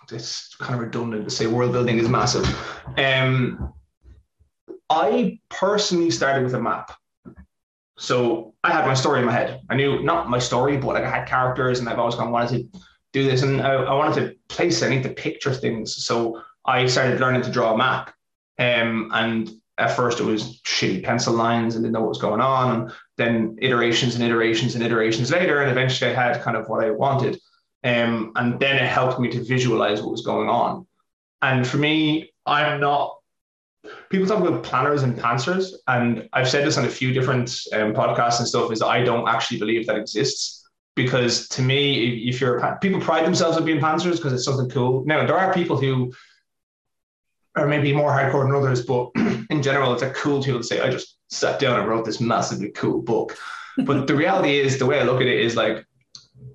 it's 0.09 0.55
kind 0.55 0.74
of 0.74 0.80
redundant 0.80 1.26
to 1.26 1.30
say 1.30 1.47
world 1.47 1.74
building 1.74 1.99
is 1.99 2.07
massive. 2.07 2.47
Um, 2.97 3.74
I 4.89 5.39
personally 5.49 6.11
started 6.11 6.45
with 6.45 6.55
a 6.55 6.61
map. 6.61 6.93
So 8.00 8.54
I 8.64 8.72
had 8.72 8.86
my 8.86 8.93
story 8.93 9.20
in 9.20 9.26
my 9.26 9.34
head. 9.34 9.62
I 9.70 9.76
knew 9.76 10.02
not 10.02 10.30
my 10.30 10.39
story, 10.39 10.78
but 10.78 10.88
like 10.88 11.04
I 11.04 11.10
had 11.10 11.28
characters, 11.28 11.80
and 11.80 11.89
I've 11.89 12.00
always 12.00 12.16
kind 12.16 12.28
of 12.28 12.34
wanted 12.34 12.72
to 12.72 12.80
do 13.12 13.26
this, 13.26 13.41
and 13.41 13.62
I, 13.62 13.74
I, 13.74 13.93
wanted 13.93 14.16
to 14.16 14.36
place. 14.47 14.82
I 14.82 14.89
need 14.89 15.04
to 15.04 15.10
picture 15.10 15.54
things. 15.54 16.04
So 16.06 16.41
I 16.66 16.86
started 16.88 17.20
learning 17.20 17.41
to 17.43 17.52
draw 17.52 17.74
a 17.74 17.78
map. 17.78 18.14
Um, 18.58 19.12
and 19.14 19.50
at 19.78 19.95
first 19.95 20.20
it 20.20 20.24
was 20.24 20.62
shitty 20.62 21.04
pencil 21.04 21.34
lines 21.34 21.76
and 21.76 21.84
didn't 21.84 21.93
know 21.93 22.02
what 22.02 22.10
was 22.10 22.22
going 22.22 22.41
on, 22.41 22.76
and 22.76 22.91
then 23.18 23.58
iterations 23.62 24.16
and 24.16 24.24
iterations 24.24 24.76
and 24.76 24.84
iterations 24.84 25.32
later, 25.32 25.62
and 25.62 25.70
eventually 25.70 26.12
I 26.12 26.14
had 26.14 26.41
kind 26.41 26.56
of 26.56 26.70
what 26.70 26.84
I 26.84 26.91
wanted. 26.91 27.38
Um, 27.84 28.32
and 28.36 28.60
then 28.60 28.78
it 28.78 28.88
helped 28.88 29.20
me 29.20 29.30
to 29.30 29.43
visualize 29.43 30.02
what 30.02 30.12
was 30.12 30.26
going 30.26 30.50
on. 30.50 30.86
And 31.41 31.66
for 31.66 31.78
me, 31.78 32.32
I'm 32.45 32.80
not 32.80 33.18
people 34.10 34.28
talk 34.28 34.46
about 34.46 34.64
planners 34.64 35.04
and 35.04 35.18
pantsers, 35.18 35.74
and 35.88 36.28
I've 36.34 36.50
said 36.50 36.66
this 36.66 36.78
on 36.78 36.86
a 36.86 36.90
few 36.90 37.14
different 37.14 37.50
um, 37.74 37.94
podcasts 37.94 38.40
and 38.40 38.48
stuff. 38.48 38.72
Is 38.72 38.82
I 38.82 39.04
don't 39.04 39.28
actually 39.28 39.60
believe 39.60 39.88
that 39.88 39.98
exists 39.98 40.68
because 40.96 41.48
to 41.50 41.62
me, 41.62 42.28
if 42.28 42.42
you're 42.42 42.78
people 42.82 43.00
pride 43.00 43.26
themselves 43.26 43.58
on 43.58 43.66
being 43.66 43.80
pantsers 43.80 44.18
because 44.18 44.34
it's 44.34 44.46
something 44.46 44.70
cool. 44.70 45.04
Now 45.06 45.26
there 45.26 45.38
are 45.38 45.54
people 45.54 45.78
who 45.78 46.14
are 47.56 47.68
maybe 47.68 47.94
more 47.94 48.12
hardcore 48.12 48.44
than 48.44 48.56
others, 48.56 48.86
but 48.86 49.12
in 49.50 49.64
general, 49.64 49.94
it's 49.94 50.04
a 50.04 50.12
cool 50.12 50.42
tool 50.44 50.60
to 50.60 50.64
say 50.64 50.82
I 50.82 50.90
just 50.90 51.18
sat 51.30 51.60
down 51.60 51.80
and 51.80 51.88
wrote 51.88 52.06
this 52.06 52.20
massively 52.20 52.72
cool 52.72 53.02
book. 53.02 53.38
But 53.86 54.08
the 54.08 54.16
reality 54.16 54.60
is, 54.60 54.78
the 54.78 54.86
way 54.86 55.00
I 55.00 55.04
look 55.04 55.22
at 55.22 55.28
it 55.28 55.40
is 55.40 55.56
like 55.56 55.86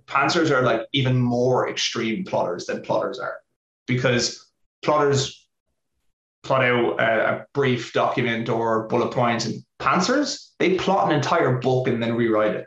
pantsers 0.05 0.51
are 0.51 0.61
like 0.61 0.83
even 0.93 1.17
more 1.17 1.71
extreme 1.71 2.23
plotters 2.23 2.67
than 2.67 2.83
plotters 2.83 3.19
are 3.19 3.39
because 3.87 4.53
plotters 4.83 5.44
plot 6.45 6.63
out 6.63 7.01
a, 7.01 7.35
a, 7.35 7.47
brief 7.55 7.93
document 7.93 8.49
or 8.49 8.87
bullet 8.89 9.11
points 9.11 9.47
and 9.47 9.65
pantsers 9.81 10.51
they 10.59 10.77
plot 10.77 11.09
an 11.09 11.17
entire 11.17 11.59
book 11.59 11.89
and 11.89 12.03
then 12.03 12.15
rewrite 12.15 12.55
it 12.55 12.67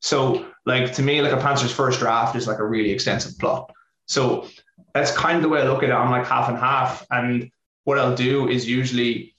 So, 0.00 0.46
like 0.66 0.92
to 0.94 1.02
me, 1.02 1.22
like 1.22 1.32
a 1.32 1.36
pantser's 1.36 1.72
first 1.72 1.98
draft 1.98 2.36
is 2.36 2.46
like 2.46 2.58
a 2.58 2.66
really 2.66 2.90
extensive 2.90 3.38
plot. 3.38 3.70
So 4.06 4.46
that's 4.94 5.10
kind 5.16 5.36
of 5.36 5.42
the 5.42 5.48
way 5.48 5.60
I 5.60 5.64
look 5.64 5.82
at 5.82 5.90
it. 5.90 5.92
I'm 5.92 6.10
like 6.10 6.26
half 6.26 6.48
and 6.48 6.58
half. 6.58 7.04
And 7.10 7.50
what 7.84 7.98
I'll 7.98 8.14
do 8.14 8.48
is 8.48 8.68
usually 8.68 9.34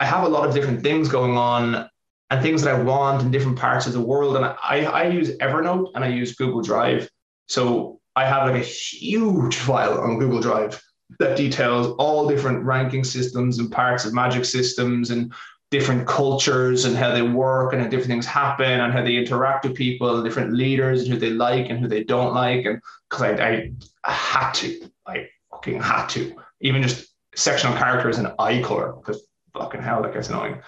I 0.00 0.04
have 0.04 0.24
a 0.24 0.28
lot 0.28 0.48
of 0.48 0.54
different 0.54 0.82
things 0.82 1.08
going 1.08 1.36
on 1.36 1.88
and 2.30 2.42
things 2.42 2.62
that 2.62 2.74
I 2.74 2.82
want 2.82 3.22
in 3.22 3.30
different 3.30 3.58
parts 3.58 3.86
of 3.86 3.92
the 3.92 4.00
world. 4.00 4.36
And 4.36 4.44
I, 4.44 4.84
I 4.84 5.08
use 5.08 5.36
Evernote 5.38 5.92
and 5.94 6.04
I 6.04 6.08
use 6.08 6.34
Google 6.34 6.60
Drive. 6.60 7.08
So 7.46 8.00
I 8.14 8.26
have 8.26 8.48
like 8.48 8.60
a 8.60 8.64
huge 8.66 9.56
file 9.56 10.00
on 10.00 10.18
Google 10.18 10.40
Drive 10.40 10.82
that 11.18 11.36
details 11.36 11.94
all 11.98 12.28
different 12.28 12.64
ranking 12.64 13.04
systems 13.04 13.58
and 13.58 13.72
parts 13.72 14.04
of 14.04 14.12
magic 14.12 14.44
systems 14.44 15.10
and 15.10 15.32
different 15.70 16.06
cultures 16.06 16.84
and 16.84 16.96
how 16.96 17.12
they 17.12 17.22
work 17.22 17.72
and 17.72 17.82
how 17.82 17.88
different 17.88 18.08
things 18.08 18.26
happen 18.26 18.80
and 18.80 18.92
how 18.92 19.02
they 19.02 19.16
interact 19.16 19.64
with 19.64 19.74
people, 19.74 20.22
different 20.22 20.54
leaders 20.54 21.02
and 21.02 21.12
who 21.12 21.18
they 21.18 21.30
like 21.30 21.68
and 21.68 21.78
who 21.78 21.88
they 21.88 22.04
don't 22.04 22.34
like. 22.34 22.64
And 22.64 22.80
because 23.08 23.22
I, 23.22 23.70
I, 24.04 24.12
had 24.12 24.52
to, 24.52 24.90
I 25.06 25.28
fucking 25.50 25.80
had 25.80 26.06
to, 26.08 26.36
even 26.60 26.82
just 26.82 27.08
sectional 27.34 27.76
characters 27.76 28.18
in 28.18 28.32
eye 28.38 28.62
color, 28.62 28.92
because 28.92 29.22
fucking 29.52 29.82
hell, 29.82 30.02
that 30.02 30.14
gets 30.14 30.28
annoying. 30.28 30.60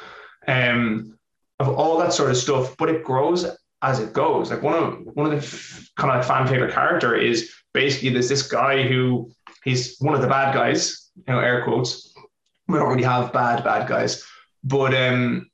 Um, 0.46 1.18
of 1.58 1.68
all 1.68 1.98
that 1.98 2.12
sort 2.12 2.30
of 2.30 2.36
stuff, 2.36 2.76
but 2.78 2.88
it 2.88 3.04
grows 3.04 3.46
as 3.82 4.00
it 4.00 4.12
goes. 4.12 4.50
Like 4.50 4.62
one 4.62 4.74
of 4.74 5.06
one 5.14 5.32
of 5.32 5.40
the 5.40 5.88
kind 5.96 6.18
of 6.18 6.26
fan 6.26 6.46
favorite 6.46 6.72
character 6.72 7.14
is 7.14 7.52
basically 7.72 8.10
there's 8.10 8.28
this 8.28 8.46
guy 8.46 8.82
who 8.82 9.30
he's 9.64 9.98
one 9.98 10.14
of 10.14 10.22
the 10.22 10.28
bad 10.28 10.54
guys, 10.54 11.10
you 11.16 11.32
know, 11.32 11.40
air 11.40 11.64
quotes. 11.64 12.14
We 12.68 12.78
don't 12.78 12.88
really 12.88 13.02
have 13.02 13.32
bad 13.32 13.64
bad 13.64 13.88
guys, 13.88 14.24
but 14.62 14.94
um, 14.94 15.50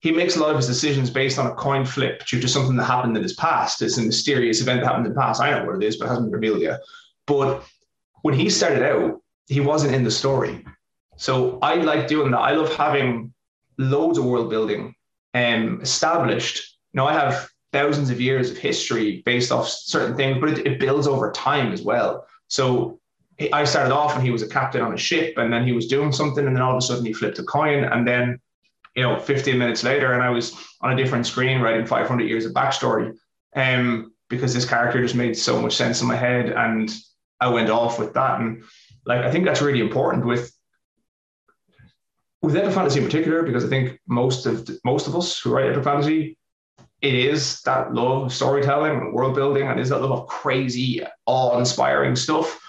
he 0.00 0.12
makes 0.12 0.36
a 0.36 0.40
lot 0.40 0.50
of 0.50 0.56
his 0.56 0.66
decisions 0.66 1.10
based 1.10 1.38
on 1.38 1.46
a 1.46 1.54
coin 1.54 1.84
flip 1.84 2.24
due 2.26 2.40
to 2.40 2.48
something 2.48 2.76
that 2.76 2.84
happened 2.84 3.16
in 3.16 3.22
his 3.22 3.34
past. 3.34 3.82
It's 3.82 3.98
a 3.98 4.02
mysterious 4.02 4.60
event 4.60 4.80
that 4.80 4.86
happened 4.86 5.06
in 5.06 5.12
the 5.12 5.20
past. 5.20 5.40
I 5.40 5.50
know 5.50 5.66
what 5.66 5.76
it 5.76 5.86
is, 5.86 5.96
but 5.96 6.06
it 6.06 6.08
hasn't 6.08 6.26
been 6.26 6.40
revealed 6.40 6.62
yet. 6.62 6.80
But 7.26 7.62
when 8.22 8.34
he 8.34 8.50
started 8.50 8.82
out, 8.82 9.20
he 9.46 9.60
wasn't 9.60 9.94
in 9.94 10.04
the 10.04 10.10
story. 10.10 10.64
So 11.16 11.58
I 11.60 11.74
like 11.74 12.08
doing 12.08 12.30
that. 12.30 12.38
I 12.38 12.52
love 12.52 12.74
having 12.74 13.32
loads 13.78 14.16
of 14.16 14.24
world 14.24 14.48
building 14.48 14.94
um, 15.34 15.80
established. 15.82 16.78
Now 16.94 17.06
I 17.06 17.12
have 17.12 17.48
thousands 17.72 18.10
of 18.10 18.20
years 18.20 18.50
of 18.50 18.56
history 18.56 19.22
based 19.26 19.52
off 19.52 19.68
certain 19.68 20.16
things, 20.16 20.38
but 20.40 20.50
it, 20.50 20.66
it 20.66 20.80
builds 20.80 21.06
over 21.06 21.30
time 21.32 21.72
as 21.72 21.82
well. 21.82 22.26
So 22.50 23.00
I 23.52 23.64
started 23.64 23.94
off 23.94 24.14
and 24.14 24.22
he 24.22 24.30
was 24.30 24.42
a 24.42 24.48
captain 24.48 24.82
on 24.82 24.92
a 24.92 24.98
ship, 24.98 25.38
and 25.38 25.50
then 25.52 25.66
he 25.66 25.72
was 25.72 25.86
doing 25.86 26.12
something, 26.12 26.46
and 26.46 26.54
then 26.54 26.62
all 26.62 26.72
of 26.72 26.78
a 26.78 26.82
sudden 26.82 27.06
he 27.06 27.12
flipped 27.14 27.38
a 27.38 27.44
coin, 27.44 27.84
and 27.84 28.06
then 28.06 28.38
you 28.96 29.02
know, 29.02 29.18
15 29.18 29.56
minutes 29.56 29.84
later, 29.84 30.12
and 30.12 30.22
I 30.22 30.30
was 30.30 30.52
on 30.80 30.92
a 30.92 30.96
different 30.96 31.26
screen 31.26 31.60
writing 31.60 31.86
500 31.86 32.24
years 32.28 32.44
of 32.44 32.52
backstory, 32.52 33.16
um, 33.54 34.12
because 34.28 34.52
this 34.52 34.68
character 34.68 35.00
just 35.00 35.14
made 35.14 35.36
so 35.36 35.62
much 35.62 35.76
sense 35.76 36.00
in 36.02 36.08
my 36.08 36.16
head, 36.16 36.50
and 36.50 36.92
I 37.40 37.48
went 37.48 37.70
off 37.70 37.98
with 37.98 38.12
that, 38.14 38.40
and 38.40 38.64
like 39.06 39.20
I 39.20 39.30
think 39.30 39.44
that's 39.44 39.62
really 39.62 39.80
important 39.80 40.26
with 40.26 40.52
with 42.42 42.56
epic 42.56 42.74
fantasy 42.74 42.98
in 42.98 43.04
particular, 43.04 43.42
because 43.42 43.64
I 43.64 43.68
think 43.68 44.00
most 44.06 44.44
of 44.46 44.68
most 44.84 45.06
of 45.06 45.14
us 45.14 45.38
who 45.38 45.52
write 45.52 45.70
epic 45.70 45.84
fantasy, 45.84 46.36
it 47.02 47.14
is 47.14 47.62
that 47.62 47.94
love 47.94 48.24
of 48.24 48.32
storytelling 48.32 48.98
and 48.98 49.12
world 49.12 49.34
building, 49.34 49.66
and 49.66 49.80
is 49.80 49.88
that 49.88 50.00
love 50.00 50.12
of 50.12 50.26
crazy, 50.26 51.02
awe-inspiring 51.26 52.16
stuff, 52.16 52.60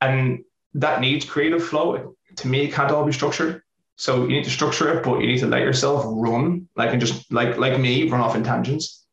and 0.00 0.44
that 0.74 1.00
needs 1.00 1.24
creative 1.24 1.64
flow. 1.64 2.16
To 2.36 2.48
me, 2.48 2.64
it 2.64 2.72
can't 2.72 2.90
all 2.90 3.04
be 3.04 3.12
structured. 3.12 3.62
So 3.96 4.22
you 4.22 4.28
need 4.28 4.44
to 4.44 4.50
structure 4.50 4.92
it, 4.92 5.04
but 5.04 5.20
you 5.20 5.26
need 5.26 5.40
to 5.40 5.46
let 5.46 5.62
yourself 5.62 6.04
run, 6.06 6.68
like 6.76 6.90
and 6.90 7.00
just 7.00 7.30
like 7.32 7.56
like 7.58 7.78
me, 7.78 8.08
run 8.08 8.20
off 8.20 8.34
in 8.34 8.42
tangents 8.42 9.06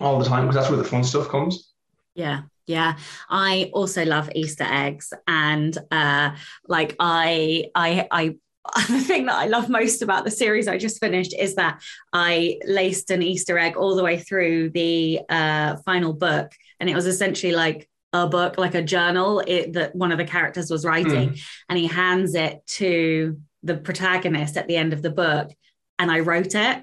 all 0.00 0.18
the 0.18 0.24
time 0.24 0.42
because 0.42 0.56
that's 0.56 0.68
where 0.68 0.78
the 0.78 0.84
fun 0.84 1.04
stuff 1.04 1.28
comes. 1.28 1.72
Yeah, 2.14 2.42
yeah. 2.66 2.96
I 3.28 3.70
also 3.72 4.04
love 4.04 4.30
Easter 4.34 4.64
eggs, 4.64 5.12
and 5.26 5.76
uh, 5.90 6.32
like 6.66 6.96
I 6.98 7.70
I 7.74 8.06
I 8.10 8.36
the 8.88 9.00
thing 9.00 9.26
that 9.26 9.36
I 9.36 9.46
love 9.46 9.68
most 9.68 10.02
about 10.02 10.24
the 10.24 10.30
series 10.30 10.68
I 10.68 10.78
just 10.78 11.00
finished 11.00 11.34
is 11.38 11.54
that 11.56 11.82
I 12.12 12.58
laced 12.66 13.10
an 13.10 13.22
Easter 13.22 13.58
egg 13.58 13.76
all 13.76 13.96
the 13.96 14.02
way 14.02 14.18
through 14.18 14.70
the 14.70 15.20
uh, 15.28 15.76
final 15.84 16.12
book, 16.12 16.52
and 16.80 16.88
it 16.88 16.94
was 16.94 17.06
essentially 17.06 17.52
like 17.52 17.88
a 18.12 18.26
book, 18.26 18.58
like 18.58 18.74
a 18.74 18.82
journal 18.82 19.40
it, 19.46 19.74
that 19.74 19.94
one 19.94 20.12
of 20.12 20.18
the 20.18 20.24
characters 20.24 20.70
was 20.70 20.84
writing, 20.84 21.30
mm. 21.30 21.40
and 21.68 21.78
he 21.78 21.86
hands 21.86 22.34
it 22.34 22.66
to 22.66 23.40
the 23.62 23.76
protagonist 23.76 24.56
at 24.56 24.68
the 24.68 24.76
end 24.76 24.92
of 24.92 25.02
the 25.02 25.10
book, 25.10 25.50
and 25.98 26.10
I 26.10 26.20
wrote 26.20 26.54
it. 26.54 26.82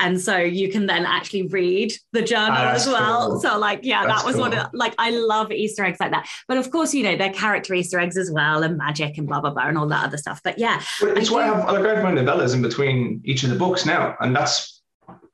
And 0.00 0.20
so 0.20 0.38
you 0.38 0.70
can 0.70 0.86
then 0.86 1.04
actually 1.04 1.46
read 1.48 1.92
the 2.12 2.22
journal 2.22 2.56
oh, 2.58 2.68
as 2.68 2.86
well. 2.86 3.30
Cool. 3.30 3.40
So, 3.40 3.58
like, 3.58 3.80
yeah, 3.82 4.06
that's 4.06 4.22
that 4.22 4.26
was 4.26 4.36
cool. 4.36 4.48
one 4.48 4.54
of 4.54 4.66
like 4.72 4.94
I 4.98 5.10
love 5.10 5.52
Easter 5.52 5.84
eggs 5.84 6.00
like 6.00 6.10
that. 6.10 6.26
But 6.48 6.56
of 6.58 6.70
course, 6.70 6.94
you 6.94 7.02
know, 7.02 7.16
they're 7.16 7.32
character 7.32 7.74
Easter 7.74 8.00
eggs 8.00 8.16
as 8.16 8.30
well, 8.30 8.62
and 8.62 8.76
magic 8.78 9.18
and 9.18 9.28
blah 9.28 9.40
blah 9.40 9.50
blah 9.50 9.68
and 9.68 9.78
all 9.78 9.86
that 9.88 10.04
other 10.04 10.16
stuff. 10.16 10.40
But 10.42 10.58
yeah, 10.58 10.82
well, 11.02 11.16
it's 11.16 11.30
I 11.30 11.34
why 11.34 11.42
I 11.42 11.46
have 11.46 11.64
like 11.66 11.84
I 11.84 11.94
have 11.94 12.02
my 12.02 12.12
novellas 12.12 12.54
in 12.54 12.62
between 12.62 13.20
each 13.24 13.44
of 13.44 13.50
the 13.50 13.56
books 13.56 13.84
now, 13.86 14.16
and 14.20 14.34
that's 14.34 14.82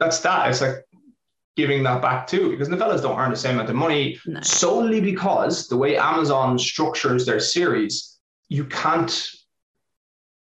that's 0.00 0.20
that. 0.20 0.50
It's 0.50 0.60
like 0.60 0.84
giving 1.56 1.82
that 1.84 2.02
back 2.02 2.26
too, 2.26 2.50
because 2.50 2.68
novellas 2.68 3.02
don't 3.02 3.18
earn 3.18 3.30
the 3.30 3.36
same 3.36 3.54
amount 3.54 3.70
of 3.70 3.76
money 3.76 4.18
no. 4.26 4.40
solely 4.42 5.00
because 5.00 5.68
the 5.68 5.76
way 5.76 5.96
Amazon 5.96 6.58
structures 6.58 7.24
their 7.24 7.40
series, 7.40 8.18
you 8.48 8.64
can't 8.64 9.30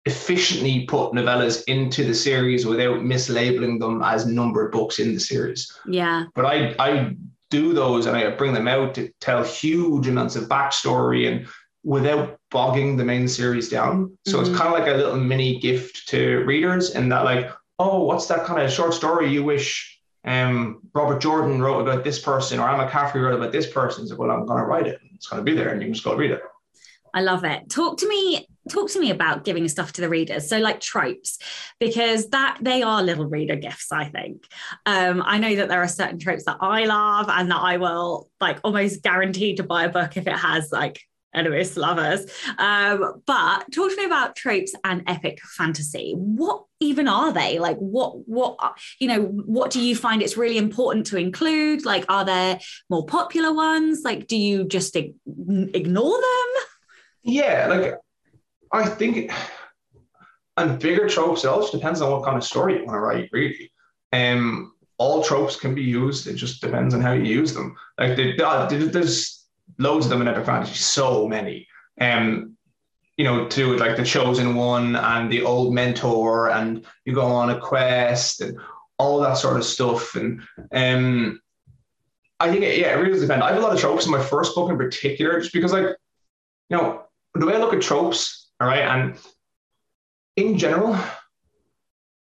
efficiently 0.07 0.85
put 0.85 1.13
novellas 1.13 1.65
into 1.67 2.05
the 2.05 2.15
series 2.15 2.67
without 2.67 3.01
mislabeling 3.01 3.79
them 3.81 4.03
as 4.03 4.27
numbered 4.27 4.71
books 4.71 4.99
in 4.99 5.15
the 5.15 5.21
series. 5.21 5.73
Yeah. 5.87 6.25
But 6.35 6.47
I 6.47 6.75
I 6.79 7.17
do 7.51 7.73
those 7.73 8.07
and 8.07 8.17
I 8.17 8.29
bring 8.31 8.53
them 8.53 8.69
out 8.69 8.95
to 8.95 9.11
tell 9.21 9.43
huge 9.43 10.09
amounts 10.09 10.37
of 10.37 10.49
backstory 10.49 11.31
and 11.31 11.47
without 11.85 12.39
bogging 12.51 12.97
the 12.97 13.05
main 13.05 13.29
series 13.29 13.69
down. 13.69 14.17
So 14.27 14.39
mm-hmm. 14.39 14.51
it's 14.51 14.59
kind 14.59 14.75
of 14.75 14.79
like 14.79 14.93
a 14.93 14.97
little 14.97 15.17
mini 15.17 15.59
gift 15.61 16.09
to 16.09 16.39
readers 16.45 16.91
and 16.91 17.13
that 17.13 17.25
like, 17.25 17.51
oh, 17.79 18.05
what's 18.05 18.27
that 18.27 18.45
kind 18.45 18.61
of 18.61 18.71
short 18.71 18.95
story 18.95 19.31
you 19.31 19.45
wish 19.45 20.01
um, 20.25 20.81
Robert 20.95 21.21
Jordan 21.21 21.61
wrote 21.61 21.81
about 21.81 22.03
this 22.03 22.19
person 22.19 22.59
or 22.59 22.69
Anne 22.69 22.89
McCaffrey 22.89 23.23
wrote 23.23 23.35
about 23.39 23.53
this 23.53 23.71
person? 23.71 24.07
So 24.07 24.17
well, 24.17 24.31
I'm 24.31 24.47
gonna 24.47 24.65
write 24.65 24.87
it. 24.87 25.01
It's 25.15 25.29
gonna 25.29 25.43
be 25.43 25.55
there 25.55 25.69
and 25.69 25.81
you 25.81 25.87
can 25.87 25.95
just 25.95 26.05
go 26.05 26.15
read 26.15 26.31
it. 26.33 26.43
I 27.13 27.21
love 27.21 27.45
it. 27.45 27.71
Talk 27.71 27.99
to 27.99 28.09
me 28.09 28.47
talk 28.69 28.91
to 28.91 29.01
me 29.01 29.11
about 29.11 29.45
giving 29.45 29.69
stuff 29.69 29.93
to 29.95 30.01
the 30.01 30.09
readers. 30.09 30.49
So 30.49 30.59
like 30.59 30.81
tropes 30.81 31.39
because 31.79 32.29
that 32.31 32.59
they 32.61 32.83
are 32.83 33.03
little 33.03 33.27
reader 33.27 33.57
gifts 33.57 33.93
i 33.93 34.05
think. 34.07 34.45
Um, 34.87 35.23
i 35.25 35.39
know 35.39 35.55
that 35.57 35.69
there 35.69 35.83
are 35.83 35.89
certain 35.89 36.19
tropes 36.19 36.45
that 36.45 36.59
i 36.61 36.85
love 36.85 37.29
and 37.29 37.51
that 37.51 37.61
i 37.61 37.77
will 37.77 38.31
like 38.41 38.59
almost 38.65 39.03
guarantee 39.03 39.55
to 39.57 39.63
buy 39.63 39.85
a 39.85 39.89
book 39.89 40.17
if 40.17 40.27
it 40.27 40.37
has 40.37 40.71
like 40.73 41.01
enemies 41.35 41.77
lovers. 41.77 42.31
Um, 42.59 43.23
but 43.27 43.65
talk 43.73 43.91
to 43.91 43.97
me 43.97 44.05
about 44.05 44.37
tropes 44.37 44.73
and 44.85 45.03
epic 45.07 45.41
fantasy. 45.57 46.15
What 46.17 46.65
even 46.81 47.09
are 47.09 47.33
they? 47.33 47.59
Like 47.59 47.77
what 47.79 48.27
what 48.29 48.57
you 49.01 49.09
know 49.09 49.23
what 49.23 49.71
do 49.71 49.81
you 49.81 49.97
find 49.97 50.23
it's 50.23 50.37
really 50.37 50.59
important 50.59 51.07
to 51.07 51.17
include? 51.17 51.85
Like 51.85 52.05
are 52.09 52.25
there 52.25 52.61
more 52.89 53.05
popular 53.07 53.53
ones? 53.53 54.03
Like 54.05 54.27
do 54.27 54.37
you 54.37 54.65
just 54.65 54.97
ignore 54.97 56.21
them? 56.21 56.63
Yeah 57.23 57.67
like 57.69 57.95
I 58.75 58.87
think, 58.87 59.31
and 60.57 60.81
bigger 60.81 61.09
tropes, 61.09 61.45
it 61.45 61.49
also 61.49 61.79
depends 61.79 62.01
on 62.01 62.11
what 62.11 62.25
kind 62.25 62.37
of 62.37 62.43
story 62.43 62.79
you 62.79 62.85
want 62.85 62.97
to 62.97 63.01
write, 63.01 63.29
really. 63.33 63.71
Um, 64.13 64.73
all 64.99 65.23
tropes 65.23 65.57
can 65.57 65.75
be 65.75 65.83
used. 65.83 66.27
It 66.27 66.35
just 66.35 66.61
depends 66.61 66.93
on 66.93 67.01
how 67.01 67.13
you 67.13 67.23
use 67.23 67.55
them. 67.55 67.77
Like 67.99 68.17
there's 68.17 69.47
loads 69.79 70.07
of 70.07 70.11
them 70.11 70.23
in 70.23 70.29
epic 70.29 70.47
fantasy, 70.47 70.75
so 70.75 71.29
many. 71.29 71.69
Um, 72.01 72.57
you 73.17 73.25
know, 73.25 73.47
to 73.47 73.57
do 73.57 73.71
with 73.71 73.81
like 73.81 73.97
the 73.97 74.05
chosen 74.05 74.57
one 74.57 74.97
and 74.97 75.31
the 75.31 75.45
old 75.45 75.73
mentor, 75.73 76.51
and 76.51 76.85
you 77.05 77.15
go 77.15 77.27
on 77.27 77.51
a 77.51 77.61
quest 77.61 78.41
and 78.41 78.59
all 78.99 79.21
that 79.21 79.35
sort 79.35 79.57
of 79.57 79.65
stuff. 79.65 80.17
And 80.17 80.41
um, 80.73 81.41
I 82.41 82.51
think 82.51 82.63
yeah, 82.63 82.93
it 82.93 83.01
really 83.01 83.21
depends. 83.21 83.45
I 83.45 83.51
have 83.53 83.59
a 83.59 83.61
lot 83.61 83.73
of 83.73 83.81
tropes 83.81 84.07
in 84.07 84.13
my 84.13 84.23
first 84.23 84.57
book 84.57 84.69
in 84.69 84.77
particular, 84.77 85.41
just 85.41 85.53
because 85.53 85.73
like, 85.73 85.97
you 86.71 86.77
know, 86.77 87.05
the 87.35 87.47
way 87.47 87.55
I 87.55 87.59
look 87.59 87.73
at 87.75 87.83
tropes 87.83 88.44
all 88.61 88.69
right. 88.69 88.83
And 88.83 89.19
in 90.37 90.59
general, 90.59 90.97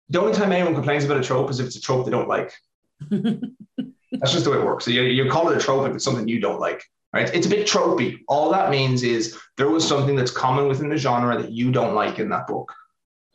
the 0.09 0.21
only 0.21 0.33
time 0.33 0.53
anyone 0.53 0.75
complains 0.75 1.05
about 1.05 1.19
a 1.19 1.23
trope 1.23 1.51
is 1.51 1.61
if 1.61 1.67
it's 1.67 1.77
a 1.77 1.81
trope 1.81 2.05
they 2.05 2.11
don't 2.11 2.29
like. 2.29 2.53
That's 3.11 4.33
just 4.33 4.45
the 4.45 4.51
way 4.51 4.59
it 4.59 4.65
works. 4.65 4.85
So 4.85 4.91
you, 4.91 5.03
you 5.03 5.31
call 5.31 5.49
it 5.51 5.57
a 5.57 5.61
trope 5.61 5.89
if 5.89 5.95
it's 5.95 6.05
something 6.05 6.29
you 6.29 6.41
don't 6.41 6.61
like. 6.61 6.83
Right? 7.13 7.33
It's 7.35 7.47
a 7.47 7.51
bit 7.51 7.67
tropey. 7.67 8.21
All 8.29 8.51
that 8.53 8.71
means 8.71 9.03
is 9.03 9.37
there 9.57 9.69
was 9.69 9.87
something 9.87 10.15
that's 10.15 10.31
common 10.31 10.69
within 10.69 10.89
the 10.89 10.97
genre 10.97 11.41
that 11.41 11.51
you 11.51 11.73
don't 11.73 11.95
like 11.95 12.21
in 12.21 12.29
that 12.29 12.47
book. 12.47 12.73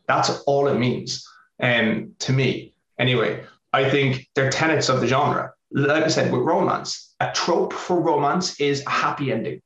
That's 0.08 0.30
all 0.46 0.68
it 0.68 0.78
means. 0.78 1.26
And 1.58 2.04
um, 2.04 2.12
to 2.20 2.32
me, 2.32 2.74
anyway, 2.98 3.44
I 3.72 3.88
think 3.88 4.28
they're 4.34 4.50
tenets 4.50 4.88
of 4.88 5.00
the 5.00 5.06
genre. 5.06 5.52
Like 5.72 6.04
I 6.04 6.08
said, 6.08 6.32
with 6.32 6.42
romance, 6.42 7.14
a 7.20 7.30
trope 7.32 7.72
for 7.72 8.00
romance 8.00 8.58
is 8.60 8.82
a 8.86 8.90
happy 8.90 9.32
ending. 9.32 9.60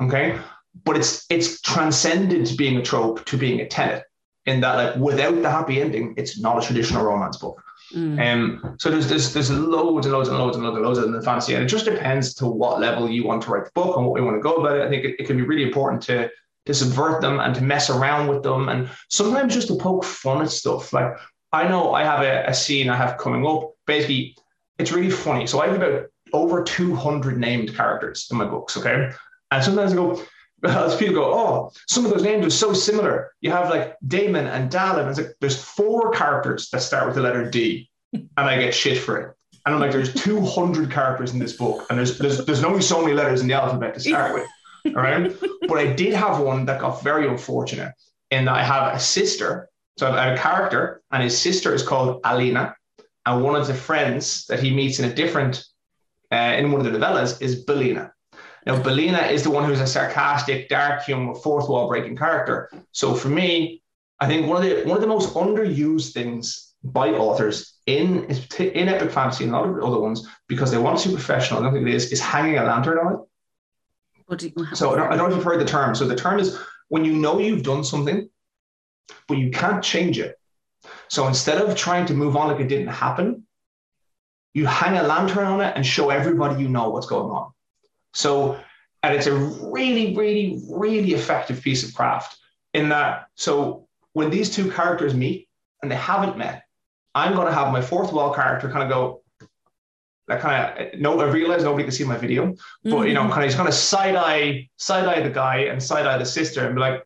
Okay 0.00 0.38
but 0.84 0.96
it's 0.96 1.26
it's 1.30 1.60
transcended 1.60 2.48
being 2.56 2.76
a 2.76 2.82
trope 2.82 3.24
to 3.26 3.36
being 3.36 3.60
a 3.60 3.68
tenet 3.68 4.04
in 4.46 4.60
that 4.60 4.74
like 4.74 4.96
without 4.96 5.40
the 5.42 5.50
happy 5.50 5.80
ending 5.80 6.14
it's 6.16 6.40
not 6.40 6.62
a 6.62 6.66
traditional 6.66 7.04
romance 7.04 7.36
book 7.36 7.62
Mm. 7.94 8.20
Um, 8.20 8.76
so 8.78 8.90
there's, 8.90 9.08
there's 9.08 9.32
there's 9.32 9.50
loads 9.50 10.06
and 10.06 10.12
loads 10.12 10.28
and 10.28 10.38
loads 10.38 10.56
and 10.56 10.64
loads 10.64 10.76
and 10.76 10.86
loads 10.86 10.98
of 10.98 11.12
the 11.12 11.22
fantasy, 11.22 11.54
and 11.54 11.62
it 11.62 11.68
just 11.68 11.84
depends 11.84 12.34
to 12.34 12.46
what 12.46 12.80
level 12.80 13.08
you 13.08 13.24
want 13.24 13.42
to 13.42 13.50
write 13.50 13.64
the 13.66 13.70
book 13.74 13.96
and 13.96 14.06
what 14.06 14.14
we 14.14 14.22
want 14.22 14.36
to 14.36 14.40
go 14.40 14.56
about 14.56 14.78
it. 14.78 14.84
I 14.84 14.88
think 14.88 15.04
it, 15.04 15.16
it 15.18 15.26
can 15.26 15.36
be 15.36 15.42
really 15.42 15.62
important 15.62 16.02
to 16.04 16.30
to 16.66 16.74
subvert 16.74 17.20
them 17.20 17.40
and 17.40 17.54
to 17.54 17.60
mess 17.62 17.90
around 17.90 18.28
with 18.28 18.42
them, 18.42 18.68
and 18.68 18.88
sometimes 19.10 19.54
just 19.54 19.68
to 19.68 19.76
poke 19.76 20.04
fun 20.04 20.42
at 20.42 20.50
stuff. 20.50 20.92
Like 20.92 21.12
I 21.52 21.68
know 21.68 21.92
I 21.92 22.04
have 22.04 22.20
a, 22.22 22.44
a 22.48 22.54
scene 22.54 22.88
I 22.88 22.96
have 22.96 23.18
coming 23.18 23.46
up. 23.46 23.72
Basically, 23.86 24.36
it's 24.78 24.92
really 24.92 25.10
funny. 25.10 25.46
So 25.46 25.60
I 25.60 25.66
have 25.66 25.76
about 25.76 26.06
over 26.32 26.62
200 26.62 27.38
named 27.38 27.76
characters 27.76 28.26
in 28.30 28.38
my 28.38 28.46
books. 28.46 28.76
Okay, 28.76 29.10
and 29.50 29.64
sometimes 29.64 29.92
I 29.92 29.96
go, 29.96 30.22
as 30.64 30.96
people 30.96 31.14
go, 31.14 31.34
oh, 31.34 31.72
some 31.88 32.04
of 32.04 32.12
those 32.12 32.22
names 32.22 32.46
are 32.46 32.50
so 32.50 32.72
similar. 32.72 33.32
You 33.40 33.50
have 33.50 33.70
like 33.70 33.96
Damon 34.06 34.46
and 34.46 34.70
Dallin. 34.70 35.16
Like 35.16 35.34
there's 35.40 35.62
four 35.62 36.10
characters 36.12 36.70
that 36.70 36.82
start 36.82 37.06
with 37.06 37.16
the 37.16 37.22
letter 37.22 37.48
D, 37.48 37.90
and 38.12 38.30
I 38.36 38.58
get 38.58 38.74
shit 38.74 38.98
for 38.98 39.18
it. 39.18 39.36
And 39.64 39.74
I'm 39.74 39.80
like, 39.80 39.92
there's 39.92 40.12
200 40.14 40.90
characters 40.90 41.32
in 41.32 41.38
this 41.38 41.56
book, 41.56 41.86
and 41.88 41.98
there's 41.98 42.18
there's 42.18 42.44
there's 42.44 42.64
only 42.64 42.82
so 42.82 43.00
many 43.00 43.14
letters 43.14 43.40
in 43.40 43.48
the 43.48 43.54
alphabet 43.54 43.94
to 43.94 44.00
start 44.00 44.34
with. 44.34 44.48
All 44.96 45.02
right. 45.02 45.32
but 45.68 45.78
I 45.78 45.92
did 45.92 46.12
have 46.12 46.40
one 46.40 46.64
that 46.66 46.80
got 46.80 47.02
very 47.02 47.28
unfortunate 47.28 47.92
in 48.30 48.46
that 48.46 48.54
I 48.54 48.64
have 48.64 48.94
a 48.94 49.00
sister. 49.00 49.68
So 49.98 50.10
I 50.10 50.24
have 50.24 50.38
a 50.38 50.40
character, 50.40 51.02
and 51.10 51.22
his 51.22 51.38
sister 51.38 51.74
is 51.74 51.82
called 51.82 52.20
Alina. 52.24 52.74
And 53.26 53.44
one 53.44 53.54
of 53.54 53.66
the 53.66 53.74
friends 53.74 54.46
that 54.46 54.60
he 54.60 54.74
meets 54.74 54.98
in 54.98 55.08
a 55.08 55.14
different, 55.14 55.64
uh, 56.32 56.56
in 56.58 56.72
one 56.72 56.84
of 56.84 56.90
the 56.90 56.98
novellas 56.98 57.40
is 57.40 57.64
Belina. 57.64 58.10
Now, 58.64 58.80
Belina 58.80 59.30
is 59.30 59.42
the 59.42 59.50
one 59.50 59.64
who's 59.64 59.80
a 59.80 59.86
sarcastic, 59.86 60.68
dark 60.68 61.02
humor, 61.02 61.34
fourth 61.34 61.68
wall 61.68 61.88
breaking 61.88 62.16
character. 62.16 62.70
So 62.92 63.14
for 63.14 63.28
me, 63.28 63.82
I 64.20 64.28
think 64.28 64.46
one 64.46 64.56
of 64.56 64.62
the 64.62 64.84
one 64.84 64.96
of 64.96 65.00
the 65.00 65.08
most 65.08 65.34
underused 65.34 66.12
things 66.12 66.74
by 66.84 67.08
authors 67.08 67.74
in 67.86 68.24
in 68.60 68.88
epic 68.88 69.10
fantasy 69.10 69.44
and 69.44 69.52
a 69.52 69.56
lot 69.56 69.68
of 69.68 69.82
other 69.82 69.98
ones 69.98 70.28
because 70.46 70.70
they 70.70 70.78
want 70.78 70.98
to 71.00 71.08
be 71.08 71.14
professional. 71.14 71.60
I 71.60 71.64
don't 71.64 71.74
think 71.74 71.88
it 71.88 71.94
is 71.94 72.12
is 72.12 72.20
hanging 72.20 72.58
a 72.58 72.64
lantern 72.64 72.98
on 72.98 73.12
it. 73.14 73.20
You, 74.42 74.74
so 74.74 74.92
I 74.92 74.96
don't, 74.96 75.12
I 75.12 75.16
don't 75.16 75.28
know 75.28 75.34
if 75.34 75.36
you've 75.36 75.44
heard 75.44 75.60
the 75.60 75.66
term. 75.66 75.94
So 75.94 76.06
the 76.06 76.16
term 76.16 76.38
is 76.38 76.58
when 76.88 77.04
you 77.04 77.12
know 77.12 77.38
you've 77.38 77.62
done 77.64 77.84
something, 77.84 78.30
but 79.28 79.38
you 79.38 79.50
can't 79.50 79.82
change 79.82 80.18
it. 80.18 80.38
So 81.08 81.26
instead 81.26 81.60
of 81.60 81.76
trying 81.76 82.06
to 82.06 82.14
move 82.14 82.36
on 82.36 82.48
like 82.48 82.60
it 82.60 82.68
didn't 82.68 82.88
happen, 82.88 83.46
you 84.54 84.66
hang 84.66 84.96
a 84.96 85.02
lantern 85.02 85.46
on 85.46 85.60
it 85.60 85.74
and 85.76 85.84
show 85.84 86.10
everybody 86.10 86.62
you 86.62 86.68
know 86.68 86.90
what's 86.90 87.06
going 87.06 87.30
on. 87.30 87.52
So, 88.14 88.58
and 89.02 89.14
it's 89.14 89.26
a 89.26 89.34
really, 89.34 90.14
really, 90.14 90.60
really 90.68 91.12
effective 91.12 91.62
piece 91.62 91.86
of 91.86 91.94
craft 91.94 92.36
in 92.74 92.88
that. 92.90 93.26
So, 93.36 93.88
when 94.12 94.30
these 94.30 94.50
two 94.50 94.70
characters 94.70 95.14
meet 95.14 95.48
and 95.82 95.90
they 95.90 95.96
haven't 95.96 96.36
met, 96.36 96.64
I'm 97.14 97.34
going 97.34 97.46
to 97.46 97.52
have 97.52 97.72
my 97.72 97.82
fourth 97.82 98.12
wall 98.12 98.32
character 98.34 98.68
kind 98.70 98.82
of 98.82 98.88
go, 98.88 99.22
that 100.28 100.40
kind 100.40 100.94
of 100.94 101.00
no, 101.00 101.20
I 101.20 101.24
realize 101.24 101.64
nobody 101.64 101.84
can 101.84 101.92
see 101.92 102.04
my 102.04 102.16
video, 102.16 102.54
but 102.84 102.90
mm-hmm. 102.90 103.06
you 103.08 103.14
know, 103.14 103.28
kind 103.28 103.42
of 103.42 103.48
just 103.48 103.56
kind 103.56 103.68
of 103.68 103.74
side 103.74 104.14
eye, 104.14 104.68
side 104.76 105.06
eye 105.06 105.20
the 105.20 105.30
guy 105.30 105.58
and 105.62 105.82
side 105.82 106.06
eye 106.06 106.18
the 106.18 106.24
sister, 106.24 106.64
and 106.64 106.74
be 106.74 106.80
like, 106.80 107.02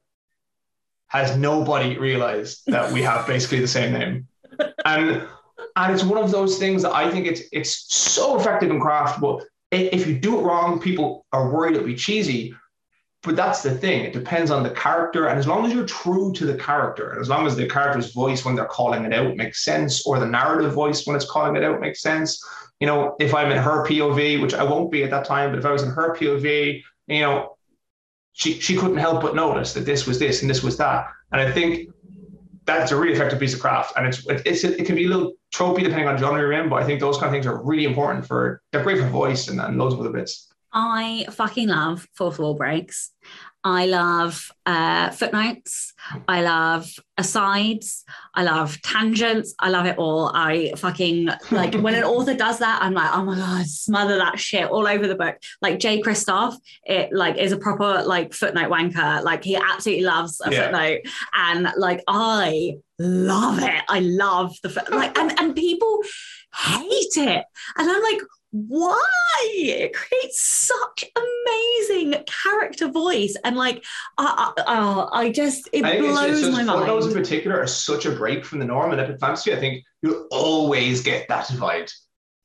has 1.09 1.37
nobody 1.37 1.97
realized 1.97 2.63
that 2.67 2.93
we 2.93 3.03
have 3.03 3.27
basically 3.27 3.61
the 3.61 3.69
same 3.69 3.93
name? 3.93 4.29
And 4.85 5.27
and 5.75 5.93
it's 5.93 6.05
one 6.05 6.23
of 6.23 6.31
those 6.31 6.59
things 6.59 6.83
that 6.83 6.93
I 6.93 7.11
think 7.11 7.27
it's 7.27 7.43
it's 7.53 7.93
so 7.95 8.39
effective 8.39 8.71
in 8.71 8.81
craft, 8.81 9.21
but 9.21 9.45
if 9.71 10.07
you 10.07 10.19
do 10.19 10.39
it 10.39 10.43
wrong, 10.43 10.81
people 10.81 11.27
are 11.33 11.51
worried 11.51 11.75
it'll 11.75 11.87
be 11.87 11.95
cheesy. 11.95 12.55
But 13.23 13.35
that's 13.35 13.63
the 13.63 13.75
thing. 13.75 14.05
It 14.05 14.13
depends 14.13 14.53
on 14.53 14.63
the 14.63 14.71
character. 14.71 15.27
And 15.27 15.39
as 15.39 15.49
long 15.49 15.67
as 15.67 15.73
you're 15.73 15.87
true 15.87 16.33
to 16.35 16.47
the 16.47 16.57
character, 16.57 17.11
and 17.11 17.21
as 17.21 17.29
long 17.29 17.47
as 17.47 17.57
the 17.57 17.69
character's 17.69 18.13
voice 18.13 18.45
when 18.45 18.55
they're 18.55 18.67
calling 18.67 19.05
it 19.05 19.13
out 19.13 19.37
makes 19.37 19.65
sense, 19.65 20.07
or 20.07 20.21
the 20.21 20.27
narrative 20.27 20.73
voice 20.73 21.07
when 21.07 21.17
it's 21.17 21.29
calling 21.29 21.57
it 21.57 21.65
out 21.65 21.81
makes 21.81 22.01
sense. 22.01 22.41
You 22.79 22.87
know, 22.87 23.17
if 23.19 23.35
I'm 23.35 23.51
in 23.51 23.59
her 23.59 23.85
POV, 23.85 24.41
which 24.41 24.55
I 24.55 24.63
won't 24.63 24.93
be 24.93 25.03
at 25.03 25.11
that 25.11 25.25
time, 25.25 25.51
but 25.51 25.59
if 25.59 25.65
I 25.65 25.73
was 25.73 25.83
in 25.83 25.91
her 25.91 26.15
POV, 26.15 26.83
you 27.09 27.21
know, 27.21 27.57
she 28.35 28.61
she 28.61 28.77
couldn't 28.77 28.99
help 28.99 29.23
but 29.23 29.35
notice 29.35 29.73
that 29.73 29.87
this 29.87 30.07
was 30.07 30.19
this 30.19 30.43
and 30.43 30.51
this 30.51 30.63
was 30.63 30.77
that. 30.77 31.09
And 31.33 31.41
I 31.41 31.51
think 31.51 31.89
that's 32.67 32.91
a 32.91 32.97
really 32.97 33.15
effective 33.15 33.39
piece 33.39 33.55
of 33.55 33.61
craft. 33.61 33.93
And 33.97 34.07
it's 34.07 34.27
it's 34.27 34.65
it 34.65 34.85
can 34.85 34.97
be 34.97 35.07
a 35.07 35.09
little 35.09 35.35
tropey 35.55 35.83
depending 35.83 36.09
on 36.09 36.19
genre 36.19 36.41
you're 36.41 36.53
in, 36.53 36.69
but 36.69 36.83
I 36.83 36.85
think 36.85 37.01
those 37.01 37.17
kind 37.17 37.27
of 37.27 37.33
things 37.33 37.47
are 37.47 37.63
really 37.63 37.85
important 37.85 38.27
for 38.27 38.61
they're 38.73 38.83
great 38.83 38.99
for 38.99 39.09
voice 39.09 39.49
and, 39.49 39.61
and 39.61 39.79
loads 39.79 39.95
of 39.95 40.01
other 40.01 40.11
bits. 40.11 40.53
I 40.73 41.27
fucking 41.31 41.69
love 41.69 42.07
fourth 42.13 42.39
wall 42.39 42.55
breaks. 42.55 43.13
I 43.67 43.87
love 43.87 44.53
uh, 44.65 45.11
footnotes. 45.11 45.93
I 46.29 46.41
love 46.43 46.89
asides. 47.19 48.05
I 48.33 48.45
love 48.45 48.81
tangents. 48.83 49.57
I 49.59 49.71
love 49.71 49.87
it 49.87 49.99
all. 49.99 50.31
I 50.33 50.73
fucking 50.77 51.31
like 51.51 51.75
when 51.75 51.97
an 51.97 52.05
author 52.05 52.35
does 52.47 52.61
that, 52.61 52.79
I'm 52.81 52.95
like, 52.95 53.11
oh 53.13 53.25
my 53.25 53.35
God, 53.35 53.67
smother 53.67 54.19
that 54.19 54.39
shit 54.39 54.71
all 54.71 54.87
over 54.87 55.09
the 55.09 55.17
book. 55.17 55.39
Like 55.61 55.81
Jay 55.81 56.01
Kristoff, 56.01 56.55
it 56.85 57.13
like 57.13 57.39
is 57.39 57.51
a 57.51 57.57
proper 57.57 58.05
like 58.05 58.35
footnote 58.35 58.71
wanker. 58.71 59.25
Like 59.25 59.43
he 59.43 59.57
absolutely 59.57 60.05
loves 60.05 60.41
a 60.45 60.53
yeah. 60.53 60.63
footnote. 60.63 61.01
And 61.35 61.69
like 61.77 62.05
I 62.07 62.77
love 63.01 63.59
it. 63.61 63.83
I 63.89 63.99
love 63.99 64.55
the 64.63 64.69
like 64.93 65.19
and, 65.19 65.33
and 65.41 65.57
people 65.57 66.03
hate 66.55 67.17
it. 67.17 67.45
And 67.77 67.91
I'm 67.91 68.03
like, 68.03 68.21
why? 68.69 69.03
It 69.53 69.93
creates 69.95 70.41
such 70.41 71.05
amazing 71.15 72.15
character 72.27 72.89
voice 72.89 73.37
and 73.45 73.57
like 73.57 73.85
I, 74.19 74.53
I, 74.67 75.09
I 75.13 75.33
just 75.33 75.69
it 75.73 75.83
blows 75.83 76.39
it's, 76.39 76.47
it's 76.49 76.57
my 76.57 76.63
mind 76.63 76.89
those 76.89 77.07
in 77.07 77.13
particular 77.13 77.61
are 77.61 77.67
such 77.67 78.07
a 78.07 78.11
break 78.11 78.45
from 78.45 78.59
the 78.59 78.65
norm 78.65 78.93
And 78.93 79.01
epic 79.01 79.21
fantasy 79.21 79.53
i 79.53 79.57
think 79.57 79.85
you'll 80.03 80.27
always 80.31 81.03
get 81.03 81.29
that 81.29 81.49
divide 81.49 81.91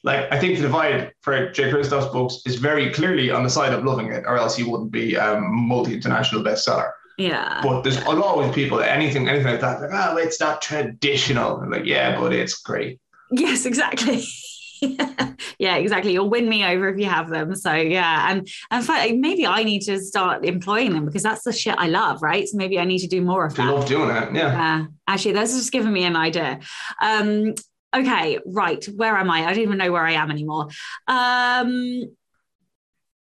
like 0.03 0.31
i 0.31 0.39
think 0.39 0.57
the 0.57 0.63
divide 0.63 1.11
for 1.21 1.51
jay 1.51 1.71
kristoff's 1.71 2.11
books 2.11 2.41
is 2.45 2.55
very 2.55 2.91
clearly 2.91 3.31
on 3.31 3.43
the 3.43 3.49
side 3.49 3.73
of 3.73 3.83
loving 3.83 4.11
it 4.11 4.23
or 4.25 4.37
else 4.37 4.55
he 4.55 4.63
wouldn't 4.63 4.91
be 4.91 5.15
a 5.15 5.39
multi-international 5.39 6.43
bestseller. 6.43 6.91
Yeah. 7.17 7.61
But 7.61 7.83
there's 7.83 7.97
yeah. 7.97 8.05
always 8.05 8.53
people 8.55 8.79
anything 8.79 9.27
anything 9.27 9.51
like 9.51 9.61
that 9.61 9.81
like 9.81 9.91
oh 9.93 10.17
it's 10.17 10.39
not 10.39 10.61
traditional. 10.61 11.57
I'm 11.57 11.69
like 11.69 11.85
yeah 11.85 12.19
but 12.19 12.33
it's 12.33 12.59
great. 12.61 12.99
Yes 13.31 13.65
exactly 13.65 14.23
yeah, 15.59 15.75
exactly. 15.75 16.13
You'll 16.13 16.29
win 16.29 16.49
me 16.49 16.65
over 16.65 16.89
if 16.89 16.99
you 16.99 17.05
have 17.05 17.29
them. 17.29 17.55
So 17.55 17.73
yeah, 17.73 18.31
and 18.31 18.47
and 18.71 18.85
fact, 18.85 19.13
maybe 19.15 19.45
I 19.45 19.63
need 19.63 19.81
to 19.83 19.99
start 19.99 20.43
employing 20.45 20.93
them 20.93 21.05
because 21.05 21.23
that's 21.23 21.43
the 21.43 21.53
shit 21.53 21.75
I 21.77 21.87
love, 21.87 22.21
right? 22.21 22.47
So 22.47 22.57
maybe 22.57 22.79
I 22.79 22.85
need 22.85 22.99
to 22.99 23.07
do 23.07 23.21
more 23.21 23.45
of 23.45 23.55
that. 23.55 23.65
You 23.65 23.71
love 23.71 23.85
doing 23.85 24.09
it, 24.09 24.35
yeah. 24.35 24.81
Uh, 24.81 24.85
actually, 25.07 25.33
that's 25.33 25.55
just 25.55 25.71
given 25.71 25.93
me 25.93 26.03
an 26.03 26.15
idea. 26.15 26.59
Um, 27.01 27.53
okay, 27.95 28.39
right. 28.45 28.83
Where 28.95 29.15
am 29.15 29.29
I? 29.29 29.45
I 29.45 29.53
don't 29.53 29.63
even 29.63 29.77
know 29.77 29.91
where 29.91 30.05
I 30.05 30.13
am 30.13 30.31
anymore. 30.31 30.69
Um, 31.07 32.15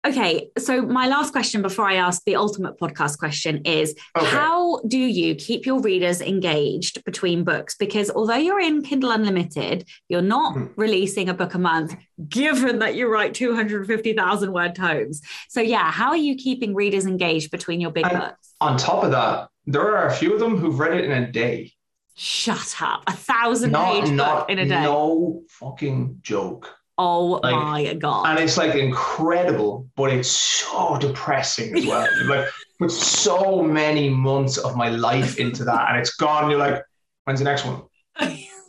Okay, 0.08 0.50
so 0.58 0.82
my 0.82 1.08
last 1.10 1.34
question 1.34 1.62
before 1.62 1.86
I 1.86 1.95
ask 1.95 2.24
the 2.24 2.38
ultimate 2.38 2.80
podcast 2.80 3.18
question 3.18 3.58
is 3.66 3.93
okay. 4.18 4.26
how 4.26 4.80
do 4.88 4.97
you 4.97 5.36
keep 5.36 5.66
your 5.66 5.82
readers 5.82 6.22
engaged 6.22 7.04
between 7.04 7.43
books? 7.43 7.76
Because 7.76 8.10
although 8.10 8.38
you're 8.38 8.62
in 8.62 8.82
Kindle 8.82 9.12
Unlimited, 9.12 9.89
you're 10.08 10.22
not 10.22 10.56
mm-hmm. 10.56 10.80
releasing 10.80 11.28
a 11.28 11.34
book 11.34 11.54
a 11.54 11.60
month, 11.60 11.97
given 12.30 12.80
that 12.80 12.95
you 12.95 13.12
write 13.12 13.34
250,000 13.34 14.54
word 14.54 14.74
tomes. 14.74 15.22
So, 15.50 15.60
yeah, 15.60 15.91
how 15.91 16.10
are 16.10 16.18
you 16.18 16.36
keeping 16.36 16.74
readers 16.74 17.06
engaged 17.06 17.52
between 17.52 17.82
your 17.82 17.91
big 17.91 18.06
and 18.06 18.20
books? 18.20 18.54
On 18.62 18.78
top 18.78 19.04
of 19.04 19.12
that, 19.12 19.50
there 19.66 19.97
are 19.97 20.08
a 20.08 20.14
few 20.14 20.34
of 20.34 20.39
them 20.39 20.56
who've 20.56 20.80
read 20.80 20.97
it 20.97 21.04
in 21.04 21.12
a 21.12 21.30
day. 21.30 21.74
Shut 22.16 22.76
up. 22.82 23.04
A 23.08 23.12
thousand 23.12 23.72
not, 23.72 23.91
page 23.91 24.12
not, 24.12 24.39
book 24.39 24.50
in 24.50 24.60
a 24.60 24.66
day. 24.66 24.82
No 24.82 25.43
fucking 25.50 26.20
joke. 26.22 26.74
Oh 27.02 27.39
like, 27.41 27.56
my 27.56 27.93
god! 27.93 28.26
And 28.28 28.39
it's 28.39 28.58
like 28.58 28.76
incredible, 28.76 29.88
but 29.95 30.12
it's 30.12 30.30
so 30.30 30.97
depressing 31.00 31.78
as 31.78 31.86
well. 31.86 32.06
like 32.26 32.50
put 32.78 32.91
so 32.91 33.64
many 33.64 34.10
months 34.10 34.57
of 34.57 34.76
my 34.76 34.90
life 34.90 35.40
into 35.40 35.64
that, 35.64 35.90
and 35.90 35.98
it's 35.98 36.14
gone. 36.15 36.52
You're 36.52 36.60
like, 36.60 36.84
when's 37.23 37.40
the 37.40 37.45
next 37.45 37.65
one? 37.65 37.84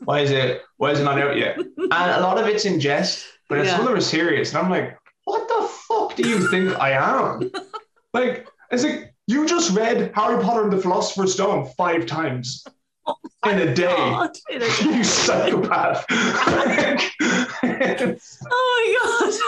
Why 0.04 0.20
is 0.20 0.30
it? 0.30 0.62
Why 0.76 0.92
is 0.92 1.00
it 1.00 1.04
not 1.04 1.20
out 1.20 1.36
yet? 1.36 1.58
And 1.58 1.92
a 1.92 2.20
lot 2.20 2.38
of 2.38 2.46
it's 2.46 2.64
in 2.64 2.78
jest, 2.78 3.26
but 3.48 3.58
it's 3.58 3.66
yeah. 3.66 3.72
some 3.72 3.80
of 3.80 3.86
them 3.88 3.98
are 3.98 4.00
serious, 4.00 4.54
and 4.54 4.58
I'm 4.58 4.70
like, 4.70 4.96
what 5.24 5.48
the 5.48 5.68
fuck 5.88 6.14
do 6.14 6.28
you 6.28 6.46
think 6.50 6.78
I 6.78 6.92
am? 6.92 7.50
like, 8.14 8.46
it's 8.70 8.84
like 8.84 9.12
you 9.26 9.44
just 9.44 9.76
read 9.76 10.12
Harry 10.14 10.40
Potter 10.40 10.62
and 10.62 10.72
the 10.72 10.80
Philosopher's 10.80 11.32
Stone 11.32 11.68
five 11.76 12.06
times 12.06 12.64
in 13.46 13.58
a 13.58 13.70
oh 13.70 13.74
day. 13.74 13.86
God, 13.86 14.30
in 14.50 14.62
a 14.62 14.66
day. 14.66 14.84
you 14.84 15.04
psychopath. 15.04 16.04
oh 16.10 17.04
my 17.62 19.30
god. 19.30 19.40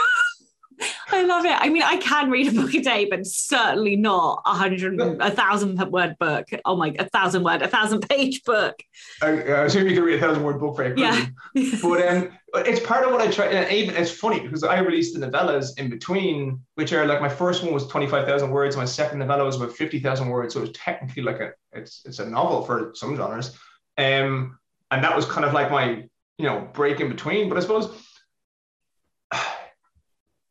I 1.13 1.25
love 1.25 1.45
it. 1.45 1.53
I 1.53 1.69
mean, 1.69 1.83
I 1.83 1.97
can 1.99 2.31
read 2.31 2.49
a 2.49 2.53
book 2.53 2.75
a 2.75 2.81
day, 2.81 3.07
but 3.11 3.27
certainly 3.27 3.97
not 3.97 4.43
a 4.47 4.55
hundred, 4.55 5.01
a 5.01 5.31
thousand 5.31 5.79
word 5.91 6.17
book. 6.19 6.49
Oh 6.65 6.77
my, 6.77 6.95
a 6.99 7.09
thousand 7.09 7.45
word, 7.45 7.63
a 7.63 7.69
thousand 7.69 8.09
page 8.09 8.43
book. 8.45 8.83
I, 9.21 9.29
I 9.29 9.65
assume 9.65 9.89
you 9.89 9.95
can 9.95 10.05
read 10.05 10.19
a 10.19 10.21
thousand 10.21 10.43
word 10.43 10.59
book 10.59 10.77
very 10.77 10.95
quickly. 10.95 11.33
Yeah. 11.55 11.79
but 11.83 12.09
um, 12.09 12.39
it's 12.55 12.81
part 12.81 13.05
of 13.05 13.13
what 13.13 13.21
I 13.21 13.31
try. 13.31 13.47
And 13.47 13.73
even 13.73 13.95
it's 13.97 14.11
funny 14.11 14.41
because 14.41 14.65
I 14.65 14.79
released 14.79 15.19
the 15.19 15.27
novellas 15.27 15.79
in 15.79 15.91
between, 15.91 16.61
which 16.75 16.93
are 16.93 17.07
like 17.07 17.21
my 17.21 17.29
first 17.29 17.63
one 17.63 17.73
was 17.73 17.87
twenty 17.87 18.07
five 18.07 18.27
thousand 18.27 18.51
words. 18.51 18.77
My 18.77 18.85
second 18.85 19.19
novella 19.19 19.45
was 19.45 19.57
about 19.57 19.73
fifty 19.73 19.99
thousand 20.01 20.29
words. 20.29 20.55
So 20.55 20.63
it's 20.63 20.79
technically 20.79 21.23
like 21.23 21.41
a 21.41 21.53
it's 21.73 22.03
it's 22.05 22.19
a 22.19 22.29
novel 22.29 22.65
for 22.65 22.93
some 22.95 23.17
genres. 23.17 23.57
Um, 23.99 24.59
and 24.91 25.03
that 25.05 25.15
was 25.15 25.25
kind 25.25 25.45
of 25.45 25.53
like 25.53 25.71
my 25.71 26.05
you 26.39 26.49
know, 26.49 26.69
break 26.73 27.01
in 27.01 27.09
between. 27.09 27.49
But 27.49 27.59
I 27.59 27.61
suppose 27.61 27.91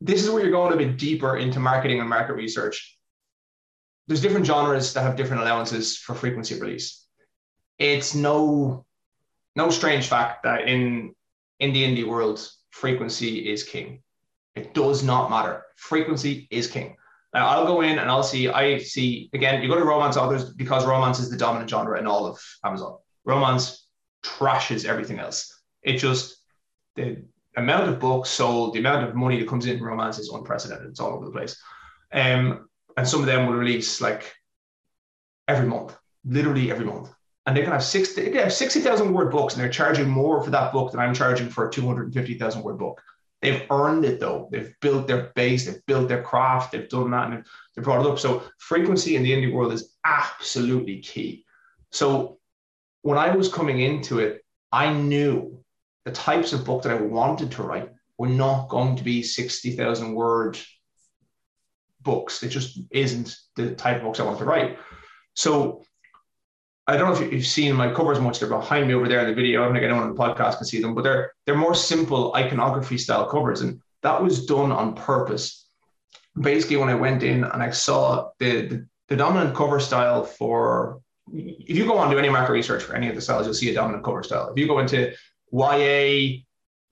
this 0.04 0.24
is 0.24 0.30
where 0.30 0.42
you're 0.42 0.50
going 0.50 0.72
a 0.72 0.76
bit 0.76 0.98
deeper 0.98 1.36
into 1.36 1.60
marketing 1.60 2.00
and 2.00 2.08
market 2.08 2.34
research. 2.34 2.98
There's 4.08 4.20
different 4.20 4.46
genres 4.46 4.92
that 4.94 5.02
have 5.02 5.16
different 5.16 5.42
allowances 5.42 5.96
for 5.96 6.14
frequency 6.14 6.54
of 6.54 6.60
release. 6.60 7.06
It's 7.78 8.14
no 8.14 8.84
no 9.54 9.70
strange 9.70 10.08
fact 10.08 10.42
that 10.42 10.68
in 10.68 11.14
in 11.60 11.72
the 11.72 11.84
indie 11.84 12.06
world, 12.06 12.46
frequency 12.70 13.50
is 13.50 13.62
king. 13.62 14.02
It 14.56 14.74
does 14.74 15.02
not 15.02 15.30
matter. 15.30 15.64
Frequency 15.76 16.48
is 16.50 16.66
king. 16.66 16.96
Now 17.32 17.46
I'll 17.46 17.66
go 17.66 17.80
in 17.80 17.98
and 17.98 18.10
I'll 18.10 18.24
see. 18.24 18.48
I 18.48 18.78
see 18.78 19.30
again. 19.32 19.62
You 19.62 19.68
go 19.68 19.78
to 19.78 19.84
romance 19.84 20.16
authors 20.16 20.52
because 20.52 20.84
romance 20.84 21.20
is 21.20 21.30
the 21.30 21.36
dominant 21.36 21.70
genre 21.70 21.98
in 21.98 22.06
all 22.06 22.26
of 22.26 22.40
Amazon. 22.64 22.98
Romance 23.24 23.86
trashes 24.24 24.84
everything 24.84 25.20
else. 25.20 25.62
It 25.82 25.98
just 25.98 26.36
the 26.96 27.24
amount 27.56 27.88
of 27.88 28.00
books 28.00 28.30
sold, 28.30 28.74
the 28.74 28.78
amount 28.78 29.08
of 29.08 29.14
money 29.14 29.38
that 29.38 29.48
comes 29.48 29.66
in 29.66 29.78
from 29.78 29.88
romance 29.88 30.18
is 30.18 30.30
unprecedented. 30.30 30.88
It's 30.88 31.00
all 31.00 31.14
over 31.14 31.26
the 31.26 31.30
place. 31.30 31.60
Um, 32.12 32.68
and 32.96 33.06
some 33.06 33.20
of 33.20 33.26
them 33.26 33.46
will 33.46 33.54
release 33.54 34.00
like 34.00 34.34
every 35.48 35.66
month, 35.66 35.96
literally 36.24 36.70
every 36.70 36.84
month. 36.84 37.10
And 37.46 37.56
they 37.56 37.62
can 37.62 37.72
have 37.72 37.82
60, 37.82 38.30
they 38.30 38.38
have 38.38 38.52
60,000 38.52 39.12
word 39.12 39.30
books 39.30 39.54
and 39.54 39.62
they're 39.62 39.70
charging 39.70 40.08
more 40.08 40.42
for 40.42 40.50
that 40.50 40.72
book 40.72 40.92
than 40.92 41.00
I'm 41.00 41.14
charging 41.14 41.48
for 41.48 41.68
a 41.68 41.72
250,000 41.72 42.62
word 42.62 42.78
book. 42.78 43.02
They've 43.40 43.66
earned 43.70 44.04
it 44.04 44.20
though. 44.20 44.48
They've 44.52 44.72
built 44.80 45.08
their 45.08 45.32
base, 45.34 45.66
they've 45.66 45.84
built 45.86 46.08
their 46.08 46.22
craft, 46.22 46.72
they've 46.72 46.88
done 46.88 47.10
that 47.10 47.32
and 47.32 47.44
they've 47.74 47.84
brought 47.84 48.06
it 48.06 48.10
up. 48.10 48.20
So 48.20 48.44
frequency 48.58 49.16
in 49.16 49.24
the 49.24 49.32
indie 49.32 49.52
world 49.52 49.72
is 49.72 49.96
absolutely 50.04 51.00
key. 51.00 51.44
So 51.90 52.38
when 53.02 53.18
I 53.18 53.34
was 53.34 53.52
coming 53.52 53.80
into 53.80 54.20
it, 54.20 54.44
I 54.70 54.92
knew 54.92 55.61
the 56.04 56.12
types 56.12 56.52
of 56.52 56.64
book 56.64 56.82
that 56.82 56.92
I 56.92 57.00
wanted 57.00 57.52
to 57.52 57.62
write 57.62 57.90
were 58.18 58.28
not 58.28 58.68
going 58.68 58.96
to 58.96 59.04
be 59.04 59.22
60,000 59.22 60.14
word 60.14 60.58
books. 62.00 62.42
It 62.42 62.48
just 62.48 62.80
isn't 62.90 63.36
the 63.56 63.74
type 63.74 63.98
of 63.98 64.02
books 64.02 64.20
I 64.20 64.24
want 64.24 64.38
to 64.38 64.44
write. 64.44 64.78
So 65.34 65.84
I 66.86 66.96
don't 66.96 67.08
know 67.08 67.24
if 67.24 67.32
you've 67.32 67.46
seen 67.46 67.74
my 67.74 67.92
covers 67.92 68.20
much. 68.20 68.40
They're 68.40 68.48
behind 68.48 68.88
me 68.88 68.94
over 68.94 69.08
there 69.08 69.20
in 69.20 69.28
the 69.28 69.34
video. 69.34 69.62
I 69.62 69.64
don't 69.64 69.74
think 69.74 69.84
anyone 69.84 70.02
on 70.02 70.14
the 70.14 70.20
podcast 70.20 70.56
can 70.56 70.66
see 70.66 70.80
them, 70.80 70.94
but 70.94 71.02
they're 71.02 71.32
they're 71.46 71.56
more 71.56 71.74
simple 71.74 72.34
iconography 72.34 72.98
style 72.98 73.26
covers, 73.26 73.60
and 73.60 73.80
that 74.02 74.20
was 74.20 74.46
done 74.46 74.72
on 74.72 74.94
purpose. 74.94 75.66
Basically, 76.38 76.76
when 76.76 76.88
I 76.88 76.94
went 76.94 77.22
in 77.22 77.44
and 77.44 77.62
I 77.62 77.70
saw 77.70 78.30
the, 78.38 78.66
the, 78.66 78.86
the 79.08 79.16
dominant 79.16 79.54
cover 79.54 79.78
style 79.78 80.24
for 80.24 81.00
if 81.32 81.76
you 81.76 81.86
go 81.86 81.98
on 81.98 82.10
do 82.10 82.18
any 82.18 82.28
market 82.28 82.52
research 82.52 82.82
for 82.82 82.94
any 82.94 83.08
of 83.08 83.14
the 83.14 83.20
styles, 83.20 83.46
you'll 83.46 83.54
see 83.54 83.70
a 83.70 83.74
dominant 83.74 84.04
cover 84.04 84.22
style. 84.22 84.50
If 84.50 84.58
you 84.58 84.66
go 84.66 84.80
into 84.80 85.12
YA 85.52 86.42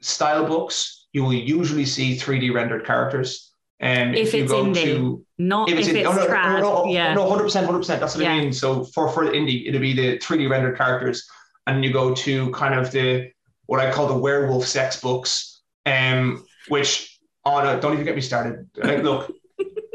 style 0.01 0.47
books, 0.47 1.07
you 1.13 1.25
will 1.25 1.33
usually 1.33 1.85
see 1.85 2.17
3D 2.17 2.53
rendered 2.53 2.85
characters. 2.85 3.53
And 3.81 4.15
if, 4.15 4.35
if 4.35 4.45
it's 4.45 4.53
indie, 4.53 4.85
to, 4.85 5.25
not 5.39 5.71
if 5.71 5.79
it's, 5.79 5.89
if 5.89 5.97
it's 5.97 6.09
oh, 6.09 6.13
no, 6.13 6.27
trad, 6.27 6.61
no, 6.61 6.85
no, 6.85 6.87
yeah. 6.87 7.15
no, 7.15 7.25
100%, 7.25 7.67
100%. 7.67 7.87
That's 7.87 8.15
what 8.15 8.25
yeah. 8.25 8.33
I 8.33 8.41
mean. 8.41 8.53
So 8.53 8.85
for, 8.85 9.09
for 9.09 9.25
the 9.25 9.33
indie, 9.33 9.67
it'll 9.67 9.81
be 9.81 9.95
the 9.95 10.19
3D 10.19 10.51
rendered 10.51 10.77
characters. 10.77 11.27
And 11.67 11.83
you 11.85 11.93
go 11.93 12.15
to 12.15 12.51
kind 12.51 12.75
of 12.75 12.91
the, 12.91 13.31
what 13.67 13.81
I 13.81 13.91
call 13.91 14.07
the 14.07 14.19
werewolf 14.19 14.67
sex 14.67 15.01
books, 15.01 15.63
um, 15.87 16.45
which, 16.69 17.19
oh 17.45 17.63
no, 17.63 17.81
don't 17.81 17.95
even 17.95 18.05
get 18.05 18.15
me 18.15 18.21
started. 18.21 18.69
Like, 18.77 19.03
look, 19.03 19.33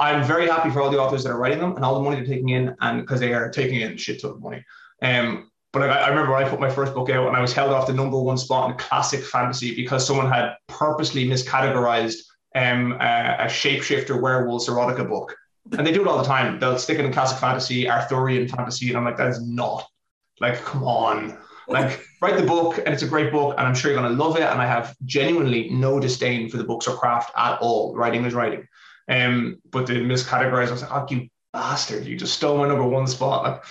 I'm 0.02 0.24
very 0.24 0.48
happy 0.48 0.72
for 0.72 0.82
all 0.82 0.90
the 0.90 1.00
authors 1.00 1.24
that 1.24 1.32
are 1.32 1.38
writing 1.38 1.60
them 1.60 1.76
and 1.76 1.86
all 1.86 1.96
the 1.96 2.02
money 2.02 2.18
they're 2.18 2.26
taking 2.26 2.50
in, 2.50 2.76
and 2.82 3.02
because 3.02 3.20
they 3.20 3.34
are 3.34 3.50
taking 3.50 3.82
in 3.82 3.98
shit 3.98 4.22
ton 4.22 4.32
of 4.32 4.42
money. 4.42 4.64
Um, 5.02 5.52
but 5.76 5.90
I, 5.90 6.04
I, 6.04 6.08
remember 6.08 6.32
when 6.32 6.42
I 6.42 6.48
put 6.48 6.62
my 6.62 6.70
first 6.70 6.94
book 6.94 7.10
out 7.10 7.28
and 7.28 7.36
I 7.36 7.42
was 7.42 7.52
held 7.52 7.74
off 7.74 7.86
the 7.86 7.94
number 7.94 8.18
one 8.18 8.38
spot 8.38 8.72
in 8.72 8.78
classic 8.78 9.22
fantasy 9.26 9.76
because 9.76 10.08
someone 10.08 10.32
had 10.32 10.56
purposely 10.68 11.28
miscategorized 11.28 12.16
um, 12.56 12.94
a, 12.94 13.36
a 13.40 13.46
shapeshifter 13.48 14.22
werewolves 14.22 14.70
erotica 14.70 15.06
book. 15.06 15.36
And 15.78 15.86
they 15.86 15.92
do 15.92 16.02
it 16.02 16.08
all 16.08 16.18
the 16.18 16.24
time. 16.24 16.60
They'll 16.60 16.78
stick 16.78 16.98
it 16.98 17.04
in 17.04 17.12
classic 17.12 17.40
fantasy, 17.40 17.90
Arthurian 17.90 18.48
fantasy, 18.48 18.88
and 18.88 18.98
I'm 18.98 19.04
like, 19.04 19.18
that 19.18 19.28
is 19.28 19.46
not 19.46 19.86
like, 20.40 20.64
come 20.64 20.86
on. 20.86 21.38
Like, 21.68 22.08
write 22.22 22.40
the 22.40 22.48
book, 22.48 22.78
and 22.78 22.94
it's 22.94 23.04
a 23.04 23.08
great 23.08 23.34
book, 23.34 23.56
and 23.58 23.68
I'm 23.68 23.76
sure 23.76 23.92
you're 23.92 24.00
going 24.00 24.16
to 24.16 24.24
love 24.24 24.38
it. 24.38 24.44
And 24.44 24.62
I 24.62 24.68
have 24.68 24.96
genuinely 25.04 25.70
no 25.72 26.00
disdain 26.00 26.48
for 26.48 26.56
the 26.56 26.64
books 26.64 26.88
or 26.88 26.96
craft 26.96 27.32
at 27.36 27.60
all. 27.60 27.94
Writing 27.98 28.24
is 28.24 28.34
writing. 28.34 28.66
Um, 29.10 29.58
but 29.72 29.88
the 29.88 29.96
miscategorized, 29.96 30.70
I 30.70 30.72
was 30.72 30.84
like, 30.84 30.94
oh, 30.94 31.06
you 31.10 31.28
bastard, 31.52 32.06
you 32.06 32.16
just 32.16 32.36
stole 32.36 32.60
my 32.60 32.68
number 32.68 32.88
one 32.88 33.08
spot. 33.08 33.44
Like, 33.44 33.64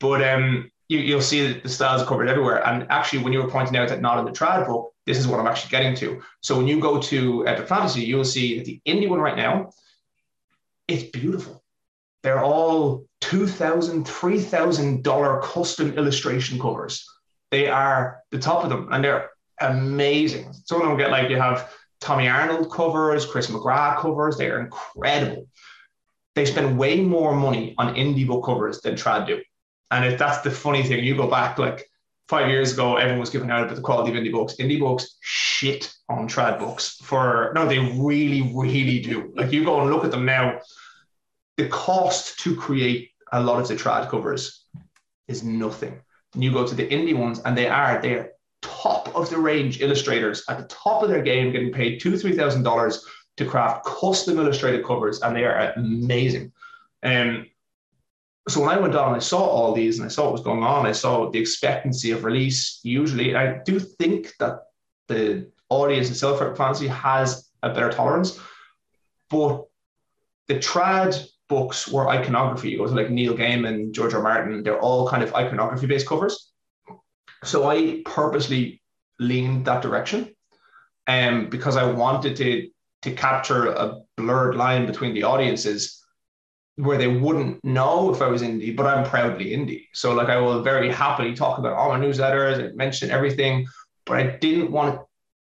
but 0.00 0.22
um, 0.22 0.70
you, 0.90 1.14
will 1.14 1.22
see 1.22 1.46
that 1.46 1.62
the 1.62 1.68
styles 1.68 2.02
are 2.02 2.06
covered 2.06 2.28
everywhere. 2.28 2.66
And 2.66 2.86
actually, 2.90 3.22
when 3.22 3.32
you 3.32 3.40
were 3.40 3.48
pointing 3.48 3.76
out 3.76 3.88
that 3.88 4.00
not 4.00 4.18
in 4.18 4.24
the 4.24 4.32
trad 4.32 4.66
book, 4.66 4.92
this 5.06 5.18
is 5.18 5.28
what 5.28 5.38
I'm 5.38 5.46
actually 5.46 5.70
getting 5.70 5.94
to. 5.96 6.20
So 6.40 6.56
when 6.56 6.66
you 6.66 6.80
go 6.80 7.00
to 7.00 7.46
Epic 7.46 7.68
Fantasy, 7.68 8.02
you'll 8.02 8.24
see 8.24 8.58
that 8.58 8.64
the 8.64 8.80
indie 8.86 9.08
one 9.08 9.20
right 9.20 9.36
now, 9.36 9.70
it's 10.88 11.04
beautiful. 11.04 11.62
They're 12.24 12.42
all 12.42 13.06
$2,000, 13.22 14.04
$3,000 14.04 15.42
custom 15.42 15.96
illustration 15.96 16.58
covers. 16.58 17.06
They 17.52 17.68
are 17.68 18.18
the 18.32 18.38
top 18.38 18.64
of 18.64 18.70
them 18.70 18.88
and 18.90 19.04
they're 19.04 19.30
amazing. 19.60 20.52
Some 20.64 20.82
of 20.82 20.88
them 20.88 20.98
get 20.98 21.10
like 21.10 21.30
you 21.30 21.36
have 21.36 21.72
Tommy 22.00 22.28
Arnold 22.28 22.70
covers, 22.70 23.26
Chris 23.26 23.46
McGrath 23.46 23.98
covers. 23.98 24.36
They 24.36 24.50
are 24.50 24.60
incredible. 24.60 25.46
They 26.34 26.46
spend 26.46 26.78
way 26.78 27.00
more 27.00 27.34
money 27.34 27.74
on 27.78 27.94
indie 27.94 28.26
book 28.26 28.44
covers 28.44 28.80
than 28.80 28.94
trad 28.94 29.26
do. 29.26 29.40
And 29.90 30.04
if 30.04 30.18
that's 30.18 30.40
the 30.42 30.50
funny 30.50 30.82
thing, 30.82 31.04
you 31.04 31.16
go 31.16 31.28
back 31.28 31.58
like 31.58 31.88
five 32.28 32.48
years 32.48 32.72
ago, 32.72 32.96
everyone 32.96 33.20
was 33.20 33.30
giving 33.30 33.50
out 33.50 33.64
about 33.64 33.74
the 33.74 33.82
quality 33.82 34.10
of 34.10 34.16
indie 34.16 34.32
books. 34.32 34.56
Indie 34.60 34.78
books 34.78 35.16
shit 35.20 35.92
on 36.08 36.28
trad 36.28 36.58
books 36.58 36.96
for 37.02 37.52
no, 37.54 37.66
they 37.66 37.78
really, 37.78 38.52
really 38.54 39.00
do. 39.00 39.32
Like 39.34 39.52
you 39.52 39.64
go 39.64 39.80
and 39.80 39.90
look 39.90 40.04
at 40.04 40.10
them 40.10 40.24
now, 40.24 40.60
the 41.56 41.68
cost 41.68 42.38
to 42.40 42.56
create 42.56 43.10
a 43.32 43.42
lot 43.42 43.60
of 43.60 43.68
the 43.68 43.74
trad 43.74 44.08
covers 44.08 44.64
is 45.28 45.42
nothing. 45.42 46.00
And 46.34 46.44
you 46.44 46.52
go 46.52 46.66
to 46.66 46.74
the 46.74 46.86
indie 46.86 47.16
ones, 47.16 47.40
and 47.44 47.56
they 47.56 47.68
are 47.68 48.00
they're 48.00 48.32
top 48.62 49.14
of 49.16 49.30
the 49.30 49.38
range 49.38 49.80
illustrators 49.80 50.44
at 50.48 50.58
the 50.58 50.66
top 50.66 51.02
of 51.02 51.08
their 51.08 51.22
game, 51.22 51.50
getting 51.52 51.72
paid 51.72 52.00
two, 52.00 52.16
three 52.16 52.36
thousand 52.36 52.62
dollars 52.62 53.04
to 53.36 53.44
craft 53.44 53.84
custom 53.84 54.38
illustrated 54.38 54.84
covers, 54.84 55.20
and 55.22 55.34
they 55.34 55.44
are 55.44 55.72
amazing. 55.76 56.52
Um, 57.02 57.46
so 58.50 58.60
when 58.60 58.70
I 58.70 58.78
went 58.78 58.94
on, 58.94 59.14
I 59.14 59.18
saw 59.18 59.38
all 59.38 59.72
these 59.74 59.98
and 59.98 60.06
I 60.06 60.08
saw 60.08 60.24
what 60.24 60.32
was 60.32 60.42
going 60.42 60.62
on. 60.62 60.86
I 60.86 60.92
saw 60.92 61.30
the 61.30 61.38
expectancy 61.38 62.10
of 62.10 62.24
release. 62.24 62.80
Usually, 62.82 63.36
I 63.36 63.58
do 63.64 63.78
think 63.78 64.32
that 64.38 64.60
the 65.08 65.50
audience 65.68 66.10
itself 66.10 66.38
for 66.38 66.54
fantasy 66.54 66.88
has 66.88 67.50
a 67.62 67.70
better 67.70 67.90
tolerance, 67.90 68.38
but 69.28 69.64
the 70.48 70.54
trad 70.54 71.26
books 71.48 71.88
were 71.88 72.08
iconography. 72.08 72.74
It 72.74 72.80
was 72.80 72.92
like 72.92 73.10
Neil 73.10 73.34
Gaiman, 73.34 73.92
George 73.92 74.14
R. 74.14 74.22
Martin. 74.22 74.62
They're 74.62 74.80
all 74.80 75.08
kind 75.08 75.22
of 75.22 75.34
iconography 75.34 75.86
based 75.86 76.06
covers. 76.06 76.52
So 77.44 77.68
I 77.68 78.02
purposely 78.04 78.82
leaned 79.18 79.66
that 79.66 79.82
direction, 79.82 80.34
um, 81.06 81.48
because 81.50 81.76
I 81.76 81.84
wanted 81.90 82.36
to 82.36 82.70
to 83.02 83.12
capture 83.12 83.68
a 83.68 84.00
blurred 84.16 84.56
line 84.56 84.86
between 84.86 85.14
the 85.14 85.22
audiences 85.22 85.99
where 86.76 86.98
they 86.98 87.08
wouldn't 87.08 87.62
know 87.64 88.12
if 88.12 88.22
I 88.22 88.28
was 88.28 88.42
indie, 88.42 88.74
but 88.74 88.86
I'm 88.86 89.04
proudly 89.04 89.46
indie. 89.46 89.86
So 89.92 90.14
like 90.14 90.28
I 90.28 90.38
will 90.38 90.62
very 90.62 90.90
happily 90.90 91.34
talk 91.34 91.58
about 91.58 91.74
all 91.74 91.90
my 91.90 91.98
newsletters 91.98 92.58
and 92.58 92.76
mention 92.76 93.10
everything, 93.10 93.66
but 94.06 94.16
I 94.16 94.36
didn't 94.38 94.70
want 94.70 95.00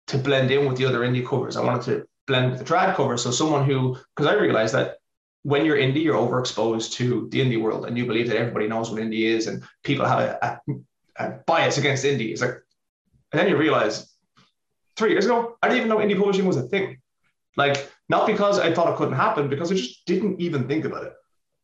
to 0.08 0.18
blend 0.18 0.52
in 0.52 0.68
with 0.68 0.78
the 0.78 0.86
other 0.86 1.00
indie 1.00 1.26
covers. 1.26 1.56
I 1.56 1.64
wanted 1.64 1.84
to 1.84 2.08
blend 2.28 2.52
with 2.52 2.60
the 2.60 2.66
trad 2.66 2.96
cover. 2.96 3.18
So 3.18 3.32
someone 3.32 3.66
who, 3.66 3.98
because 4.16 4.30
I 4.30 4.36
realized 4.36 4.74
that 4.74 4.98
when 5.44 5.66
you're 5.66 5.78
indie, 5.78 6.04
you're 6.04 6.16
overexposed 6.16 6.94
to 6.94 7.28
the 7.32 7.40
indie 7.40 7.62
world 7.62 7.86
and 7.86 7.98
you 7.98 8.06
believe 8.06 8.28
that 8.30 8.38
everybody 8.38 8.68
knows 8.68 8.90
what 8.90 9.02
indie 9.02 9.24
is 9.24 9.48
and 9.48 9.64
people 9.84 10.06
have 10.06 10.20
a, 10.20 10.60
a, 10.68 11.26
a 11.26 11.30
bias 11.46 11.78
against 11.78 12.06
indie. 12.06 12.32
It's 12.32 12.42
like, 12.42 12.62
and 13.32 13.40
then 13.40 13.48
you 13.48 13.58
realize 13.58 14.10
three 14.96 15.12
years 15.12 15.26
ago, 15.26 15.58
I 15.62 15.68
didn't 15.68 15.86
even 15.86 15.90
know 15.90 15.98
indie 15.98 16.18
publishing 16.18 16.46
was 16.46 16.58
a 16.58 16.64
thing. 16.64 16.98
Like, 17.56 17.90
not 18.14 18.28
because 18.28 18.60
I 18.60 18.72
thought 18.72 18.94
it 18.94 18.98
couldn't 18.98 19.16
happen, 19.16 19.50
because 19.50 19.72
I 19.72 19.76
just 19.76 20.06
didn't 20.06 20.40
even 20.40 20.68
think 20.68 20.86
about 20.86 21.04
it. 21.06 21.14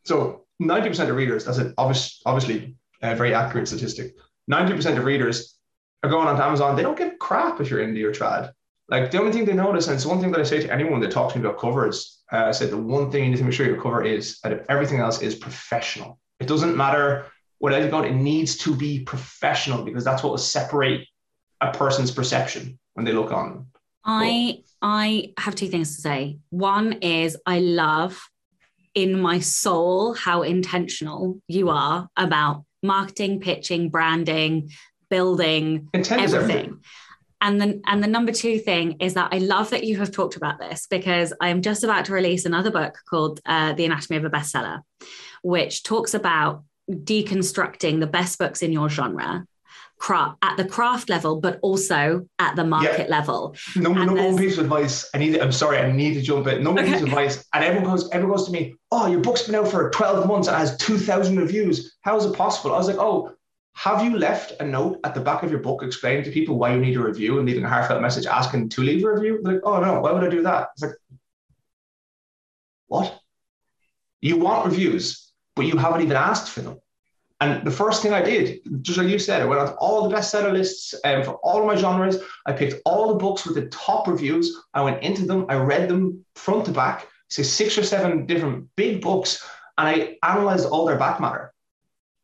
So 0.03 0.45
90% 0.59 1.07
of 1.07 1.15
readers, 1.15 1.45
that's 1.45 1.59
an 1.59 1.75
obvious, 1.77 2.21
obviously 2.25 2.75
a 3.03 3.15
very 3.15 3.35
accurate 3.35 3.67
statistic. 3.67 4.15
90% 4.51 4.97
of 4.97 5.03
readers 5.03 5.59
are 6.01 6.09
going 6.09 6.27
onto 6.27 6.41
Amazon. 6.41 6.75
They 6.75 6.81
don't 6.81 6.97
give 6.97 7.19
crap 7.19 7.61
if 7.61 7.69
you're 7.69 7.85
indie 7.85 8.03
or 8.03 8.11
trad. 8.11 8.51
Like 8.87 9.11
the 9.11 9.19
only 9.19 9.31
thing 9.31 9.45
they 9.45 9.53
notice, 9.53 9.85
and 9.87 9.95
it's 9.95 10.07
one 10.07 10.19
thing 10.19 10.31
that 10.31 10.41
I 10.41 10.43
say 10.43 10.59
to 10.61 10.73
anyone 10.73 10.99
that 11.01 11.11
talks 11.11 11.33
to 11.33 11.39
me 11.39 11.45
about 11.45 11.59
covers, 11.59 12.23
uh, 12.33 12.45
I 12.45 12.51
said 12.51 12.71
the 12.71 12.77
one 12.77 13.11
thing 13.11 13.25
you 13.25 13.29
need 13.29 13.37
to 13.37 13.43
make 13.43 13.53
sure 13.53 13.67
your 13.67 13.79
cover 13.79 14.03
is 14.03 14.39
that 14.41 14.65
everything 14.69 14.99
else 14.99 15.21
is 15.21 15.35
professional. 15.35 16.19
It 16.39 16.47
doesn't 16.47 16.75
matter 16.75 17.27
what 17.59 17.79
you 17.79 17.87
got, 17.89 18.05
it 18.05 18.15
needs 18.15 18.57
to 18.65 18.75
be 18.75 19.01
professional 19.01 19.83
because 19.83 20.03
that's 20.03 20.23
what 20.23 20.31
will 20.31 20.37
separate 20.39 21.07
a 21.61 21.71
person's 21.71 22.09
perception 22.09 22.79
when 22.95 23.05
they 23.05 23.11
look 23.11 23.31
on. 23.31 23.67
I 24.03 24.63
I 24.81 25.33
have 25.37 25.55
two 25.55 25.67
things 25.67 25.95
to 25.95 26.01
say. 26.01 26.39
One 26.49 26.93
is 27.01 27.37
I 27.45 27.59
love 27.59 28.19
in 28.95 29.19
my 29.19 29.39
soul 29.39 30.13
how 30.13 30.41
intentional 30.41 31.41
you 31.47 31.69
are 31.69 32.09
about 32.17 32.63
marketing, 32.81 33.39
pitching, 33.39 33.89
branding, 33.89 34.71
building, 35.09 35.89
Intent 35.93 36.21
everything. 36.21 36.79
and 37.41 37.59
then 37.59 37.81
and 37.85 38.01
the 38.03 38.07
number 38.07 38.31
two 38.31 38.57
thing 38.59 38.97
is 38.99 39.13
that 39.15 39.29
I 39.33 39.39
love 39.39 39.69
that 39.71 39.83
you 39.83 39.97
have 39.97 40.11
talked 40.11 40.35
about 40.37 40.59
this 40.59 40.87
because 40.89 41.33
I 41.41 41.49
am 41.49 41.61
just 41.61 41.83
about 41.83 42.05
to 42.05 42.13
release 42.13 42.45
another 42.45 42.71
book 42.71 42.97
called 43.09 43.41
uh, 43.45 43.73
The 43.73 43.85
Anatomy 43.85 44.17
of 44.17 44.25
a 44.25 44.29
Bestseller, 44.29 44.81
which 45.43 45.83
talks 45.83 46.13
about 46.13 46.63
deconstructing 46.89 47.99
the 47.99 48.07
best 48.07 48.39
books 48.39 48.61
in 48.63 48.71
your 48.71 48.89
genre 48.89 49.45
craft 49.99 50.37
at 50.41 50.57
the 50.57 50.65
craft 50.65 51.09
level, 51.09 51.39
but 51.39 51.59
also 51.61 52.25
at 52.39 52.55
the 52.55 52.63
market 52.63 53.07
yeah. 53.09 53.17
level. 53.17 53.55
Number, 53.75 54.05
number 54.05 54.23
one 54.23 54.37
piece 54.37 54.57
of 54.57 54.63
advice. 54.63 55.07
I 55.13 55.19
need. 55.19 55.37
I'm 55.39 55.51
sorry. 55.51 55.77
I 55.77 55.91
need 55.91 56.15
to 56.15 56.21
jump 56.21 56.47
in. 56.47 56.63
Number 56.63 56.81
okay. 56.81 56.93
piece 56.93 57.01
of 57.01 57.09
advice. 57.09 57.45
And 57.53 57.63
everyone 57.63 57.91
goes. 57.91 58.09
Everyone 58.09 58.37
goes 58.37 58.47
to 58.47 58.51
me. 58.51 58.75
Oh, 58.91 59.07
your 59.07 59.19
book's 59.19 59.43
been 59.43 59.55
out 59.55 59.67
for 59.67 59.89
12 59.91 60.27
months 60.27 60.47
and 60.47 60.57
has 60.57 60.75
2,000 60.77 61.37
reviews. 61.37 61.97
How 62.01 62.17
is 62.17 62.25
it 62.25 62.33
possible? 62.33 62.73
I 62.73 62.77
was 62.77 62.87
like, 62.87 62.97
oh. 62.97 63.33
Have 63.75 64.03
you 64.03 64.17
left 64.17 64.59
a 64.59 64.65
note 64.65 64.99
at 65.05 65.13
the 65.13 65.21
back 65.21 65.41
of 65.41 65.51
your 65.51 65.61
book 65.61 65.83
explaining 65.83 66.25
to 66.25 66.31
people 66.31 66.57
why 66.57 66.73
you 66.73 66.81
need 66.81 66.97
a 66.97 67.01
review 67.01 67.37
and 67.37 67.47
leaving 67.47 67.63
a 67.63 67.69
heartfelt 67.69 68.01
message 68.01 68.25
asking 68.25 68.67
to 68.69 68.81
leave 68.81 69.05
a 69.05 69.13
review? 69.13 69.39
They're 69.41 69.53
like, 69.53 69.61
oh 69.63 69.79
no, 69.79 70.01
why 70.01 70.11
would 70.11 70.23
I 70.23 70.29
do 70.29 70.41
that? 70.41 70.69
It's 70.73 70.81
like, 70.81 70.95
what? 72.87 73.17
You 74.19 74.37
want 74.37 74.65
reviews, 74.65 75.31
but 75.55 75.65
you 75.65 75.77
haven't 75.77 76.01
even 76.01 76.17
asked 76.17 76.49
for 76.49 76.59
them. 76.59 76.79
And 77.41 77.65
the 77.65 77.71
first 77.71 78.01
thing 78.01 78.13
I 78.13 78.21
did, 78.21 78.59
just 78.81 78.97
like 78.97 79.07
you 79.07 79.17
said, 79.17 79.41
I 79.41 79.45
went 79.45 79.61
on 79.61 79.69
all 79.75 80.07
the 80.07 80.13
bestseller 80.13 80.51
lists 80.51 80.93
um, 81.05 81.23
for 81.23 81.35
all 81.35 81.65
my 81.65 81.75
genres. 81.75 82.17
I 82.45 82.51
picked 82.51 82.81
all 82.85 83.07
the 83.07 83.15
books 83.15 83.45
with 83.45 83.55
the 83.55 83.67
top 83.67 84.07
reviews. 84.07 84.57
I 84.73 84.81
went 84.81 85.01
into 85.03 85.25
them. 85.25 85.45
I 85.47 85.55
read 85.55 85.87
them 85.87 86.25
front 86.35 86.65
to 86.65 86.71
back, 86.71 87.07
say 87.29 87.43
six 87.43 87.77
or 87.77 87.83
seven 87.83 88.25
different 88.25 88.67
big 88.75 89.01
books, 89.01 89.47
and 89.77 89.87
I 89.87 90.17
analyzed 90.21 90.67
all 90.67 90.85
their 90.85 90.97
back 90.97 91.21
matter. 91.21 91.53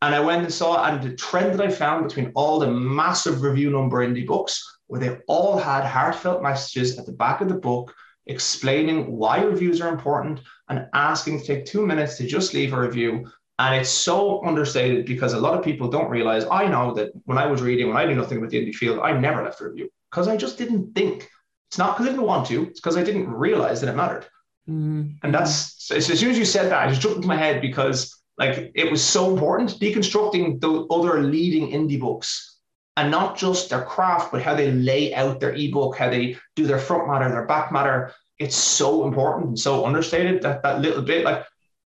And 0.02 0.14
I 0.14 0.20
went 0.20 0.44
and 0.44 0.54
saw, 0.54 0.84
and 0.86 1.02
the 1.02 1.16
trend 1.16 1.58
that 1.58 1.66
I 1.66 1.72
found 1.72 2.06
between 2.06 2.34
all 2.36 2.60
the 2.60 2.70
massive 2.70 3.42
review 3.42 3.70
number 3.70 4.06
indie 4.06 4.28
books, 4.28 4.62
where 4.88 5.00
they 5.00 5.18
all 5.28 5.58
had 5.58 5.86
heartfelt 5.86 6.44
messages 6.44 7.00
at 7.00 7.06
the 7.06 7.14
back 7.14 7.40
of 7.40 7.48
the 7.48 7.56
book 7.56 7.94
explaining 8.28 9.12
why 9.12 9.42
reviews 9.42 9.82
are 9.82 9.94
important 9.94 10.42
and 10.70 10.88
asking 10.94 11.40
to 11.40 11.46
take 11.46 11.66
two 11.66 11.86
minutes 11.86 12.18
to 12.18 12.28
just 12.28 12.54
leave 12.54 12.74
a 12.74 12.80
review 12.80 13.26
and 13.58 13.76
it's 13.76 13.90
so 13.90 14.46
understated 14.46 15.06
because 15.06 15.34
a 15.34 15.40
lot 15.40 15.58
of 15.58 15.64
people 15.64 15.88
don't 15.88 16.10
realize. 16.10 16.46
I 16.52 16.68
know 16.68 16.94
that 16.96 17.12
when 17.24 17.38
I 17.38 17.46
was 17.46 17.62
reading, 17.62 17.88
when 17.88 17.98
I 17.98 18.06
knew 18.06 18.16
nothing 18.16 18.38
about 18.38 18.50
the 18.50 18.60
indie 18.60 18.76
field, 18.76 19.00
I 19.00 19.18
never 19.18 19.44
left 19.44 19.62
a 19.62 19.70
review 19.70 19.90
because 20.12 20.28
I 20.28 20.36
just 20.36 20.58
didn't 20.58 20.94
think. 20.94 21.30
It's 21.70 21.78
not 21.78 21.96
because 21.96 22.08
I 22.08 22.12
didn't 22.12 22.26
want 22.26 22.48
to, 22.48 22.64
it's 22.64 22.80
because 22.80 22.98
I 22.98 23.04
didn't 23.04 23.30
realize 23.30 23.82
that 23.82 23.90
it 23.90 23.96
mattered. 23.96 24.26
Mm-hmm. 24.70 25.12
And 25.24 25.34
that's 25.34 25.92
as 25.92 26.06
soon 26.06 26.32
as 26.32 26.38
you 26.38 26.46
said 26.46 26.72
that, 26.72 26.86
I 26.86 26.90
just 26.90 27.02
jumped 27.02 27.18
into 27.18 27.28
my 27.28 27.38
head 27.38 27.62
because 27.62 28.22
like 28.38 28.72
it 28.76 28.92
was 28.92 29.04
so 29.04 29.32
important 29.32 29.80
deconstructing 29.80 30.60
the 30.60 30.86
other 30.94 31.22
leading 31.24 31.70
indie 31.70 32.00
books 32.00 32.60
and 32.98 33.12
not 33.12 33.38
just 33.38 33.70
their 33.70 33.84
craft, 33.84 34.32
but 34.32 34.42
how 34.42 34.56
they 34.56 34.72
lay 34.72 35.14
out 35.14 35.40
their 35.40 35.54
ebook, 35.54 35.98
how 35.98 36.10
they 36.10 36.38
do 36.56 36.66
their 36.66 36.80
front 36.80 37.08
matter, 37.08 37.30
their 37.30 37.46
back 37.46 37.72
matter. 37.72 38.14
It's 38.40 38.56
so 38.56 39.06
important 39.06 39.48
and 39.48 39.60
so 39.60 39.86
understated 39.86 40.42
that 40.42 40.64
that 40.64 40.82
little 40.82 41.02
bit, 41.02 41.24
like 41.24 41.46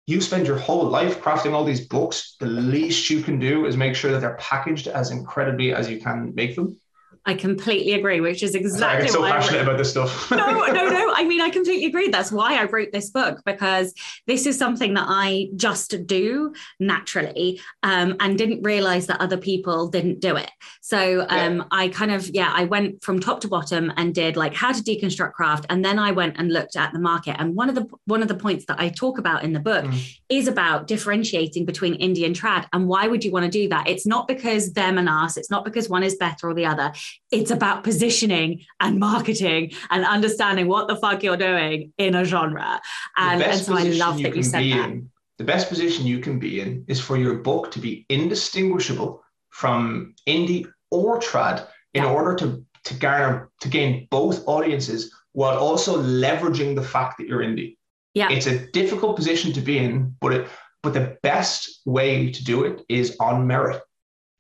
you 0.07 0.21
spend 0.21 0.47
your 0.47 0.59
whole 0.59 0.85
life 0.85 1.21
crafting 1.21 1.53
all 1.53 1.65
these 1.65 1.87
books. 1.87 2.37
The 2.41 2.47
least 2.47 3.09
you 3.09 3.23
can 3.23 3.39
do 3.39 3.67
is 3.67 3.77
make 3.77 3.95
sure 3.95 4.11
that 4.13 4.21
they're 4.21 4.37
packaged 4.37 4.89
as 4.89 5.11
incredibly 5.11 5.73
as 5.73 5.89
you 5.89 6.01
can 6.01 6.35
make 6.35 6.57
them. 6.57 6.81
I 7.25 7.35
completely 7.35 7.93
agree, 7.93 8.21
which 8.21 8.43
is 8.43 8.57
exactly. 8.57 9.07
I'm 9.07 9.13
so 9.13 9.23
passionate 9.23 9.63
about 9.63 9.79
this 9.79 9.91
stuff. 9.91 10.31
no, 10.31 10.37
no, 10.37 10.89
no. 10.89 11.13
I 11.17 11.25
mean, 11.25 11.41
I 11.41 11.51
completely 11.51 11.87
agree. 11.87 12.09
That's 12.09 12.33
why 12.33 12.61
I 12.61 12.65
wrote 12.65 12.91
this 12.93 13.11
book 13.11 13.43
because 13.47 13.95
this 14.27 14.45
is 14.45 14.59
something 14.59 14.95
that 14.95 15.07
I 15.09 15.49
just 15.55 15.95
do 16.07 16.53
naturally, 16.81 17.61
um, 17.85 18.17
and 18.19 18.37
didn't 18.37 18.63
realize 18.63 19.07
that 19.07 19.21
other 19.21 19.37
people 19.37 19.89
didn't 19.89 20.19
do 20.19 20.35
it. 20.35 20.51
So 20.81 21.25
um, 21.29 21.59
yeah. 21.59 21.65
I 21.71 21.89
kind 21.89 22.11
of, 22.11 22.29
yeah, 22.31 22.53
I 22.55 22.65
went 22.65 23.05
from 23.05 23.21
top 23.21 23.41
to 23.43 23.49
bottom 23.49 23.93
and 23.97 24.13
did 24.13 24.37
like 24.37 24.55
how 24.55 24.73
to 24.73 24.83
deconstruct 24.83 25.33
craft, 25.33 25.67
and 25.71 25.85
then 25.85 26.01
I 26.01 26.11
went 26.11 26.39
and 26.39 26.53
looked 26.53 26.75
at 26.75 26.93
the 26.93 26.99
market. 26.99 27.37
And 27.39 27.55
one 27.55 27.69
of 27.69 27.77
the 27.77 27.87
one 28.07 28.23
of 28.23 28.29
the 28.29 28.35
points 28.35 28.65
that 28.67 28.81
I 28.81 28.89
talk 28.89 29.19
about 29.19 29.45
in 29.45 29.53
the 29.53 29.61
book 29.61 29.85
mm. 29.85 30.19
is 30.29 30.49
about 30.49 30.89
differentiating 30.89 31.67
between 31.67 31.95
indie 32.01 32.27
and 32.27 32.35
trad. 32.35 32.67
And 32.73 32.89
why 32.89 33.07
would 33.07 33.25
you 33.25 33.31
want 33.31 33.45
to 33.45 33.51
do 33.51 33.69
that? 33.69 33.89
It's 33.89 34.07
not 34.07 34.27
because 34.27 34.73
them 34.73 34.99
and 34.99 35.09
us. 35.09 35.37
It's 35.37 35.51
not 35.51 35.65
because 35.65 35.89
one 35.89 36.03
is 36.03 36.17
better 36.17 36.49
or 36.49 36.55
the 36.55 36.67
other 36.67 36.93
it's 37.31 37.51
about 37.51 37.85
positioning 37.85 38.65
and 38.81 38.99
marketing 38.99 39.73
and 39.91 40.05
understanding 40.05 40.69
what 40.69 40.89
the 40.89 40.97
fuck 40.97 41.23
you're 41.23 41.37
doing 41.37 41.93
in 41.99 42.15
a 42.15 42.25
genre. 42.25 42.81
And, 43.17 43.43
and 43.43 43.61
so 43.61 43.77
I 43.77 43.85
love 43.85 44.23
that 44.23 44.37
you 44.37 44.43
said 44.43 44.61
that. 44.61 44.91
In, 44.91 45.11
the 45.39 45.45
best 45.45 45.69
position 45.69 46.07
you 46.07 46.21
can 46.21 46.39
be 46.39 46.61
in 46.61 46.85
is 46.89 47.01
for 47.01 47.17
your 47.17 47.37
book 47.37 47.71
to 47.73 47.79
be 47.79 48.07
indistinguishable 48.09 49.23
from 49.51 50.15
indie 50.29 50.67
or 50.91 51.19
trad 51.19 51.67
in 51.95 52.05
yeah. 52.05 52.11
order 52.11 52.35
to, 52.37 52.65
to 52.85 52.95
garner 52.95 53.51
to 53.61 53.69
gain 53.69 54.07
both 54.11 54.47
audiences 54.47 55.13
while 55.33 55.59
also 55.59 56.01
leveraging 56.03 56.75
the 56.75 56.83
fact 56.83 57.19
that 57.19 57.27
you're 57.27 57.41
indie. 57.41 57.77
Yeah. 58.15 58.31
It's 58.31 58.47
a 58.47 58.71
difficult 58.73 59.17
position 59.17 59.53
to 59.55 59.61
be 59.61 59.79
in, 59.79 60.15
but 60.21 60.33
it 60.33 60.49
but 60.83 60.95
the 60.95 61.17
best 61.23 61.81
way 61.85 62.33
to 62.33 62.45
do 62.45 62.65
it 62.65 62.83
is 62.89 63.17
on 63.21 63.47
merit. 63.47 63.81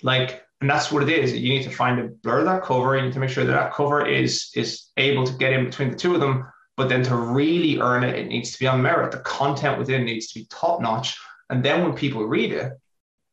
Like 0.02 0.41
and 0.62 0.70
that's 0.70 0.92
what 0.92 1.02
it 1.02 1.08
is. 1.08 1.36
You 1.36 1.48
need 1.48 1.64
to 1.64 1.70
find 1.70 1.98
a 1.98 2.04
blur 2.04 2.44
that 2.44 2.62
cover. 2.62 2.96
You 2.96 3.02
need 3.02 3.12
to 3.14 3.18
make 3.18 3.30
sure 3.30 3.44
that 3.44 3.52
that 3.52 3.72
cover 3.72 4.06
is 4.06 4.52
is 4.54 4.90
able 4.96 5.26
to 5.26 5.32
get 5.32 5.52
in 5.52 5.64
between 5.64 5.90
the 5.90 5.96
two 5.96 6.14
of 6.14 6.20
them. 6.20 6.46
But 6.76 6.88
then 6.88 7.02
to 7.02 7.16
really 7.16 7.80
earn 7.80 8.04
it, 8.04 8.14
it 8.14 8.28
needs 8.28 8.52
to 8.52 8.60
be 8.60 8.68
on 8.68 8.80
merit. 8.80 9.10
The 9.10 9.18
content 9.18 9.76
within 9.76 10.04
needs 10.04 10.28
to 10.28 10.38
be 10.38 10.46
top 10.46 10.80
notch. 10.80 11.18
And 11.50 11.64
then 11.64 11.82
when 11.82 11.94
people 11.94 12.24
read 12.24 12.52
it, 12.52 12.72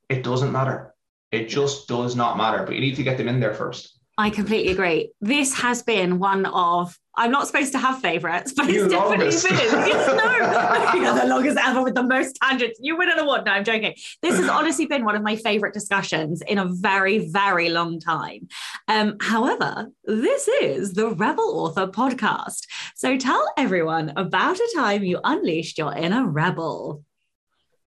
it 0.10 0.24
doesn't 0.24 0.52
matter. 0.52 0.96
It 1.32 1.50
just 1.50 1.88
does 1.88 2.16
not 2.16 2.36
matter. 2.36 2.64
But 2.64 2.74
you 2.74 2.82
need 2.82 2.96
to 2.96 3.04
get 3.04 3.20
them 3.20 3.28
in 3.28 3.40
there 3.40 3.54
first. 3.54 3.99
I 4.20 4.30
completely 4.30 4.74
agree. 4.74 5.14
This 5.22 5.54
has 5.62 5.82
been 5.82 6.20
one 6.20 6.46
of 6.46 6.94
I'm 7.16 7.32
not 7.32 7.48
supposed 7.48 7.72
to 7.72 7.78
have 7.78 8.02
favorites, 8.02 8.52
but 8.56 8.70
it's 8.70 8.92
definitely 8.92 9.26
longest. 9.26 9.48
been. 9.48 9.58
It's, 9.60 10.08
no, 10.08 11.16
the 11.22 11.28
longest 11.28 11.58
ever 11.58 11.82
with 11.82 11.96
the 11.96 12.04
most 12.04 12.38
tangents. 12.42 12.80
You 12.82 12.98
win 12.98 13.10
an 13.10 13.18
award. 13.20 13.46
No, 13.46 13.54
I'm 13.54 13.64
joking. 13.64 13.94
This 14.22 14.36
has 14.38 14.50
honestly 14.50 14.88
been 14.88 15.06
one 15.06 15.16
of 15.16 15.24
my 15.24 15.38
favorite 15.38 15.74
discussions 15.74 16.42
in 16.42 16.58
a 16.58 16.66
very, 16.66 17.30
very 17.30 17.70
long 17.70 18.02
time. 18.02 18.50
Um, 18.90 19.16
however, 19.22 19.88
this 20.04 20.50
is 20.50 20.94
the 20.94 21.08
Rebel 21.08 21.58
Author 21.58 21.88
podcast. 21.88 22.68
So 22.96 23.18
tell 23.18 23.46
everyone 23.56 24.12
about 24.18 24.58
a 24.58 24.74
time 24.76 25.04
you 25.04 25.22
unleashed 25.24 25.78
your 25.78 25.96
inner 25.96 26.28
rebel. 26.28 27.04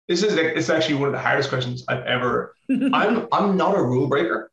This 0.06 0.22
is 0.22 0.34
it's 0.34 0.68
actually 0.68 0.96
one 0.96 1.08
of 1.08 1.12
the 1.12 1.20
hardest 1.20 1.48
questions 1.48 1.82
I've 1.88 2.04
ever. 2.04 2.54
I'm 2.92 3.26
I'm 3.32 3.56
not 3.56 3.78
a 3.78 3.82
rule 3.82 4.06
breaker. 4.06 4.50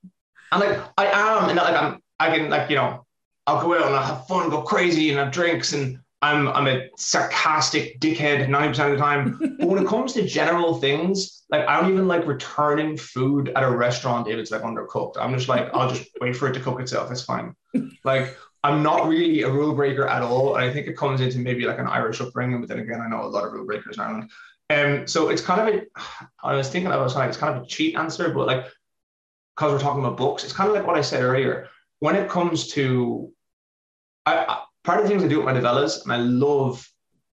And 0.51 0.61
like 0.61 0.79
I 0.97 1.05
am, 1.07 1.49
and 1.49 1.57
like 1.57 1.75
I'm, 1.75 1.99
I 2.19 2.35
can 2.35 2.49
like 2.49 2.69
you 2.69 2.75
know, 2.75 3.05
I'll 3.45 3.61
go 3.61 3.75
out 3.75 3.87
and 3.87 3.95
I'll 3.95 4.03
have 4.03 4.27
fun, 4.27 4.49
go 4.49 4.61
crazy, 4.61 5.09
and 5.09 5.19
have 5.19 5.31
drinks, 5.31 5.73
and 5.73 5.99
I'm 6.21 6.47
I'm 6.49 6.67
a 6.67 6.89
sarcastic 6.97 7.99
dickhead 7.99 8.47
ninety 8.49 8.69
percent 8.69 8.93
of 8.93 8.97
the 8.97 9.03
time. 9.03 9.37
but 9.59 9.67
when 9.67 9.83
it 9.83 9.87
comes 9.93 10.13
to 10.13 10.25
general 10.25 10.75
things, 10.75 11.43
like 11.49 11.67
I 11.67 11.79
don't 11.79 11.91
even 11.91 12.07
like 12.07 12.25
returning 12.25 12.97
food 12.97 13.49
at 13.49 13.63
a 13.63 13.69
restaurant 13.69 14.27
if 14.27 14.37
it's 14.37 14.51
like 14.51 14.61
undercooked. 14.61 15.15
I'm 15.19 15.33
just 15.33 15.49
like 15.49 15.69
I'll 15.73 15.89
just 15.89 16.09
wait 16.21 16.35
for 16.35 16.47
it 16.47 16.53
to 16.53 16.59
cook 16.59 16.79
itself. 16.79 17.11
It's 17.11 17.23
fine. 17.23 17.53
Like 18.03 18.37
I'm 18.63 18.83
not 18.83 19.07
really 19.07 19.43
a 19.43 19.49
rule 19.49 19.75
breaker 19.75 20.07
at 20.07 20.21
all. 20.21 20.55
I 20.55 20.71
think 20.73 20.87
it 20.87 20.97
comes 20.97 21.21
into 21.21 21.39
maybe 21.39 21.65
like 21.65 21.79
an 21.79 21.87
Irish 21.87 22.19
upbringing, 22.19 22.59
but 22.59 22.69
then 22.69 22.79
again, 22.79 23.01
I 23.01 23.07
know 23.07 23.23
a 23.23 23.27
lot 23.27 23.45
of 23.45 23.53
rule 23.53 23.65
breakers 23.65 23.97
in 23.97 24.03
Ireland. 24.03 24.31
Um, 24.69 25.07
so 25.07 25.29
it's 25.29 25.41
kind 25.41 25.61
of 25.61 25.75
a. 25.75 25.81
I 26.43 26.55
was 26.55 26.69
thinking 26.69 26.91
I 26.91 26.97
was 26.97 27.15
like 27.15 27.29
it's 27.29 27.37
kind 27.37 27.55
of 27.55 27.63
a 27.63 27.67
cheat 27.67 27.95
answer, 27.95 28.33
but 28.33 28.47
like 28.47 28.65
because 29.57 29.73
we're 29.73 29.79
talking 29.79 30.03
about 30.03 30.17
books, 30.17 30.43
it's 30.43 30.53
kind 30.53 30.69
of 30.69 30.75
like 30.75 30.85
what 30.85 30.97
I 30.97 31.01
said 31.01 31.23
earlier. 31.23 31.67
When 31.99 32.15
it 32.15 32.29
comes 32.29 32.67
to, 32.73 33.33
I, 34.25 34.37
I, 34.37 34.63
part 34.83 34.99
of 34.99 35.03
the 35.03 35.09
things 35.09 35.23
I 35.23 35.27
do 35.27 35.37
with 35.37 35.45
my 35.45 35.53
novellas, 35.53 36.03
and 36.03 36.13
I 36.13 36.17
love 36.17 36.87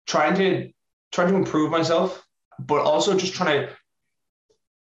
trying 0.08 0.36
to 0.36 0.72
trying 1.12 1.28
to 1.28 1.36
improve 1.36 1.70
myself, 1.70 2.26
but 2.60 2.82
also 2.82 3.18
just 3.18 3.34
trying 3.34 3.68
to. 3.68 3.74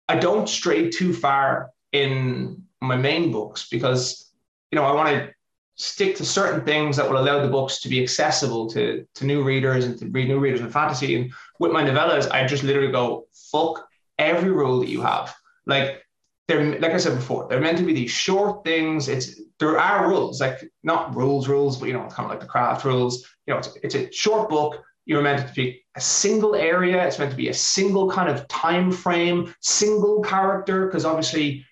I 0.08 0.16
don't 0.16 0.48
stray 0.48 0.90
too 0.90 1.12
far 1.12 1.70
in 1.92 2.62
my 2.80 2.96
main 2.96 3.32
books 3.32 3.68
because 3.68 4.32
you 4.70 4.76
know 4.76 4.84
I 4.84 4.92
want 4.92 5.08
to 5.10 5.30
stick 5.74 6.16
to 6.16 6.24
certain 6.24 6.64
things 6.64 6.96
that 6.96 7.10
will 7.10 7.18
allow 7.18 7.42
the 7.42 7.50
books 7.50 7.80
to 7.80 7.88
be 7.90 8.02
accessible 8.02 8.70
to 8.70 9.06
to 9.14 9.26
new 9.26 9.42
readers 9.42 9.84
and 9.84 9.98
to 9.98 10.06
read 10.06 10.28
new 10.28 10.38
readers 10.38 10.60
in 10.60 10.70
fantasy. 10.70 11.16
And 11.16 11.32
with 11.58 11.70
my 11.70 11.82
novellas, 11.82 12.30
I 12.30 12.46
just 12.46 12.62
literally 12.62 12.92
go 12.92 13.26
fuck 13.52 13.86
every 14.18 14.50
rule 14.50 14.80
that 14.80 14.88
you 14.88 15.02
have. 15.02 15.34
Like 15.66 16.05
they're 16.48 16.78
like 16.78 16.92
I 16.92 16.96
said 16.98 17.16
before, 17.16 17.46
they're 17.48 17.60
meant 17.60 17.78
to 17.78 17.84
be 17.84 17.92
these 17.92 18.10
short 18.10 18.64
things. 18.64 19.08
It's 19.08 19.40
there 19.58 19.78
are 19.78 20.08
rules, 20.08 20.40
like 20.40 20.68
not 20.82 21.14
rules, 21.14 21.48
rules, 21.48 21.78
but 21.78 21.86
you 21.86 21.94
know, 21.94 22.04
it's 22.04 22.14
kind 22.14 22.26
of 22.26 22.30
like 22.30 22.40
the 22.40 22.46
craft 22.46 22.84
rules. 22.84 23.26
You 23.46 23.54
know, 23.54 23.58
it's, 23.58 23.76
it's 23.82 23.94
a 23.94 24.10
short 24.12 24.48
book. 24.48 24.82
You're 25.06 25.22
meant 25.22 25.46
to 25.46 25.54
be 25.54 25.84
a 25.94 26.00
single 26.00 26.54
area. 26.54 27.04
It's 27.06 27.18
meant 27.18 27.30
to 27.30 27.36
be 27.36 27.48
a 27.48 27.54
single 27.54 28.10
kind 28.10 28.28
of 28.28 28.46
time 28.48 28.90
frame, 28.92 29.54
single 29.60 30.20
character, 30.22 30.86
because 30.86 31.04
obviously, 31.04 31.64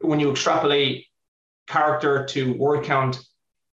when 0.00 0.20
you 0.20 0.30
extrapolate 0.30 1.06
character 1.66 2.24
to 2.24 2.54
word 2.54 2.84
count, 2.84 3.20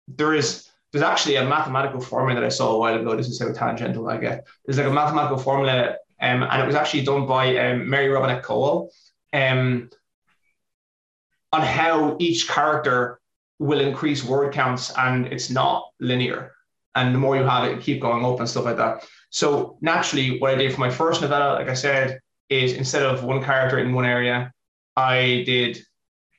there 0.08 0.34
is 0.34 0.70
there's 0.92 1.04
actually 1.04 1.36
a 1.36 1.44
mathematical 1.44 2.00
formula 2.00 2.40
that 2.40 2.46
I 2.46 2.50
saw 2.50 2.72
a 2.72 2.78
while 2.78 2.98
ago. 2.98 3.16
This 3.16 3.28
is 3.28 3.40
how 3.40 3.52
tangential 3.52 4.08
I 4.08 4.16
get. 4.16 4.46
There's 4.64 4.78
like 4.78 4.86
a 4.86 4.92
mathematical 4.92 5.38
formula, 5.38 5.96
um, 6.20 6.42
and 6.42 6.62
it 6.62 6.66
was 6.66 6.74
actually 6.74 7.02
done 7.02 7.26
by 7.26 7.56
um, 7.56 7.88
Mary 7.88 8.08
Robinette 8.08 8.42
Kowal. 8.42 8.88
Um, 9.32 9.90
on 11.52 11.62
how 11.62 12.16
each 12.18 12.48
character 12.48 13.20
will 13.58 13.80
increase 13.80 14.24
word 14.24 14.52
counts 14.52 14.92
and 14.96 15.26
it's 15.26 15.50
not 15.50 15.84
linear. 16.00 16.52
And 16.94 17.14
the 17.14 17.18
more 17.18 17.36
you 17.36 17.44
have 17.44 17.64
it, 17.64 17.82
keep 17.82 18.00
going 18.00 18.24
up 18.24 18.40
and 18.40 18.48
stuff 18.48 18.64
like 18.64 18.76
that. 18.78 19.06
So 19.30 19.78
naturally, 19.80 20.38
what 20.38 20.52
I 20.52 20.56
did 20.56 20.74
for 20.74 20.80
my 20.80 20.90
first 20.90 21.20
novella, 21.20 21.54
like 21.54 21.68
I 21.68 21.74
said, 21.74 22.20
is 22.48 22.72
instead 22.72 23.04
of 23.04 23.22
one 23.22 23.42
character 23.42 23.78
in 23.78 23.92
one 23.92 24.04
area, 24.04 24.52
I 24.96 25.44
did 25.46 25.78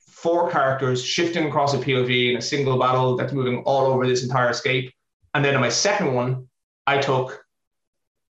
four 0.06 0.50
characters 0.50 1.02
shifting 1.02 1.46
across 1.46 1.74
a 1.74 1.78
POV 1.78 2.32
in 2.32 2.36
a 2.36 2.42
single 2.42 2.78
battle 2.78 3.16
that's 3.16 3.32
moving 3.32 3.62
all 3.64 3.86
over 3.86 4.06
this 4.06 4.22
entire 4.22 4.50
escape. 4.50 4.92
And 5.34 5.44
then 5.44 5.54
in 5.54 5.60
my 5.60 5.70
second 5.70 6.12
one, 6.12 6.48
I 6.86 6.98
took 6.98 7.44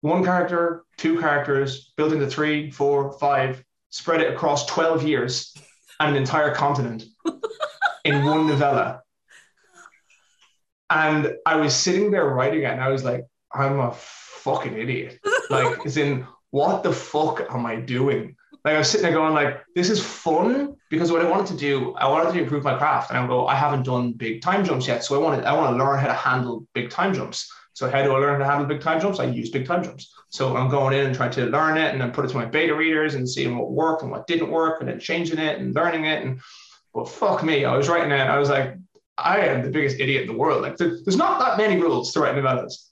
one 0.02 0.22
character, 0.22 0.84
two 0.98 1.18
characters, 1.18 1.92
built 1.96 2.12
into 2.12 2.26
three, 2.26 2.70
four, 2.70 3.12
five, 3.18 3.64
spread 3.90 4.20
it 4.20 4.32
across 4.32 4.66
12 4.66 5.02
years 5.02 5.54
and 6.00 6.10
an 6.10 6.16
entire 6.16 6.54
continent 6.54 7.04
in 8.04 8.24
one 8.24 8.46
novella. 8.46 9.02
And 10.90 11.34
I 11.46 11.56
was 11.56 11.74
sitting 11.74 12.10
there 12.10 12.26
writing 12.26 12.62
it 12.62 12.70
and 12.70 12.80
I 12.80 12.88
was 12.90 13.04
like, 13.04 13.24
I'm 13.52 13.80
a 13.80 13.92
fucking 13.92 14.76
idiot. 14.76 15.18
Like, 15.50 15.78
as 15.86 15.96
in, 15.96 16.26
what 16.50 16.82
the 16.82 16.92
fuck 16.92 17.46
am 17.50 17.66
I 17.66 17.76
doing? 17.76 18.36
Like 18.64 18.76
I 18.76 18.78
was 18.78 18.90
sitting 18.90 19.04
there 19.04 19.12
going, 19.12 19.34
like, 19.34 19.62
this 19.74 19.90
is 19.90 20.02
fun 20.02 20.76
because 20.88 21.12
what 21.12 21.20
I 21.20 21.28
wanted 21.28 21.46
to 21.48 21.56
do, 21.56 21.94
I 21.94 22.08
wanted 22.08 22.32
to 22.32 22.38
improve 22.40 22.64
my 22.64 22.76
craft. 22.76 23.10
And 23.10 23.18
I 23.18 23.26
go, 23.26 23.46
I 23.46 23.54
haven't 23.54 23.84
done 23.84 24.12
big 24.12 24.40
time 24.40 24.64
jumps 24.64 24.86
yet. 24.86 25.04
So 25.04 25.14
I 25.14 25.18
wanted, 25.18 25.44
I 25.44 25.52
want 25.54 25.72
to 25.72 25.84
learn 25.84 25.98
how 25.98 26.06
to 26.06 26.14
handle 26.14 26.66
big 26.74 26.90
time 26.90 27.12
jumps. 27.12 27.50
So 27.74 27.90
how 27.90 28.02
do 28.02 28.14
I 28.14 28.18
learn 28.18 28.34
how 28.34 28.38
to 28.38 28.44
handle 28.44 28.66
big 28.66 28.80
time 28.80 29.00
jumps? 29.00 29.18
I 29.18 29.24
use 29.24 29.50
big 29.50 29.66
time 29.66 29.82
jumps. 29.82 30.14
So 30.30 30.56
I'm 30.56 30.70
going 30.70 30.98
in 30.98 31.06
and 31.06 31.14
trying 31.14 31.32
to 31.32 31.46
learn 31.46 31.76
it 31.76 31.92
and 31.92 32.00
then 32.00 32.12
put 32.12 32.24
it 32.24 32.28
to 32.28 32.36
my 32.36 32.44
beta 32.44 32.74
readers 32.74 33.14
and 33.14 33.28
seeing 33.28 33.58
what 33.58 33.72
worked 33.72 34.02
and 34.02 34.10
what 34.10 34.28
didn't 34.28 34.50
work 34.50 34.80
and 34.80 34.88
then 34.88 35.00
changing 35.00 35.38
it 35.38 35.58
and 35.58 35.74
learning 35.74 36.04
it. 36.04 36.24
And 36.24 36.40
but 36.94 37.08
fuck 37.08 37.42
me, 37.42 37.64
I 37.64 37.76
was 37.76 37.88
writing 37.88 38.12
it. 38.12 38.20
I 38.20 38.38
was 38.38 38.48
like, 38.48 38.76
I 39.18 39.40
am 39.40 39.62
the 39.62 39.70
biggest 39.70 39.98
idiot 39.98 40.22
in 40.22 40.28
the 40.28 40.38
world. 40.38 40.62
Like 40.62 40.76
there's 40.76 41.16
not 41.16 41.40
that 41.40 41.58
many 41.58 41.80
rules 41.80 42.12
to 42.12 42.20
write 42.20 42.36
novellas. 42.36 42.90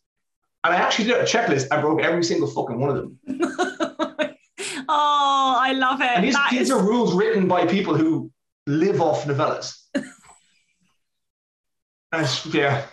And 0.64 0.74
I 0.74 0.76
actually 0.76 1.06
did 1.06 1.18
a 1.18 1.24
checklist. 1.24 1.68
I 1.70 1.80
broke 1.80 2.00
every 2.00 2.24
single 2.24 2.48
fucking 2.48 2.78
one 2.78 2.90
of 2.90 2.96
them. 2.96 3.18
oh, 4.88 5.56
I 5.58 5.72
love 5.74 6.00
it. 6.00 6.10
And 6.14 6.24
these, 6.24 6.36
these 6.50 6.62
is... 6.62 6.70
are 6.70 6.82
rules 6.82 7.14
written 7.14 7.46
by 7.46 7.66
people 7.66 7.96
who 7.96 8.30
live 8.66 9.00
off 9.00 9.24
novellas. 9.24 9.76
yeah. 12.52 12.86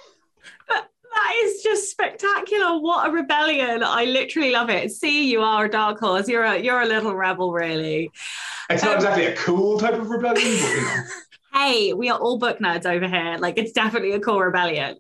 That 1.80 1.86
is 1.86 1.92
just 1.92 1.92
spectacular. 1.92 2.80
What 2.80 3.10
a 3.10 3.12
rebellion. 3.12 3.84
I 3.84 4.06
literally 4.06 4.52
love 4.52 4.70
it. 4.70 4.92
See, 4.92 5.30
you 5.30 5.42
are 5.42 5.66
a 5.66 5.70
dark 5.70 6.00
horse. 6.00 6.28
You're 6.28 6.44
a 6.44 6.60
you're 6.60 6.82
a 6.82 6.86
little 6.86 7.16
rebel, 7.16 7.52
really. 7.52 8.12
It's 8.70 8.84
not 8.84 8.92
um, 8.92 8.98
exactly 8.98 9.26
a 9.26 9.36
cool 9.36 9.80
type 9.80 9.94
of 9.94 10.10
rebellion, 10.10 10.58
but 10.62 10.70
you 10.70 10.82
know. 10.82 11.04
hey, 11.54 11.94
we 11.94 12.10
are 12.10 12.20
all 12.20 12.38
book 12.38 12.60
nerds 12.60 12.86
over 12.86 13.08
here. 13.08 13.38
Like 13.40 13.58
it's 13.58 13.72
definitely 13.72 14.12
a 14.12 14.20
cool 14.20 14.40
rebellion. 14.40 14.98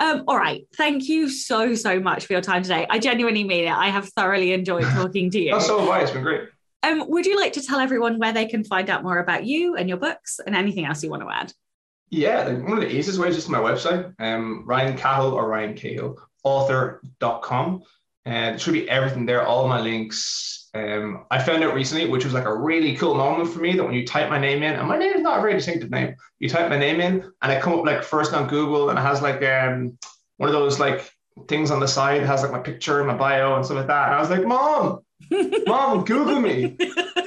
Um, 0.00 0.24
all 0.28 0.36
right. 0.36 0.66
Thank 0.76 1.08
you 1.08 1.28
so, 1.28 1.74
so 1.74 2.00
much 2.00 2.26
for 2.26 2.34
your 2.34 2.42
time 2.42 2.62
today. 2.62 2.86
I 2.90 2.98
genuinely 2.98 3.44
mean 3.44 3.64
it. 3.64 3.72
I 3.72 3.88
have 3.88 4.08
thoroughly 4.08 4.52
enjoyed 4.52 4.84
talking 4.94 5.30
to 5.30 5.40
you. 5.40 5.52
That's 5.52 5.66
so 5.66 5.90
have 5.90 6.02
It's 6.02 6.10
been 6.10 6.22
great. 6.22 6.48
Um, 6.82 7.08
would 7.08 7.26
you 7.26 7.36
like 7.36 7.54
to 7.54 7.62
tell 7.62 7.80
everyone 7.80 8.18
where 8.18 8.32
they 8.32 8.46
can 8.46 8.64
find 8.64 8.88
out 8.88 9.02
more 9.02 9.18
about 9.18 9.44
you 9.44 9.74
and 9.74 9.88
your 9.88 9.98
books 9.98 10.40
and 10.46 10.54
anything 10.54 10.84
else 10.84 11.02
you 11.02 11.10
want 11.10 11.22
to 11.22 11.30
add? 11.30 11.52
Yeah, 12.10 12.50
one 12.52 12.72
of 12.72 12.80
the 12.80 12.90
easiest 12.90 13.18
ways 13.18 13.30
is 13.30 13.36
just 13.36 13.50
my 13.50 13.58
website, 13.58 14.14
um, 14.18 14.64
Ryan 14.66 14.96
Cahill 14.96 15.34
or 15.34 15.48
Ryan 15.48 15.74
Cahill, 15.74 16.16
author.com. 16.42 17.82
And 18.24 18.56
it 18.56 18.60
should 18.60 18.74
be 18.74 18.88
everything 18.88 19.26
there, 19.26 19.46
all 19.46 19.68
my 19.68 19.80
links, 19.80 20.58
um, 20.74 21.24
I 21.30 21.38
found 21.38 21.64
out 21.64 21.74
recently, 21.74 22.06
which 22.06 22.24
was 22.24 22.34
like 22.34 22.44
a 22.44 22.54
really 22.54 22.94
cool 22.96 23.14
moment 23.14 23.50
for 23.50 23.60
me, 23.60 23.74
that 23.74 23.84
when 23.84 23.94
you 23.94 24.06
type 24.06 24.28
my 24.28 24.38
name 24.38 24.62
in, 24.62 24.74
and 24.74 24.86
my 24.86 24.98
name 24.98 25.14
is 25.14 25.22
not 25.22 25.38
a 25.38 25.40
very 25.40 25.54
distinctive 25.54 25.90
name, 25.90 26.14
you 26.38 26.48
type 26.48 26.68
my 26.68 26.78
name 26.78 27.00
in, 27.00 27.22
and 27.42 27.52
I 27.52 27.60
come 27.60 27.78
up 27.78 27.86
like 27.86 28.02
first 28.02 28.34
on 28.34 28.48
Google, 28.48 28.90
and 28.90 28.98
it 28.98 29.02
has 29.02 29.22
like 29.22 29.42
um, 29.42 29.98
one 30.36 30.48
of 30.48 30.52
those 30.52 30.78
like 30.78 31.10
things 31.48 31.70
on 31.70 31.80
the 31.80 31.88
side, 31.88 32.22
has 32.22 32.42
like 32.42 32.52
my 32.52 32.58
picture 32.58 32.98
and 32.98 33.08
my 33.08 33.16
bio 33.16 33.56
and 33.56 33.64
stuff 33.64 33.78
like 33.78 33.86
that. 33.86 34.06
And 34.06 34.14
I 34.14 34.20
was 34.20 34.30
like, 34.30 34.46
Mom, 34.46 35.00
Mom, 35.66 36.04
Google 36.04 36.40
me. 36.40 36.76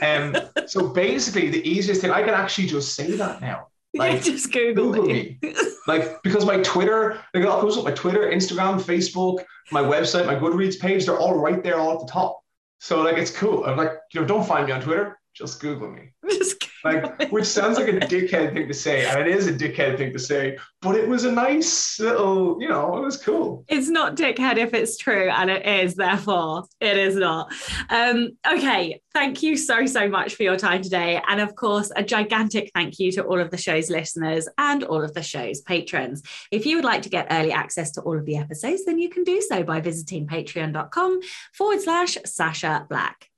Um, 0.02 0.36
so 0.68 0.90
basically, 0.90 1.50
the 1.50 1.68
easiest 1.68 2.02
thing 2.02 2.12
I 2.12 2.22
can 2.22 2.34
actually 2.34 2.68
just 2.68 2.94
say 2.94 3.12
that 3.18 3.42
now. 3.42 3.68
Like, 3.98 4.14
yeah, 4.14 4.20
just 4.20 4.54
Google, 4.54 4.94
Google 4.94 5.08
me. 5.08 5.38
like 5.88 6.24
because 6.24 6.46
my 6.46 6.62
Twitter, 6.62 7.22
like 7.34 7.46
all 7.46 7.60
comes 7.60 7.78
up 7.78 7.84
my 7.84 7.92
Twitter, 7.92 8.22
Instagram, 8.22 8.82
Facebook, 8.82 9.44
my 9.70 9.82
website, 9.82 10.26
my 10.26 10.36
Goodreads 10.36 10.80
page, 10.80 11.06
they're 11.06 11.20
all 11.20 11.38
right 11.38 11.62
there, 11.62 11.78
all 11.78 11.94
at 11.96 12.00
the 12.00 12.10
top. 12.10 12.40
So 12.80 13.02
like 13.02 13.18
it's 13.18 13.32
cool. 13.32 13.66
I'm 13.66 13.76
like, 13.76 13.92
you 14.14 14.22
know, 14.22 14.28
don't 14.28 14.48
find 14.48 14.66
me 14.66 14.72
on 14.72 14.82
Twitter. 14.82 15.20
Just 15.34 15.60
Google 15.60 15.92
me. 15.92 16.14
Just 16.30 16.71
like, 16.84 17.32
which 17.32 17.46
sounds 17.46 17.78
like 17.78 17.88
a 17.88 18.00
dickhead 18.00 18.54
thing 18.54 18.68
to 18.68 18.74
say, 18.74 19.06
and 19.06 19.20
it 19.20 19.28
is 19.28 19.48
a 19.48 19.54
dickhead 19.54 19.98
thing 19.98 20.14
to 20.14 20.20
say, 20.20 20.58
but 20.82 20.96
it 20.96 21.08
was 21.08 21.26
a 21.26 21.32
nice 21.32 22.00
little, 22.00 22.62
you 22.62 22.68
know, 22.68 22.98
it 22.98 23.02
was 23.02 23.18
cool. 23.18 23.64
It's 23.68 23.90
not 23.90 24.16
dickhead 24.16 24.58
if 24.58 24.74
it's 24.74 24.98
true, 24.98 25.30
and 25.30 25.50
it 25.50 25.66
is, 25.66 25.96
therefore, 25.96 26.66
it 26.80 26.98
is 26.98 27.16
not. 27.16 27.54
Um, 27.90 28.30
okay, 28.52 29.02
thank 29.14 29.44
you 29.44 29.58
so, 29.58 29.86
so 29.86 30.10
much 30.10 30.36
for 30.36 30.44
your 30.44 30.58
time 30.58 30.82
today. 30.82 31.22
And 31.28 31.40
of 31.40 31.56
course, 31.56 31.92
a 31.96 32.04
gigantic 32.04 32.72
thank 32.74 33.00
you 33.00 33.12
to 33.14 33.24
all 33.24 33.40
of 33.40 33.52
the 33.52 33.58
show's 33.58 33.90
listeners 33.90 34.48
and 34.58 34.84
all 34.84 35.04
of 35.04 35.14
the 35.14 35.24
show's 35.24 35.62
patrons. 35.62 36.24
If 36.52 36.66
you 36.66 36.76
would 36.76 36.86
like 36.86 37.04
to 37.04 37.10
get 37.10 37.28
early 37.32 37.52
access 37.52 37.92
to 37.92 38.02
all 38.02 38.18
of 38.18 38.26
the 38.26 38.38
episodes, 38.38 38.86
then 38.86 39.00
you 39.00 39.10
can 39.10 39.24
do 39.24 39.42
so 39.42 39.64
by 39.64 39.82
visiting 39.82 40.28
patreon.com 40.28 41.20
forward 41.54 41.82
slash 41.82 42.18
Sacha 42.26 42.86
Black. 42.90 43.31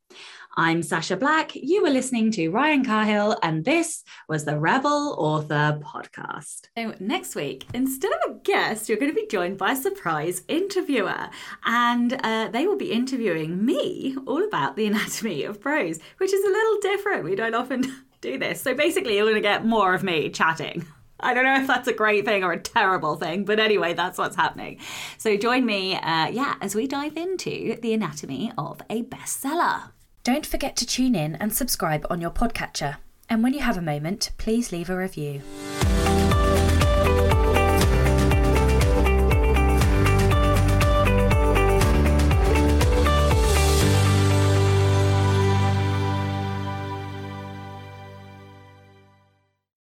I'm 0.56 0.84
Sacha 0.84 1.18
Black. 1.18 1.56
You 1.56 1.82
were 1.82 1.90
listening 1.90 2.30
to 2.34 2.50
Ryan 2.50 2.86
Cahill, 2.86 3.36
and 3.42 3.66
this 3.66 4.04
was 4.30 4.46
the 4.46 4.60
Rebel 4.60 5.16
Author 5.18 5.80
Podcast. 5.84 6.68
So, 6.78 6.94
next 7.00 7.34
week, 7.34 7.66
instead 7.74 8.12
of 8.12 8.20
a 8.30 8.40
guest, 8.44 8.88
you're 8.88 9.00
going 9.00 9.12
to 9.12 9.20
be 9.20 9.26
joined 9.26 9.58
by 9.58 9.72
a 9.72 9.76
surprise 9.76 10.44
interviewer, 10.48 11.30
and 11.66 12.14
uh, 12.24 12.50
they 12.50 12.68
will 12.68 12.78
be 12.78 12.92
interviewing 12.92 13.66
me 13.66 14.16
all 14.28 14.44
about 14.44 14.76
the 14.76 14.86
anatomy 14.86 15.44
of 15.44 15.60
prose, 15.60 16.00
which 16.18 16.32
is 16.32 16.46
a 16.46 16.50
little 16.50 16.78
different. 16.82 17.24
We 17.24 17.36
don't 17.36 17.56
often 17.56 18.04
do 18.22 18.38
this. 18.38 18.62
So, 18.62 18.76
basically, 18.76 19.16
you're 19.16 19.26
going 19.26 19.34
to 19.34 19.42
get 19.42 19.66
more 19.66 19.96
of 19.96 20.04
me 20.04 20.30
chatting. 20.30 20.86
I 21.20 21.34
don't 21.34 21.46
know 21.46 21.62
if 21.62 21.68
that's 21.68 21.88
a 21.88 21.94
great 21.94 22.26
thing 22.26 22.44
or 22.44 22.52
a 22.52 22.60
terrible 22.60 23.16
thing, 23.16 23.44
but 23.44 23.60
anyway, 23.60 23.96
that's 23.96 24.20
what's 24.20 24.36
happening. 24.36 24.80
So 25.18 25.36
join 25.38 25.66
me, 25.66 25.96
uh, 25.96 26.28
yeah, 26.28 26.56
as 26.60 26.76
we 26.76 26.86
dive 26.86 27.16
into 27.16 27.78
the 27.82 27.94
anatomy 27.94 28.52
of 28.58 28.82
a 28.90 29.04
bestseller. 29.04 29.94
Don't 30.24 30.46
forget 30.46 30.78
to 30.78 30.86
tune 30.86 31.16
in 31.16 31.36
and 31.36 31.54
subscribe 31.54 32.08
on 32.10 32.22
your 32.22 32.32
podcatcher. 32.32 32.96
And 33.30 33.44
when 33.44 33.54
you 33.54 33.60
have 33.60 33.78
a 33.78 33.82
moment, 33.82 34.32
please 34.38 34.72
leave 34.72 34.90
a 34.90 34.96
review. 34.96 35.42